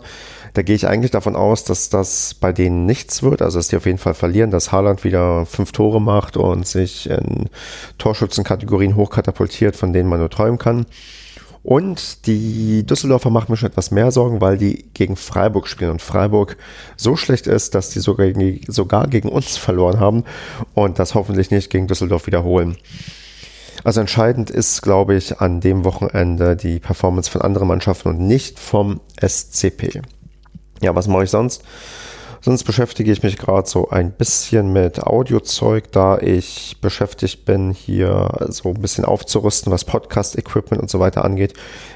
Da 0.53 0.61
gehe 0.61 0.75
ich 0.75 0.88
eigentlich 0.88 1.09
davon 1.09 1.36
aus, 1.36 1.63
dass 1.63 1.89
das 1.89 2.36
bei 2.36 2.53
denen 2.53 2.86
nichts 2.86 3.23
wird. 3.23 3.41
Also, 3.41 3.57
dass 3.57 3.69
die 3.69 3.77
auf 3.77 3.88
jeden 3.88 3.97
Fall 3.97 4.13
verlieren, 4.13 4.51
dass 4.51 4.71
Haaland 4.71 5.03
wieder 5.03 5.47
fünf 5.47 5.71
Tore 5.71 5.99
macht 5.99 6.38
und 6.38 6.67
sich 6.67 7.09
in 7.09 7.49
Torschützenkategorien 7.97 8.95
hochkatapultiert, 8.95 9.75
von 9.75 9.93
denen 9.93 10.07
man 10.07 10.19
nur 10.19 10.29
träumen 10.29 10.59
kann. 10.59 10.86
Und 11.64 12.28
die 12.28 12.86
Düsseldorfer 12.86 13.30
machen 13.30 13.49
mir 13.49 13.55
schon 13.55 13.70
etwas 13.70 13.89
mehr 13.89 14.11
Sorgen, 14.11 14.41
weil 14.41 14.57
die 14.57 14.86
gegen 14.93 15.16
Freiburg 15.16 15.68
spielen 15.68 15.91
und 15.91 16.01
Freiburg 16.01 16.57
so 16.97 17.16
schlecht 17.16 17.47
ist, 17.47 17.74
dass 17.74 17.89
die 17.89 18.01
sogar 18.01 18.30
gegen, 18.32 18.61
sogar 18.72 19.07
gegen 19.07 19.30
uns 19.30 19.57
verloren 19.57 19.99
haben 19.99 20.24
und 20.74 20.99
das 20.99 21.16
hoffentlich 21.16 21.51
nicht 21.51 21.70
gegen 21.70 21.88
Düsseldorf 21.88 22.28
wiederholen. 22.28 22.78
Also 23.86 24.01
entscheidend 24.01 24.49
ist, 24.49 24.82
glaube 24.82 25.16
ich, 25.16 25.39
an 25.39 25.61
dem 25.61 25.84
Wochenende 25.84 26.55
die 26.55 26.80
Performance 26.80 27.32
von 27.32 27.41
anderen 27.41 27.68
Mannschaften 27.68 28.09
und 28.09 28.20
nicht 28.20 28.59
vom 28.59 28.99
SCP. 29.22 30.01
Ja, 30.82 30.95
was 30.95 31.07
mache 31.07 31.24
ich 31.24 31.30
sonst? 31.30 31.64
Sonst 32.46 32.66
beschäftige 32.66 33.10
ich 33.10 33.24
mich 33.24 33.38
gerade 33.38 33.70
so 33.70 33.89
ein 33.89 34.12
bisschen 34.12 34.74
mit 34.74 35.02
Audiozeug, 35.02 35.89
da 35.94 36.18
ich 36.18 36.76
beschäftigt 36.82 37.46
bin, 37.46 37.72
hier 37.72 38.48
so 38.50 38.68
ein 38.68 38.82
bisschen 38.82 39.06
aufzurüsten, 39.06 39.72
was 39.72 39.86
Podcast-Equipment 39.86 40.82
und 40.82 40.89
so 40.89 41.00
weiter 41.00 41.24
angeht. 41.24 41.54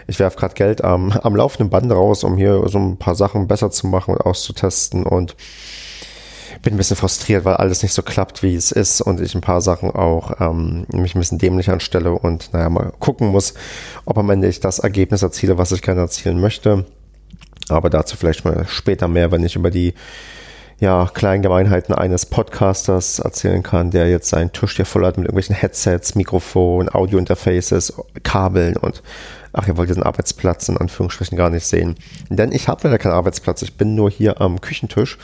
Ich 0.07 0.19
werfe 0.19 0.37
gerade 0.37 0.53
Geld 0.53 0.85
am, 0.85 1.11
am 1.23 1.35
laufenden 1.35 1.69
Band 1.69 1.91
raus, 1.91 2.23
um 2.23 2.37
hier 2.37 2.63
so 2.69 2.79
ein 2.79 2.95
paar 2.95 3.15
Sachen 3.15 3.49
besser 3.49 3.71
zu 3.71 3.87
machen 3.87 4.13
und 4.13 4.21
auszutesten 4.21 5.03
und 5.03 5.35
bin 6.61 6.75
ein 6.75 6.77
bisschen 6.77 6.95
frustriert, 6.95 7.43
weil 7.43 7.55
alles 7.55 7.83
nicht 7.83 7.93
so 7.93 8.01
klappt, 8.01 8.41
wie 8.41 8.55
es 8.55 8.71
ist 8.71 9.01
und 9.01 9.19
ich 9.19 9.35
ein 9.35 9.41
paar 9.41 9.59
Sachen 9.59 9.91
auch 9.91 10.39
ähm, 10.39 10.85
mich 10.93 11.13
ein 11.13 11.19
bisschen 11.19 11.39
dämlich 11.39 11.69
anstelle 11.69 12.13
und 12.13 12.53
naja, 12.53 12.69
mal 12.69 12.93
gucken 12.99 13.27
muss, 13.27 13.53
ob 14.05 14.17
am 14.17 14.29
Ende 14.29 14.47
ich 14.47 14.61
das 14.61 14.79
Ergebnis 14.79 15.23
erziele, 15.23 15.57
was 15.57 15.73
ich 15.73 15.81
gerne 15.81 15.99
erzielen 15.99 16.39
möchte. 16.39 16.85
Aber 17.69 17.89
dazu 17.89 18.17
vielleicht 18.17 18.45
mal 18.45 18.65
später 18.67 19.07
mehr, 19.07 19.31
wenn 19.31 19.43
ich 19.43 19.55
über 19.55 19.71
die 19.71 19.93
ja, 20.79 21.09
kleinen 21.11 21.41
Gemeinheiten 21.41 21.95
eines 21.95 22.27
Podcasters 22.27 23.19
erzählen 23.19 23.63
kann, 23.63 23.89
der 23.89 24.09
jetzt 24.09 24.29
seinen 24.29 24.51
Tisch 24.51 24.75
hier 24.75 24.85
voll 24.85 25.05
hat 25.05 25.17
mit 25.17 25.25
irgendwelchen 25.25 25.55
Headsets, 25.55 26.13
Mikrofon, 26.13 26.87
Audio-Interfaces, 26.93 27.93
Kabeln 28.23 28.77
und 28.77 29.01
ach, 29.53 29.67
ihr 29.67 29.75
wollt 29.75 29.89
diesen 29.89 30.03
Arbeitsplatz 30.03 30.69
in 30.69 30.77
Anführungsstrichen 30.77 31.37
gar 31.37 31.49
nicht 31.49 31.65
sehen. 31.65 31.95
Denn 32.29 32.51
ich 32.51 32.67
habe 32.67 32.81
leider 32.83 32.99
keinen 32.99 33.13
Arbeitsplatz, 33.13 33.63
ich 33.63 33.75
bin 33.75 33.95
nur 33.95 34.11
hier 34.11 34.39
am 34.39 34.61
Küchentisch 34.61 35.17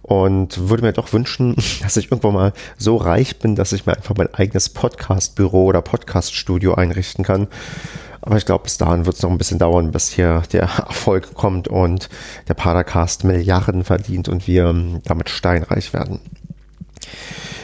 und 0.00 0.70
würde 0.70 0.82
mir 0.82 0.92
doch 0.92 1.12
wünschen, 1.12 1.56
dass 1.82 1.98
ich 1.98 2.10
irgendwann 2.10 2.32
mal 2.32 2.52
so 2.78 2.96
reich 2.96 3.38
bin, 3.38 3.54
dass 3.54 3.72
ich 3.72 3.84
mir 3.84 3.96
einfach 3.96 4.14
mein 4.16 4.32
eigenes 4.32 4.70
Podcast-Büro 4.70 5.66
oder 5.66 5.82
Podcast-Studio 5.82 6.74
einrichten 6.74 7.22
kann. 7.22 7.48
Aber 8.26 8.36
ich 8.36 8.44
glaube, 8.44 8.64
bis 8.64 8.76
dahin 8.76 9.06
wird 9.06 9.16
es 9.16 9.22
noch 9.22 9.30
ein 9.30 9.38
bisschen 9.38 9.60
dauern, 9.60 9.92
bis 9.92 10.10
hier 10.10 10.42
der 10.52 10.62
Erfolg 10.62 11.32
kommt 11.34 11.68
und 11.68 12.08
der 12.48 12.54
Padercast 12.54 13.22
Milliarden 13.22 13.84
verdient 13.84 14.28
und 14.28 14.46
wir 14.48 14.66
ähm, 14.66 15.00
damit 15.04 15.30
steinreich 15.30 15.92
werden. 15.92 16.18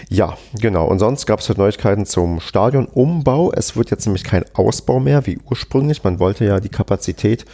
Ja, 0.08 0.36
genau. 0.54 0.86
Und 0.86 1.00
sonst 1.00 1.26
gab 1.26 1.40
es 1.40 1.48
heute 1.48 1.60
Neuigkeiten 1.60 2.06
zum 2.06 2.38
Stadionumbau. 2.38 3.50
Es 3.52 3.76
wird 3.76 3.90
jetzt 3.90 4.06
nämlich 4.06 4.22
kein 4.22 4.44
Ausbau 4.54 5.00
mehr 5.00 5.26
wie 5.26 5.38
ursprünglich. 5.50 6.04
Man 6.04 6.20
wollte 6.20 6.44
ja 6.44 6.60
die 6.60 6.68
Kapazität 6.68 7.44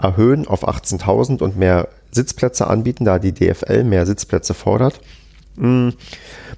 erhöhen 0.00 0.46
auf 0.46 0.66
18.000 0.66 1.42
und 1.42 1.58
mehr 1.58 1.88
Sitzplätze 2.12 2.66
anbieten, 2.66 3.04
da 3.04 3.18
die 3.18 3.32
DFL 3.32 3.84
mehr 3.84 4.06
Sitzplätze 4.06 4.54
fordert. 4.54 5.00
Hm. 5.56 5.92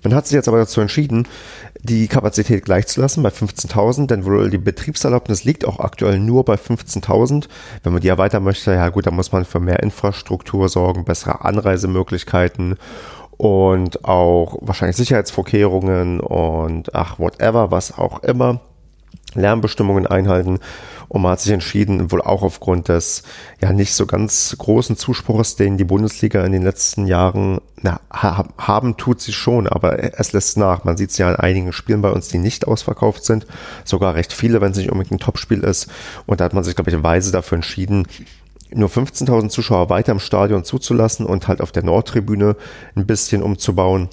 Man 0.02 0.14
hat 0.14 0.26
sich 0.26 0.34
jetzt 0.34 0.48
aber 0.48 0.58
dazu 0.58 0.80
entschieden, 0.80 1.26
die 1.82 2.08
Kapazität 2.08 2.64
gleichzulassen 2.64 3.22
bei 3.22 3.28
15.000, 3.28 4.06
denn 4.06 4.24
wohl 4.24 4.50
die 4.50 4.58
Betriebserlaubnis 4.58 5.44
liegt 5.44 5.64
auch 5.64 5.80
aktuell 5.80 6.18
nur 6.18 6.44
bei 6.44 6.54
15.000. 6.54 7.46
Wenn 7.82 7.92
man 7.92 8.02
die 8.02 8.08
erweitern 8.08 8.44
möchte, 8.44 8.72
ja 8.72 8.88
gut, 8.88 9.06
dann 9.06 9.14
muss 9.14 9.32
man 9.32 9.44
für 9.44 9.60
mehr 9.60 9.82
Infrastruktur 9.82 10.68
sorgen, 10.68 11.04
bessere 11.04 11.44
Anreisemöglichkeiten 11.44 12.76
und 13.36 14.04
auch 14.04 14.58
wahrscheinlich 14.62 14.96
Sicherheitsvorkehrungen 14.96 16.20
und 16.20 16.94
ach, 16.94 17.18
whatever, 17.18 17.70
was 17.70 17.96
auch 17.96 18.22
immer. 18.22 18.60
Lärmbestimmungen 19.40 20.06
einhalten. 20.06 20.58
Und 21.08 21.22
man 21.22 21.32
hat 21.32 21.40
sich 21.40 21.52
entschieden, 21.52 22.10
wohl 22.10 22.20
auch 22.20 22.42
aufgrund 22.42 22.88
des 22.88 23.22
ja 23.60 23.72
nicht 23.72 23.94
so 23.94 24.06
ganz 24.06 24.56
großen 24.58 24.96
Zuspruchs, 24.96 25.56
den 25.56 25.76
die 25.76 25.84
Bundesliga 25.84 26.44
in 26.44 26.52
den 26.52 26.62
letzten 26.62 27.06
Jahren 27.06 27.60
na, 27.82 28.00
haben, 28.10 28.96
tut 28.96 29.20
sie 29.20 29.32
schon, 29.32 29.68
aber 29.68 30.18
es 30.18 30.32
lässt 30.32 30.56
nach. 30.56 30.84
Man 30.84 30.96
sieht 30.96 31.10
es 31.10 31.18
ja 31.18 31.28
an 31.28 31.36
einigen 31.36 31.72
Spielen 31.72 32.02
bei 32.02 32.10
uns, 32.10 32.28
die 32.28 32.38
nicht 32.38 32.66
ausverkauft 32.66 33.24
sind. 33.24 33.46
Sogar 33.84 34.14
recht 34.14 34.32
viele, 34.32 34.60
wenn 34.60 34.72
es 34.72 34.78
nicht 34.78 34.90
unbedingt 34.90 35.12
ein 35.12 35.24
Topspiel 35.24 35.62
ist. 35.62 35.88
Und 36.26 36.40
da 36.40 36.44
hat 36.44 36.54
man 36.54 36.64
sich, 36.64 36.74
glaube 36.74 36.90
ich, 36.90 37.02
weise 37.02 37.30
dafür 37.30 37.56
entschieden, 37.56 38.06
nur 38.74 38.88
15.000 38.88 39.48
Zuschauer 39.48 39.90
weiter 39.90 40.12
im 40.12 40.18
Stadion 40.18 40.64
zuzulassen 40.64 41.24
und 41.24 41.46
halt 41.46 41.60
auf 41.60 41.70
der 41.70 41.84
Nordtribüne 41.84 42.56
ein 42.96 43.06
bisschen 43.06 43.42
umzubauen 43.42 44.08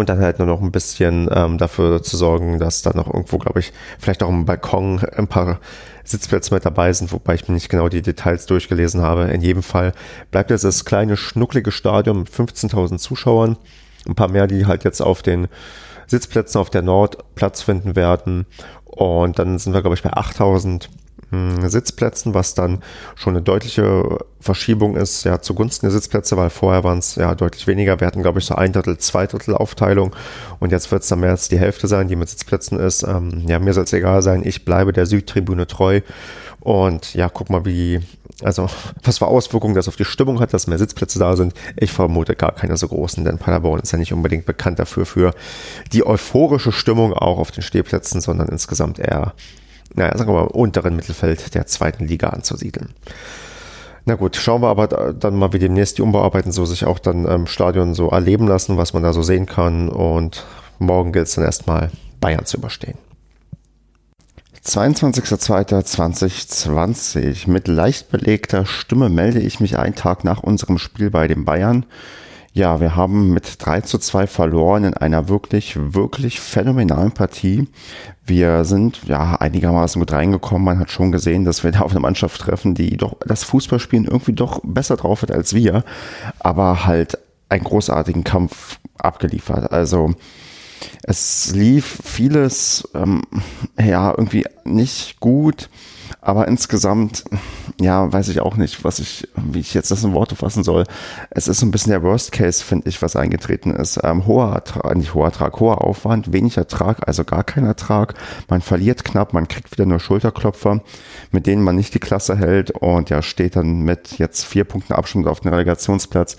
und 0.00 0.08
dann 0.08 0.20
halt 0.20 0.38
nur 0.38 0.48
noch 0.48 0.60
ein 0.60 0.72
bisschen 0.72 1.28
ähm, 1.32 1.58
dafür 1.58 2.02
zu 2.02 2.16
sorgen, 2.16 2.58
dass 2.58 2.82
da 2.82 2.92
noch 2.94 3.06
irgendwo, 3.06 3.38
glaube 3.38 3.60
ich, 3.60 3.72
vielleicht 3.98 4.22
auch 4.22 4.28
im 4.28 4.44
Balkon 4.44 5.00
ein 5.16 5.28
paar 5.28 5.60
Sitzplätze 6.04 6.52
mit 6.52 6.64
dabei 6.64 6.92
sind, 6.92 7.12
wobei 7.12 7.34
ich 7.34 7.48
mir 7.48 7.54
nicht 7.54 7.68
genau 7.68 7.88
die 7.88 8.02
Details 8.02 8.46
durchgelesen 8.46 9.02
habe. 9.02 9.24
In 9.24 9.40
jedem 9.40 9.62
Fall 9.62 9.92
bleibt 10.30 10.50
jetzt 10.50 10.64
das 10.64 10.84
kleine, 10.84 11.16
schnucklige 11.16 11.72
Stadion 11.72 12.18
mit 12.18 12.30
15.000 12.30 12.98
Zuschauern. 12.98 13.56
Ein 14.06 14.14
paar 14.14 14.28
mehr, 14.28 14.46
die 14.46 14.66
halt 14.66 14.84
jetzt 14.84 15.00
auf 15.00 15.22
den 15.22 15.48
Sitzplätzen 16.06 16.60
auf 16.60 16.70
der 16.70 16.82
Nord 16.82 17.34
Platz 17.34 17.62
finden 17.62 17.96
werden. 17.96 18.46
Und 18.84 19.38
dann 19.38 19.58
sind 19.58 19.72
wir, 19.72 19.80
glaube 19.80 19.96
ich, 19.96 20.02
bei 20.02 20.12
8.000 20.12 20.88
Sitzplätzen, 21.66 22.34
was 22.34 22.54
dann 22.54 22.82
schon 23.14 23.34
eine 23.34 23.42
deutliche 23.42 24.18
Verschiebung 24.40 24.96
ist, 24.96 25.24
ja, 25.24 25.40
zugunsten 25.40 25.86
der 25.86 25.92
Sitzplätze, 25.92 26.36
weil 26.36 26.50
vorher 26.50 26.84
waren 26.84 26.98
es 26.98 27.16
ja 27.16 27.34
deutlich 27.34 27.66
weniger. 27.66 28.00
Wir 28.00 28.06
hatten, 28.06 28.22
glaube 28.22 28.38
ich, 28.38 28.44
so 28.44 28.54
ein 28.54 28.72
Drittel, 28.72 28.98
zwei 28.98 29.26
Drittel 29.26 29.54
Aufteilung 29.54 30.14
und 30.60 30.72
jetzt 30.72 30.90
wird 30.92 31.02
es 31.02 31.08
dann 31.08 31.20
mehr 31.20 31.30
als 31.30 31.48
die 31.48 31.58
Hälfte 31.58 31.88
sein, 31.88 32.08
die 32.08 32.16
mit 32.16 32.28
Sitzplätzen 32.28 32.78
ist. 32.78 33.02
Ähm, 33.02 33.44
ja, 33.46 33.58
mir 33.58 33.72
soll 33.72 33.84
es 33.84 33.92
egal 33.92 34.22
sein, 34.22 34.42
ich 34.44 34.64
bleibe 34.64 34.92
der 34.92 35.06
Südtribüne 35.06 35.66
treu 35.66 36.00
und 36.64 37.12
ja, 37.12 37.28
guck 37.28 37.50
mal, 37.50 37.66
wie, 37.66 38.00
also, 38.42 38.68
was 39.02 39.18
für 39.18 39.26
Auswirkungen 39.26 39.74
das 39.74 39.86
auf 39.86 39.96
die 39.96 40.06
Stimmung 40.06 40.40
hat, 40.40 40.54
dass 40.54 40.66
mehr 40.66 40.78
Sitzplätze 40.78 41.18
da 41.18 41.36
sind. 41.36 41.52
Ich 41.76 41.92
vermute 41.92 42.34
gar 42.34 42.52
keine 42.52 42.76
so 42.78 42.88
großen, 42.88 43.22
denn 43.24 43.38
Paderborn 43.38 43.80
ist 43.80 43.92
ja 43.92 43.98
nicht 43.98 44.14
unbedingt 44.14 44.46
bekannt 44.46 44.78
dafür, 44.78 45.04
für 45.04 45.34
die 45.92 46.06
euphorische 46.06 46.72
Stimmung 46.72 47.12
auch 47.12 47.38
auf 47.38 47.50
den 47.50 47.62
Stehplätzen, 47.62 48.22
sondern 48.22 48.48
insgesamt 48.48 48.98
eher 48.98 49.34
naja, 49.94 50.16
sagen 50.16 50.30
wir 50.30 50.42
mal, 50.42 50.46
unteren 50.46 50.96
Mittelfeld 50.96 51.54
der 51.54 51.66
zweiten 51.66 52.06
Liga 52.06 52.30
anzusiedeln. 52.30 52.90
Na 54.06 54.16
gut, 54.16 54.36
schauen 54.36 54.60
wir 54.60 54.68
aber 54.68 55.14
dann 55.14 55.36
mal, 55.36 55.54
wie 55.54 55.58
demnächst 55.58 55.98
die 55.98 56.02
Umbauarbeiten 56.02 56.52
so 56.52 56.66
sich 56.66 56.84
auch 56.84 56.98
dann 56.98 57.24
im 57.24 57.46
Stadion 57.46 57.94
so 57.94 58.10
erleben 58.10 58.46
lassen, 58.46 58.76
was 58.76 58.92
man 58.92 59.02
da 59.02 59.14
so 59.14 59.22
sehen 59.22 59.46
kann. 59.46 59.88
Und 59.88 60.44
morgen 60.78 61.12
gilt 61.12 61.28
es 61.28 61.36
dann 61.36 61.44
erstmal, 61.44 61.90
Bayern 62.20 62.44
zu 62.44 62.58
überstehen. 62.58 62.98
22.02.2020. 64.64 67.48
Mit 67.50 67.66
leicht 67.68 68.10
belegter 68.10 68.66
Stimme 68.66 69.08
melde 69.08 69.38
ich 69.40 69.60
mich 69.60 69.78
einen 69.78 69.94
Tag 69.94 70.24
nach 70.24 70.42
unserem 70.42 70.78
Spiel 70.78 71.10
bei 71.10 71.28
den 71.28 71.44
Bayern. 71.44 71.86
Ja, 72.56 72.78
wir 72.78 72.94
haben 72.94 73.32
mit 73.32 73.56
3 73.58 73.80
zu 73.80 73.98
2 73.98 74.28
verloren 74.28 74.84
in 74.84 74.94
einer 74.94 75.28
wirklich, 75.28 75.76
wirklich 75.76 76.38
phänomenalen 76.38 77.10
Partie. 77.10 77.66
Wir 78.24 78.64
sind 78.64 79.00
ja 79.08 79.34
einigermaßen 79.34 79.98
gut 79.98 80.12
reingekommen. 80.12 80.64
Man 80.64 80.78
hat 80.78 80.92
schon 80.92 81.10
gesehen, 81.10 81.44
dass 81.44 81.64
wir 81.64 81.72
da 81.72 81.80
auf 81.80 81.90
eine 81.90 81.98
Mannschaft 81.98 82.40
treffen, 82.40 82.76
die 82.76 82.96
doch 82.96 83.16
das 83.26 83.42
Fußballspielen 83.42 84.04
irgendwie 84.04 84.34
doch 84.34 84.60
besser 84.62 84.96
drauf 84.96 85.22
hat 85.22 85.32
als 85.32 85.52
wir, 85.52 85.82
aber 86.38 86.86
halt 86.86 87.18
einen 87.48 87.64
großartigen 87.64 88.22
Kampf 88.22 88.78
abgeliefert. 88.98 89.72
Also 89.72 90.14
es 91.02 91.52
lief 91.56 92.02
vieles 92.04 92.88
ähm, 92.94 93.22
ja 93.80 94.10
irgendwie 94.10 94.46
nicht 94.64 95.18
gut. 95.18 95.68
Aber 96.20 96.48
insgesamt, 96.48 97.24
ja, 97.80 98.12
weiß 98.12 98.28
ich 98.28 98.40
auch 98.40 98.56
nicht, 98.56 98.84
was 98.84 98.98
ich, 98.98 99.28
wie 99.36 99.60
ich 99.60 99.74
jetzt 99.74 99.90
das 99.90 100.04
in 100.04 100.14
Worte 100.14 100.36
fassen 100.36 100.64
soll. 100.64 100.84
Es 101.30 101.48
ist 101.48 101.60
so 101.60 101.66
ein 101.66 101.70
bisschen 101.70 101.90
der 101.90 102.02
Worst 102.02 102.32
Case, 102.32 102.64
finde 102.64 102.88
ich, 102.88 103.02
was 103.02 103.16
eingetreten 103.16 103.70
ist. 103.70 104.00
Ähm, 104.02 104.26
hoher 104.26 104.52
Ertrag, 104.52 104.96
nicht 104.96 105.14
hoher 105.14 105.26
Ertrag, 105.26 105.60
hoher 105.60 105.84
Aufwand, 105.84 106.32
wenig 106.32 106.56
Ertrag, 106.56 107.06
also 107.06 107.24
gar 107.24 107.44
kein 107.44 107.64
Ertrag. 107.64 108.14
Man 108.48 108.62
verliert 108.62 109.04
knapp, 109.04 109.32
man 109.32 109.48
kriegt 109.48 109.72
wieder 109.72 109.86
nur 109.86 110.00
Schulterklopfer, 110.00 110.80
mit 111.30 111.46
denen 111.46 111.62
man 111.62 111.76
nicht 111.76 111.94
die 111.94 112.00
Klasse 112.00 112.36
hält 112.36 112.70
und 112.70 113.10
ja, 113.10 113.22
steht 113.22 113.56
dann 113.56 113.80
mit 113.80 114.18
jetzt 114.18 114.44
vier 114.44 114.64
Punkten 114.64 114.94
Abstand 114.94 115.26
auf 115.26 115.40
dem 115.40 115.52
Relegationsplatz. 115.52 116.36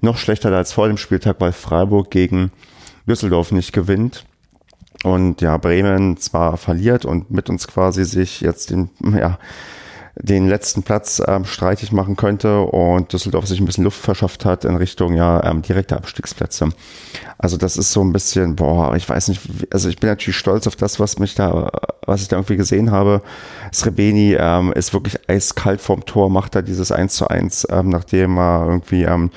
Noch 0.00 0.16
schlechter 0.18 0.52
als 0.52 0.72
vor 0.72 0.86
dem 0.86 0.96
Spieltag, 0.96 1.36
weil 1.38 1.52
Freiburg 1.52 2.10
gegen 2.10 2.52
Düsseldorf 3.06 3.52
nicht 3.52 3.72
gewinnt 3.72 4.26
und 5.04 5.40
ja, 5.40 5.56
Bremen 5.56 6.16
zwar 6.16 6.56
verliert 6.56 7.04
und 7.04 7.30
mit 7.30 7.48
uns 7.50 7.68
quasi 7.68 8.04
sich 8.04 8.40
jetzt 8.40 8.70
den, 8.70 8.90
ja, 9.16 9.38
den 10.16 10.48
letzten 10.48 10.84
Platz 10.84 11.20
ähm, 11.26 11.44
streitig 11.44 11.90
machen 11.90 12.16
könnte 12.16 12.60
und 12.60 13.12
Düsseldorf 13.12 13.46
sich 13.46 13.60
ein 13.60 13.66
bisschen 13.66 13.84
Luft 13.84 14.00
verschafft 14.00 14.44
hat 14.44 14.64
in 14.64 14.76
Richtung 14.76 15.14
ja 15.14 15.42
ähm, 15.44 15.62
direkte 15.62 15.96
Abstiegsplätze. 15.96 16.68
Also 17.36 17.56
das 17.56 17.76
ist 17.76 17.92
so 17.92 18.00
ein 18.00 18.12
bisschen, 18.12 18.54
boah, 18.54 18.94
ich 18.94 19.08
weiß 19.08 19.28
nicht, 19.28 19.40
also 19.72 19.88
ich 19.88 19.98
bin 19.98 20.08
natürlich 20.08 20.36
stolz 20.36 20.68
auf 20.68 20.76
das, 20.76 21.00
was 21.00 21.18
mich 21.18 21.34
da, 21.34 21.68
was 22.06 22.22
ich 22.22 22.28
da 22.28 22.36
irgendwie 22.36 22.56
gesehen 22.56 22.92
habe. 22.92 23.22
Srebeni 23.72 24.36
ähm, 24.38 24.72
ist 24.72 24.94
wirklich 24.94 25.28
eiskalt 25.28 25.80
vorm 25.80 26.06
Tor, 26.06 26.30
macht 26.30 26.54
da 26.54 26.62
dieses 26.62 26.92
1 26.92 27.14
zu 27.14 27.26
1, 27.26 27.66
ähm, 27.70 27.88
nachdem 27.88 28.38
er 28.38 28.66
irgendwie 28.68 29.02
ähm, 29.02 29.30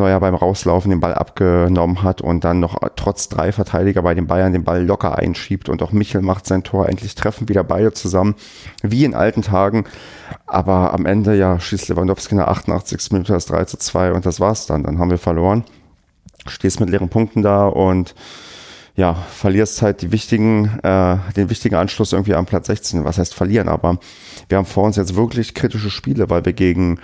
Neuer 0.00 0.18
beim 0.18 0.34
Rauslaufen 0.34 0.90
den 0.90 1.00
Ball 1.00 1.14
abgenommen 1.14 2.02
hat 2.02 2.20
und 2.20 2.42
dann 2.42 2.58
noch 2.58 2.78
trotz 2.96 3.28
drei 3.28 3.52
Verteidiger 3.52 4.02
bei 4.02 4.14
den 4.14 4.26
Bayern 4.26 4.52
den 4.52 4.64
Ball 4.64 4.84
locker 4.84 5.16
einschiebt 5.16 5.68
und 5.68 5.82
auch 5.82 5.92
Michel 5.92 6.22
macht 6.22 6.46
sein 6.46 6.64
Tor. 6.64 6.88
Endlich 6.88 7.14
treffen 7.14 7.48
wieder 7.48 7.62
beide 7.62 7.92
zusammen, 7.92 8.34
wie 8.82 9.04
in 9.04 9.14
alten 9.14 9.42
Tagen. 9.42 9.84
Aber 10.46 10.92
am 10.92 11.06
Ende 11.06 11.36
ja 11.36 11.60
schießt 11.60 11.88
Lewandowski 11.88 12.32
in 12.32 12.38
der 12.38 12.48
88. 12.48 13.12
Minute 13.12 13.32
das 13.32 13.46
3 13.46 13.64
zu 13.66 13.76
2 13.76 14.12
und 14.12 14.26
das 14.26 14.40
war's 14.40 14.66
dann. 14.66 14.82
Dann 14.82 14.98
haben 14.98 15.10
wir 15.10 15.18
verloren. 15.18 15.64
Stehst 16.46 16.80
mit 16.80 16.90
leeren 16.90 17.10
Punkten 17.10 17.42
da 17.42 17.66
und 17.66 18.14
ja, 18.96 19.14
verlierst 19.14 19.82
halt 19.82 20.02
die 20.02 20.12
wichtigen, 20.12 20.78
äh, 20.82 21.16
den 21.36 21.50
wichtigen 21.50 21.76
Anschluss 21.76 22.12
irgendwie 22.12 22.34
am 22.34 22.46
Platz 22.46 22.66
16. 22.66 23.04
Was 23.04 23.18
heißt 23.18 23.34
verlieren? 23.34 23.68
Aber 23.68 23.98
wir 24.48 24.58
haben 24.58 24.66
vor 24.66 24.84
uns 24.84 24.96
jetzt 24.96 25.16
wirklich 25.16 25.54
kritische 25.54 25.90
Spiele, 25.90 26.28
weil 26.30 26.44
wir 26.44 26.52
gegen 26.52 26.98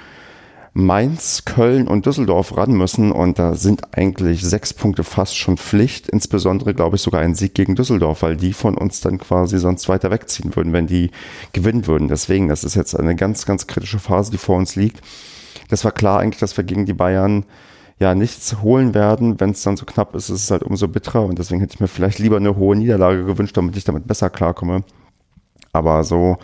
Mainz, 0.79 1.47
Köln 1.47 1.89
und 1.89 2.05
Düsseldorf 2.05 2.55
ran 2.55 2.73
müssen 2.73 3.11
und 3.11 3.39
da 3.39 3.55
sind 3.55 3.97
eigentlich 3.97 4.45
sechs 4.45 4.75
Punkte 4.75 5.05
fast 5.05 5.35
schon 5.35 5.57
Pflicht, 5.57 6.07
insbesondere 6.07 6.75
glaube 6.75 6.97
ich 6.97 7.03
sogar 7.03 7.23
ein 7.23 7.35
Sieg 7.35 7.55
gegen 7.55 7.77
Düsseldorf, 7.77 8.21
weil 8.21 8.37
die 8.37 8.53
von 8.53 8.77
uns 8.77 9.01
dann 9.01 9.17
quasi 9.17 9.59
sonst 9.59 9.89
weiter 9.89 10.11
wegziehen 10.11 10.55
würden, 10.55 10.75
wenn 10.75 10.87
die 10.87 11.13
gewinnen 11.55 11.87
würden. 11.87 12.09
Deswegen, 12.09 12.49
das 12.49 12.63
ist 12.63 12.75
jetzt 12.75 12.95
eine 12.95 13.17
ganz, 13.17 13.47
ganz 13.47 13.67
kritische 13.67 13.99
Phase, 13.99 14.31
die 14.31 14.37
vor 14.37 14.59
uns 14.59 14.77
liegt. 14.77 15.01
Das 15.71 15.83
war 15.87 15.93
klar 15.93 16.21
eigentlich, 16.21 16.41
dass 16.41 16.59
wir 16.59 16.65
gegen 16.65 16.85
die 16.85 16.93
Bayern 16.93 17.47
ja 17.99 18.15
nichts 18.15 18.61
holen 18.61 18.93
werden. 18.93 19.41
Wenn 19.41 19.53
es 19.53 19.63
dann 19.63 19.79
so 19.79 19.87
knapp 19.87 20.15
ist, 20.15 20.29
ist 20.29 20.43
es 20.43 20.51
halt 20.51 20.63
umso 20.63 20.89
bitterer 20.89 21.25
und 21.25 21.39
deswegen 21.39 21.63
hätte 21.63 21.77
ich 21.77 21.81
mir 21.81 21.89
vielleicht 21.89 22.19
lieber 22.19 22.37
eine 22.37 22.55
hohe 22.55 22.77
Niederlage 22.77 23.25
gewünscht, 23.25 23.57
damit 23.57 23.79
ich 23.79 23.85
damit 23.85 24.07
besser 24.07 24.29
klarkomme. 24.29 24.85
Aber 25.73 26.05
so 26.05 26.37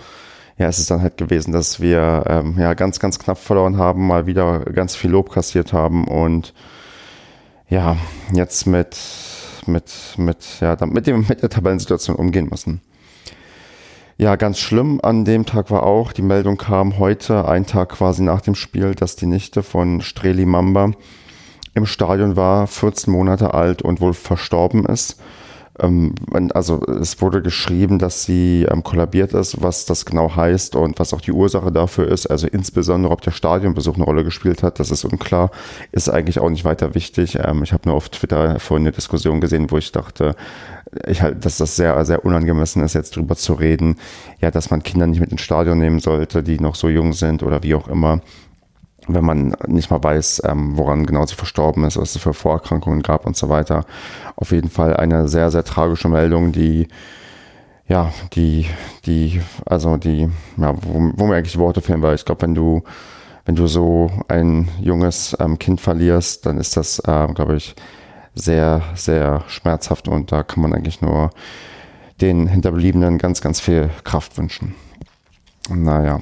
ja, 0.59 0.69
es 0.69 0.79
ist 0.79 0.91
dann 0.91 1.03
halt 1.03 1.17
gewesen, 1.17 1.53
dass 1.53 1.81
wir 1.81 2.25
ähm, 2.29 2.57
ja 2.59 2.75
ganz, 2.75 2.99
ganz 3.01 3.19
knapp 3.19 3.39
verloren 3.39 3.79
haben, 3.79 4.07
mal 4.07 4.27
wieder 4.27 4.61
ganz 4.61 4.95
viel 4.95 5.11
Lob 5.11 5.31
kassiert 5.31 5.73
haben 5.73 6.07
und 6.07 6.53
ja, 7.69 7.97
jetzt 8.33 8.67
mit, 8.67 8.97
mit, 9.67 9.93
mit, 10.19 10.61
ja, 10.61 10.77
mit, 10.85 11.07
dem, 11.07 11.27
mit 11.29 11.43
der 11.43 11.51
Tabellensituation 11.51 12.17
umgehen 12.17 12.49
müssen. 12.51 12.83
Ja, 14.19 14.37
ganz 14.37 14.59
schlimm 14.59 15.01
an 15.03 15.25
dem 15.25 15.47
Tag 15.47 15.71
war 15.71 15.85
auch, 15.85 16.13
die 16.13 16.23
Meldung 16.23 16.59
kam 16.59 16.99
heute, 16.99 17.49
ein 17.49 17.67
Tag 17.67 17.89
quasi 17.89 18.23
nach 18.23 18.43
dem 18.43 18.55
Spiel, 18.55 18.95
dass 18.95 19.17
die 19.17 19.27
Nichte 19.27 19.63
von 19.63 20.01
Streli 20.03 20.45
Mamba 20.45 20.93
im 21.75 21.87
Stadion 21.87 22.37
war, 22.37 22.67
14 22.67 23.13
Monate 23.13 23.55
alt 23.55 23.83
und 23.83 24.01
wohl 24.01 24.13
verstorben 24.13 24.85
ist. 24.85 25.19
Ähm, 25.83 26.15
also 26.55 26.81
es 26.87 27.21
wurde 27.21 27.43
geschrieben, 27.43 27.99
dass 27.99 28.25
sie 28.25 28.67
ähm, 28.71 28.83
kollabiert 28.83 29.35
ist, 29.35 29.63
was 29.63 29.85
das 29.85 30.07
genau 30.07 30.35
heißt 30.35 30.77
und 30.77 30.99
was 30.99 31.13
auch 31.13 31.21
die 31.21 31.33
Ursache 31.33 31.73
dafür 31.73 32.09
ist. 32.09 32.27
Also 32.27 32.47
insbesondere, 32.47 33.13
ob 33.13 33.21
der 33.21 33.33
Stadionbesuch 33.33 33.97
eine 33.97 34.05
Rolle 34.05 34.25
gespielt 34.25 34.63
hat, 34.63 34.79
das 34.81 34.91
ist 34.91 35.05
unklar. 35.05 35.51
Ist 35.91 36.09
eigentlich 36.09 36.39
auch 36.39 36.51
nicht 36.51 36.65
weiter 36.65 36.95
wichtig. 36.95 37.39
Ähm, 37.43 37.63
ich 37.63 37.73
habe 37.73 37.89
nur 37.89 37.97
auf 37.97 38.09
Twitter 38.09 38.59
vorhin 38.61 38.87
eine 38.87 38.93
Diskussion 38.93 39.41
gesehen, 39.41 39.71
wo 39.71 39.79
ich 39.79 39.93
dachte, 39.93 40.37
ich 41.07 41.23
halt, 41.23 41.45
dass 41.45 41.57
das 41.57 41.77
sehr, 41.77 42.05
sehr 42.05 42.25
unangemessen 42.25 42.83
ist, 42.83 42.95
jetzt 42.95 43.17
drüber 43.17 43.35
zu 43.35 43.55
reden, 43.55 43.97
ja, 44.41 44.51
dass 44.51 44.71
man 44.71 44.83
Kinder 44.83 45.07
nicht 45.07 45.21
mit 45.21 45.33
ins 45.33 45.41
Stadion 45.41 45.79
nehmen 45.79 46.01
sollte, 46.01 46.43
die 46.43 46.61
noch 46.61 46.75
so 46.75 46.89
jung 46.89 47.15
sind 47.15 47.43
oder 47.43 47.63
wie 47.63 47.75
auch 47.75 47.89
immer 47.89 48.21
wenn 49.09 49.25
man 49.25 49.57
nicht 49.67 49.91
mal 49.91 50.03
weiß, 50.03 50.43
ähm, 50.45 50.77
woran 50.77 51.07
genau 51.07 51.27
sie 51.27 51.35
verstorben 51.35 51.85
ist, 51.85 51.97
was 51.97 52.15
es 52.15 52.23
für 52.23 52.35
Vorerkrankungen 52.35 53.03
gab 53.03 53.27
und 53.27 53.37
so 53.37 53.49
weiter. 53.49 53.85
Auf 54.37 54.53
jeden 54.53 54.71
Fall 54.71 54.97
eine 54.97 55.29
sehr, 55.29 55.51
sehr 55.51 55.65
tragische 55.65 56.09
Meldung, 56.09 56.53
die, 56.53 56.89
ja, 57.89 58.13
die, 58.33 58.67
die, 59.05 59.41
also 59.67 59.97
die, 59.97 60.29
ja, 60.57 60.75
wo, 60.83 61.13
wo 61.17 61.27
mir 61.27 61.37
eigentlich 61.37 61.59
Worte 61.59 61.81
fehlen, 61.81 62.03
weil 62.03 62.15
ich 62.15 62.25
glaube, 62.25 62.43
wenn 62.43 62.55
du, 62.55 62.83
wenn 63.45 63.57
du 63.57 63.67
so 63.67 64.11
ein 64.29 64.69
junges 64.81 65.37
ähm, 65.41 65.59
Kind 65.59 65.81
verlierst, 65.81 66.47
dann 66.47 66.59
ist 66.59 66.77
das, 66.77 67.01
äh, 67.01 67.27
glaube 67.35 67.57
ich, 67.57 67.75
sehr, 68.35 68.83
sehr 68.95 69.45
schmerzhaft 69.49 70.09
und 70.09 70.33
da 70.33 70.43
kann 70.43 70.63
man 70.63 70.73
eigentlich 70.73 71.03
nur 71.03 71.31
den 72.21 72.47
Hinterbliebenen 72.47 73.19
ganz, 73.19 73.41
ganz 73.41 73.61
viel 73.61 73.91
Kraft 74.05 74.39
wünschen. 74.39 74.75
Naja. 75.69 76.21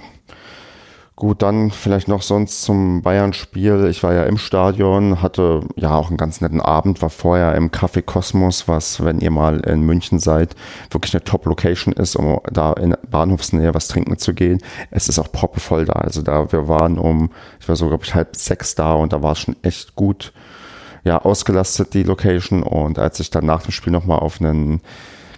Gut, 1.21 1.43
dann 1.43 1.71
vielleicht 1.71 2.09
noch 2.09 2.23
sonst 2.23 2.63
zum 2.63 3.03
Bayern-Spiel. 3.03 3.89
Ich 3.91 4.03
war 4.03 4.15
ja 4.15 4.25
im 4.25 4.39
Stadion, 4.39 5.21
hatte 5.21 5.61
ja 5.77 5.95
auch 5.95 6.09
einen 6.09 6.17
ganz 6.17 6.41
netten 6.41 6.63
Abend, 6.63 7.03
war 7.03 7.11
vorher 7.11 7.57
im 7.57 7.71
Café 7.71 8.01
Kosmos, 8.01 8.69
was, 8.69 9.05
wenn 9.05 9.21
ihr 9.21 9.31
mal 9.31 9.61
in 9.61 9.83
München 9.83 10.19
seid, 10.19 10.57
wirklich 10.91 11.13
eine 11.13 11.23
Top-Location 11.23 11.93
ist, 11.93 12.17
um 12.17 12.41
da 12.51 12.73
in 12.73 12.97
Bahnhofsnähe 13.11 13.75
was 13.75 13.89
trinken 13.89 14.17
zu 14.17 14.33
gehen. 14.33 14.63
Es 14.91 15.11
ist 15.11 15.19
auch 15.19 15.31
proppevoll 15.31 15.85
da. 15.85 15.93
Also 15.93 16.23
da, 16.23 16.51
wir 16.53 16.69
waren 16.69 16.99
um, 16.99 17.29
ich 17.61 17.69
war 17.69 17.77
so, 17.77 17.89
glaube 17.89 18.05
ich, 18.05 18.15
halb 18.15 18.35
sechs 18.35 18.75
da 18.75 18.95
und 18.95 19.13
da 19.13 19.23
war 19.23 19.33
es 19.33 19.41
schon 19.41 19.57
echt 19.61 19.97
gut, 19.97 20.33
ja, 21.05 21.21
ausgelastet, 21.21 21.93
die 21.93 22.03
Location. 22.03 22.63
Und 22.63 22.99
als 22.99 23.21
ich 23.21 23.29
dann 23.29 23.45
nach 23.45 23.65
dem 23.65 23.73
Spiel 23.73 23.93
nochmal 23.93 24.21
auf 24.21 24.41
einen 24.41 24.81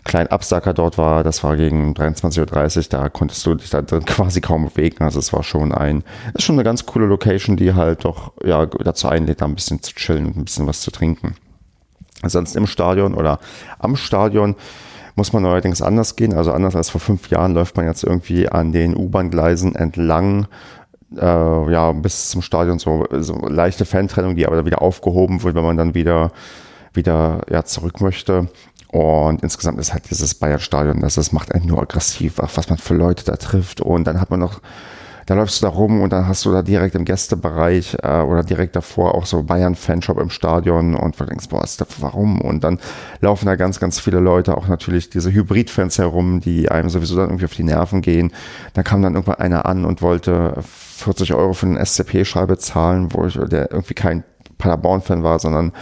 kleinen 0.05 0.28
Absacker 0.28 0.74
dort 0.74 0.98
war, 0.98 1.22
das 1.22 1.44
war 1.44 1.57
gegen 1.57 1.94
23.30 1.94 2.78
Uhr, 2.78 2.84
da 2.90 3.09
konntest 3.09 3.46
du 3.46 3.55
dich 3.55 3.70
da 3.70 3.82
drin 3.82 4.05
quasi 4.05 4.40
kaum 4.40 4.68
bewegen. 4.68 5.05
Also 5.05 5.18
es 5.18 5.32
war 5.32 5.42
schon 5.42 5.72
ein, 5.72 6.05
ist 6.34 6.44
schon 6.44 6.57
eine 6.57 6.64
ganz 6.64 6.86
coole 6.86 7.07
Location, 7.07 7.57
die 7.57 7.74
halt 7.74 8.05
doch 8.05 8.32
ja 8.44 8.66
dazu 8.66 9.09
einlädt, 9.09 9.40
da 9.40 9.46
ein 9.46 9.55
bisschen 9.55 9.82
zu 9.82 9.94
chillen 9.94 10.26
und 10.26 10.36
ein 10.36 10.44
bisschen 10.44 10.66
was 10.66 10.80
zu 10.80 10.90
trinken. 10.90 11.34
Sonst 12.24 12.55
im 12.57 12.66
Stadion 12.66 13.14
oder 13.14 13.40
am 13.78 13.96
Stadion 13.96 14.55
muss 15.14 15.32
man 15.32 15.44
allerdings 15.44 15.82
anders 15.82 16.16
gehen. 16.16 16.34
Also 16.34 16.53
anders 16.53 16.76
als 16.76 16.90
vor 16.90 17.00
fünf 17.00 17.28
Jahren 17.30 17.53
läuft 17.53 17.76
man 17.76 17.86
jetzt 17.86 18.05
irgendwie 18.05 18.48
an 18.48 18.72
den 18.72 18.96
U-Bahn-Gleisen 18.96 19.74
entlang 19.74 20.46
äh, 21.16 21.72
ja, 21.72 21.92
bis 21.92 22.30
zum 22.30 22.42
Stadion 22.42 22.78
so, 22.78 23.07
so 23.11 23.34
leichte 23.46 23.84
Fantrennung, 23.84 24.36
die 24.36 24.46
aber 24.46 24.64
wieder 24.64 24.82
aufgehoben 24.82 25.42
wird, 25.42 25.55
wenn 25.55 25.64
man 25.64 25.76
dann 25.76 25.94
wieder, 25.94 26.32
wieder 26.94 27.42
ja, 27.50 27.64
zurück 27.64 28.00
möchte. 28.00 28.48
Und 28.93 29.43
insgesamt 29.43 29.80
ist 29.80 29.95
halt 29.95 30.11
dieses 30.11 30.34
Bayern-Stadion, 30.34 31.01
das, 31.01 31.14
das 31.14 31.32
macht 31.32 31.51
einen 31.53 31.66
nur 31.66 31.80
aggressiv, 31.80 32.34
was 32.36 32.68
man 32.68 32.76
für 32.76 32.93
Leute 32.93 33.24
da 33.24 33.36
trifft. 33.36 33.80
Und 33.80 34.05
dann 34.05 34.20
hat 34.20 34.30
man 34.30 34.38
noch, 34.38 34.61
da 35.24 35.32
läufst 35.32 35.62
du 35.62 35.66
da 35.66 35.72
rum 35.72 36.03
und 36.03 36.12
dann 36.12 36.28
hast 36.28 36.45
du 36.45 36.53
da 36.53 36.61
direkt 36.61 36.95
im 36.95 37.07
Gästebereich 37.07 37.97
äh, 38.03 38.20
oder 38.20 38.43
direkt 38.43 38.76
davor 38.76 39.14
auch 39.14 39.24
so 39.24 39.45
Bayern-Fanshop 39.45 40.20
im 40.20 40.28
Stadion 40.28 40.95
und 40.95 41.18
du 41.18 41.24
denkst, 41.24 41.49
boah, 41.49 41.64
ist 41.64 41.80
das, 41.80 41.88
warum? 42.01 42.43
Und 42.43 42.64
dann 42.64 42.78
laufen 43.22 43.47
da 43.47 43.55
ganz, 43.55 43.80
ganz 43.80 43.99
viele 43.99 44.20
Leute, 44.20 44.59
auch 44.59 44.68
natürlich 44.68 45.09
diese 45.09 45.32
Hybrid-Fans 45.32 45.97
herum, 45.97 46.40
die 46.40 46.70
einem 46.70 46.90
sowieso 46.90 47.16
dann 47.16 47.30
irgendwie 47.30 47.47
auf 47.47 47.55
die 47.55 47.64
Nerven 47.64 48.03
gehen. 48.03 48.30
Dann 48.74 48.84
kam 48.84 49.01
dann 49.01 49.14
irgendwann 49.14 49.36
einer 49.36 49.64
an 49.64 49.86
und 49.86 50.03
wollte 50.03 50.57
40 50.61 51.32
Euro 51.32 51.55
für 51.55 51.64
einen 51.64 51.82
SCP-Schal 51.82 52.47
bezahlen, 52.47 53.14
wo 53.14 53.24
ich, 53.24 53.38
der 53.38 53.72
irgendwie 53.72 53.95
kein 53.95 54.22
Paderborn-Fan 54.59 55.22
war, 55.22 55.38
sondern 55.38 55.72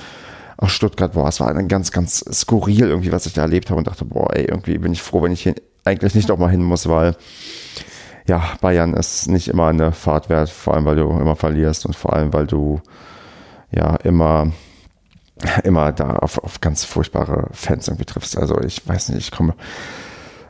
aus 0.60 0.72
Stuttgart, 0.72 1.14
boah, 1.14 1.28
es 1.28 1.40
war 1.40 1.48
ein 1.48 1.68
ganz, 1.68 1.90
ganz 1.90 2.22
skurril 2.30 2.88
irgendwie, 2.88 3.12
was 3.12 3.26
ich 3.26 3.32
da 3.32 3.42
erlebt 3.42 3.70
habe 3.70 3.78
und 3.78 3.86
dachte, 3.86 4.04
boah, 4.04 4.34
ey, 4.36 4.44
irgendwie 4.44 4.76
bin 4.76 4.92
ich 4.92 5.00
froh, 5.00 5.22
wenn 5.22 5.32
ich 5.32 5.42
hier 5.42 5.54
eigentlich 5.84 6.14
nicht 6.14 6.28
nochmal 6.28 6.50
hin 6.50 6.62
muss, 6.62 6.88
weil 6.88 7.16
ja, 8.26 8.42
Bayern 8.60 8.92
ist 8.92 9.28
nicht 9.28 9.48
immer 9.48 9.68
eine 9.68 9.92
Fahrt 9.92 10.28
wert, 10.28 10.50
vor 10.50 10.74
allem 10.74 10.84
weil 10.84 10.96
du 10.96 11.08
immer 11.08 11.34
verlierst 11.34 11.86
und 11.86 11.96
vor 11.96 12.12
allem 12.12 12.32
weil 12.32 12.46
du 12.46 12.80
ja 13.72 13.96
immer 13.96 14.52
immer 15.64 15.92
da 15.92 16.16
auf, 16.16 16.36
auf 16.38 16.60
ganz 16.60 16.84
furchtbare 16.84 17.48
Fans 17.52 17.88
irgendwie 17.88 18.04
triffst. 18.04 18.36
Also 18.36 18.60
ich 18.60 18.86
weiß 18.86 19.08
nicht, 19.08 19.20
ich 19.20 19.30
komme 19.30 19.54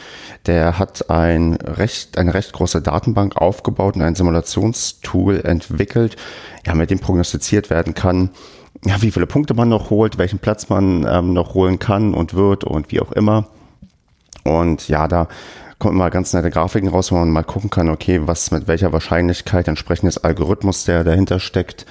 Der 0.45 0.78
hat 0.78 1.10
ein 1.10 1.53
recht, 1.55 2.18
eine 2.18 2.34
recht 2.34 2.51
große 2.53 2.82
Datenbank 2.82 3.36
aufgebaut 3.38 3.95
und 3.95 4.01
ein 4.01 4.16
Simulationstool 4.16 5.39
entwickelt, 5.41 6.18
ja, 6.66 6.76
mit 6.76 6.91
dem 6.91 6.99
prognostiziert 6.99 7.70
werden 7.70 7.93
kann, 7.93 8.32
ja, 8.86 9.02
wie 9.02 9.12
viele 9.12 9.28
Punkte 9.28 9.54
man 9.54 9.70
noch 9.70 9.90
holt, 9.90 10.18
welchen 10.18 10.40
Platz 10.40 10.70
man 10.70 11.06
ähm, 11.10 11.34
noch 11.34 11.54
holen 11.54 11.80
kann 11.80 12.14
und 12.14 12.34
wird 12.34 12.64
und 12.64 12.92
wie 12.92 13.02
auch 13.02 13.12
immer. 13.12 13.48
Und 14.44 14.88
ja, 14.88 15.08
da 15.08 15.28
kommen 15.80 15.98
mal 15.98 16.10
ganz 16.10 16.34
nette 16.34 16.50
Grafiken 16.50 16.90
raus, 16.90 17.12
wo 17.12 17.16
man 17.16 17.32
mal 17.32 17.44
gucken 17.44 17.70
kann, 17.70 17.90
okay, 17.90 18.22
was 18.26 18.52
mit 18.52 18.68
welcher 18.68 18.94
Wahrscheinlichkeit 18.94 19.68
entsprechend 19.68 20.08
des 20.08 20.24
Algorithmus, 20.24 20.86
der 20.86 21.04
dahinter 21.04 21.40
steckt, 21.40 21.86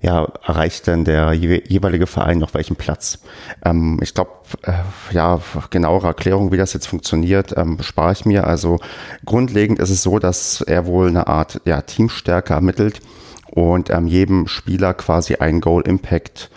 ja, 0.00 0.28
erreicht 0.46 0.86
denn 0.86 1.04
der 1.04 1.32
jeweilige 1.32 2.06
Verein 2.06 2.38
noch 2.38 2.54
welchen 2.54 2.76
Platz? 2.76 3.18
Ähm, 3.64 3.98
ich 4.00 4.14
glaube, 4.14 4.30
äh, 4.62 4.72
ja, 5.10 5.40
genauere 5.70 6.06
Erklärung, 6.06 6.52
wie 6.52 6.56
das 6.56 6.72
jetzt 6.72 6.86
funktioniert, 6.86 7.56
ähm, 7.56 7.78
spare 7.80 8.12
ich 8.12 8.24
mir. 8.24 8.46
Also 8.46 8.78
grundlegend 9.24 9.80
ist 9.80 9.90
es 9.90 10.04
so, 10.04 10.20
dass 10.20 10.60
er 10.60 10.86
wohl 10.86 11.08
eine 11.08 11.26
Art 11.26 11.60
ja, 11.64 11.82
Teamstärke 11.82 12.54
ermittelt 12.54 13.00
und 13.50 13.90
ähm, 13.90 14.06
jedem 14.06 14.46
Spieler 14.46 14.94
quasi 14.94 15.36
einen 15.36 15.60
Goal 15.60 15.82
Impact 15.86 16.50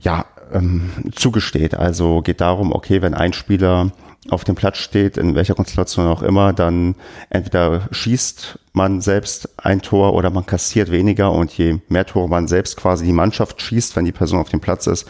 ja, 0.00 0.24
ähm, 0.52 0.90
zugesteht. 1.12 1.74
Also 1.74 2.22
geht 2.22 2.40
darum, 2.40 2.72
okay, 2.72 3.02
wenn 3.02 3.14
ein 3.14 3.32
Spieler 3.32 3.92
auf 4.30 4.44
dem 4.44 4.54
Platz 4.54 4.78
steht, 4.78 5.16
in 5.16 5.34
welcher 5.34 5.54
Konstellation 5.54 6.06
auch 6.06 6.22
immer, 6.22 6.52
dann 6.52 6.96
entweder 7.30 7.88
schießt 7.90 8.58
man 8.72 9.00
selbst 9.00 9.48
ein 9.58 9.80
Tor 9.80 10.14
oder 10.14 10.30
man 10.30 10.44
kassiert 10.44 10.90
weniger 10.90 11.32
und 11.32 11.56
je 11.56 11.78
mehr 11.88 12.04
Tore 12.04 12.28
man 12.28 12.46
selbst 12.46 12.76
quasi 12.76 13.06
die 13.06 13.12
Mannschaft 13.12 13.60
schießt, 13.62 13.96
wenn 13.96 14.04
die 14.04 14.12
Person 14.12 14.40
auf 14.40 14.50
dem 14.50 14.60
Platz 14.60 14.86
ist, 14.86 15.08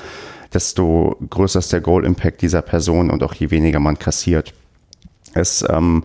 desto 0.52 1.16
größer 1.28 1.58
ist 1.58 1.72
der 1.72 1.80
Goal-Impact 1.80 2.42
dieser 2.42 2.62
Person 2.62 3.10
und 3.10 3.22
auch 3.22 3.34
je 3.34 3.50
weniger 3.50 3.80
man 3.80 3.98
kassiert. 3.98 4.54
Ist 5.34 5.64
ähm, 5.68 6.04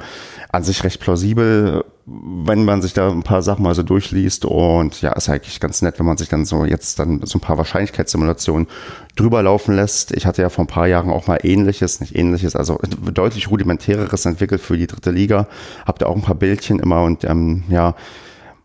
an 0.52 0.64
sich 0.64 0.84
recht 0.84 1.00
plausibel, 1.00 1.86
wenn 2.06 2.66
man 2.66 2.82
sich 2.82 2.94
da 2.94 3.10
ein 3.10 3.24
paar 3.24 3.42
Sachen 3.42 3.64
mal 3.64 3.76
so 3.76 3.84
durchliest 3.84 4.44
und 4.44 5.02
ja, 5.02 5.14
ist 5.14 5.30
eigentlich 5.30 5.62
ganz 5.62 5.82
nett, 5.82 6.00
wenn 6.00 6.06
man 6.06 6.18
sich 6.18 6.28
dann 6.28 6.44
so 6.44 6.66
jetzt 6.66 7.00
dann 7.00 7.22
so 7.26 7.38
ein 7.38 7.42
paar 7.42 7.58
Wahrscheinlichkeitssimulationen 7.58 8.68
drüber 9.16 9.42
laufen 9.42 9.76
lässt. 9.76 10.12
Ich 10.12 10.26
hatte 10.26 10.42
ja 10.42 10.50
vor 10.50 10.66
ein 10.66 10.68
paar 10.68 10.88
Jahren 10.88 11.10
auch 11.10 11.28
mal 11.28 11.40
ähnliches, 11.44 12.02
nicht 12.02 12.16
ähnliches, 12.16 12.58
also 12.58 12.78
deutlich 13.14 13.50
rudimentäreres 13.50 14.26
entwickelt 14.26 14.60
für 14.60 14.78
die 14.78 14.88
dritte 14.88 15.12
Liga. 15.12 15.48
Hab 15.86 16.00
da 16.00 16.08
auch 16.08 16.16
ein 16.16 16.22
paar 16.22 16.36
Bildchen 16.36 16.80
immer 16.80 17.04
und 17.04 17.24
ähm, 17.24 17.64
ja, 17.70 17.96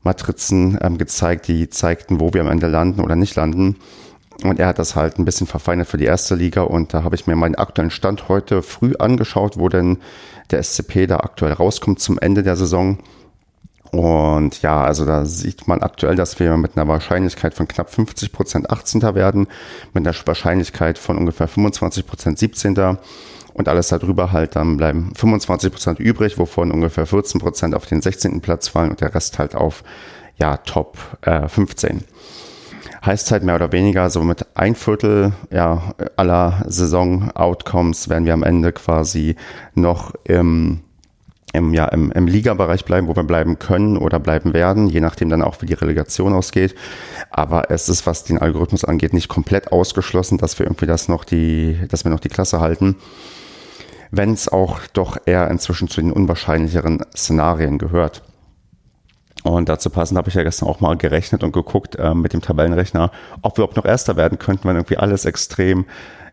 Matrizen 0.03 0.77
ähm, 0.81 0.99
gezeigt, 0.99 1.47
die 1.47 1.69
zeigten, 1.69 2.19
wo 2.19 2.35
wir 2.35 2.41
am 2.41 2.51
Ende 2.51 2.67
landen 2.67 3.01
oder 3.01 3.15
nicht 3.15 3.37
landen. 3.37 3.77
Und 4.43 4.59
er 4.59 4.69
hat 4.69 4.79
das 4.81 4.97
halt 4.97 5.19
ein 5.19 5.25
bisschen 5.25 5.47
verfeinert 5.47 5.89
für 5.89 5.97
die 5.97 6.05
erste 6.05 6.35
Liga 6.35 6.63
und 6.63 6.95
da 6.95 7.03
habe 7.03 7.15
ich 7.15 7.27
mir 7.27 7.37
meinen 7.37 7.57
aktuellen 7.57 7.91
Stand 7.91 8.29
heute 8.29 8.63
früh 8.63 8.95
angeschaut, 8.99 9.59
wo 9.59 9.69
denn 9.69 9.99
der 10.51 10.63
SCP 10.63 11.07
da 11.07 11.19
aktuell 11.19 11.53
rauskommt 11.53 12.01
zum 12.01 12.19
Ende 12.19 12.43
der 12.43 12.57
Saison. 12.57 12.99
Und 13.91 14.63
ja, 14.63 14.83
also 14.83 15.07
da 15.07 15.25
sieht 15.25 15.67
man 15.67 15.83
aktuell, 15.83 16.17
dass 16.17 16.39
wir 16.39 16.57
mit 16.57 16.77
einer 16.77 16.89
Wahrscheinlichkeit 16.89 17.55
von 17.55 17.69
knapp 17.69 17.91
50 17.91 18.33
Prozent 18.33 18.71
18. 18.71 19.03
werden, 19.15 19.47
mit 19.95 20.07
einer 20.07 20.15
Wahrscheinlichkeit 20.27 20.99
von 20.99 21.17
ungefähr 21.17 21.49
25 21.49 22.07
Prozent 22.07 22.39
17. 22.39 22.99
Und 23.55 23.69
alles 23.69 23.89
darüber 23.89 24.31
halt, 24.31 24.57
dann 24.57 24.77
bleiben 24.77 25.13
25 25.17 25.73
Prozent 25.73 25.99
übrig, 25.99 26.39
wovon 26.39 26.71
ungefähr 26.71 27.07
14 27.07 27.41
Prozent 27.41 27.75
auf 27.75 27.87
den 27.87 28.03
16. 28.03 28.41
Platz 28.41 28.69
fallen 28.69 28.91
und 28.91 29.01
der 29.01 29.15
Rest 29.15 29.39
halt 29.39 29.55
auf, 29.55 29.83
ja, 30.37 30.59
Top 30.59 30.97
äh, 31.23 31.49
15 31.49 32.05
heißt 33.05 33.31
halt 33.31 33.43
mehr 33.45 33.55
oder 33.55 33.73
weniger, 33.73 34.11
so 34.11 34.23
mit 34.23 34.47
ein 34.55 34.75
Viertel 34.75 35.33
ja, 35.51 35.95
aller 36.17 36.65
Saison-Outcomes 36.67 38.09
werden 38.09 38.25
wir 38.25 38.35
am 38.35 38.43
Ende 38.43 38.73
quasi 38.73 39.37
noch 39.75 40.15
im, 40.25 40.81
im, 41.53 41.73
ja, 41.73 41.87
im, 41.87 42.13
im 42.13 42.27
Liga-Bereich 42.27 42.85
bleiben, 42.85 43.09
wo 43.09 43.17
wir 43.17 43.25
bleiben 43.25 43.59
können 43.59 43.97
oder 43.97 44.19
bleiben 44.21 44.53
werden, 44.53 44.89
je 44.89 45.01
nachdem 45.01 45.29
dann 45.29 45.43
auch, 45.43 45.63
wie 45.63 45.67
die 45.67 45.75
Relegation 45.75 46.35
ausgeht. 46.35 46.75
Aber 47.31 47.71
es 47.71 47.89
ist, 47.89 48.07
was 48.07 48.25
den 48.25 48.39
Algorithmus 48.39 48.85
angeht, 48.85 49.15
nicht 49.15 49.29
komplett 49.29 49.73
ausgeschlossen, 49.73 50.39
dass 50.39 50.59
wir 50.59 50.67
irgendwie 50.67 50.87
das 50.87 51.09
noch 51.09 51.25
die, 51.25 51.79
dass 51.89 52.05
wir 52.05 52.11
noch 52.11 52.21
die 52.21 52.29
Klasse 52.29 52.61
halten. 52.61 52.97
Wenn 54.11 54.33
es 54.33 54.49
auch 54.49 54.81
doch 54.93 55.19
eher 55.27 55.51
inzwischen 55.51 55.89
zu 55.89 56.01
den 56.01 56.13
unwahrscheinlicheren 56.13 57.05
Szenarien 57.15 57.79
gehört. 57.79 58.23
Und 59.45 59.69
dazu 59.69 59.89
passend 59.89 60.19
habe 60.19 60.29
ich 60.29 60.35
ja 60.35 60.43
gestern 60.43 60.69
auch 60.69 60.81
mal 60.81 60.97
gerechnet 60.97 61.45
und 61.45 61.53
geguckt 61.53 61.97
äh, 61.97 62.15
mit 62.15 62.33
dem 62.33 62.43
Tabellenrechner, 62.43 63.11
ob 63.41 63.57
wir 63.57 63.65
überhaupt 63.65 63.77
noch 63.77 63.85
Erster 63.85 64.17
werden 64.17 64.39
könnten, 64.39 64.69
wenn 64.69 64.77
irgendwie 64.77 64.97
alles 64.97 65.25
extrem 65.25 65.87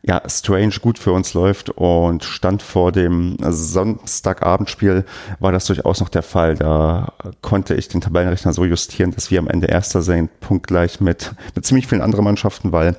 ja, 0.07 0.21
strange 0.27 0.75
gut 0.81 0.99
für 0.99 1.11
uns 1.11 1.33
läuft. 1.33 1.71
Und 1.71 2.23
stand 2.23 2.61
vor 2.61 2.91
dem 2.91 3.37
Samstagabendspiel 3.41 5.03
war 5.39 5.51
das 5.51 5.65
durchaus 5.65 5.99
noch 5.99 6.09
der 6.09 6.23
Fall. 6.23 6.55
Da 6.55 7.13
konnte 7.41 7.73
ich 7.73 7.87
den 7.87 8.01
Tabellenrechner 8.01 8.53
so 8.53 8.65
justieren, 8.65 9.11
dass 9.11 9.31
wir 9.31 9.39
am 9.39 9.47
Ende 9.47 9.67
Erster 9.67 10.01
sind, 10.01 10.39
punktgleich 10.39 11.01
mit, 11.01 11.33
mit 11.55 11.65
ziemlich 11.65 11.87
vielen 11.87 12.01
anderen 12.01 12.25
Mannschaften, 12.25 12.71
weil, 12.71 12.95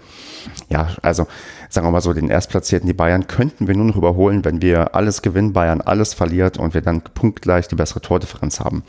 ja, 0.68 0.88
also 1.02 1.26
sagen 1.68 1.86
wir 1.86 1.92
mal 1.92 2.00
so, 2.00 2.12
den 2.12 2.28
Erstplatzierten, 2.28 2.88
die 2.88 2.94
Bayern, 2.94 3.26
könnten 3.26 3.68
wir 3.68 3.76
nur 3.76 3.86
noch 3.86 3.96
überholen, 3.96 4.44
wenn 4.44 4.60
wir 4.60 4.94
alles 4.94 5.22
gewinnen, 5.22 5.52
Bayern 5.52 5.80
alles 5.80 6.14
verliert 6.14 6.58
und 6.58 6.74
wir 6.74 6.80
dann 6.80 7.02
punktgleich 7.02 7.68
die 7.68 7.76
bessere 7.76 8.00
Tordifferenz 8.00 8.60
haben. 8.60 8.82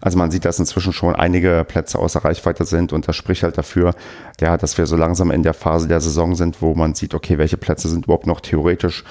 Also 0.00 0.18
man 0.18 0.30
sieht, 0.30 0.44
dass 0.44 0.58
inzwischen 0.58 0.92
schon 0.92 1.14
einige 1.14 1.64
Plätze 1.66 1.98
außer 1.98 2.24
Reichweite 2.24 2.64
sind 2.64 2.92
und 2.92 3.06
das 3.06 3.16
spricht 3.16 3.42
halt 3.42 3.58
dafür, 3.58 3.94
ja, 4.40 4.56
dass 4.56 4.78
wir 4.78 4.86
so 4.86 4.96
langsam 4.96 5.30
in 5.30 5.42
der 5.42 5.54
Phase 5.54 5.88
der 5.88 6.00
Saison 6.00 6.34
sind, 6.34 6.62
wo 6.62 6.74
man 6.74 6.94
sieht, 6.94 7.14
okay, 7.14 7.38
welche 7.38 7.56
Plätze 7.56 7.88
sind 7.88 8.06
überhaupt 8.06 8.26
noch 8.26 8.40
theoretisch 8.40 9.04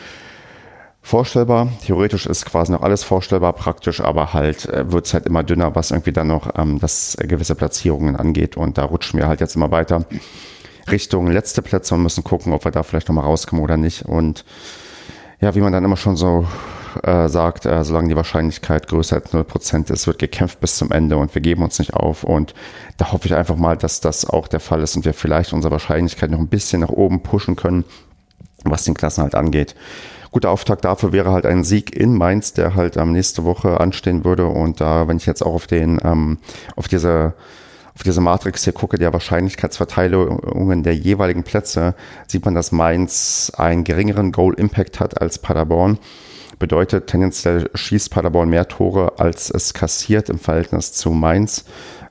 vorstellbar. 1.01 1.69
Theoretisch 1.85 2.25
ist 2.25 2.45
quasi 2.45 2.71
noch 2.71 2.81
alles 2.81 3.03
vorstellbar, 3.03 3.53
praktisch, 3.53 4.01
aber 4.01 4.33
halt 4.33 4.67
äh, 4.69 4.91
wird 4.91 5.05
es 5.05 5.13
halt 5.13 5.25
immer 5.25 5.43
dünner, 5.43 5.75
was 5.75 5.91
irgendwie 5.91 6.11
dann 6.11 6.27
noch 6.27 6.51
ähm, 6.57 6.79
das 6.79 7.15
äh, 7.15 7.27
gewisse 7.27 7.55
Platzierungen 7.55 8.15
angeht. 8.15 8.57
Und 8.57 8.77
da 8.77 8.83
rutschen 8.83 9.19
wir 9.19 9.27
halt 9.27 9.39
jetzt 9.39 9.55
immer 9.55 9.71
weiter 9.71 10.05
Richtung 10.91 11.27
letzte 11.27 11.61
Plätze 11.61 11.95
und 11.95 12.03
müssen 12.03 12.23
gucken, 12.23 12.53
ob 12.53 12.65
wir 12.65 12.71
da 12.71 12.83
vielleicht 12.83 13.07
nochmal 13.07 13.25
rauskommen 13.25 13.63
oder 13.63 13.77
nicht. 13.77 14.05
Und 14.05 14.45
ja, 15.39 15.55
wie 15.55 15.61
man 15.61 15.71
dann 15.71 15.85
immer 15.85 15.97
schon 15.97 16.17
so 16.17 16.45
äh, 17.03 17.27
sagt, 17.29 17.65
äh, 17.65 17.83
solange 17.83 18.09
die 18.09 18.15
Wahrscheinlichkeit 18.15 18.87
größer 18.87 19.17
als 19.17 19.33
0% 19.33 19.91
ist, 19.91 20.07
wird 20.07 20.19
gekämpft 20.19 20.59
bis 20.59 20.77
zum 20.77 20.91
Ende 20.91 21.17
und 21.17 21.33
wir 21.33 21.41
geben 21.41 21.63
uns 21.63 21.79
nicht 21.79 21.93
auf. 21.93 22.23
Und 22.23 22.53
da 22.97 23.11
hoffe 23.11 23.27
ich 23.27 23.35
einfach 23.35 23.55
mal, 23.55 23.77
dass 23.77 24.01
das 24.01 24.25
auch 24.25 24.47
der 24.47 24.59
Fall 24.59 24.81
ist 24.81 24.95
und 24.95 25.05
wir 25.05 25.13
vielleicht 25.13 25.53
unsere 25.53 25.71
Wahrscheinlichkeit 25.71 26.31
noch 26.31 26.39
ein 26.39 26.47
bisschen 26.47 26.81
nach 26.81 26.89
oben 26.89 27.21
pushen 27.21 27.55
können, 27.55 27.85
was 28.63 28.83
den 28.83 28.93
Klassen 28.93 29.23
halt 29.23 29.35
angeht. 29.35 29.75
Guter 30.31 30.51
Auftakt 30.51 30.85
dafür 30.85 31.11
wäre 31.11 31.31
halt 31.31 31.45
ein 31.45 31.63
Sieg 31.63 31.95
in 31.95 32.15
Mainz, 32.15 32.53
der 32.53 32.75
halt 32.75 32.97
ähm, 32.97 33.13
nächste 33.13 33.43
Woche 33.43 33.79
anstehen 33.79 34.23
würde. 34.23 34.45
Und 34.45 34.79
da, 34.79 35.07
wenn 35.07 35.17
ich 35.17 35.25
jetzt 35.25 35.41
auch 35.41 35.53
auf 35.53 35.67
den, 35.67 35.99
ähm, 36.03 36.37
auf 36.75 36.87
diese 36.87 37.33
auf 37.99 38.03
diese 38.03 38.21
Matrix 38.21 38.63
hier 38.63 38.71
gucke, 38.71 38.97
der 38.97 39.11
Wahrscheinlichkeitsverteilungen 39.11 40.83
der 40.83 40.95
jeweiligen 40.95 41.43
Plätze, 41.43 41.95
sieht 42.27 42.45
man, 42.45 42.55
dass 42.55 42.71
Mainz 42.71 43.51
einen 43.57 43.83
geringeren 43.83 44.31
Goal 44.31 44.53
Impact 44.53 45.01
hat 45.01 45.19
als 45.19 45.39
Paderborn. 45.39 45.97
Bedeutet, 46.59 47.07
tendenziell 47.07 47.69
schießt 47.73 48.11
Paderborn 48.11 48.49
mehr 48.49 48.67
Tore, 48.67 49.13
als 49.17 49.49
es 49.49 49.73
kassiert 49.73 50.29
im 50.29 50.39
Verhältnis 50.39 50.91
zu 50.91 51.11
Mainz. 51.11 51.63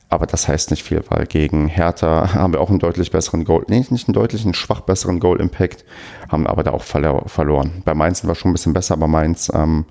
Aber 0.08 0.26
das 0.26 0.48
heißt 0.48 0.70
nicht 0.70 0.84
viel, 0.84 1.04
weil 1.10 1.26
gegen 1.26 1.68
Hertha 1.68 2.32
haben 2.32 2.54
wir 2.54 2.60
auch 2.60 2.70
einen 2.70 2.78
deutlich 2.78 3.10
besseren 3.10 3.44
Goal, 3.44 3.66
nee, 3.68 3.84
nicht 3.90 4.08
einen 4.08 4.14
deutlich, 4.14 4.44
einen 4.44 4.54
schwach 4.54 4.80
besseren 4.80 5.20
Goal 5.20 5.38
Impact, 5.38 5.84
haben 6.30 6.46
aber 6.46 6.62
da 6.62 6.70
auch 6.70 6.82
verloren. 6.82 7.82
Bei 7.84 7.92
Mainz 7.92 8.20
sind 8.20 8.30
wir 8.30 8.34
schon 8.34 8.50
ein 8.50 8.54
bisschen 8.54 8.72
besser, 8.72 8.94
aber 8.94 9.06
Mainz, 9.06 9.52
ähm, 9.54 9.84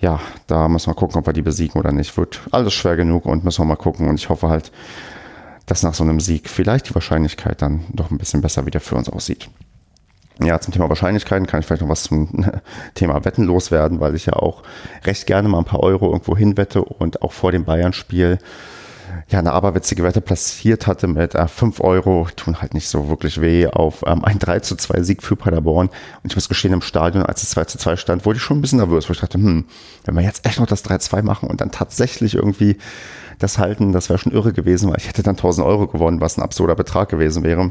ja, 0.00 0.20
da 0.48 0.68
müssen 0.68 0.90
wir 0.90 0.94
gucken, 0.94 1.20
ob 1.20 1.26
wir 1.26 1.32
die 1.32 1.42
besiegen 1.42 1.78
oder 1.80 1.92
nicht. 1.92 2.16
Wird 2.16 2.40
alles 2.50 2.74
schwer 2.74 2.96
genug 2.96 3.26
und 3.26 3.44
müssen 3.44 3.62
wir 3.62 3.66
mal 3.66 3.76
gucken. 3.76 4.08
Und 4.08 4.16
ich 4.16 4.28
hoffe 4.28 4.48
halt, 4.48 4.72
dass 5.66 5.82
nach 5.82 5.94
so 5.94 6.02
einem 6.02 6.18
Sieg 6.18 6.48
vielleicht 6.48 6.88
die 6.88 6.94
Wahrscheinlichkeit 6.94 7.62
dann 7.62 7.84
doch 7.92 8.10
ein 8.10 8.18
bisschen 8.18 8.40
besser 8.40 8.66
wieder 8.66 8.80
für 8.80 8.96
uns 8.96 9.08
aussieht. 9.08 9.48
Ja, 10.40 10.60
zum 10.60 10.72
Thema 10.72 10.88
Wahrscheinlichkeiten 10.88 11.46
kann 11.46 11.60
ich 11.60 11.66
vielleicht 11.66 11.82
noch 11.82 11.88
was 11.88 12.04
zum 12.04 12.46
Thema 12.94 13.24
Wetten 13.24 13.44
loswerden, 13.44 14.00
weil 14.00 14.14
ich 14.14 14.26
ja 14.26 14.34
auch 14.34 14.62
recht 15.04 15.26
gerne 15.26 15.48
mal 15.48 15.58
ein 15.58 15.64
paar 15.64 15.80
Euro 15.80 16.06
irgendwo 16.06 16.36
hinwette 16.36 16.82
und 16.82 17.22
auch 17.22 17.32
vor 17.32 17.50
dem 17.50 17.64
Bayern-Spiel 17.64 18.38
ja 19.28 19.38
eine 19.38 19.52
aberwitzige 19.52 20.02
Wette 20.02 20.20
platziert 20.20 20.86
hatte 20.86 21.06
mit 21.06 21.34
äh, 21.34 21.48
5 21.48 21.80
Euro, 21.80 22.28
tun 22.36 22.60
halt 22.60 22.74
nicht 22.74 22.88
so 22.88 23.08
wirklich 23.08 23.40
weh, 23.40 23.66
auf 23.66 24.04
ähm, 24.06 24.24
ein 24.24 24.38
3 24.38 24.60
zu 24.60 24.76
2 24.76 25.02
Sieg 25.02 25.22
für 25.22 25.36
Paderborn. 25.36 25.88
Und 25.88 26.30
ich 26.30 26.36
muss 26.36 26.48
gestehen, 26.48 26.72
im 26.72 26.82
Stadion, 26.82 27.24
als 27.24 27.42
es 27.42 27.50
2 27.50 27.64
zu 27.64 27.78
2 27.78 27.96
stand, 27.96 28.24
wurde 28.24 28.36
ich 28.36 28.42
schon 28.42 28.58
ein 28.58 28.60
bisschen 28.60 28.78
nervös, 28.78 29.08
wo 29.08 29.12
ich 29.12 29.20
dachte, 29.20 29.38
hm, 29.38 29.64
wenn 30.04 30.14
wir 30.14 30.22
jetzt 30.22 30.46
echt 30.46 30.60
noch 30.60 30.66
das 30.66 30.84
3-2 30.84 31.22
machen 31.22 31.48
und 31.48 31.60
dann 31.60 31.70
tatsächlich 31.70 32.34
irgendwie 32.34 32.76
das 33.38 33.58
halten, 33.58 33.92
das 33.92 34.08
wäre 34.08 34.18
schon 34.18 34.32
irre 34.32 34.52
gewesen, 34.52 34.90
weil 34.90 34.98
ich 34.98 35.08
hätte 35.08 35.22
dann 35.22 35.36
1000 35.36 35.66
Euro 35.66 35.86
gewonnen, 35.86 36.20
was 36.20 36.36
ein 36.36 36.42
absurder 36.42 36.74
Betrag 36.74 37.08
gewesen 37.08 37.44
wäre. 37.44 37.70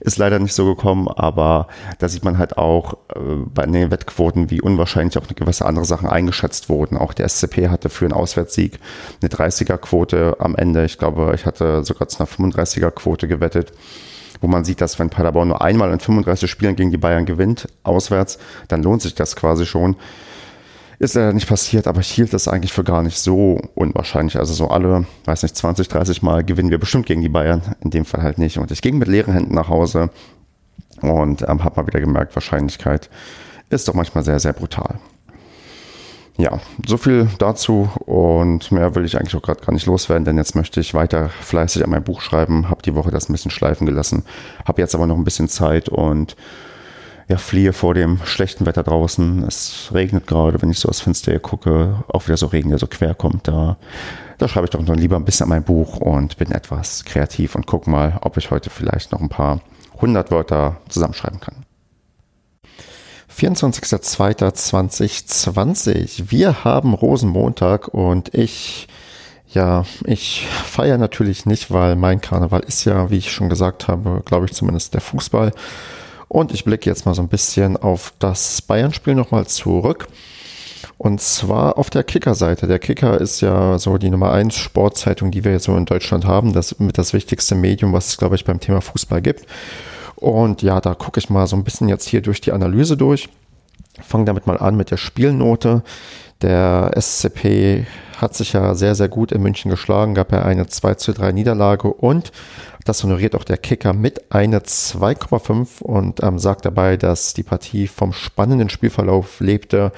Ist 0.00 0.18
leider 0.18 0.38
nicht 0.38 0.54
so 0.54 0.66
gekommen, 0.66 1.08
aber 1.08 1.68
da 1.98 2.08
sieht 2.08 2.24
man 2.24 2.38
halt 2.38 2.58
auch 2.58 2.94
äh, 3.14 3.18
bei 3.52 3.66
den 3.66 3.90
Wettquoten, 3.90 4.50
wie 4.50 4.60
unwahrscheinlich 4.60 5.16
auch 5.18 5.24
eine 5.26 5.34
gewisse 5.34 5.64
andere 5.64 5.84
Sachen 5.84 6.08
eingeschätzt 6.08 6.68
wurden. 6.68 6.96
Auch 6.96 7.14
der 7.14 7.28
SCP 7.28 7.68
hatte 7.68 7.88
für 7.88 8.04
einen 8.04 8.14
Auswärtssieg 8.14 8.78
eine 9.20 9.30
30er-Quote 9.30 10.36
am 10.38 10.54
Ende. 10.54 10.84
Ich 10.84 10.98
glaube, 10.98 11.32
ich 11.34 11.46
hatte 11.46 11.84
sogar 11.84 12.08
zu 12.08 12.18
einer 12.18 12.28
35er-Quote 12.28 13.28
gewettet 13.28 13.72
wo 14.40 14.48
man 14.48 14.64
sieht, 14.64 14.80
dass 14.80 14.98
wenn 14.98 15.10
Paderborn 15.10 15.48
nur 15.48 15.62
einmal 15.62 15.90
in 15.92 16.00
35 16.00 16.50
Spielen 16.50 16.76
gegen 16.76 16.90
die 16.90 16.98
Bayern 16.98 17.24
gewinnt, 17.24 17.68
auswärts, 17.82 18.38
dann 18.68 18.82
lohnt 18.82 19.02
sich 19.02 19.14
das 19.14 19.36
quasi 19.36 19.66
schon. 19.66 19.96
Ist 20.98 21.14
leider 21.14 21.32
nicht 21.32 21.48
passiert, 21.48 21.86
aber 21.86 22.00
ich 22.00 22.10
hielt 22.10 22.32
das 22.32 22.48
eigentlich 22.48 22.72
für 22.72 22.84
gar 22.84 23.02
nicht 23.02 23.18
so 23.18 23.60
unwahrscheinlich. 23.74 24.38
Also 24.38 24.54
so 24.54 24.68
alle, 24.68 25.06
weiß 25.26 25.42
nicht, 25.42 25.56
20, 25.56 25.88
30 25.88 26.22
Mal 26.22 26.42
gewinnen 26.42 26.70
wir 26.70 26.78
bestimmt 26.78 27.06
gegen 27.06 27.20
die 27.20 27.28
Bayern. 27.28 27.60
In 27.80 27.90
dem 27.90 28.06
Fall 28.06 28.22
halt 28.22 28.38
nicht. 28.38 28.58
Und 28.58 28.70
ich 28.70 28.80
ging 28.80 28.96
mit 28.96 29.08
leeren 29.08 29.34
Händen 29.34 29.54
nach 29.54 29.68
Hause 29.68 30.10
und 31.02 31.42
ähm, 31.42 31.64
habe 31.64 31.80
mal 31.80 31.86
wieder 31.86 32.00
gemerkt, 32.00 32.34
Wahrscheinlichkeit 32.34 33.10
ist 33.68 33.88
doch 33.88 33.94
manchmal 33.94 34.24
sehr, 34.24 34.40
sehr 34.40 34.52
brutal. 34.52 34.98
Ja, 36.38 36.60
so 36.86 36.98
viel 36.98 37.28
dazu 37.38 37.90
und 38.04 38.70
mehr 38.70 38.94
will 38.94 39.06
ich 39.06 39.16
eigentlich 39.16 39.34
auch 39.34 39.42
gerade 39.42 39.64
gar 39.64 39.72
nicht 39.72 39.86
loswerden, 39.86 40.26
denn 40.26 40.36
jetzt 40.36 40.54
möchte 40.54 40.80
ich 40.80 40.92
weiter 40.92 41.30
fleißig 41.40 41.82
an 41.82 41.88
mein 41.88 42.04
Buch 42.04 42.20
schreiben, 42.20 42.68
habe 42.68 42.82
die 42.82 42.94
Woche 42.94 43.10
das 43.10 43.28
ein 43.28 43.32
bisschen 43.32 43.50
schleifen 43.50 43.86
gelassen, 43.86 44.22
habe 44.66 44.82
jetzt 44.82 44.94
aber 44.94 45.06
noch 45.06 45.16
ein 45.16 45.24
bisschen 45.24 45.48
Zeit 45.48 45.88
und 45.88 46.36
ja, 47.28 47.38
fliehe 47.38 47.72
vor 47.72 47.94
dem 47.94 48.20
schlechten 48.24 48.66
Wetter 48.66 48.84
draußen. 48.84 49.42
Es 49.44 49.90
regnet 49.92 50.26
gerade, 50.26 50.60
wenn 50.62 50.70
ich 50.70 50.78
so 50.78 50.88
aus 50.88 51.00
Fenster 51.00 51.32
hier 51.32 51.40
gucke, 51.40 52.04
auch 52.08 52.26
wieder 52.26 52.36
so 52.36 52.46
Regen, 52.46 52.70
der 52.70 52.78
so 52.78 52.86
quer 52.86 53.14
kommt. 53.14 53.48
Da, 53.48 53.76
da 54.38 54.46
schreibe 54.46 54.66
ich 54.66 54.70
doch 54.70 54.80
noch 54.80 54.94
lieber 54.94 55.16
ein 55.16 55.24
bisschen 55.24 55.42
an 55.44 55.50
mein 55.50 55.64
Buch 55.64 55.96
und 55.96 56.36
bin 56.36 56.52
etwas 56.52 57.04
kreativ 57.04 57.56
und 57.56 57.66
gucke 57.66 57.90
mal, 57.90 58.18
ob 58.20 58.36
ich 58.36 58.52
heute 58.52 58.70
vielleicht 58.70 59.10
noch 59.12 59.20
ein 59.20 59.28
paar 59.28 59.60
hundert 60.00 60.30
Wörter 60.30 60.76
zusammenschreiben 60.88 61.40
kann. 61.40 61.66
24.02.2020. 63.36 66.30
Wir 66.30 66.62
haben 66.64 66.94
Rosenmontag 66.94 67.88
und 67.88 68.32
ich, 68.34 68.86
ja, 69.48 69.84
ich 70.04 70.46
feiere 70.46 70.96
natürlich 70.96 71.44
nicht, 71.44 71.72
weil 71.72 71.96
mein 71.96 72.20
Karneval 72.20 72.60
ist 72.60 72.84
ja, 72.84 73.10
wie 73.10 73.18
ich 73.18 73.32
schon 73.32 73.48
gesagt 73.48 73.88
habe, 73.88 74.22
glaube 74.24 74.46
ich 74.46 74.52
zumindest 74.52 74.94
der 74.94 75.00
Fußball. 75.00 75.50
Und 76.28 76.52
ich 76.52 76.64
blicke 76.64 76.88
jetzt 76.90 77.06
mal 77.06 77.14
so 77.14 77.22
ein 77.22 77.28
bisschen 77.28 77.76
auf 77.76 78.12
das 78.18 78.62
Bayern-Spiel 78.62 79.14
nochmal 79.14 79.46
zurück. 79.46 80.08
Und 80.98 81.20
zwar 81.20 81.78
auf 81.78 81.90
der 81.90 82.04
Kicker-Seite. 82.04 82.66
Der 82.66 82.78
Kicker 82.78 83.20
ist 83.20 83.40
ja 83.42 83.78
so 83.78 83.98
die 83.98 84.10
Nummer 84.10 84.32
1 84.32 84.54
Sportzeitung, 84.54 85.30
die 85.30 85.44
wir 85.44 85.52
jetzt 85.52 85.64
so 85.64 85.76
in 85.76 85.84
Deutschland 85.84 86.24
haben. 86.24 86.52
Das 86.52 86.78
mit 86.78 86.98
das 86.98 87.12
wichtigste 87.12 87.54
Medium, 87.54 87.92
was 87.92 88.08
es, 88.08 88.16
glaube 88.16 88.34
ich, 88.34 88.44
beim 88.44 88.60
Thema 88.60 88.80
Fußball 88.80 89.20
gibt. 89.20 89.46
Und 90.16 90.62
ja, 90.62 90.80
da 90.80 90.94
gucke 90.94 91.20
ich 91.20 91.28
mal 91.28 91.46
so 91.46 91.56
ein 91.56 91.64
bisschen 91.64 91.88
jetzt 91.88 92.08
hier 92.08 92.22
durch 92.22 92.40
die 92.40 92.52
Analyse 92.52 92.96
durch. 92.96 93.28
Fange 94.00 94.24
damit 94.24 94.46
mal 94.46 94.58
an 94.58 94.76
mit 94.76 94.90
der 94.90 94.96
Spielnote. 94.96 95.82
Der 96.42 96.92
SCP 96.98 97.86
hat 98.16 98.34
sich 98.34 98.52
ja 98.52 98.74
sehr, 98.74 98.94
sehr 98.94 99.08
gut 99.08 99.32
in 99.32 99.42
München 99.42 99.70
geschlagen, 99.70 100.14
gab 100.14 100.32
ja 100.32 100.42
eine 100.42 100.66
2 100.66 100.94
zu 100.94 101.12
3 101.12 101.32
Niederlage 101.32 101.88
und 101.88 102.32
das 102.84 103.02
honoriert 103.02 103.34
auch 103.34 103.42
der 103.42 103.58
Kicker 103.58 103.92
mit 103.92 104.32
einer 104.32 104.60
2,5 104.60 105.82
und 105.82 106.22
ähm, 106.22 106.38
sagt 106.38 106.64
dabei, 106.64 106.96
dass 106.96 107.34
die 107.34 107.42
Partie 107.42 107.88
vom 107.88 108.12
spannenden 108.12 108.70
Spielverlauf 108.70 109.40
lebte, 109.40 109.90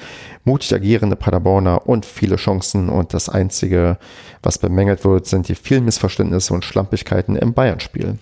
mutig 0.43 0.73
agierende 0.73 1.15
Paderborner 1.15 1.87
und 1.87 2.05
viele 2.05 2.37
Chancen 2.37 2.89
und 2.89 3.13
das 3.13 3.29
Einzige, 3.29 3.97
was 4.41 4.57
bemängelt 4.57 5.05
wird, 5.05 5.27
sind 5.27 5.47
die 5.47 5.55
vielen 5.55 5.85
Missverständnisse 5.85 6.53
und 6.53 6.65
Schlampigkeiten 6.65 7.35
im 7.35 7.53
Bayern-Spiel. 7.53 8.17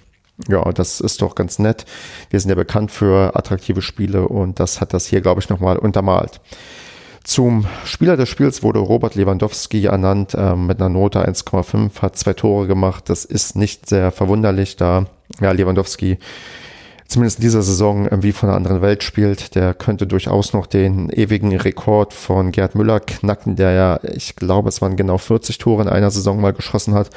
Ja, 0.50 0.72
das 0.72 1.00
ist 1.00 1.22
doch 1.22 1.34
ganz 1.34 1.60
nett. 1.60 1.86
Wir 2.30 2.40
sind 2.40 2.50
ja 2.50 2.56
bekannt 2.56 2.92
für 2.92 3.36
attraktive 3.36 3.82
Spiele 3.82 4.28
und 4.28 4.60
das 4.60 4.82
hat 4.82 4.94
das 4.94 5.08
hier, 5.08 5.22
glaube 5.22 5.42
ich, 5.42 5.50
nochmal 5.50 5.78
untermalt. 5.78 6.42
Zum 7.28 7.66
Spieler 7.84 8.16
des 8.16 8.30
Spiels 8.30 8.64
wurde 8.64 8.80
Robert 8.80 9.16
Lewandowski 9.16 9.84
ernannt 9.84 10.34
äh, 10.34 10.56
mit 10.56 10.80
einer 10.80 10.88
Note 10.88 11.28
1,5, 11.28 12.02
hat 12.02 12.16
zwei 12.18 12.32
Tore 12.32 12.68
gemacht. 12.68 13.10
Das 13.10 13.26
ist 13.26 13.58
nicht 13.58 13.90
sehr 13.90 14.14
verwunderlich, 14.14 14.78
da 14.78 15.08
ja, 15.42 15.52
Lewandowski 15.52 16.20
zumindest 17.06 17.40
in 17.40 17.42
dieser 17.42 17.64
Saison 17.64 18.08
wie 18.24 18.32
von 18.32 18.48
einer 18.48 18.56
anderen 18.56 18.82
Welt 18.82 19.04
spielt. 19.04 19.56
Der 19.56 19.74
könnte 19.74 20.08
durchaus 20.08 20.54
noch 20.54 20.68
den 20.68 21.10
ewigen 21.10 21.54
Rekord 21.54 22.14
von 22.14 22.54
Gerd 22.54 22.76
Müller 22.76 23.02
knacken, 23.02 23.58
der 23.58 23.72
ja, 23.72 24.00
ich 24.04 24.38
glaube, 24.38 24.70
es 24.70 24.82
waren 24.82 24.96
genau 24.96 25.18
40 25.18 25.58
Tore 25.58 25.82
in 25.82 25.90
einer 25.90 26.12
Saison 26.12 26.40
mal 26.40 26.54
geschossen 26.54 26.94
hat. 26.94 27.10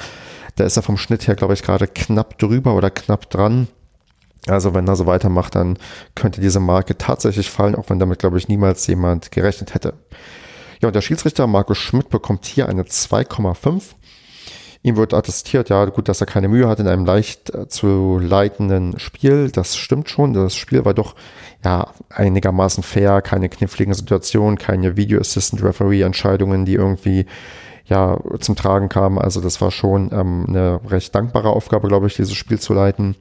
Da 0.56 0.64
ist 0.64 0.76
er 0.76 0.82
vom 0.82 0.96
Schnitt 0.96 1.28
her, 1.28 1.36
glaube 1.36 1.54
ich, 1.54 1.62
gerade 1.62 1.86
knapp 1.86 2.36
drüber 2.36 2.74
oder 2.74 2.90
knapp 2.90 3.30
dran. 3.30 3.68
Also 4.46 4.74
wenn 4.74 4.88
er 4.88 4.96
so 4.96 5.06
weitermacht, 5.06 5.54
dann 5.54 5.78
könnte 6.14 6.40
diese 6.40 6.60
Marke 6.60 6.96
tatsächlich 6.96 7.50
fallen, 7.50 7.74
auch 7.74 7.90
wenn 7.90 7.98
damit, 7.98 8.18
glaube 8.18 8.38
ich, 8.38 8.48
niemals 8.48 8.86
jemand 8.86 9.30
gerechnet 9.30 9.74
hätte. 9.74 9.94
Ja, 10.80 10.88
und 10.88 10.96
der 10.96 11.02
Schiedsrichter 11.02 11.46
Markus 11.46 11.78
Schmidt 11.78 12.08
bekommt 12.08 12.46
hier 12.46 12.68
eine 12.68 12.84
2,5. 12.84 13.82
Ihm 14.82 14.96
wird 14.96 15.12
attestiert, 15.12 15.68
ja, 15.68 15.84
gut, 15.84 16.08
dass 16.08 16.22
er 16.22 16.26
keine 16.26 16.48
Mühe 16.48 16.66
hat 16.66 16.80
in 16.80 16.88
einem 16.88 17.04
leicht 17.04 17.54
äh, 17.54 17.68
zu 17.68 18.18
leitenden 18.18 18.98
Spiel. 18.98 19.50
Das 19.50 19.76
stimmt 19.76 20.08
schon. 20.08 20.32
Das 20.32 20.54
Spiel 20.54 20.86
war 20.86 20.94
doch 20.94 21.14
ja 21.62 21.88
einigermaßen 22.08 22.82
fair, 22.82 23.20
keine 23.20 23.50
kniffligen 23.50 23.92
Situationen, 23.92 24.56
keine 24.56 24.96
Video 24.96 25.20
Assistant 25.20 25.62
Referee 25.62 26.00
Entscheidungen, 26.00 26.64
die 26.64 26.74
irgendwie 26.74 27.26
ja 27.84 28.18
zum 28.38 28.56
Tragen 28.56 28.88
kamen. 28.88 29.18
Also 29.18 29.42
das 29.42 29.60
war 29.60 29.70
schon 29.70 30.10
ähm, 30.12 30.46
eine 30.48 30.80
recht 30.88 31.14
dankbare 31.14 31.50
Aufgabe, 31.50 31.88
glaube 31.88 32.06
ich, 32.06 32.16
dieses 32.16 32.34
Spiel 32.34 32.58
zu 32.58 32.72
leiten. 32.72 33.16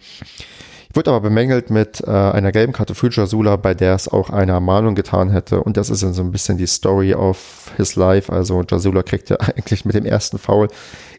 Wird 0.91 1.07
aber 1.07 1.21
bemängelt 1.21 1.69
mit 1.69 2.01
äh, 2.01 2.09
einer 2.09 2.51
gelben 2.51 2.73
Karte 2.73 2.95
für 2.95 3.11
Jasula, 3.11 3.57
bei 3.57 3.75
der 3.75 3.93
es 3.93 4.07
auch 4.07 4.31
eine 4.31 4.53
Ermahnung 4.53 4.95
getan 4.95 5.29
hätte. 5.29 5.61
Und 5.61 5.77
das 5.77 5.91
ist 5.91 6.01
dann 6.01 6.13
so 6.13 6.23
ein 6.23 6.31
bisschen 6.31 6.57
die 6.57 6.65
Story 6.65 7.13
of 7.13 7.71
his 7.77 7.95
life. 7.95 8.31
Also 8.33 8.63
Jasula 8.67 9.03
kriegt 9.03 9.29
ja 9.29 9.35
eigentlich 9.39 9.85
mit 9.85 9.93
dem 9.93 10.05
ersten 10.05 10.39
Foul 10.39 10.67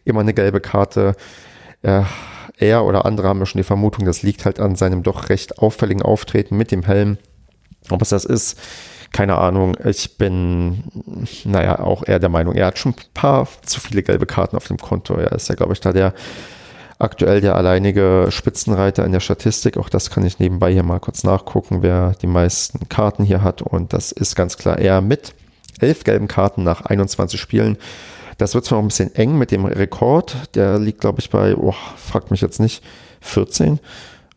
immer 0.03 0.19
eine 0.19 0.33
gelbe 0.33 0.59
Karte. 0.59 1.15
Äh, 1.83 2.03
er 2.57 2.83
oder 2.83 3.05
andere 3.05 3.29
haben 3.29 3.39
ja 3.39 3.45
schon 3.45 3.59
die 3.59 3.63
Vermutung, 3.63 4.05
das 4.05 4.23
liegt 4.23 4.45
halt 4.45 4.59
an 4.59 4.75
seinem 4.75 5.03
doch 5.03 5.29
recht 5.29 5.57
auffälligen 5.59 6.03
Auftreten 6.03 6.57
mit 6.57 6.71
dem 6.71 6.83
Helm. 6.83 7.17
Ob 7.89 8.01
es 8.01 8.09
das 8.09 8.25
ist, 8.25 8.59
keine 9.11 9.37
Ahnung. 9.37 9.75
Ich 9.83 10.17
bin, 10.17 10.83
naja, 11.43 11.79
auch 11.79 12.05
eher 12.05 12.19
der 12.19 12.29
Meinung, 12.29 12.53
er 12.55 12.67
hat 12.67 12.77
schon 12.77 12.93
ein 12.93 13.13
paar 13.13 13.47
zu 13.65 13.79
viele 13.79 14.03
gelbe 14.03 14.25
Karten 14.25 14.55
auf 14.57 14.67
dem 14.67 14.77
Konto. 14.77 15.15
Er 15.15 15.31
ist 15.31 15.49
ja, 15.49 15.55
glaube 15.55 15.73
ich, 15.73 15.79
da 15.79 15.91
der 15.91 16.13
aktuell 17.01 17.41
der 17.41 17.55
alleinige 17.55 18.27
Spitzenreiter 18.29 19.05
in 19.05 19.11
der 19.11 19.19
Statistik. 19.19 19.77
Auch 19.77 19.89
das 19.89 20.09
kann 20.09 20.25
ich 20.25 20.39
nebenbei 20.39 20.71
hier 20.71 20.83
mal 20.83 20.99
kurz 20.99 21.23
nachgucken, 21.23 21.81
wer 21.81 22.13
die 22.21 22.27
meisten 22.27 22.87
Karten 22.89 23.23
hier 23.23 23.43
hat. 23.43 23.61
Und 23.61 23.93
das 23.93 24.11
ist 24.11 24.35
ganz 24.35 24.57
klar 24.57 24.77
er 24.77 25.01
mit 25.01 25.33
elf 25.79 26.03
gelben 26.03 26.27
Karten 26.27 26.63
nach 26.63 26.81
21 26.81 27.39
Spielen. 27.39 27.77
Das 28.37 28.55
wird 28.55 28.65
zwar 28.65 28.77
noch 28.77 28.85
ein 28.85 28.87
bisschen 28.87 29.13
eng 29.15 29.37
mit 29.37 29.51
dem 29.51 29.65
Rekord. 29.65 30.35
Der 30.55 30.79
liegt, 30.79 31.01
glaube 31.01 31.19
ich, 31.19 31.29
bei, 31.29 31.55
oh, 31.55 31.75
fragt 31.97 32.31
mich 32.31 32.41
jetzt 32.41 32.59
nicht, 32.59 32.83
14. 33.21 33.79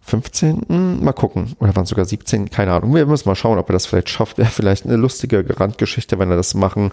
15. 0.02 0.62
Hm, 0.68 1.02
mal 1.02 1.12
gucken. 1.12 1.56
Oder 1.60 1.74
waren 1.74 1.86
sogar 1.86 2.04
17? 2.04 2.50
Keine 2.50 2.72
Ahnung. 2.72 2.94
Wir 2.94 3.06
müssen 3.06 3.28
mal 3.28 3.34
schauen, 3.34 3.58
ob 3.58 3.70
er 3.70 3.72
das 3.72 3.86
vielleicht 3.86 4.10
schafft. 4.10 4.36
Wäre 4.36 4.50
vielleicht 4.50 4.84
eine 4.84 4.96
lustige 4.96 5.44
Randgeschichte, 5.58 6.18
wenn 6.18 6.30
er 6.30 6.36
das 6.36 6.54
machen 6.54 6.92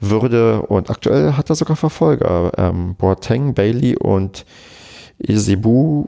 würde. 0.00 0.60
Und 0.62 0.90
aktuell 0.90 1.32
hat 1.32 1.48
er 1.48 1.56
sogar 1.56 1.76
Verfolger. 1.76 2.52
Ähm, 2.58 2.94
Boateng, 2.96 3.54
Bailey 3.54 3.96
und 3.96 4.44
Isibu, 5.18 6.06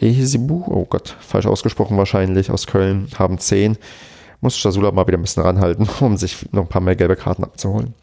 Ehisibu, 0.00 0.64
oh 0.66 0.86
Gott, 0.88 1.16
falsch 1.20 1.46
ausgesprochen 1.46 1.96
wahrscheinlich, 1.96 2.50
aus 2.50 2.66
Köln, 2.66 3.08
haben 3.18 3.38
10. 3.38 3.78
Muss 4.40 4.62
Jasula 4.62 4.92
mal 4.92 5.06
wieder 5.06 5.18
ein 5.18 5.22
bisschen 5.22 5.42
ranhalten, 5.42 5.88
um 6.00 6.16
sich 6.16 6.50
noch 6.52 6.62
ein 6.62 6.68
paar 6.68 6.82
mehr 6.82 6.96
gelbe 6.96 7.16
Karten 7.16 7.44
abzuholen. 7.44 7.94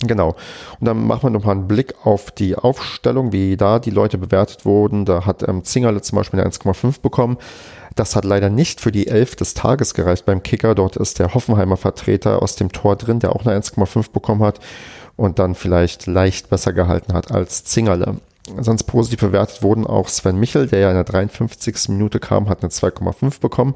Genau. 0.00 0.36
Und 0.80 0.88
dann 0.88 1.06
machen 1.06 1.22
wir 1.22 1.30
nochmal 1.30 1.54
einen 1.54 1.68
Blick 1.68 1.94
auf 2.04 2.30
die 2.32 2.56
Aufstellung, 2.56 3.32
wie 3.32 3.56
da 3.56 3.78
die 3.78 3.90
Leute 3.90 4.18
bewertet 4.18 4.64
wurden. 4.64 5.04
Da 5.04 5.24
hat 5.24 5.48
ähm, 5.48 5.64
Zingerle 5.64 6.02
zum 6.02 6.16
Beispiel 6.16 6.40
eine 6.40 6.50
1,5 6.50 7.00
bekommen. 7.00 7.38
Das 7.94 8.16
hat 8.16 8.24
leider 8.24 8.50
nicht 8.50 8.80
für 8.80 8.90
die 8.90 9.06
11 9.06 9.36
des 9.36 9.54
Tages 9.54 9.94
gereicht 9.94 10.26
beim 10.26 10.42
Kicker. 10.42 10.74
Dort 10.74 10.96
ist 10.96 11.20
der 11.20 11.32
Hoffenheimer 11.32 11.76
Vertreter 11.76 12.42
aus 12.42 12.56
dem 12.56 12.72
Tor 12.72 12.96
drin, 12.96 13.20
der 13.20 13.34
auch 13.34 13.46
eine 13.46 13.56
1,5 13.58 14.10
bekommen 14.10 14.42
hat 14.42 14.58
und 15.16 15.38
dann 15.38 15.54
vielleicht 15.54 16.06
leicht 16.06 16.50
besser 16.50 16.72
gehalten 16.72 17.12
hat 17.12 17.30
als 17.30 17.64
Zingerle. 17.64 18.16
Sonst 18.60 18.84
positiv 18.84 19.20
bewertet 19.20 19.62
wurden 19.62 19.86
auch 19.86 20.08
Sven 20.08 20.38
Michel, 20.38 20.66
der 20.66 20.80
ja 20.80 20.88
in 20.90 20.96
der 20.96 21.04
53. 21.04 21.88
Minute 21.88 22.20
kam, 22.20 22.48
hat 22.48 22.62
eine 22.62 22.70
2,5 22.70 23.40
bekommen. 23.40 23.74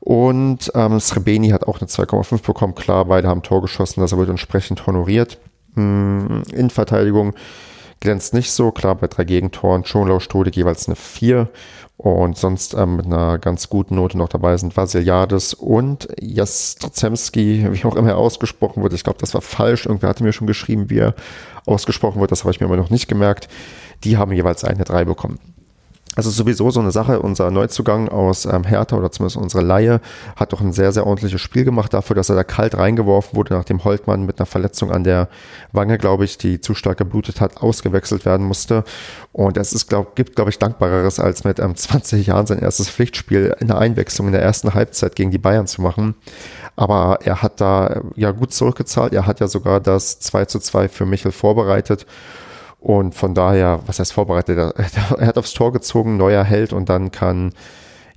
Und 0.00 0.70
ähm, 0.74 1.00
Srebeni 1.00 1.48
hat 1.48 1.66
auch 1.66 1.80
eine 1.80 1.88
2,5 1.88 2.44
bekommen. 2.44 2.74
Klar, 2.74 3.06
beide 3.06 3.26
haben 3.26 3.42
Tor 3.42 3.62
geschossen, 3.62 4.00
das 4.00 4.16
wird 4.16 4.28
entsprechend 4.28 4.86
honoriert. 4.86 5.38
Hm, 5.74 6.42
in 6.52 6.70
Verteidigung 6.70 7.34
glänzt 8.00 8.34
nicht 8.34 8.52
so. 8.52 8.70
Klar, 8.70 8.94
bei 8.94 9.08
drei 9.08 9.24
Gegentoren 9.24 9.84
Schonlau, 9.84 10.20
Stodik 10.20 10.56
jeweils 10.56 10.86
eine 10.86 10.96
4. 10.96 11.48
Und 11.96 12.36
sonst 12.36 12.74
ähm, 12.74 12.96
mit 12.96 13.06
einer 13.06 13.38
ganz 13.38 13.68
guten 13.68 13.94
Note 13.94 14.18
noch 14.18 14.28
dabei 14.28 14.56
sind 14.56 14.76
Vasiliades 14.76 15.54
und 15.54 16.08
Jastrzemski, 16.20 17.68
wie 17.70 17.84
auch 17.84 17.94
immer 17.94 18.10
er 18.10 18.18
ausgesprochen 18.18 18.82
wird. 18.82 18.92
Ich 18.94 19.04
glaube, 19.04 19.20
das 19.20 19.32
war 19.32 19.40
falsch. 19.40 19.86
Irgendwer 19.86 20.08
hatte 20.08 20.24
mir 20.24 20.32
schon 20.32 20.48
geschrieben, 20.48 20.90
wie 20.90 20.98
er 20.98 21.14
ausgesprochen 21.66 22.20
wird. 22.20 22.32
Das 22.32 22.42
habe 22.42 22.50
ich 22.50 22.60
mir 22.60 22.66
aber 22.66 22.76
noch 22.76 22.90
nicht 22.90 23.06
gemerkt. 23.06 23.48
Die 24.02 24.16
haben 24.16 24.32
jeweils 24.32 24.64
eine 24.64 24.84
3 24.84 25.04
bekommen. 25.04 25.38
Also 26.16 26.30
sowieso 26.30 26.70
so 26.70 26.80
eine 26.80 26.92
Sache, 26.92 27.20
unser 27.20 27.50
Neuzugang 27.50 28.08
aus 28.08 28.44
ähm, 28.44 28.64
Hertha 28.64 28.96
oder 28.96 29.10
zumindest 29.10 29.36
unsere 29.36 29.62
Laie 29.64 30.00
hat 30.36 30.52
doch 30.52 30.60
ein 30.60 30.72
sehr, 30.72 30.92
sehr 30.92 31.06
ordentliches 31.06 31.40
Spiel 31.40 31.64
gemacht 31.64 31.92
dafür, 31.92 32.14
dass 32.14 32.28
er 32.28 32.36
da 32.36 32.44
kalt 32.44 32.76
reingeworfen 32.76 33.36
wurde, 33.36 33.54
nachdem 33.54 33.82
Holtmann 33.84 34.24
mit 34.24 34.38
einer 34.38 34.46
Verletzung 34.46 34.92
an 34.92 35.04
der 35.04 35.28
Wange, 35.72 35.98
glaube 35.98 36.24
ich, 36.24 36.38
die 36.38 36.60
zu 36.60 36.74
stark 36.74 36.98
geblutet 36.98 37.40
hat, 37.40 37.56
ausgewechselt 37.58 38.24
werden 38.24 38.46
musste. 38.46 38.84
Und 39.32 39.56
es 39.56 39.72
ist, 39.72 39.88
glaub, 39.88 40.14
gibt, 40.14 40.36
glaube 40.36 40.50
ich, 40.50 40.58
dankbareres, 40.58 41.18
als 41.18 41.44
mit 41.44 41.58
ähm, 41.58 41.74
20 41.74 42.26
Jahren 42.26 42.46
sein 42.46 42.60
erstes 42.60 42.88
Pflichtspiel 42.88 43.56
in 43.58 43.66
der 43.66 43.78
Einwechslung 43.78 44.28
in 44.28 44.32
der 44.32 44.42
ersten 44.42 44.74
Halbzeit 44.74 45.16
gegen 45.16 45.32
die 45.32 45.38
Bayern 45.38 45.66
zu 45.66 45.82
machen. 45.82 46.14
Aber 46.76 47.18
er 47.24 47.42
hat 47.42 47.60
da 47.60 48.02
ja 48.16 48.30
gut 48.30 48.52
zurückgezahlt. 48.52 49.12
Er 49.12 49.26
hat 49.26 49.40
ja 49.40 49.48
sogar 49.48 49.80
das 49.80 50.20
2 50.20 50.44
zu 50.46 50.58
2 50.58 50.88
für 50.88 51.06
Michel 51.06 51.32
vorbereitet. 51.32 52.06
Und 52.84 53.14
von 53.14 53.32
daher, 53.34 53.80
was 53.86 53.98
heißt 53.98 54.12
vorbereitet? 54.12 54.58
Er, 55.18 55.26
hat 55.26 55.38
aufs 55.38 55.54
Tor 55.54 55.72
gezogen, 55.72 56.18
neuer 56.18 56.44
Held 56.44 56.74
und 56.74 56.90
dann 56.90 57.10
kann 57.10 57.54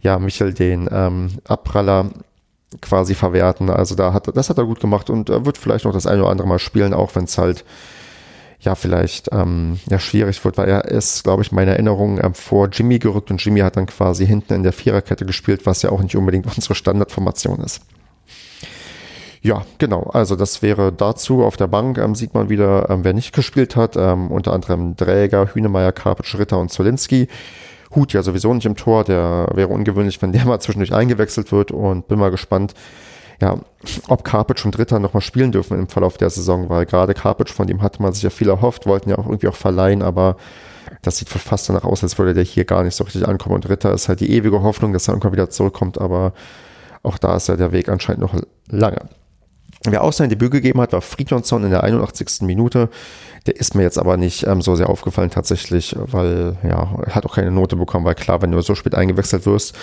ja 0.01 0.19
Michel 0.19 0.53
den 0.53 0.89
ähm, 0.91 1.29
Abpraller 1.47 2.09
quasi 2.81 3.15
verwerten. 3.15 3.69
Also 3.69 3.95
da 3.95 4.11
hat 4.11 4.29
das 4.35 4.49
hat 4.49 4.57
er 4.57 4.65
gut 4.65 4.81
gemacht 4.81 5.09
und 5.09 5.29
er 5.29 5.45
wird 5.45 5.57
vielleicht 5.57 5.85
noch 5.85 5.93
das 5.93 6.05
eine 6.05 6.21
oder 6.21 6.31
andere 6.31 6.49
Mal 6.49 6.59
spielen, 6.59 6.93
auch 6.93 7.15
wenn 7.15 7.23
es 7.23 7.37
halt 7.37 7.63
ja 8.59 8.75
vielleicht 8.75 9.29
ähm, 9.31 9.79
ja 9.89 9.99
schwierig 9.99 10.43
wird, 10.43 10.57
weil 10.57 10.67
er 10.67 10.83
ist, 10.83 11.23
glaube 11.23 11.43
ich, 11.43 11.53
meine 11.53 11.71
Erinnerung 11.71 12.21
ähm, 12.21 12.33
vor 12.33 12.67
Jimmy 12.67 12.99
gerückt 12.99 13.31
und 13.31 13.41
Jimmy 13.41 13.61
hat 13.61 13.77
dann 13.77 13.85
quasi 13.85 14.27
hinten 14.27 14.53
in 14.53 14.63
der 14.63 14.73
Viererkette 14.73 15.25
gespielt, 15.25 15.65
was 15.65 15.81
ja 15.81 15.91
auch 15.91 16.01
nicht 16.01 16.17
unbedingt 16.17 16.45
unsere 16.57 16.75
Standardformation 16.75 17.61
ist. 17.61 17.83
Ja, 19.41 19.63
genau. 19.77 20.03
Also 20.13 20.35
das 20.35 20.61
wäre 20.61 20.91
dazu. 20.91 21.43
Auf 21.43 21.57
der 21.57 21.67
Bank 21.67 21.97
ähm, 21.97 22.15
sieht 22.15 22.33
man 22.33 22.49
wieder, 22.49 22.89
ähm, 22.89 23.03
wer 23.03 23.13
nicht 23.13 23.33
gespielt 23.33 23.75
hat. 23.75 23.95
Ähm, 23.95 24.31
unter 24.31 24.53
anderem 24.53 24.95
Dräger, 24.95 25.53
Hünemeyer, 25.53 25.91
Karpitsch, 25.91 26.35
Ritter 26.37 26.59
und 26.59 26.71
Zolinski. 26.71 27.27
Hut 27.95 28.13
ja 28.13 28.23
sowieso 28.23 28.53
nicht 28.53 28.65
im 28.65 28.75
Tor. 28.75 29.03
Der 29.03 29.49
wäre 29.53 29.69
ungewöhnlich, 29.69 30.21
wenn 30.21 30.31
der 30.31 30.45
mal 30.45 30.59
zwischendurch 30.59 30.93
eingewechselt 30.93 31.51
wird. 31.51 31.71
Und 31.71 32.07
bin 32.07 32.19
mal 32.19 32.31
gespannt, 32.31 32.73
ja, 33.41 33.59
ob 34.07 34.23
Karpitsch 34.23 34.65
und 34.65 34.77
Ritter 34.79 34.99
nochmal 34.99 35.21
spielen 35.21 35.51
dürfen 35.51 35.77
im 35.77 35.87
Verlauf 35.87 36.17
der 36.17 36.29
Saison, 36.29 36.69
weil 36.69 36.85
gerade 36.85 37.13
Karpitsch, 37.13 37.53
von 37.53 37.67
dem 37.67 37.81
hatte 37.81 38.01
man 38.01 38.13
sich 38.13 38.23
ja 38.23 38.31
viel 38.31 38.49
erhofft, 38.49 38.87
wollten 38.87 39.11
ja 39.11 39.17
auch 39.17 39.27
irgendwie 39.27 39.47
auch 39.47 39.55
verleihen, 39.55 40.01
aber 40.01 40.37
das 41.03 41.17
sieht 41.17 41.29
fast 41.29 41.69
danach 41.69 41.83
aus, 41.83 42.01
als 42.01 42.17
würde 42.17 42.33
der 42.33 42.43
hier 42.43 42.65
gar 42.65 42.83
nicht 42.83 42.95
so 42.95 43.03
richtig 43.03 43.27
ankommen. 43.27 43.55
Und 43.55 43.69
Ritter 43.69 43.93
ist 43.93 44.09
halt 44.09 44.21
die 44.21 44.31
ewige 44.31 44.63
Hoffnung, 44.63 44.93
dass 44.93 45.07
er 45.07 45.13
irgendwann 45.13 45.33
wieder 45.33 45.49
zurückkommt, 45.49 45.99
aber 45.99 46.33
auch 47.03 47.17
da 47.17 47.35
ist 47.35 47.47
ja 47.47 47.55
der 47.55 47.71
Weg 47.71 47.89
anscheinend 47.89 48.21
noch 48.21 48.33
lange. 48.69 49.07
Wer 49.83 50.03
auch 50.03 50.13
sein 50.13 50.29
Debüt 50.29 50.51
gegeben 50.51 50.81
hat, 50.81 50.93
war 50.93 51.01
Friedjonsson 51.01 51.63
in 51.63 51.69
der 51.69 51.83
81. 51.83 52.41
Minute. 52.41 52.89
Der 53.45 53.55
ist 53.55 53.75
mir 53.75 53.83
jetzt 53.83 53.97
aber 53.99 54.17
nicht 54.17 54.45
ähm, 54.45 54.61
so 54.61 54.75
sehr 54.75 54.89
aufgefallen 54.89 55.29
tatsächlich, 55.29 55.95
weil 55.97 56.57
ja, 56.63 56.97
hat 57.09 57.25
auch 57.25 57.35
keine 57.35 57.51
Note 57.51 57.75
bekommen, 57.75 58.05
weil 58.05 58.15
klar, 58.15 58.41
wenn 58.41 58.51
du 58.51 58.61
so 58.61 58.75
spät 58.75 58.95
eingewechselt 58.95 59.45
wirst, 59.45 59.75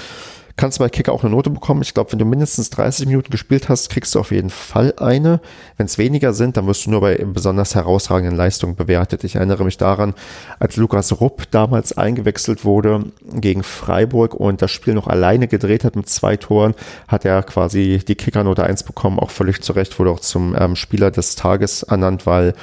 kannst 0.57 0.79
du 0.79 0.85
bei 0.85 0.89
Kicker 0.89 1.13
auch 1.13 1.25
eine 1.25 1.35
Note 1.35 1.51
bekommen. 1.51 1.83
Ich 1.83 1.95
glaube, 1.95 2.13
wenn 2.13 2.19
du 2.19 2.25
mindestens 2.25 2.71
30 2.71 3.07
Minuten 3.07 3.31
gespielt 3.31 3.69
hast, 3.69 3.91
kriegst 3.91 4.15
du 4.15 4.21
auf 4.21 4.31
jeden 4.31 4.51
Fall 4.51 4.95
eine. 4.99 5.41
Wenn 5.77 5.87
es 5.87 5.99
weniger 5.99 6.33
sind, 6.33 6.57
dann 6.57 6.67
wirst 6.67 6.87
du 6.87 6.91
nur 6.91 7.01
bei 7.01 7.17
besonders 7.17 7.75
herausragenden 7.75 8.37
Leistungen 8.37 8.77
bewertet. 8.77 9.25
Ich 9.25 9.35
erinnere 9.35 9.65
mich 9.65 9.79
daran, 9.79 10.15
als 10.61 10.77
Lukas 10.77 11.21
Rupp 11.21 11.51
damals 11.51 11.97
eingewechselt 11.97 12.65
wurde 12.65 13.07
gegen 13.33 13.65
Freiburg 13.65 14.35
und 14.35 14.63
das 14.63 14.71
Spiel 14.71 14.95
noch 14.95 15.09
alleine 15.09 15.49
gedreht 15.49 15.85
hat 15.85 15.97
mit 15.97 16.09
zwei 16.09 16.37
Toren, 16.37 16.75
hat 17.09 17.25
er 17.25 17.43
quasi 17.43 18.01
die 18.07 18.15
Kickernote 18.15 18.63
1 18.63 18.85
bekommen, 18.85 19.19
auch 19.19 19.31
völlig 19.31 19.61
zu 19.63 19.73
Recht, 19.73 19.99
wurde 19.99 20.11
auch 20.11 20.21
zum 20.21 20.55
ähm, 20.59 20.77
Spieler 20.77 21.11
des 21.11 21.35
Tages 21.35 21.83
ernannt, 21.83 22.27
weil 22.27 22.55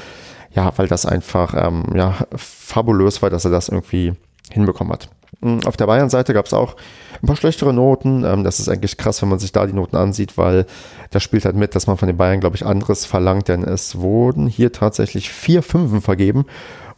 ja, 0.53 0.73
weil 0.77 0.87
das 0.87 1.05
einfach 1.05 1.53
ähm, 1.57 1.85
ja, 1.95 2.15
fabulös 2.35 3.21
war, 3.21 3.29
dass 3.29 3.45
er 3.45 3.51
das 3.51 3.69
irgendwie 3.69 4.13
hinbekommen 4.51 4.91
hat. 4.91 5.09
Hm, 5.41 5.61
auf 5.65 5.77
der 5.77 5.87
Bayern-Seite 5.87 6.33
gab 6.33 6.45
es 6.45 6.53
auch 6.53 6.75
ein 7.21 7.27
paar 7.27 7.35
schlechtere 7.35 7.73
Noten. 7.73 8.23
Ähm, 8.23 8.43
das 8.43 8.59
ist 8.59 8.69
eigentlich 8.69 8.97
krass, 8.97 9.21
wenn 9.21 9.29
man 9.29 9.39
sich 9.39 9.51
da 9.51 9.65
die 9.65 9.73
Noten 9.73 9.95
ansieht, 9.95 10.37
weil 10.37 10.65
das 11.09 11.23
spielt 11.23 11.45
halt 11.45 11.55
mit, 11.55 11.75
dass 11.75 11.87
man 11.87 11.97
von 11.97 12.07
den 12.07 12.17
Bayern, 12.17 12.39
glaube 12.39 12.55
ich, 12.55 12.65
anderes 12.65 13.05
verlangt, 13.05 13.47
denn 13.47 13.63
es 13.63 13.99
wurden 13.99 14.47
hier 14.47 14.71
tatsächlich 14.71 15.31
vier 15.31 15.63
Fünfen 15.63 16.01
vergeben. 16.01 16.45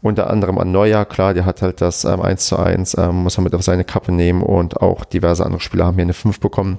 Unter 0.02 0.30
anderem 0.30 0.58
an 0.58 0.72
Neuer, 0.72 1.06
klar, 1.06 1.34
der 1.34 1.46
hat 1.46 1.62
halt 1.62 1.80
das 1.80 2.04
ähm, 2.04 2.22
1 2.22 2.46
zu 2.46 2.58
1, 2.58 2.98
ähm, 2.98 3.24
muss 3.24 3.38
er 3.38 3.44
mit 3.44 3.56
auf 3.56 3.64
seine 3.64 3.86
Kappe 3.86 4.12
nehmen 4.12 4.42
und 4.44 4.82
auch 4.82 5.06
diverse 5.06 5.46
andere 5.46 5.62
Spieler 5.62 5.86
haben 5.86 5.96
hier 5.96 6.04
eine 6.04 6.14
5 6.14 6.40
bekommen 6.40 6.78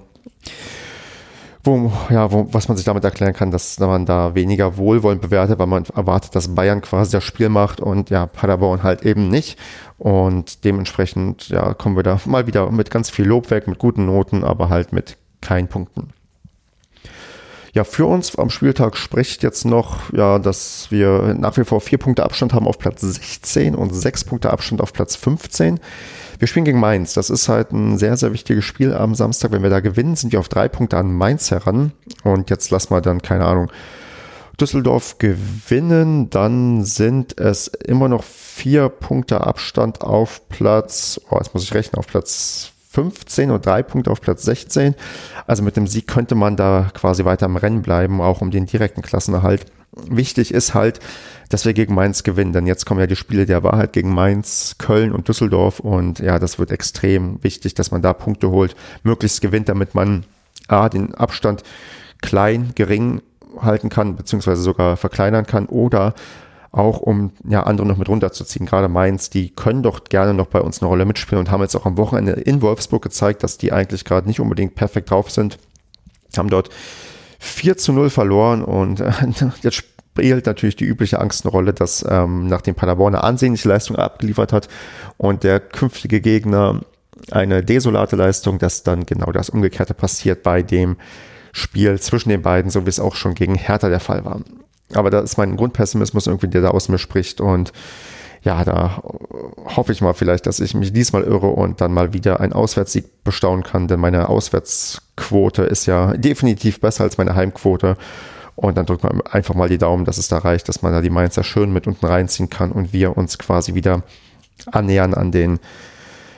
wo, 1.65 1.91
ja, 2.11 2.31
wo, 2.31 2.47
was 2.53 2.69
man 2.69 2.77
sich 2.77 2.87
damit 2.87 3.05
erklären 3.05 3.33
kann, 3.33 3.51
dass 3.51 3.79
man 3.79 4.07
da 4.07 4.35
weniger 4.35 4.77
wohlwollend 4.77 5.23
bewertet, 5.23 5.59
weil 5.59 5.67
man 5.67 5.85
erwartet, 5.95 6.35
dass 6.35 6.55
Bayern 6.55 6.83
quasi 6.83 7.13
das 7.13 7.25
Spiel 7.25 7.49
macht 7.49 7.81
und 7.81 8.11
ja, 8.11 8.27
Paderborn 8.27 8.83
halt 8.83 9.03
eben 9.03 9.29
nicht. 9.29 9.59
Und 9.99 10.65
dementsprechend, 10.65 11.49
ja, 11.49 11.75
kommen 11.75 11.97
wir 11.97 12.03
da 12.03 12.21
mal 12.27 12.47
wieder 12.47 12.71
mit 12.71 12.91
ganz 12.91 13.11
viel 13.11 13.27
Lob 13.27 13.51
weg, 13.51 13.67
mit 13.67 13.79
guten 13.79 14.07
Noten, 14.07 14.45
aber 14.45 14.69
halt 14.69 14.93
mit 14.93 15.17
keinen 15.41 15.69
Punkten. 15.69 16.11
Ja, 17.73 17.83
für 17.83 18.07
uns 18.07 18.37
am 18.39 18.51
Spieltag 18.51 18.97
spricht 18.97 19.43
jetzt 19.43 19.65
noch, 19.65 20.13
ja, 20.13 20.39
dass 20.39 20.87
wir 20.91 21.35
nach 21.37 21.57
wie 21.57 21.65
vor 21.65 21.81
vier 21.81 21.99
Punkte 21.99 22.23
Abstand 22.23 22.55
haben 22.55 22.69
auf 22.69 22.79
Platz 22.79 23.01
16 23.01 23.75
und 23.75 23.93
sechs 23.93 24.23
Punkte 24.23 24.51
Abstand 24.51 24.81
auf 24.81 24.93
Platz 24.93 25.17
15. 25.17 25.81
Wir 26.45 26.49
spielen 26.49 26.67
gegen 26.67 26.79
Mainz. 26.79 27.15
Das 27.15 27.31
ist 27.31 27.49
halt 27.49 27.73
ein 27.73 27.97
sehr, 27.97 28.19
sehr 28.19 28.35
wichtiges 28.35 28.67
Spiel 28.67 28.93
am 28.93 29.15
Samstag. 29.15 29.51
Wenn 29.51 29.63
wir 29.63 29.71
da 29.71 29.81
gewinnen, 29.81 30.15
sind 30.15 30.31
wir 30.31 30.41
auf 30.41 30.51
drei 30.51 30.69
Punkte 30.69 30.99
an 30.99 31.11
Mainz 31.11 31.51
heran. 31.51 31.93
Und 32.23 32.51
jetzt 32.51 32.71
lassen 32.71 32.91
wir 32.91 33.01
dann, 33.01 33.23
keine 33.23 33.47
Ahnung, 33.47 33.73
Düsseldorf 34.61 35.17
gewinnen, 35.17 36.29
dann 36.29 36.85
sind 36.85 37.41
es 37.41 37.69
immer 37.69 38.11
noch 38.11 38.23
vier 38.25 38.91
Punkte 38.91 39.41
Abstand 39.41 40.03
auf 40.03 40.47
Platz, 40.51 41.19
oh, 41.31 41.39
jetzt 41.39 41.55
muss 41.55 41.63
ich 41.63 41.73
rechnen, 41.73 41.99
auf 41.99 42.09
Platz 42.09 42.74
15 42.95 43.51
und 43.51 43.67
drei 43.67 43.83
Punkte 43.83 44.11
auf 44.11 44.21
Platz 44.21 44.45
16. 44.45 44.95
Also 45.49 45.65
mit 45.65 45.77
dem 45.77 45.89
Sieg 45.89 46.07
könnte 46.07 46.37
man 46.37 46.57
da 46.57 46.91
quasi 46.95 47.25
weiter 47.25 47.47
im 47.47 47.57
Rennen 47.57 47.83
bleiben, 47.83 48.21
auch 48.21 48.41
um 48.41 48.53
den 48.53 48.67
direkten 48.67 49.03
Klassenerhalt. 49.03 49.67
Wichtig 50.09 50.55
ist 50.55 50.75
halt, 50.75 51.01
dass 51.49 51.65
wir 51.65 51.75
gegen 51.75 51.95
Mainz 51.95 52.23
gewinnen, 52.23 52.53
denn 52.53 52.67
jetzt 52.67 52.85
kommen 52.87 53.01
ja 53.01 53.07
die 53.07 53.17
Spiele 53.17 53.47
der 53.47 53.63
Wahrheit 53.65 53.93
gegen 53.93 54.15
Mainz, 54.15 54.77
Köln 54.79 55.13
und 55.13 55.29
Düsseldorf 55.29 55.81
und 55.81 56.21
ja, 56.21 56.39
das 56.39 56.59
wird 56.59 56.71
extrem 56.71 57.43
wichtig, 57.43 57.75
dass 57.75 57.91
man 57.91 58.03
da 58.03 58.13
Punkte 58.13 58.51
holt, 58.51 58.77
möglichst 59.03 59.41
gewinnt, 59.41 59.69
damit 59.69 59.95
man 59.95 60.25
A, 60.69 60.89
den 60.89 61.15
Abstand 61.15 61.63
klein, 62.23 62.73
gering 62.75 63.23
halten 63.61 63.89
kann, 63.89 64.17
beziehungsweise 64.17 64.63
sogar 64.63 64.97
verkleinern 64.97 65.47
kann 65.47 65.67
oder 65.67 66.15
auch 66.75 67.01
um 67.01 67.33
ja 67.49 67.63
andere 67.63 67.87
noch 67.87 67.97
mit 67.97 68.09
runterzuziehen. 68.09 68.67
Gerade 68.67 68.89
Mainz, 68.89 69.31
die 69.31 69.51
können 69.51 69.83
doch 69.83 70.05
gerne 70.05 70.35
noch 70.35 70.47
bei 70.47 70.61
uns 70.61 70.81
eine 70.81 70.89
Rolle 70.89 71.05
mitspielen 71.05 71.41
und 71.41 71.51
haben 71.51 71.63
jetzt 71.63 71.77
auch 71.77 71.87
am 71.87 71.97
Wochenende 71.97 72.33
in 72.33 72.63
Wolfsburg 72.63 73.03
gezeigt, 73.03 73.43
dass 73.43 73.59
die 73.59 73.73
eigentlich 73.73 74.05
gerade 74.05 74.27
nicht 74.27 74.41
unbedingt 74.41 74.75
perfekt 74.75 75.11
drauf 75.11 75.31
sind. 75.31 75.59
Haben 76.37 76.51
dort 76.51 76.71
4 77.39 77.77
zu 77.77 77.93
0 77.93 78.11
verloren 78.11 78.63
und 78.65 79.01
äh, 79.01 79.13
jetzt 79.63 79.77
spielt 79.77 80.47
natürlich 80.47 80.77
die 80.77 80.85
übliche 80.85 81.21
Angst 81.21 81.45
eine 81.45 81.53
Rolle, 81.53 81.73
dass 81.73 82.05
ähm, 82.09 82.49
nachdem 82.49 82.75
Paderborn 82.75 83.15
eine 83.15 83.25
ansehnliche 83.25 83.69
Leistung 83.69 83.97
abgeliefert 83.97 84.53
hat 84.53 84.69
und 85.17 85.45
der 85.45 85.61
künftige 85.61 86.21
Gegner 86.21 86.81
eine 87.31 87.63
desolate 87.65 88.17
Leistung, 88.17 88.59
dass 88.59 88.83
dann 88.83 89.07
genau 89.07 89.33
das 89.33 89.49
Umgekehrte 89.49 89.95
passiert 89.95 90.43
bei 90.43 90.63
dem 90.63 90.97
Spiel 91.53 92.01
zwischen 92.01 92.31
den 92.31 92.43
beiden, 92.43 92.71
so 92.71 92.85
wie 92.85 92.91
es 92.91 93.01
auch 93.01 93.15
schon 93.15 93.35
gegen 93.35 93.55
Hertha 93.55 93.89
der 93.89 94.01
Fall 94.01 94.25
war. 94.25 94.41
Aber 94.93 95.11
da 95.11 95.21
ist 95.21 95.39
mein 95.39 95.57
Grundpessimismus 95.57 96.27
irgendwie, 96.27 96.49
der 96.49 96.63
da 96.63 96.71
aus 96.71 96.89
mir 96.89 96.99
spricht 96.99 97.41
und 97.41 97.73
ja, 98.45 98.63
da 98.63 99.03
hoffe 99.75 99.93
ich 99.93 100.03
mal 100.03 100.13
vielleicht, 100.13 100.47
dass 100.47 100.61
ich 100.61 100.75
mich 100.75 100.93
diesmal 100.93 101.23
irre 101.23 101.49
und 101.49 101.81
dann 101.81 101.93
mal 101.93 102.13
wieder 102.13 102.41
einen 102.41 102.53
Auswärtssieg 102.53 103.25
bestaunen 103.25 103.65
kann, 103.65 103.89
denn 103.89 104.01
meine 104.01 104.29
Auswärtsquote 104.29 105.63
ist 105.63 105.87
ja 105.87 106.15
definitiv 106.15 106.79
besser 106.81 107.05
als 107.05 107.17
meine 107.17 107.35
Heimquote. 107.35 107.97
Und 108.55 108.77
dann 108.77 108.87
drückt 108.87 109.03
man 109.03 109.21
einfach 109.23 109.55
mal 109.55 109.69
die 109.69 109.79
Daumen, 109.79 110.05
dass 110.05 110.19
es 110.19 110.29
da 110.29 110.39
reicht, 110.39 110.69
dass 110.69 110.83
man 110.83 110.93
da 110.93 111.01
die 111.01 111.11
Mainzer 111.11 111.43
schön 111.43 111.73
mit 111.73 111.87
unten 111.89 112.07
reinziehen 112.07 112.51
kann 112.51 112.71
und 112.71 112.93
wir 112.93 113.17
uns 113.17 113.39
quasi 113.39 113.75
wieder 113.75 114.03
annähern 114.71 115.15
an 115.15 115.33
den 115.33 115.59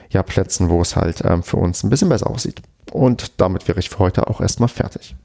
ja, 0.09 0.23
Plätzen, 0.23 0.71
wo 0.71 0.81
es 0.81 0.97
halt 0.97 1.23
ähm, 1.25 1.43
für 1.43 1.57
uns 1.57 1.83
ein 1.83 1.91
bisschen 1.91 2.09
besser 2.09 2.31
aussieht. 2.31 2.63
Und 2.93 3.41
damit 3.41 3.69
wäre 3.69 3.81
ich 3.81 3.91
für 3.91 3.99
heute 3.99 4.29
auch 4.29 4.41
erstmal 4.41 4.69
fertig. 4.69 5.17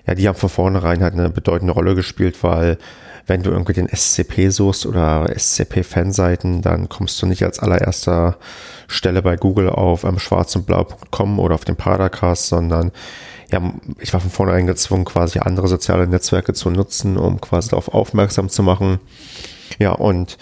ja, 0.05 0.15
die 0.15 0.27
haben 0.27 0.35
von 0.35 0.49
vornherein 0.49 1.01
halt 1.01 1.13
eine 1.13 1.29
bedeutende 1.29 1.73
Rolle 1.73 1.95
gespielt, 1.95 2.43
weil 2.43 2.77
wenn 3.27 3.41
du 3.41 3.51
irgendwie 3.51 3.73
den 3.73 3.87
SCP 3.87 4.49
suchst 4.49 4.85
oder 4.85 5.27
SCP-Fanseiten, 5.33 6.61
dann 6.61 6.89
kommst 6.89 7.21
du 7.21 7.25
nicht 7.25 7.43
als 7.43 7.59
allererster 7.59 8.37
Stelle 8.87 9.21
bei 9.21 9.35
Google 9.35 9.69
auf 9.69 10.03
ähm, 10.03 10.19
schwarzundblau.com 10.19 11.39
oder 11.39 11.55
auf 11.55 11.65
dem 11.65 11.75
Paracast, 11.75 12.47
sondern 12.47 12.91
ja, 13.51 13.61
ich 13.99 14.13
war 14.13 14.19
von 14.19 14.31
vornherein 14.31 14.67
gezwungen, 14.67 15.05
quasi 15.05 15.39
andere 15.39 15.67
soziale 15.67 16.07
Netzwerke 16.07 16.53
zu 16.53 16.69
nutzen, 16.69 17.17
um 17.17 17.39
quasi 17.41 17.69
darauf 17.69 17.89
aufmerksam 17.89 18.49
zu 18.49 18.63
machen. 18.63 18.99
Ja, 19.79 19.91
und 19.91 20.37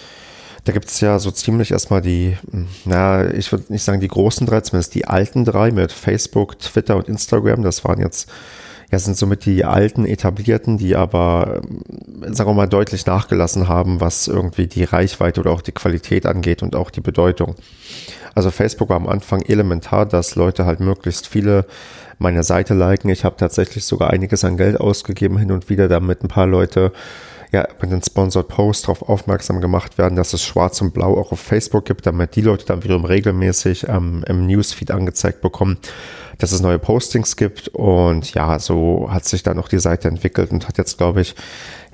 da 0.65 0.71
gibt 0.71 0.85
es 0.85 1.01
ja 1.01 1.19
so 1.19 1.31
ziemlich 1.31 1.71
erstmal 1.71 2.01
die, 2.01 2.37
na, 2.85 3.29
ich 3.33 3.51
würde 3.51 3.65
nicht 3.69 3.83
sagen 3.83 3.99
die 3.99 4.07
großen 4.07 4.47
drei, 4.47 4.61
zumindest 4.61 4.95
die 4.95 5.05
alten 5.05 5.43
drei 5.43 5.71
mit 5.71 5.91
Facebook, 5.91 6.59
Twitter 6.59 6.95
und 6.95 7.09
Instagram. 7.09 7.63
Das 7.63 7.83
waren 7.83 7.99
jetzt 7.99 8.31
ja, 8.93 8.99
sind 8.99 9.17
somit 9.17 9.45
die 9.45 9.65
alten 9.65 10.05
etablierten, 10.05 10.77
die 10.77 10.95
aber, 10.95 11.61
sagen 12.27 12.47
wir 12.51 12.53
mal, 12.53 12.67
deutlich 12.67 13.07
nachgelassen 13.07 13.67
haben, 13.67 13.99
was 14.01 14.27
irgendwie 14.27 14.67
die 14.67 14.83
Reichweite 14.83 15.41
oder 15.41 15.49
auch 15.49 15.61
die 15.61 15.71
Qualität 15.71 16.27
angeht 16.27 16.61
und 16.61 16.75
auch 16.75 16.91
die 16.91 17.01
Bedeutung. 17.01 17.55
Also 18.35 18.51
Facebook 18.51 18.89
war 18.89 18.97
am 18.97 19.07
Anfang 19.07 19.41
elementar, 19.41 20.05
dass 20.05 20.35
Leute 20.35 20.67
halt 20.67 20.79
möglichst 20.79 21.27
viele 21.27 21.65
meine 22.23 22.43
Seite 22.43 22.73
liken. 22.73 23.09
Ich 23.09 23.23
habe 23.23 23.35
tatsächlich 23.37 23.85
sogar 23.85 24.09
einiges 24.09 24.43
an 24.43 24.57
Geld 24.57 24.79
ausgegeben 24.79 25.37
hin 25.37 25.51
und 25.51 25.69
wieder, 25.69 25.87
damit 25.87 26.23
ein 26.23 26.27
paar 26.27 26.47
Leute 26.47 26.91
ja, 27.53 27.67
mit 27.79 27.91
den 27.91 28.01
Sponsored 28.01 28.47
Posts 28.47 28.81
darauf 28.81 29.07
aufmerksam 29.07 29.61
gemacht 29.61 29.99
werden, 29.99 30.15
dass 30.15 30.33
es 30.33 30.43
Schwarz 30.43 30.81
und 30.81 30.91
Blau 30.91 31.15
auch 31.19 31.31
auf 31.31 31.39
Facebook 31.39 31.85
gibt, 31.85 32.07
damit 32.07 32.35
die 32.35 32.41
Leute 32.41 32.65
dann 32.65 32.83
wiederum 32.83 33.05
regelmäßig 33.05 33.87
ähm, 33.87 34.25
im 34.27 34.47
Newsfeed 34.47 34.89
angezeigt 34.89 35.41
bekommen, 35.41 35.77
dass 36.39 36.51
es 36.51 36.61
neue 36.61 36.79
Postings 36.79 37.37
gibt. 37.37 37.67
Und 37.67 38.33
ja, 38.33 38.57
so 38.57 39.07
hat 39.11 39.25
sich 39.25 39.43
dann 39.43 39.59
auch 39.59 39.67
die 39.67 39.77
Seite 39.77 40.07
entwickelt 40.07 40.51
und 40.51 40.67
hat 40.67 40.79
jetzt, 40.79 40.97
glaube 40.97 41.21
ich, 41.21 41.35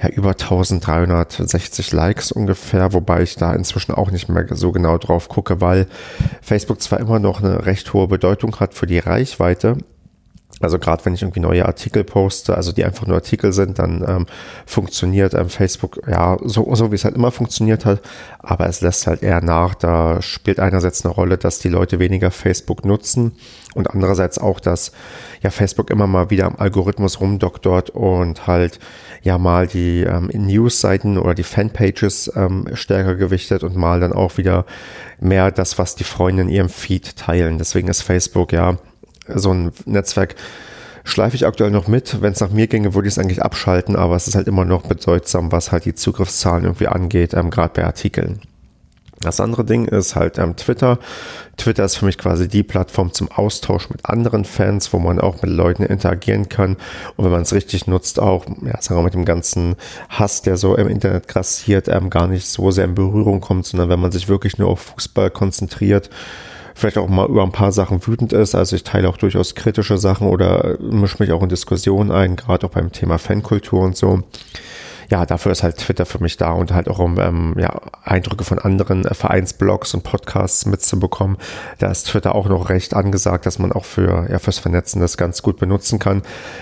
ja, 0.01 0.07
über 0.07 0.30
1360 0.30 1.91
Likes 1.91 2.31
ungefähr, 2.31 2.93
wobei 2.93 3.23
ich 3.23 3.35
da 3.35 3.53
inzwischen 3.53 3.91
auch 3.91 4.11
nicht 4.11 4.30
mehr 4.30 4.45
so 4.51 4.72
genau 4.72 4.97
drauf 4.97 5.27
gucke, 5.27 5.60
weil 5.60 5.88
Facebook 6.41 6.81
zwar 6.81 7.01
immer 7.01 7.19
noch 7.19 7.43
eine 7.43 7.65
recht 7.65 7.91
hohe 7.91 8.07
Bedeutung 8.07 8.61
hat 8.61 8.76
für 8.76 8.88
die 8.88 8.99
Reichweite, 8.99 9.76
also 10.60 10.80
gerade 10.80 11.06
wenn 11.06 11.14
ich 11.14 11.22
irgendwie 11.22 11.40
neue 11.40 11.65
Artikel 11.65 12.03
poste, 12.03 12.56
also 12.56 12.72
die 12.72 12.84
einfach 12.84 13.07
nur 13.07 13.15
Artikel 13.15 13.53
sind, 13.53 13.80
dann 13.80 14.03
ähm, 14.07 14.26
funktioniert 14.65 15.34
ähm, 15.34 15.49
Facebook 15.49 16.02
ja 16.07 16.38
so, 16.44 16.73
so 16.76 16.91
wie 16.91 16.95
es 16.95 17.06
halt 17.06 17.15
immer 17.15 17.31
funktioniert 17.31 17.86
hat, 17.86 18.02
aber 18.40 18.68
es 18.68 18.81
lässt 18.81 19.07
halt 19.07 19.23
eher 19.23 19.41
nach. 19.41 19.76
Da 19.76 20.22
spielt 20.22 20.60
einerseits 20.60 21.06
eine 21.06 21.14
Rolle, 21.14 21.38
dass 21.38 21.60
die 21.60 21.69
Leute 21.69 21.99
weniger 21.99 22.31
Facebook 22.31 22.86
nutzen 22.86 23.34
und 23.76 23.90
andererseits 23.90 24.38
auch, 24.38 24.60
dass 24.60 24.91
ja 25.41 25.49
Facebook 25.49 25.90
immer 25.90 26.07
mal 26.07 26.30
wieder 26.30 26.45
am 26.45 26.56
Algorithmus 26.57 27.22
rumdoktort 27.22 27.91
und 27.91 28.48
halt 28.48 28.80
ja 29.22 29.38
mal 29.38 29.68
die 29.68 30.02
ähm, 30.02 30.30
News-Seiten 30.34 31.18
oder 31.18 31.36
die 31.36 31.44
Fanpages 31.44 32.31
ähm, 32.36 32.68
stärker 32.73 33.15
gewichtet 33.15 33.64
und 33.64 33.76
mal 33.76 33.99
dann 33.99 34.14
auch 34.14 34.38
wieder 34.38 34.65
mehr 35.19 35.52
das, 35.52 35.77
was 35.77 35.95
die 35.95 36.03
Freunde 36.03 36.44
in 36.44 36.49
ihrem 36.49 36.69
Feed 36.69 37.15
teilen. 37.15 37.57
Deswegen 37.57 37.88
ist 37.88 38.02
Facebook 38.02 38.53
ja 38.53 38.77
so 39.35 39.53
ein 39.53 39.72
Netzwerk 39.85 40.35
schleife 41.03 41.35
ich 41.35 41.45
aktuell 41.45 41.72
noch 41.72 41.88
mit. 41.88 42.22
Wenn 42.22 42.34
es 42.34 42.39
nach 42.39 42.51
mir 42.51 42.68
ginge, 42.68 42.93
würde 42.93 43.07
ich 43.07 43.14
es 43.15 43.19
eigentlich 43.19 43.41
abschalten, 43.41 43.95
aber 43.95 44.15
es 44.15 44.27
ist 44.27 44.35
halt 44.35 44.47
immer 44.47 44.65
noch 44.65 44.84
bedeutsam, 44.84 45.51
was 45.51 45.72
halt 45.72 45.85
die 45.85 45.95
Zugriffszahlen 45.95 46.65
irgendwie 46.65 46.88
angeht, 46.88 47.34
ähm, 47.34 47.49
gerade 47.49 47.73
bei 47.73 47.85
Artikeln. 47.85 48.41
Das 49.22 49.41
andere 49.41 49.65
Ding 49.65 49.85
ist 49.85 50.15
halt 50.15 50.38
ähm, 50.38 50.56
Twitter. 50.56 50.97
Twitter 51.57 51.84
ist 51.84 51.97
für 51.97 52.06
mich 52.06 52.18
quasi 52.18 52.47
die 52.47 52.64
Plattform 52.64 53.11
zum 53.11 53.30
Austausch 53.30 53.89
mit 53.89 54.06
anderen 54.06 54.45
Fans, 54.45 54.93
wo 54.93 54.99
man 54.99 55.19
auch 55.19 55.41
mit 55.41 55.51
Leuten 55.51 55.84
interagieren 55.84 56.47
kann. 56.47 56.77
Und 57.18 57.26
wenn 57.26 57.31
man 57.31 57.41
es 57.41 57.51
richtig 57.51 57.85
nutzt, 57.85 58.22
auch, 58.22 58.45
ja, 58.61 58.81
sagen 58.81 58.97
wir 58.99 59.03
mit 59.03 59.14
dem 59.14 59.26
ganzen 59.26 59.76
Hass, 60.07 60.41
der 60.41 60.56
so 60.56 60.76
im 60.76 60.88
Internet 60.88 61.27
grassiert, 61.27 61.89
ähm, 61.89 62.10
gar 62.10 62.27
nicht 62.27 62.47
so 62.47 62.72
sehr 62.72 62.85
in 62.85 62.95
Berührung 62.95 63.41
kommt, 63.41 63.65
sondern 63.65 63.89
wenn 63.89 63.99
man 63.99 64.14
sich 64.14 64.30
wirklich 64.30 64.57
nur 64.57 64.69
auf 64.69 64.93
Fußball 64.95 65.31
konzentriert, 65.31 66.10
vielleicht 66.80 66.97
auch 66.97 67.07
mal 67.07 67.27
über 67.27 67.43
ein 67.43 67.51
paar 67.51 67.72
Sachen 67.72 68.06
wütend 68.06 68.34
ist. 68.34 68.56
Also 68.56 68.76
ich 68.76 68.84
teile 68.84 69.10
auch 69.10 69.18
durchaus 69.18 69.56
kritische 69.56 69.97
Sachen 69.97 70.27
oder 70.27 70.77
mische 70.80 71.18
mich 71.19 71.31
auch 71.31 71.43
in 71.43 71.49
Diskussionen 71.49 72.11
ein, 72.11 72.35
gerade 72.35 72.65
auch 72.65 72.72
beim 72.72 72.91
Thema 72.91 73.18
Fankultur 73.18 73.81
und 73.81 73.95
so. 73.95 74.23
Ja, 75.11 75.26
dafür 75.26 75.51
ist 75.51 75.64
halt 75.64 75.77
Twitter 75.77 76.06
für 76.06 76.19
mich 76.19 76.38
da 76.38 76.51
und 76.51 76.72
halt 76.72 76.88
auch 76.88 76.99
um 76.99 77.19
ähm, 77.19 77.56
ja, 77.57 77.81
Eindrücke 78.03 78.43
von 78.43 78.60
anderen 78.60 79.06
äh, 79.06 79.14
Vereinsblogs 79.15 79.95
und 79.95 80.03
Podcasts 80.03 80.68
mitzubekommen. 80.68 81.38
Da 81.80 81.89
ist 81.89 82.03
Twitter 82.07 82.35
auch 82.35 82.47
noch 82.47 82.69
recht 82.69 82.93
angesagt, 82.93 83.47
dass 83.47 83.57
man 83.57 83.72
auch 83.72 83.85
für 83.85 84.27
ja, 84.30 84.38
fürs 84.38 84.60
Vernetzen 84.60 85.01
das 85.01 85.18
ganz 85.18 85.41
gut 85.41 85.57
benutzen 85.57 85.97
kann. 85.97 86.22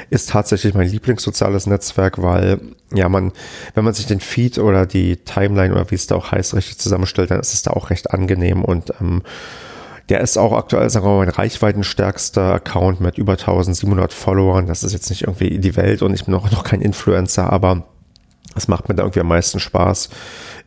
Ist 0.10 0.30
tatsächlich 0.30 0.73
mein 0.76 0.88
Lieblingssoziales 0.88 1.68
Netzwerk, 1.68 2.22
weil 2.22 2.61
ja 2.94 3.10
man, 3.10 3.34
wenn 3.73 3.84
man 3.84 3.94
sich 3.94 4.06
den 4.06 4.22
Feed 4.22 4.60
oder 4.60 4.85
die 4.85 5.18
Timeline 5.18 5.73
oder 5.73 5.91
wie 5.91 5.95
es 5.95 6.07
da 6.07 6.15
auch 6.15 6.31
heißt, 6.31 6.56
richtig 6.56 6.77
zusammenstellt, 6.77 7.31
dann 7.31 7.41
ist 7.41 7.53
es 7.53 7.64
da 7.64 7.72
auch 7.72 7.89
recht 7.89 8.11
angenehm 8.11 8.64
und 8.64 8.94
ähm, 9.02 9.23
der 10.10 10.22
ist 10.22 10.38
auch 10.38 10.54
aktuell, 10.54 10.90
sagen 10.90 11.06
wir 11.06 11.10
mal, 11.10 11.26
mein 11.26 11.30
reichweitenstärkster 11.30 12.54
Account 12.54 13.02
mit 13.02 13.18
über 13.18 13.34
1700 13.34 14.14
Followern. 14.14 14.66
Das 14.66 14.84
ist 14.84 14.94
jetzt 14.94 15.10
nicht 15.10 15.24
irgendwie 15.24 15.60
die 15.60 15.76
Welt 15.76 16.02
und 16.02 16.14
ich 16.14 16.26
bin 16.26 16.34
auch 16.34 16.50
noch 16.52 16.64
kein 16.64 16.82
Influencer, 16.82 17.52
aber 17.52 17.84
es 18.56 18.68
macht 18.68 18.90
mir 18.90 18.96
da 18.96 19.04
irgendwie 19.04 19.20
am 19.20 19.28
meisten 19.28 19.60
Spaß. 19.60 20.10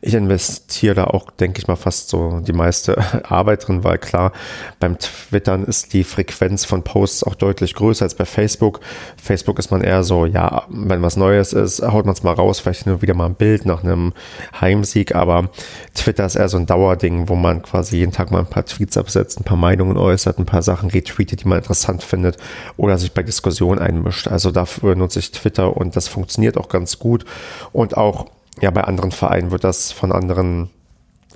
Ich 0.03 0.15
investiere 0.15 0.95
da 0.95 1.03
auch, 1.05 1.29
denke 1.29 1.59
ich 1.59 1.67
mal, 1.67 1.75
fast 1.75 2.09
so 2.09 2.39
die 2.39 2.53
meiste 2.53 2.97
Arbeit 3.29 3.67
drin, 3.67 3.83
weil 3.83 3.99
klar, 3.99 4.31
beim 4.79 4.97
Twittern 4.97 5.63
ist 5.63 5.93
die 5.93 6.03
Frequenz 6.03 6.65
von 6.65 6.83
Posts 6.83 7.23
auch 7.25 7.35
deutlich 7.35 7.75
größer 7.75 8.03
als 8.03 8.15
bei 8.15 8.25
Facebook. 8.25 8.79
Facebook 9.21 9.59
ist 9.59 9.69
man 9.69 9.81
eher 9.81 10.03
so, 10.03 10.25
ja, 10.25 10.63
wenn 10.69 11.03
was 11.03 11.17
Neues 11.17 11.53
ist, 11.53 11.83
haut 11.83 12.05
man 12.05 12.13
es 12.13 12.23
mal 12.23 12.33
raus, 12.33 12.59
vielleicht 12.59 12.87
nur 12.87 13.03
wieder 13.03 13.13
mal 13.13 13.27
ein 13.27 13.35
Bild 13.35 13.67
nach 13.67 13.83
einem 13.83 14.13
Heimsieg, 14.59 15.13
aber 15.13 15.49
Twitter 15.93 16.25
ist 16.25 16.35
eher 16.35 16.49
so 16.49 16.57
ein 16.57 16.65
Dauerding, 16.65 17.29
wo 17.29 17.35
man 17.35 17.61
quasi 17.61 17.97
jeden 17.97 18.11
Tag 18.11 18.31
mal 18.31 18.39
ein 18.39 18.47
paar 18.47 18.65
Tweets 18.65 18.97
absetzt, 18.97 19.39
ein 19.39 19.43
paar 19.43 19.57
Meinungen 19.57 19.97
äußert, 19.97 20.39
ein 20.39 20.47
paar 20.47 20.63
Sachen 20.63 20.89
retweetet, 20.89 21.43
die 21.43 21.47
man 21.47 21.59
interessant 21.59 22.01
findet 22.01 22.37
oder 22.75 22.97
sich 22.97 23.11
bei 23.11 23.21
Diskussionen 23.21 23.79
einmischt. 23.79 24.27
Also 24.27 24.49
dafür 24.49 24.95
nutze 24.95 25.19
ich 25.19 25.31
Twitter 25.31 25.77
und 25.77 25.95
das 25.95 26.07
funktioniert 26.07 26.57
auch 26.57 26.69
ganz 26.69 26.97
gut 26.97 27.23
und 27.71 27.97
auch 27.97 28.25
ja, 28.59 28.71
bei 28.71 28.83
anderen 28.83 29.11
Vereinen 29.11 29.51
wird 29.51 29.63
das 29.63 29.91
von 29.91 30.11
anderen 30.11 30.69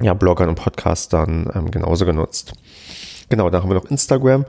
ja, 0.01 0.13
Bloggern 0.13 0.49
und 0.49 0.55
Podcastern 0.55 1.49
ähm, 1.55 1.71
genauso 1.71 2.05
genutzt. 2.05 2.53
Genau, 3.27 3.49
dann 3.49 3.63
haben 3.63 3.69
wir 3.69 3.75
noch 3.75 3.89
Instagram. 3.89 4.45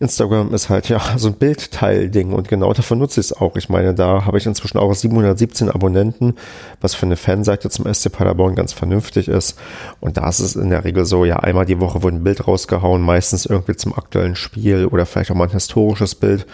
Instagram 0.00 0.52
ist 0.52 0.68
halt 0.68 0.88
ja 0.88 1.00
so 1.16 1.28
ein 1.28 1.34
Bildteil-Ding 1.34 2.32
und 2.32 2.48
genau 2.48 2.72
dafür 2.74 2.96
nutze 2.96 3.20
ich 3.20 3.26
es 3.26 3.32
auch. 3.32 3.56
Ich 3.56 3.70
meine, 3.70 3.94
da 3.94 4.26
habe 4.26 4.36
ich 4.36 4.44
inzwischen 4.44 4.78
auch 4.78 4.92
717 4.92 5.70
Abonnenten, 5.70 6.34
was 6.80 6.94
für 6.94 7.06
eine 7.06 7.16
Fanseite 7.16 7.70
zum 7.70 7.92
SC 7.92 8.12
Paderborn 8.12 8.54
ganz 8.54 8.74
vernünftig 8.74 9.28
ist. 9.28 9.58
Und 10.00 10.18
da 10.18 10.28
ist 10.28 10.40
es 10.40 10.56
in 10.56 10.68
der 10.68 10.84
Regel 10.84 11.06
so, 11.06 11.24
ja, 11.24 11.36
einmal 11.36 11.64
die 11.64 11.80
Woche 11.80 12.02
wird 12.02 12.14
ein 12.14 12.24
Bild 12.24 12.46
rausgehauen, 12.46 13.00
meistens 13.00 13.46
irgendwie 13.46 13.76
zum 13.76 13.94
aktuellen 13.94 14.36
Spiel 14.36 14.86
oder 14.86 15.06
vielleicht 15.06 15.30
auch 15.30 15.34
mal 15.34 15.44
ein 15.44 15.52
historisches 15.52 16.14
Bild 16.14 16.46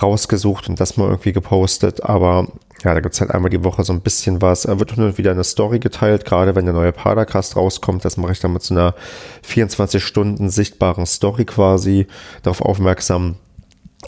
rausgesucht 0.00 0.68
und 0.68 0.80
das 0.80 0.96
mal 0.96 1.08
irgendwie 1.08 1.32
gepostet. 1.32 2.04
Aber 2.04 2.48
ja, 2.84 2.94
da 2.94 3.00
gibt's 3.00 3.20
halt 3.20 3.30
einmal 3.30 3.50
die 3.50 3.62
Woche 3.64 3.84
so 3.84 3.92
ein 3.92 4.00
bisschen 4.00 4.42
was. 4.42 4.64
Er 4.64 4.78
wird 4.78 4.96
nur 4.96 5.16
wieder 5.18 5.30
eine 5.30 5.44
Story 5.44 5.78
geteilt, 5.78 6.24
gerade 6.24 6.54
wenn 6.54 6.64
der 6.64 6.74
neue 6.74 6.92
Padercast 6.92 7.56
rauskommt. 7.56 8.04
Das 8.04 8.16
mache 8.16 8.32
ich 8.32 8.40
dann 8.40 8.52
mit 8.52 8.62
so 8.62 8.74
einer 8.74 8.94
24 9.42 10.04
Stunden 10.04 10.50
sichtbaren 10.50 11.06
Story 11.06 11.44
quasi 11.44 12.06
darauf 12.42 12.60
aufmerksam, 12.60 13.36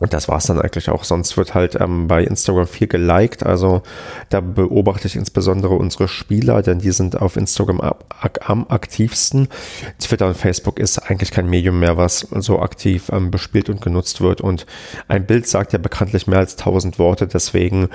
und 0.01 0.13
das 0.13 0.29
war's 0.29 0.47
dann 0.47 0.61
eigentlich 0.61 0.91
auch. 0.91 1.05
Sonst 1.05 1.37
wird 1.37 1.55
halt 1.55 1.77
ähm, 1.81 2.09
bei 2.09 2.25
Instagram 2.25 2.67
viel 2.67 2.89
geliked. 2.89 3.47
Also 3.47 3.83
da 4.29 4.41
beobachte 4.41 5.07
ich 5.07 5.15
insbesondere 5.15 5.75
unsere 5.75 6.09
Spieler, 6.09 6.63
denn 6.63 6.81
die 6.81 6.91
sind 6.91 7.21
auf 7.21 7.37
Instagram 7.37 7.81
am 8.41 8.67
aktivsten. 8.69 9.49
Twitter 10.01 10.27
und 10.27 10.37
Facebook 10.37 10.81
ist 10.81 10.99
eigentlich 10.99 11.31
kein 11.31 11.49
Medium 11.49 11.79
mehr, 11.79 11.97
was 11.97 12.27
so 12.39 12.59
aktiv 12.59 13.09
ähm, 13.13 13.31
bespielt 13.31 13.69
und 13.69 13.83
genutzt 13.83 14.21
wird. 14.21 14.41
Und 14.41 14.67
ein 15.07 15.27
Bild 15.27 15.47
sagt 15.47 15.73
ja 15.73 15.79
bekanntlich 15.79 16.27
mehr 16.27 16.41
als 16.41 16.57
tausend 16.57 16.99
Worte. 16.99 17.29
Deswegen 17.29 17.89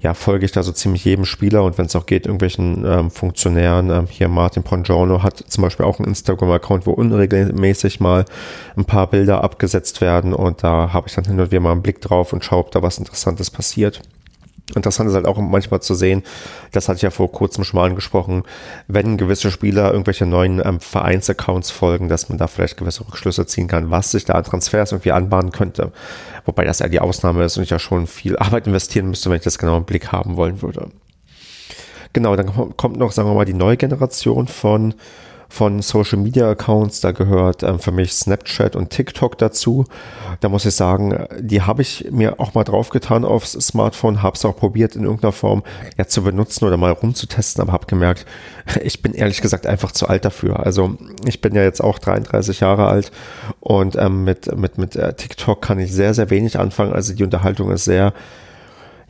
ja 0.00 0.14
folge 0.14 0.46
ich 0.46 0.52
da 0.52 0.62
so 0.62 0.72
ziemlich 0.72 1.04
jedem 1.04 1.26
Spieler 1.26 1.64
und 1.64 1.76
wenn 1.76 1.86
es 1.86 1.94
auch 1.96 2.06
geht, 2.06 2.24
irgendwelchen 2.24 2.84
ähm, 2.86 3.10
Funktionären. 3.10 3.90
Ähm, 3.90 4.06
hier 4.08 4.28
Martin 4.28 4.62
Pongiorno 4.62 5.22
hat 5.22 5.44
zum 5.48 5.62
Beispiel 5.62 5.84
auch 5.84 5.98
einen 5.98 6.08
Instagram-Account, 6.08 6.86
wo 6.86 6.92
unregelmäßig 6.92 8.00
mal 8.00 8.24
ein 8.74 8.86
paar 8.86 9.08
Bilder 9.08 9.44
abgesetzt 9.44 10.00
werden. 10.00 10.32
Und 10.32 10.62
da 10.64 10.94
habe 10.94 11.08
ich 11.08 11.14
dann 11.14 11.26
hin 11.26 11.41
und 11.42 11.50
wieder 11.50 11.60
mal 11.60 11.72
einen 11.72 11.82
Blick 11.82 12.00
drauf 12.00 12.32
und 12.32 12.44
schaue, 12.44 12.60
ob 12.60 12.70
da 12.70 12.82
was 12.82 12.98
Interessantes 12.98 13.50
passiert. 13.50 14.02
Interessant 14.74 15.10
ist 15.10 15.14
halt 15.14 15.26
auch 15.26 15.38
manchmal 15.38 15.82
zu 15.82 15.94
sehen, 15.94 16.22
das 16.70 16.88
hatte 16.88 16.96
ich 16.96 17.02
ja 17.02 17.10
vor 17.10 17.30
kurzem 17.30 17.64
schon 17.64 17.78
mal 17.78 17.88
angesprochen, 17.88 18.44
wenn 18.86 19.18
gewisse 19.18 19.50
Spieler 19.50 19.90
irgendwelche 19.92 20.24
neuen 20.24 20.62
ähm, 20.64 20.80
Vereinsaccounts 20.80 21.70
folgen, 21.70 22.08
dass 22.08 22.28
man 22.28 22.38
da 22.38 22.46
vielleicht 22.46 22.78
gewisse 22.78 23.06
Rückschlüsse 23.06 23.44
ziehen 23.44 23.68
kann, 23.68 23.90
was 23.90 24.12
sich 24.12 24.24
da 24.24 24.34
an 24.34 24.44
Transfers 24.44 24.92
irgendwie 24.92 25.12
anbahnen 25.12 25.52
könnte. 25.52 25.92
Wobei 26.46 26.64
das 26.64 26.78
ja 26.78 26.88
die 26.88 27.00
Ausnahme 27.00 27.44
ist 27.44 27.56
und 27.56 27.64
ich 27.64 27.70
ja 27.70 27.78
schon 27.78 28.06
viel 28.06 28.36
Arbeit 28.38 28.66
investieren 28.66 29.08
müsste, 29.08 29.28
wenn 29.28 29.36
ich 29.36 29.44
das 29.44 29.58
genau 29.58 29.76
im 29.76 29.84
Blick 29.84 30.10
haben 30.12 30.36
wollen 30.36 30.62
würde. 30.62 30.88
Genau, 32.14 32.36
dann 32.36 32.76
kommt 32.76 32.98
noch, 32.98 33.12
sagen 33.12 33.28
wir 33.28 33.34
mal, 33.34 33.44
die 33.44 33.54
neue 33.54 33.76
Generation 33.76 34.46
von 34.46 34.94
von 35.52 35.82
Social 35.82 36.18
Media 36.18 36.50
Accounts. 36.50 37.00
Da 37.00 37.12
gehört 37.12 37.62
ähm, 37.62 37.78
für 37.78 37.92
mich 37.92 38.14
Snapchat 38.14 38.74
und 38.74 38.88
TikTok 38.88 39.36
dazu. 39.36 39.84
Da 40.40 40.48
muss 40.48 40.64
ich 40.64 40.74
sagen, 40.74 41.26
die 41.38 41.60
habe 41.60 41.82
ich 41.82 42.08
mir 42.10 42.40
auch 42.40 42.54
mal 42.54 42.64
draufgetan 42.64 43.26
aufs 43.26 43.52
Smartphone, 43.52 44.22
habe 44.22 44.34
es 44.34 44.44
auch 44.46 44.56
probiert 44.56 44.96
in 44.96 45.04
irgendeiner 45.04 45.32
Form 45.32 45.62
ja, 45.98 46.06
zu 46.06 46.22
benutzen 46.22 46.64
oder 46.64 46.78
mal 46.78 46.92
rumzutesten, 46.92 47.60
aber 47.60 47.72
habe 47.72 47.86
gemerkt, 47.86 48.24
ich 48.82 49.02
bin 49.02 49.12
ehrlich 49.12 49.42
gesagt 49.42 49.66
einfach 49.66 49.92
zu 49.92 50.08
alt 50.08 50.24
dafür. 50.24 50.60
Also 50.60 50.96
ich 51.26 51.42
bin 51.42 51.54
ja 51.54 51.62
jetzt 51.62 51.82
auch 51.82 51.98
33 51.98 52.60
Jahre 52.60 52.86
alt 52.86 53.12
und 53.60 53.96
ähm, 53.96 54.24
mit, 54.24 54.56
mit, 54.56 54.78
mit 54.78 54.96
äh, 54.96 55.12
TikTok 55.12 55.60
kann 55.60 55.78
ich 55.78 55.92
sehr, 55.92 56.14
sehr 56.14 56.30
wenig 56.30 56.58
anfangen. 56.58 56.94
Also 56.94 57.14
die 57.14 57.24
Unterhaltung 57.24 57.70
ist 57.70 57.84
sehr 57.84 58.14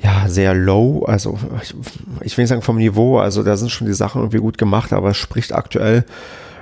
ja, 0.02 0.28
sehr 0.28 0.54
low, 0.54 1.04
also 1.04 1.38
ich, 1.62 1.74
ich 2.22 2.36
will 2.36 2.42
nicht 2.42 2.48
sagen 2.48 2.62
vom 2.62 2.76
Niveau, 2.76 3.18
also 3.18 3.42
da 3.42 3.56
sind 3.56 3.70
schon 3.70 3.86
die 3.86 3.94
Sachen 3.94 4.20
irgendwie 4.20 4.38
gut 4.38 4.58
gemacht, 4.58 4.92
aber 4.92 5.10
es 5.10 5.16
spricht 5.16 5.52
aktuell 5.52 6.04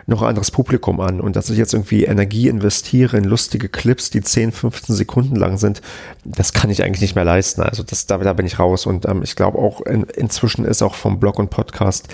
noch 0.06 0.22
ein 0.22 0.28
anderes 0.28 0.50
Publikum 0.50 1.00
an 1.00 1.20
und 1.20 1.36
dass 1.36 1.48
ich 1.48 1.56
jetzt 1.56 1.72
irgendwie 1.72 2.04
Energie 2.04 2.48
investiere 2.48 3.16
in 3.16 3.24
lustige 3.24 3.68
Clips, 3.68 4.10
die 4.10 4.20
10, 4.20 4.52
15 4.52 4.94
Sekunden 4.94 5.36
lang 5.36 5.56
sind, 5.56 5.80
das 6.24 6.52
kann 6.52 6.68
ich 6.68 6.82
eigentlich 6.82 7.00
nicht 7.00 7.14
mehr 7.14 7.24
leisten. 7.24 7.62
Also 7.62 7.82
das, 7.82 8.06
da, 8.06 8.18
da 8.18 8.32
bin 8.32 8.44
ich 8.44 8.58
raus 8.58 8.86
und 8.86 9.06
ähm, 9.06 9.22
ich 9.22 9.36
glaube 9.36 9.58
auch 9.58 9.80
in, 9.82 10.02
inzwischen 10.02 10.64
ist 10.64 10.82
auch 10.82 10.94
vom 10.94 11.18
Blog 11.18 11.38
und 11.38 11.48
Podcast 11.48 12.08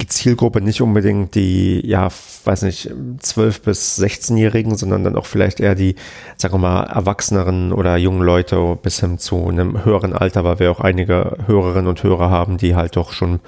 die 0.00 0.06
Zielgruppe 0.06 0.60
nicht 0.60 0.82
unbedingt 0.82 1.34
die, 1.34 1.80
ja, 1.86 2.08
weiß 2.44 2.62
nicht, 2.62 2.90
12- 2.90 3.62
bis 3.62 3.98
16-Jährigen, 3.98 4.76
sondern 4.76 5.04
dann 5.04 5.16
auch 5.16 5.24
vielleicht 5.24 5.58
eher 5.58 5.74
die, 5.74 5.96
sagen 6.36 6.54
wir 6.54 6.58
mal, 6.58 6.82
erwachseneren 6.84 7.72
oder 7.72 7.96
jungen 7.96 8.22
Leute 8.22 8.78
bis 8.82 9.00
hin 9.00 9.18
zu 9.18 9.48
einem 9.48 9.84
höheren 9.84 10.12
Alter, 10.12 10.44
weil 10.44 10.58
wir 10.58 10.70
auch 10.70 10.80
einige 10.80 11.38
Hörerinnen 11.46 11.88
und 11.88 12.02
Hörer 12.02 12.30
haben, 12.30 12.58
die 12.58 12.74
halt 12.74 12.96
doch 12.96 13.12
schon, 13.12 13.40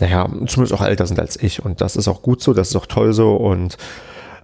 naja, 0.00 0.28
zumindest 0.46 0.72
auch 0.72 0.84
älter 0.84 1.06
sind 1.06 1.20
als 1.20 1.40
ich. 1.40 1.64
Und 1.64 1.80
das 1.80 1.94
ist 1.94 2.08
auch 2.08 2.22
gut 2.22 2.42
so, 2.42 2.52
das 2.52 2.70
ist 2.70 2.76
auch 2.76 2.86
toll 2.86 3.12
so 3.12 3.36
und 3.36 3.76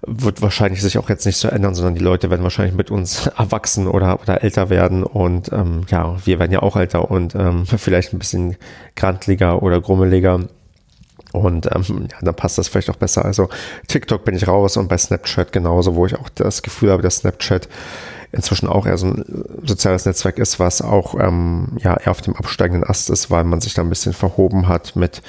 wird 0.06 0.42
wahrscheinlich 0.42 0.82
sich 0.82 0.98
auch 0.98 1.08
jetzt 1.08 1.26
nicht 1.26 1.38
so 1.38 1.48
ändern, 1.48 1.74
sondern 1.74 1.96
die 1.96 2.04
Leute 2.04 2.30
werden 2.30 2.44
wahrscheinlich 2.44 2.76
mit 2.76 2.92
uns 2.92 3.26
erwachsen 3.38 3.88
oder, 3.88 4.20
oder 4.20 4.44
älter 4.44 4.70
werden 4.70 5.02
und 5.02 5.50
ähm, 5.52 5.82
ja, 5.88 6.16
wir 6.24 6.38
werden 6.38 6.52
ja 6.52 6.62
auch 6.62 6.76
älter 6.76 7.10
und 7.10 7.34
ähm, 7.34 7.66
vielleicht 7.76 8.12
ein 8.12 8.20
bisschen 8.20 8.56
grantliger 8.94 9.62
oder 9.62 9.80
grummeliger 9.80 10.40
und 11.36 11.66
ähm, 11.66 12.08
ja, 12.10 12.18
dann 12.20 12.34
passt 12.34 12.58
das 12.58 12.68
vielleicht 12.68 12.90
auch 12.90 12.96
besser. 12.96 13.24
Also 13.24 13.48
TikTok 13.88 14.24
bin 14.24 14.34
ich 14.34 14.48
raus 14.48 14.76
und 14.76 14.88
bei 14.88 14.98
Snapchat 14.98 15.52
genauso, 15.52 15.94
wo 15.94 16.06
ich 16.06 16.16
auch 16.16 16.28
das 16.30 16.62
Gefühl 16.62 16.90
habe, 16.90 17.02
dass 17.02 17.18
Snapchat 17.18 17.68
inzwischen 18.32 18.68
auch 18.68 18.86
eher 18.86 18.98
so 18.98 19.06
ein 19.06 19.24
soziales 19.64 20.04
Netzwerk 20.04 20.38
ist, 20.38 20.58
was 20.58 20.82
auch 20.82 21.18
ähm, 21.18 21.76
ja 21.78 21.96
eher 21.96 22.10
auf 22.10 22.20
dem 22.20 22.36
absteigenden 22.36 22.88
Ast 22.88 23.10
ist, 23.10 23.30
weil 23.30 23.44
man 23.44 23.60
sich 23.60 23.74
da 23.74 23.82
ein 23.82 23.88
bisschen 23.88 24.12
verhoben 24.12 24.68
hat 24.68 24.96
mit 24.96 25.22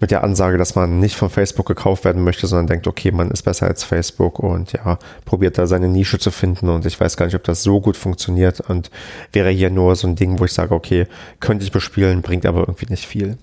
mit 0.00 0.10
der 0.10 0.24
Ansage, 0.24 0.58
dass 0.58 0.74
man 0.74 0.98
nicht 0.98 1.16
von 1.16 1.30
Facebook 1.30 1.66
gekauft 1.66 2.04
werden 2.04 2.22
möchte, 2.24 2.46
sondern 2.46 2.66
denkt, 2.66 2.86
okay, 2.86 3.10
man 3.10 3.30
ist 3.30 3.42
besser 3.42 3.66
als 3.66 3.84
Facebook 3.84 4.38
und 4.38 4.72
ja, 4.72 4.98
probiert 5.24 5.56
da 5.56 5.66
seine 5.66 5.88
Nische 5.88 6.18
zu 6.18 6.30
finden 6.30 6.68
und 6.68 6.84
ich 6.84 6.98
weiß 6.98 7.16
gar 7.16 7.26
nicht, 7.26 7.36
ob 7.36 7.44
das 7.44 7.62
so 7.62 7.80
gut 7.80 7.96
funktioniert 7.96 8.60
und 8.60 8.90
wäre 9.32 9.50
hier 9.50 9.70
nur 9.70 9.96
so 9.96 10.06
ein 10.06 10.16
Ding, 10.16 10.38
wo 10.38 10.44
ich 10.44 10.52
sage, 10.52 10.74
okay, 10.74 11.06
könnte 11.40 11.64
ich 11.64 11.72
bespielen, 11.72 12.22
bringt 12.22 12.44
aber 12.44 12.60
irgendwie 12.60 12.86
nicht 12.90 13.06
viel. 13.06 13.38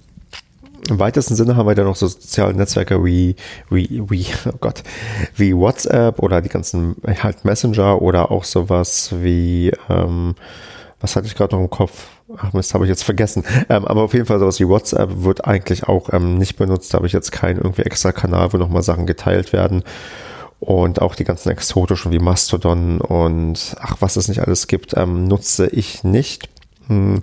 Im 0.89 0.99
weitesten 0.99 1.35
Sinne 1.35 1.55
haben 1.55 1.67
wir 1.67 1.75
dann 1.75 1.85
noch 1.85 1.95
so 1.95 2.07
soziale 2.07 2.53
Netzwerke 2.53 3.03
wie, 3.05 3.35
wie, 3.69 4.01
wie, 4.09 4.25
oh 4.47 4.57
Gott, 4.59 4.83
wie 5.35 5.55
WhatsApp 5.55 6.19
oder 6.19 6.41
die 6.41 6.49
ganzen 6.49 6.95
halt 7.05 7.45
Messenger 7.45 8.01
oder 8.01 8.31
auch 8.31 8.43
sowas 8.43 9.11
wie, 9.21 9.71
ähm, 9.89 10.35
was 10.99 11.15
hatte 11.15 11.27
ich 11.27 11.35
gerade 11.35 11.55
noch 11.55 11.61
im 11.61 11.69
Kopf? 11.69 12.07
Ach 12.37 12.53
Mist, 12.53 12.73
habe 12.73 12.85
ich 12.85 12.89
jetzt 12.89 13.03
vergessen. 13.03 13.43
Ähm, 13.69 13.85
aber 13.85 14.03
auf 14.03 14.13
jeden 14.13 14.25
Fall 14.25 14.39
sowas 14.39 14.59
wie 14.59 14.67
WhatsApp 14.67 15.23
wird 15.23 15.45
eigentlich 15.45 15.83
auch 15.83 16.13
ähm, 16.13 16.37
nicht 16.37 16.57
benutzt. 16.57 16.93
Da 16.93 16.97
habe 16.97 17.07
ich 17.07 17.13
jetzt 17.13 17.31
keinen 17.31 17.57
irgendwie 17.57 17.83
extra 17.83 18.11
Kanal, 18.11 18.53
wo 18.53 18.57
nochmal 18.57 18.83
Sachen 18.83 19.05
geteilt 19.05 19.53
werden. 19.53 19.83
Und 20.59 21.01
auch 21.01 21.15
die 21.15 21.23
ganzen 21.23 21.49
exotischen 21.49 22.11
wie 22.11 22.19
Mastodon 22.19 23.01
und 23.01 23.75
ach, 23.79 23.97
was 23.99 24.15
es 24.15 24.27
nicht 24.27 24.41
alles 24.41 24.67
gibt, 24.67 24.95
ähm, 24.95 25.25
nutze 25.25 25.67
ich 25.67 26.03
nicht. 26.03 26.49
Hm 26.87 27.21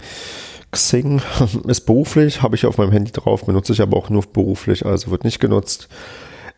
Xing 0.71 1.23
ist 1.67 1.81
beruflich, 1.83 2.43
habe 2.43 2.57
ich 2.57 2.67
auf 2.67 2.79
meinem 2.79 2.93
Handy 2.93 3.13
drauf, 3.13 3.45
benutze 3.45 3.73
ich 3.73 3.81
aber 3.81 3.97
auch 3.97 4.11
nur 4.11 4.23
beruflich, 4.23 4.85
also 4.85 5.11
wird 5.11 5.25
nicht 5.25 5.41
genutzt. 5.41 5.89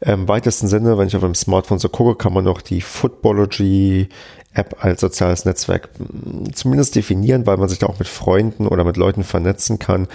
Im 0.03 0.28
weitesten 0.28 0.66
Sinne, 0.66 0.97
wenn 0.97 1.09
ich 1.09 1.16
auf 1.16 1.23
dem 1.23 1.35
Smartphone 1.35 1.78
so 1.78 1.91
gucke, 1.91 2.16
kann 2.16 2.32
man 2.32 2.45
noch 2.45 2.62
die 2.62 2.81
Footballogy 2.81 4.09
App 4.52 4.77
als 4.81 5.01
soziales 5.01 5.44
Netzwerk 5.44 5.89
hm, 5.97 6.52
zumindest 6.55 6.97
definieren, 6.97 7.47
weil 7.47 7.56
man 7.56 7.68
sich 7.68 7.78
da 7.78 7.86
auch 7.86 8.01
mit 8.01 8.09
Freunden 8.09 8.66
oder 8.66 8.82
mit 8.82 8.97
Leuten 8.97 9.22
vernetzen 9.22 9.78
kann. 9.78 10.09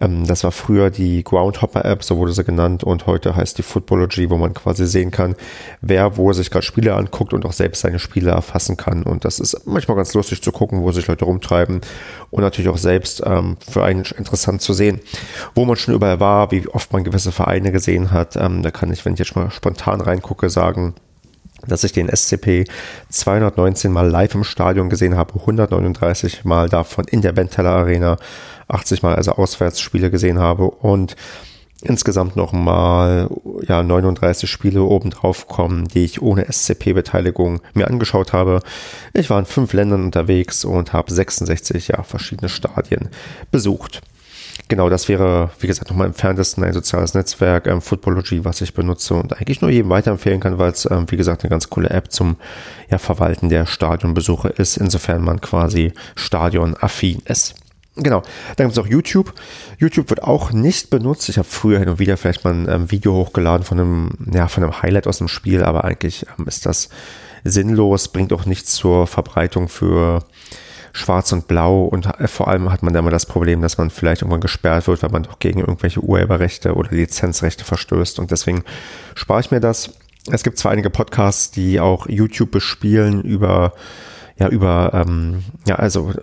Ähm, 0.00 0.26
das 0.26 0.44
war 0.44 0.52
früher 0.52 0.90
die 0.90 1.24
Groundhopper 1.24 1.84
App, 1.84 2.04
so 2.04 2.16
wurde 2.16 2.32
sie 2.32 2.44
genannt, 2.44 2.84
und 2.84 3.06
heute 3.06 3.34
heißt 3.34 3.58
die 3.58 3.62
Footballogy, 3.62 4.30
wo 4.30 4.36
man 4.36 4.54
quasi 4.54 4.86
sehen 4.86 5.10
kann, 5.10 5.34
wer 5.80 6.16
wo 6.16 6.32
sich 6.32 6.50
gerade 6.50 6.64
Spiele 6.64 6.94
anguckt 6.94 7.32
und 7.32 7.44
auch 7.44 7.52
selbst 7.52 7.80
seine 7.80 7.98
Spiele 7.98 8.30
erfassen 8.30 8.76
kann. 8.76 9.02
Und 9.02 9.24
das 9.24 9.40
ist 9.40 9.66
manchmal 9.66 9.96
ganz 9.96 10.14
lustig 10.14 10.40
zu 10.40 10.52
gucken, 10.52 10.82
wo 10.82 10.92
sich 10.92 11.08
Leute 11.08 11.24
rumtreiben 11.24 11.80
und 12.30 12.42
natürlich 12.42 12.70
auch 12.70 12.78
selbst 12.78 13.22
ähm, 13.26 13.56
für 13.68 13.82
einen 13.82 14.04
interessant 14.16 14.62
zu 14.62 14.72
sehen, 14.72 15.00
wo 15.56 15.64
man 15.64 15.74
schon 15.74 15.94
überall 15.94 16.20
war, 16.20 16.52
wie 16.52 16.68
oft 16.68 16.92
man 16.92 17.02
gewisse 17.02 17.32
Vereine 17.32 17.72
gesehen 17.72 18.12
hat. 18.12 18.36
Ähm, 18.36 18.62
da 18.62 18.70
kann 18.70 18.92
ich, 18.92 19.04
wenn 19.04 19.14
ich 19.14 19.18
jetzt 19.18 19.34
mal 19.34 19.50
spontan 19.50 20.00
reingucke, 20.00 20.48
sagen, 20.48 20.94
dass 21.66 21.84
ich 21.84 21.92
den 21.92 22.08
SCP 22.08 22.64
219 23.08 23.92
Mal 23.92 24.08
live 24.08 24.34
im 24.34 24.44
Stadion 24.44 24.90
gesehen 24.90 25.16
habe, 25.16 25.40
139 25.40 26.44
Mal 26.44 26.68
davon 26.68 27.04
in 27.06 27.22
der 27.22 27.32
Benteller 27.32 27.70
Arena, 27.70 28.16
80 28.68 29.02
Mal 29.02 29.14
also 29.14 29.32
Auswärtsspiele 29.32 30.10
gesehen 30.10 30.38
habe 30.38 30.70
und 30.70 31.16
insgesamt 31.82 32.36
nochmal 32.36 33.28
ja, 33.66 33.82
39 33.82 34.50
Spiele 34.50 34.82
obendrauf 34.82 35.48
kommen, 35.48 35.88
die 35.88 36.04
ich 36.04 36.20
ohne 36.20 36.46
SCP-Beteiligung 36.50 37.60
mir 37.74 37.88
angeschaut 37.88 38.32
habe. 38.32 38.60
Ich 39.14 39.30
war 39.30 39.38
in 39.38 39.46
fünf 39.46 39.72
Ländern 39.72 40.04
unterwegs 40.04 40.64
und 40.64 40.92
habe 40.92 41.12
66 41.12 41.88
ja, 41.88 42.02
verschiedene 42.02 42.48
Stadien 42.48 43.08
besucht. 43.50 44.02
Genau, 44.68 44.88
das 44.88 45.08
wäre, 45.08 45.50
wie 45.58 45.66
gesagt, 45.66 45.90
nochmal 45.90 46.06
im 46.06 46.12
entferntesten 46.12 46.62
ein 46.62 46.72
soziales 46.72 47.14
Netzwerk, 47.14 47.66
ähm, 47.66 47.80
Footballogy, 47.80 48.44
was 48.44 48.60
ich 48.60 48.72
benutze 48.72 49.14
und 49.14 49.36
eigentlich 49.36 49.60
nur 49.60 49.70
jedem 49.70 49.90
weiterempfehlen 49.90 50.40
kann, 50.40 50.58
weil 50.58 50.70
es, 50.70 50.88
ähm, 50.88 51.06
wie 51.08 51.16
gesagt, 51.16 51.42
eine 51.42 51.50
ganz 51.50 51.70
coole 51.70 51.90
App 51.90 52.12
zum 52.12 52.36
ja, 52.88 52.98
Verwalten 52.98 53.48
der 53.48 53.66
Stadionbesuche 53.66 54.48
ist, 54.48 54.76
insofern 54.76 55.22
man 55.22 55.40
quasi 55.40 55.92
stadionaffin 56.14 57.20
ist. 57.24 57.56
Genau, 57.96 58.22
dann 58.56 58.68
gibt 58.68 58.78
es 58.78 58.84
auch 58.84 58.86
YouTube. 58.86 59.34
YouTube 59.78 60.08
wird 60.10 60.22
auch 60.22 60.52
nicht 60.52 60.90
benutzt. 60.90 61.28
Ich 61.28 61.38
habe 61.38 61.48
früher 61.48 61.80
hin 61.80 61.88
und 61.88 61.98
wieder 61.98 62.16
vielleicht 62.16 62.44
mal 62.44 62.54
ein 62.54 62.68
ähm, 62.68 62.90
Video 62.90 63.14
hochgeladen 63.14 63.64
von 63.64 63.80
einem, 63.80 64.10
ja, 64.32 64.46
von 64.48 64.62
einem 64.62 64.80
Highlight 64.80 65.06
aus 65.08 65.18
dem 65.18 65.28
Spiel, 65.28 65.64
aber 65.64 65.84
eigentlich 65.84 66.26
ähm, 66.38 66.46
ist 66.46 66.64
das 66.66 66.88
sinnlos, 67.42 68.08
bringt 68.08 68.32
auch 68.32 68.46
nichts 68.46 68.74
zur 68.74 69.06
Verbreitung 69.06 69.68
für 69.68 70.20
schwarz 70.92 71.32
und 71.32 71.48
blau 71.48 71.84
und 71.84 72.06
äh, 72.06 72.28
vor 72.28 72.48
allem 72.48 72.70
hat 72.72 72.82
man 72.82 72.92
da 72.92 73.00
immer 73.00 73.10
das 73.10 73.26
Problem, 73.26 73.62
dass 73.62 73.78
man 73.78 73.90
vielleicht 73.90 74.22
irgendwann 74.22 74.40
gesperrt 74.40 74.86
wird, 74.86 75.02
weil 75.02 75.10
man 75.10 75.22
doch 75.22 75.38
gegen 75.38 75.60
irgendwelche 75.60 76.00
Urheberrechte 76.00 76.74
oder 76.74 76.90
Lizenzrechte 76.90 77.64
verstößt 77.64 78.18
und 78.18 78.30
deswegen 78.30 78.64
spare 79.14 79.40
ich 79.40 79.50
mir 79.50 79.60
das. 79.60 79.92
Es 80.30 80.42
gibt 80.42 80.58
zwar 80.58 80.72
einige 80.72 80.90
Podcasts, 80.90 81.50
die 81.50 81.80
auch 81.80 82.06
YouTube 82.08 82.50
bespielen 82.50 83.22
über 83.22 83.72
ja, 84.40 84.48
über, 84.48 84.92
ähm, 84.94 85.44
ja, 85.68 85.74
also 85.74 86.14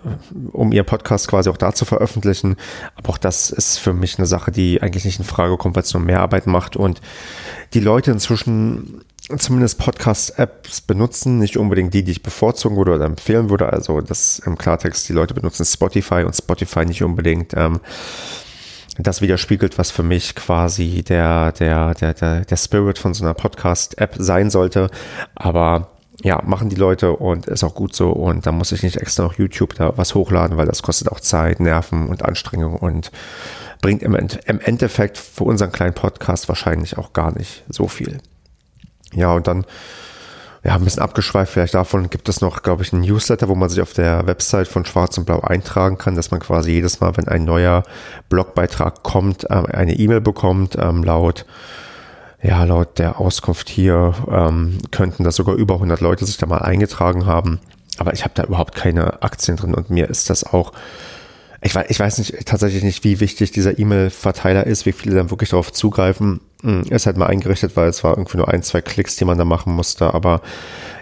um 0.50 0.72
ihr 0.72 0.82
Podcast 0.82 1.28
quasi 1.28 1.48
auch 1.50 1.56
da 1.56 1.72
zu 1.72 1.84
veröffentlichen. 1.84 2.56
Aber 2.96 3.10
auch 3.10 3.18
das 3.18 3.50
ist 3.50 3.78
für 3.78 3.92
mich 3.92 4.18
eine 4.18 4.26
Sache, 4.26 4.50
die 4.50 4.82
eigentlich 4.82 5.04
nicht 5.04 5.20
in 5.20 5.24
Frage 5.24 5.56
kommt, 5.56 5.76
weil 5.76 5.84
es 5.84 5.94
nur 5.94 6.02
mehr 6.02 6.20
Arbeit 6.20 6.48
macht 6.48 6.76
und 6.76 7.00
die 7.74 7.80
Leute 7.80 8.10
inzwischen 8.10 9.04
zumindest 9.36 9.78
Podcast-Apps 9.78 10.80
benutzen, 10.80 11.38
nicht 11.38 11.56
unbedingt 11.56 11.92
die, 11.92 12.02
die 12.02 12.12
ich 12.12 12.22
bevorzugen 12.22 12.76
würde 12.76 12.94
oder 12.94 13.04
empfehlen 13.04 13.50
würde. 13.50 13.72
Also 13.72 14.00
das 14.00 14.38
im 14.38 14.56
Klartext, 14.56 15.08
die 15.08 15.12
Leute 15.12 15.34
benutzen 15.34 15.64
Spotify 15.64 16.24
und 16.24 16.34
Spotify 16.34 16.86
nicht 16.86 17.02
unbedingt 17.02 17.52
ähm, 17.54 17.80
das 18.98 19.20
widerspiegelt, 19.20 19.78
was 19.78 19.90
für 19.90 20.02
mich 20.02 20.34
quasi 20.34 21.04
der, 21.06 21.52
der, 21.52 21.94
der, 21.94 22.14
der, 22.14 22.44
der 22.44 22.56
Spirit 22.56 22.98
von 22.98 23.14
so 23.14 23.24
einer 23.24 23.34
Podcast-App 23.34 24.16
sein 24.18 24.50
sollte. 24.50 24.90
Aber 25.34 25.90
ja, 26.22 26.42
machen 26.44 26.68
die 26.68 26.76
Leute 26.76 27.12
und 27.12 27.46
ist 27.46 27.62
auch 27.62 27.74
gut 27.74 27.94
so. 27.94 28.10
Und 28.10 28.46
da 28.46 28.52
muss 28.52 28.72
ich 28.72 28.82
nicht 28.82 28.96
extra 28.96 29.22
noch 29.22 29.34
YouTube 29.34 29.74
da 29.74 29.96
was 29.96 30.14
hochladen, 30.14 30.56
weil 30.56 30.66
das 30.66 30.82
kostet 30.82 31.12
auch 31.12 31.20
Zeit, 31.20 31.60
Nerven 31.60 32.08
und 32.08 32.24
Anstrengung 32.24 32.74
und 32.76 33.12
bringt 33.80 34.02
im, 34.02 34.14
im 34.14 34.60
Endeffekt 34.60 35.16
für 35.16 35.44
unseren 35.44 35.70
kleinen 35.70 35.94
Podcast 35.94 36.48
wahrscheinlich 36.48 36.98
auch 36.98 37.12
gar 37.12 37.36
nicht 37.36 37.62
so 37.68 37.86
viel. 37.86 38.18
Ja, 39.14 39.32
und 39.32 39.46
dann, 39.46 39.64
ja, 40.64 40.74
ein 40.74 40.84
bisschen 40.84 41.02
abgeschweift 41.02 41.52
vielleicht 41.52 41.74
davon, 41.74 42.10
gibt 42.10 42.28
es 42.28 42.40
noch, 42.40 42.62
glaube 42.62 42.82
ich, 42.82 42.92
ein 42.92 43.00
Newsletter, 43.00 43.48
wo 43.48 43.54
man 43.54 43.68
sich 43.68 43.80
auf 43.80 43.92
der 43.92 44.26
Website 44.26 44.68
von 44.68 44.84
Schwarz 44.84 45.16
und 45.18 45.24
Blau 45.24 45.40
eintragen 45.40 45.98
kann, 45.98 46.14
dass 46.14 46.30
man 46.30 46.40
quasi 46.40 46.72
jedes 46.72 47.00
Mal, 47.00 47.16
wenn 47.16 47.28
ein 47.28 47.44
neuer 47.44 47.84
Blogbeitrag 48.28 49.02
kommt, 49.02 49.46
ähm, 49.50 49.66
eine 49.66 49.94
E-Mail 49.94 50.20
bekommt, 50.20 50.76
ähm, 50.78 51.04
laut, 51.04 51.46
ja, 52.42 52.64
laut 52.64 52.98
der 52.98 53.20
Auskunft 53.20 53.68
hier 53.68 54.14
ähm, 54.30 54.78
könnten 54.90 55.24
das 55.24 55.36
sogar 55.36 55.56
über 55.56 55.74
100 55.74 56.00
Leute 56.00 56.24
sich 56.24 56.36
da 56.36 56.46
mal 56.46 56.58
eingetragen 56.58 57.26
haben. 57.26 57.60
Aber 57.98 58.12
ich 58.12 58.22
habe 58.22 58.34
da 58.34 58.44
überhaupt 58.44 58.76
keine 58.76 59.22
Aktien 59.22 59.56
drin 59.56 59.74
und 59.74 59.90
mir 59.90 60.08
ist 60.08 60.30
das 60.30 60.44
auch 60.44 60.72
ich 61.60 61.74
weiß, 61.74 61.86
ich 61.88 61.98
weiß 61.98 62.18
nicht, 62.18 62.46
tatsächlich 62.46 62.84
nicht, 62.84 63.04
wie 63.04 63.20
wichtig 63.20 63.50
dieser 63.50 63.78
E-Mail-Verteiler 63.78 64.66
ist, 64.66 64.86
wie 64.86 64.92
viele 64.92 65.16
dann 65.16 65.30
wirklich 65.30 65.50
darauf 65.50 65.72
zugreifen. 65.72 66.40
Ist 66.62 67.06
halt 67.06 67.16
mal 67.16 67.26
eingerichtet, 67.26 67.76
weil 67.76 67.88
es 67.88 68.02
war 68.02 68.16
irgendwie 68.16 68.38
nur 68.38 68.48
ein, 68.48 68.62
zwei 68.62 68.80
Klicks, 68.80 69.16
die 69.16 69.24
man 69.24 69.38
da 69.38 69.44
machen 69.44 69.74
musste. 69.74 70.12
Aber 70.12 70.40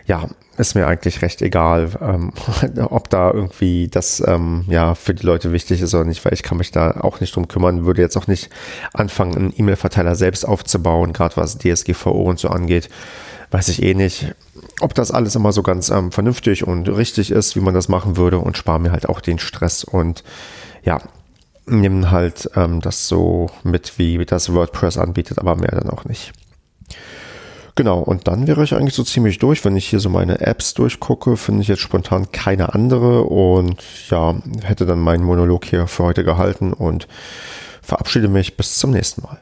ja, 0.06 0.26
ist 0.58 0.74
mir 0.74 0.86
eigentlich 0.86 1.22
recht 1.22 1.42
egal, 1.42 1.90
ähm, 2.00 2.32
ob 2.90 3.10
da 3.10 3.30
irgendwie 3.30 3.88
das 3.88 4.22
ähm, 4.26 4.64
ja 4.68 4.94
für 4.94 5.14
die 5.14 5.24
Leute 5.24 5.52
wichtig 5.52 5.80
ist 5.80 5.94
oder 5.94 6.04
nicht, 6.04 6.24
weil 6.24 6.34
ich 6.34 6.42
kann 6.42 6.58
mich 6.58 6.72
da 6.72 7.00
auch 7.00 7.20
nicht 7.20 7.34
drum 7.34 7.48
kümmern, 7.48 7.84
würde 7.84 8.02
jetzt 8.02 8.16
auch 8.16 8.26
nicht 8.26 8.50
anfangen, 8.92 9.36
einen 9.36 9.54
E-Mail-Verteiler 9.56 10.14
selbst 10.14 10.46
aufzubauen, 10.46 11.12
gerade 11.12 11.36
was 11.36 11.58
DSGVO 11.58 12.22
und 12.22 12.38
so 12.38 12.48
angeht. 12.48 12.88
Weiß 13.50 13.68
ich 13.68 13.82
eh 13.82 13.94
nicht, 13.94 14.34
ob 14.80 14.94
das 14.94 15.10
alles 15.10 15.36
immer 15.36 15.52
so 15.52 15.62
ganz 15.62 15.88
ähm, 15.88 16.10
vernünftig 16.10 16.66
und 16.66 16.88
richtig 16.88 17.30
ist, 17.30 17.56
wie 17.56 17.60
man 17.60 17.74
das 17.74 17.88
machen 17.88 18.16
würde 18.16 18.38
und 18.38 18.56
spare 18.56 18.80
mir 18.80 18.92
halt 18.92 19.08
auch 19.08 19.20
den 19.20 19.38
Stress 19.38 19.84
und 19.84 20.24
ja, 20.82 21.00
nehmen 21.66 22.10
halt 22.10 22.50
ähm, 22.54 22.80
das 22.80 23.08
so 23.08 23.50
mit, 23.62 23.98
wie 23.98 24.24
das 24.24 24.52
WordPress 24.52 24.98
anbietet, 24.98 25.38
aber 25.38 25.56
mehr 25.56 25.72
dann 25.72 25.90
auch 25.90 26.04
nicht. 26.04 26.32
Genau, 27.74 27.98
und 27.98 28.26
dann 28.26 28.46
wäre 28.46 28.64
ich 28.64 28.74
eigentlich 28.74 28.94
so 28.94 29.04
ziemlich 29.04 29.38
durch. 29.38 29.62
Wenn 29.64 29.76
ich 29.76 29.86
hier 29.86 30.00
so 30.00 30.08
meine 30.08 30.40
Apps 30.40 30.72
durchgucke, 30.72 31.36
finde 31.36 31.60
ich 31.60 31.68
jetzt 31.68 31.82
spontan 31.82 32.32
keine 32.32 32.72
andere 32.72 33.24
und 33.24 33.82
ja, 34.08 34.34
hätte 34.62 34.86
dann 34.86 35.00
meinen 35.00 35.24
Monolog 35.24 35.66
hier 35.66 35.86
für 35.86 36.04
heute 36.04 36.24
gehalten 36.24 36.72
und 36.72 37.06
verabschiede 37.82 38.28
mich 38.28 38.56
bis 38.56 38.78
zum 38.78 38.92
nächsten 38.92 39.22
Mal. 39.22 39.38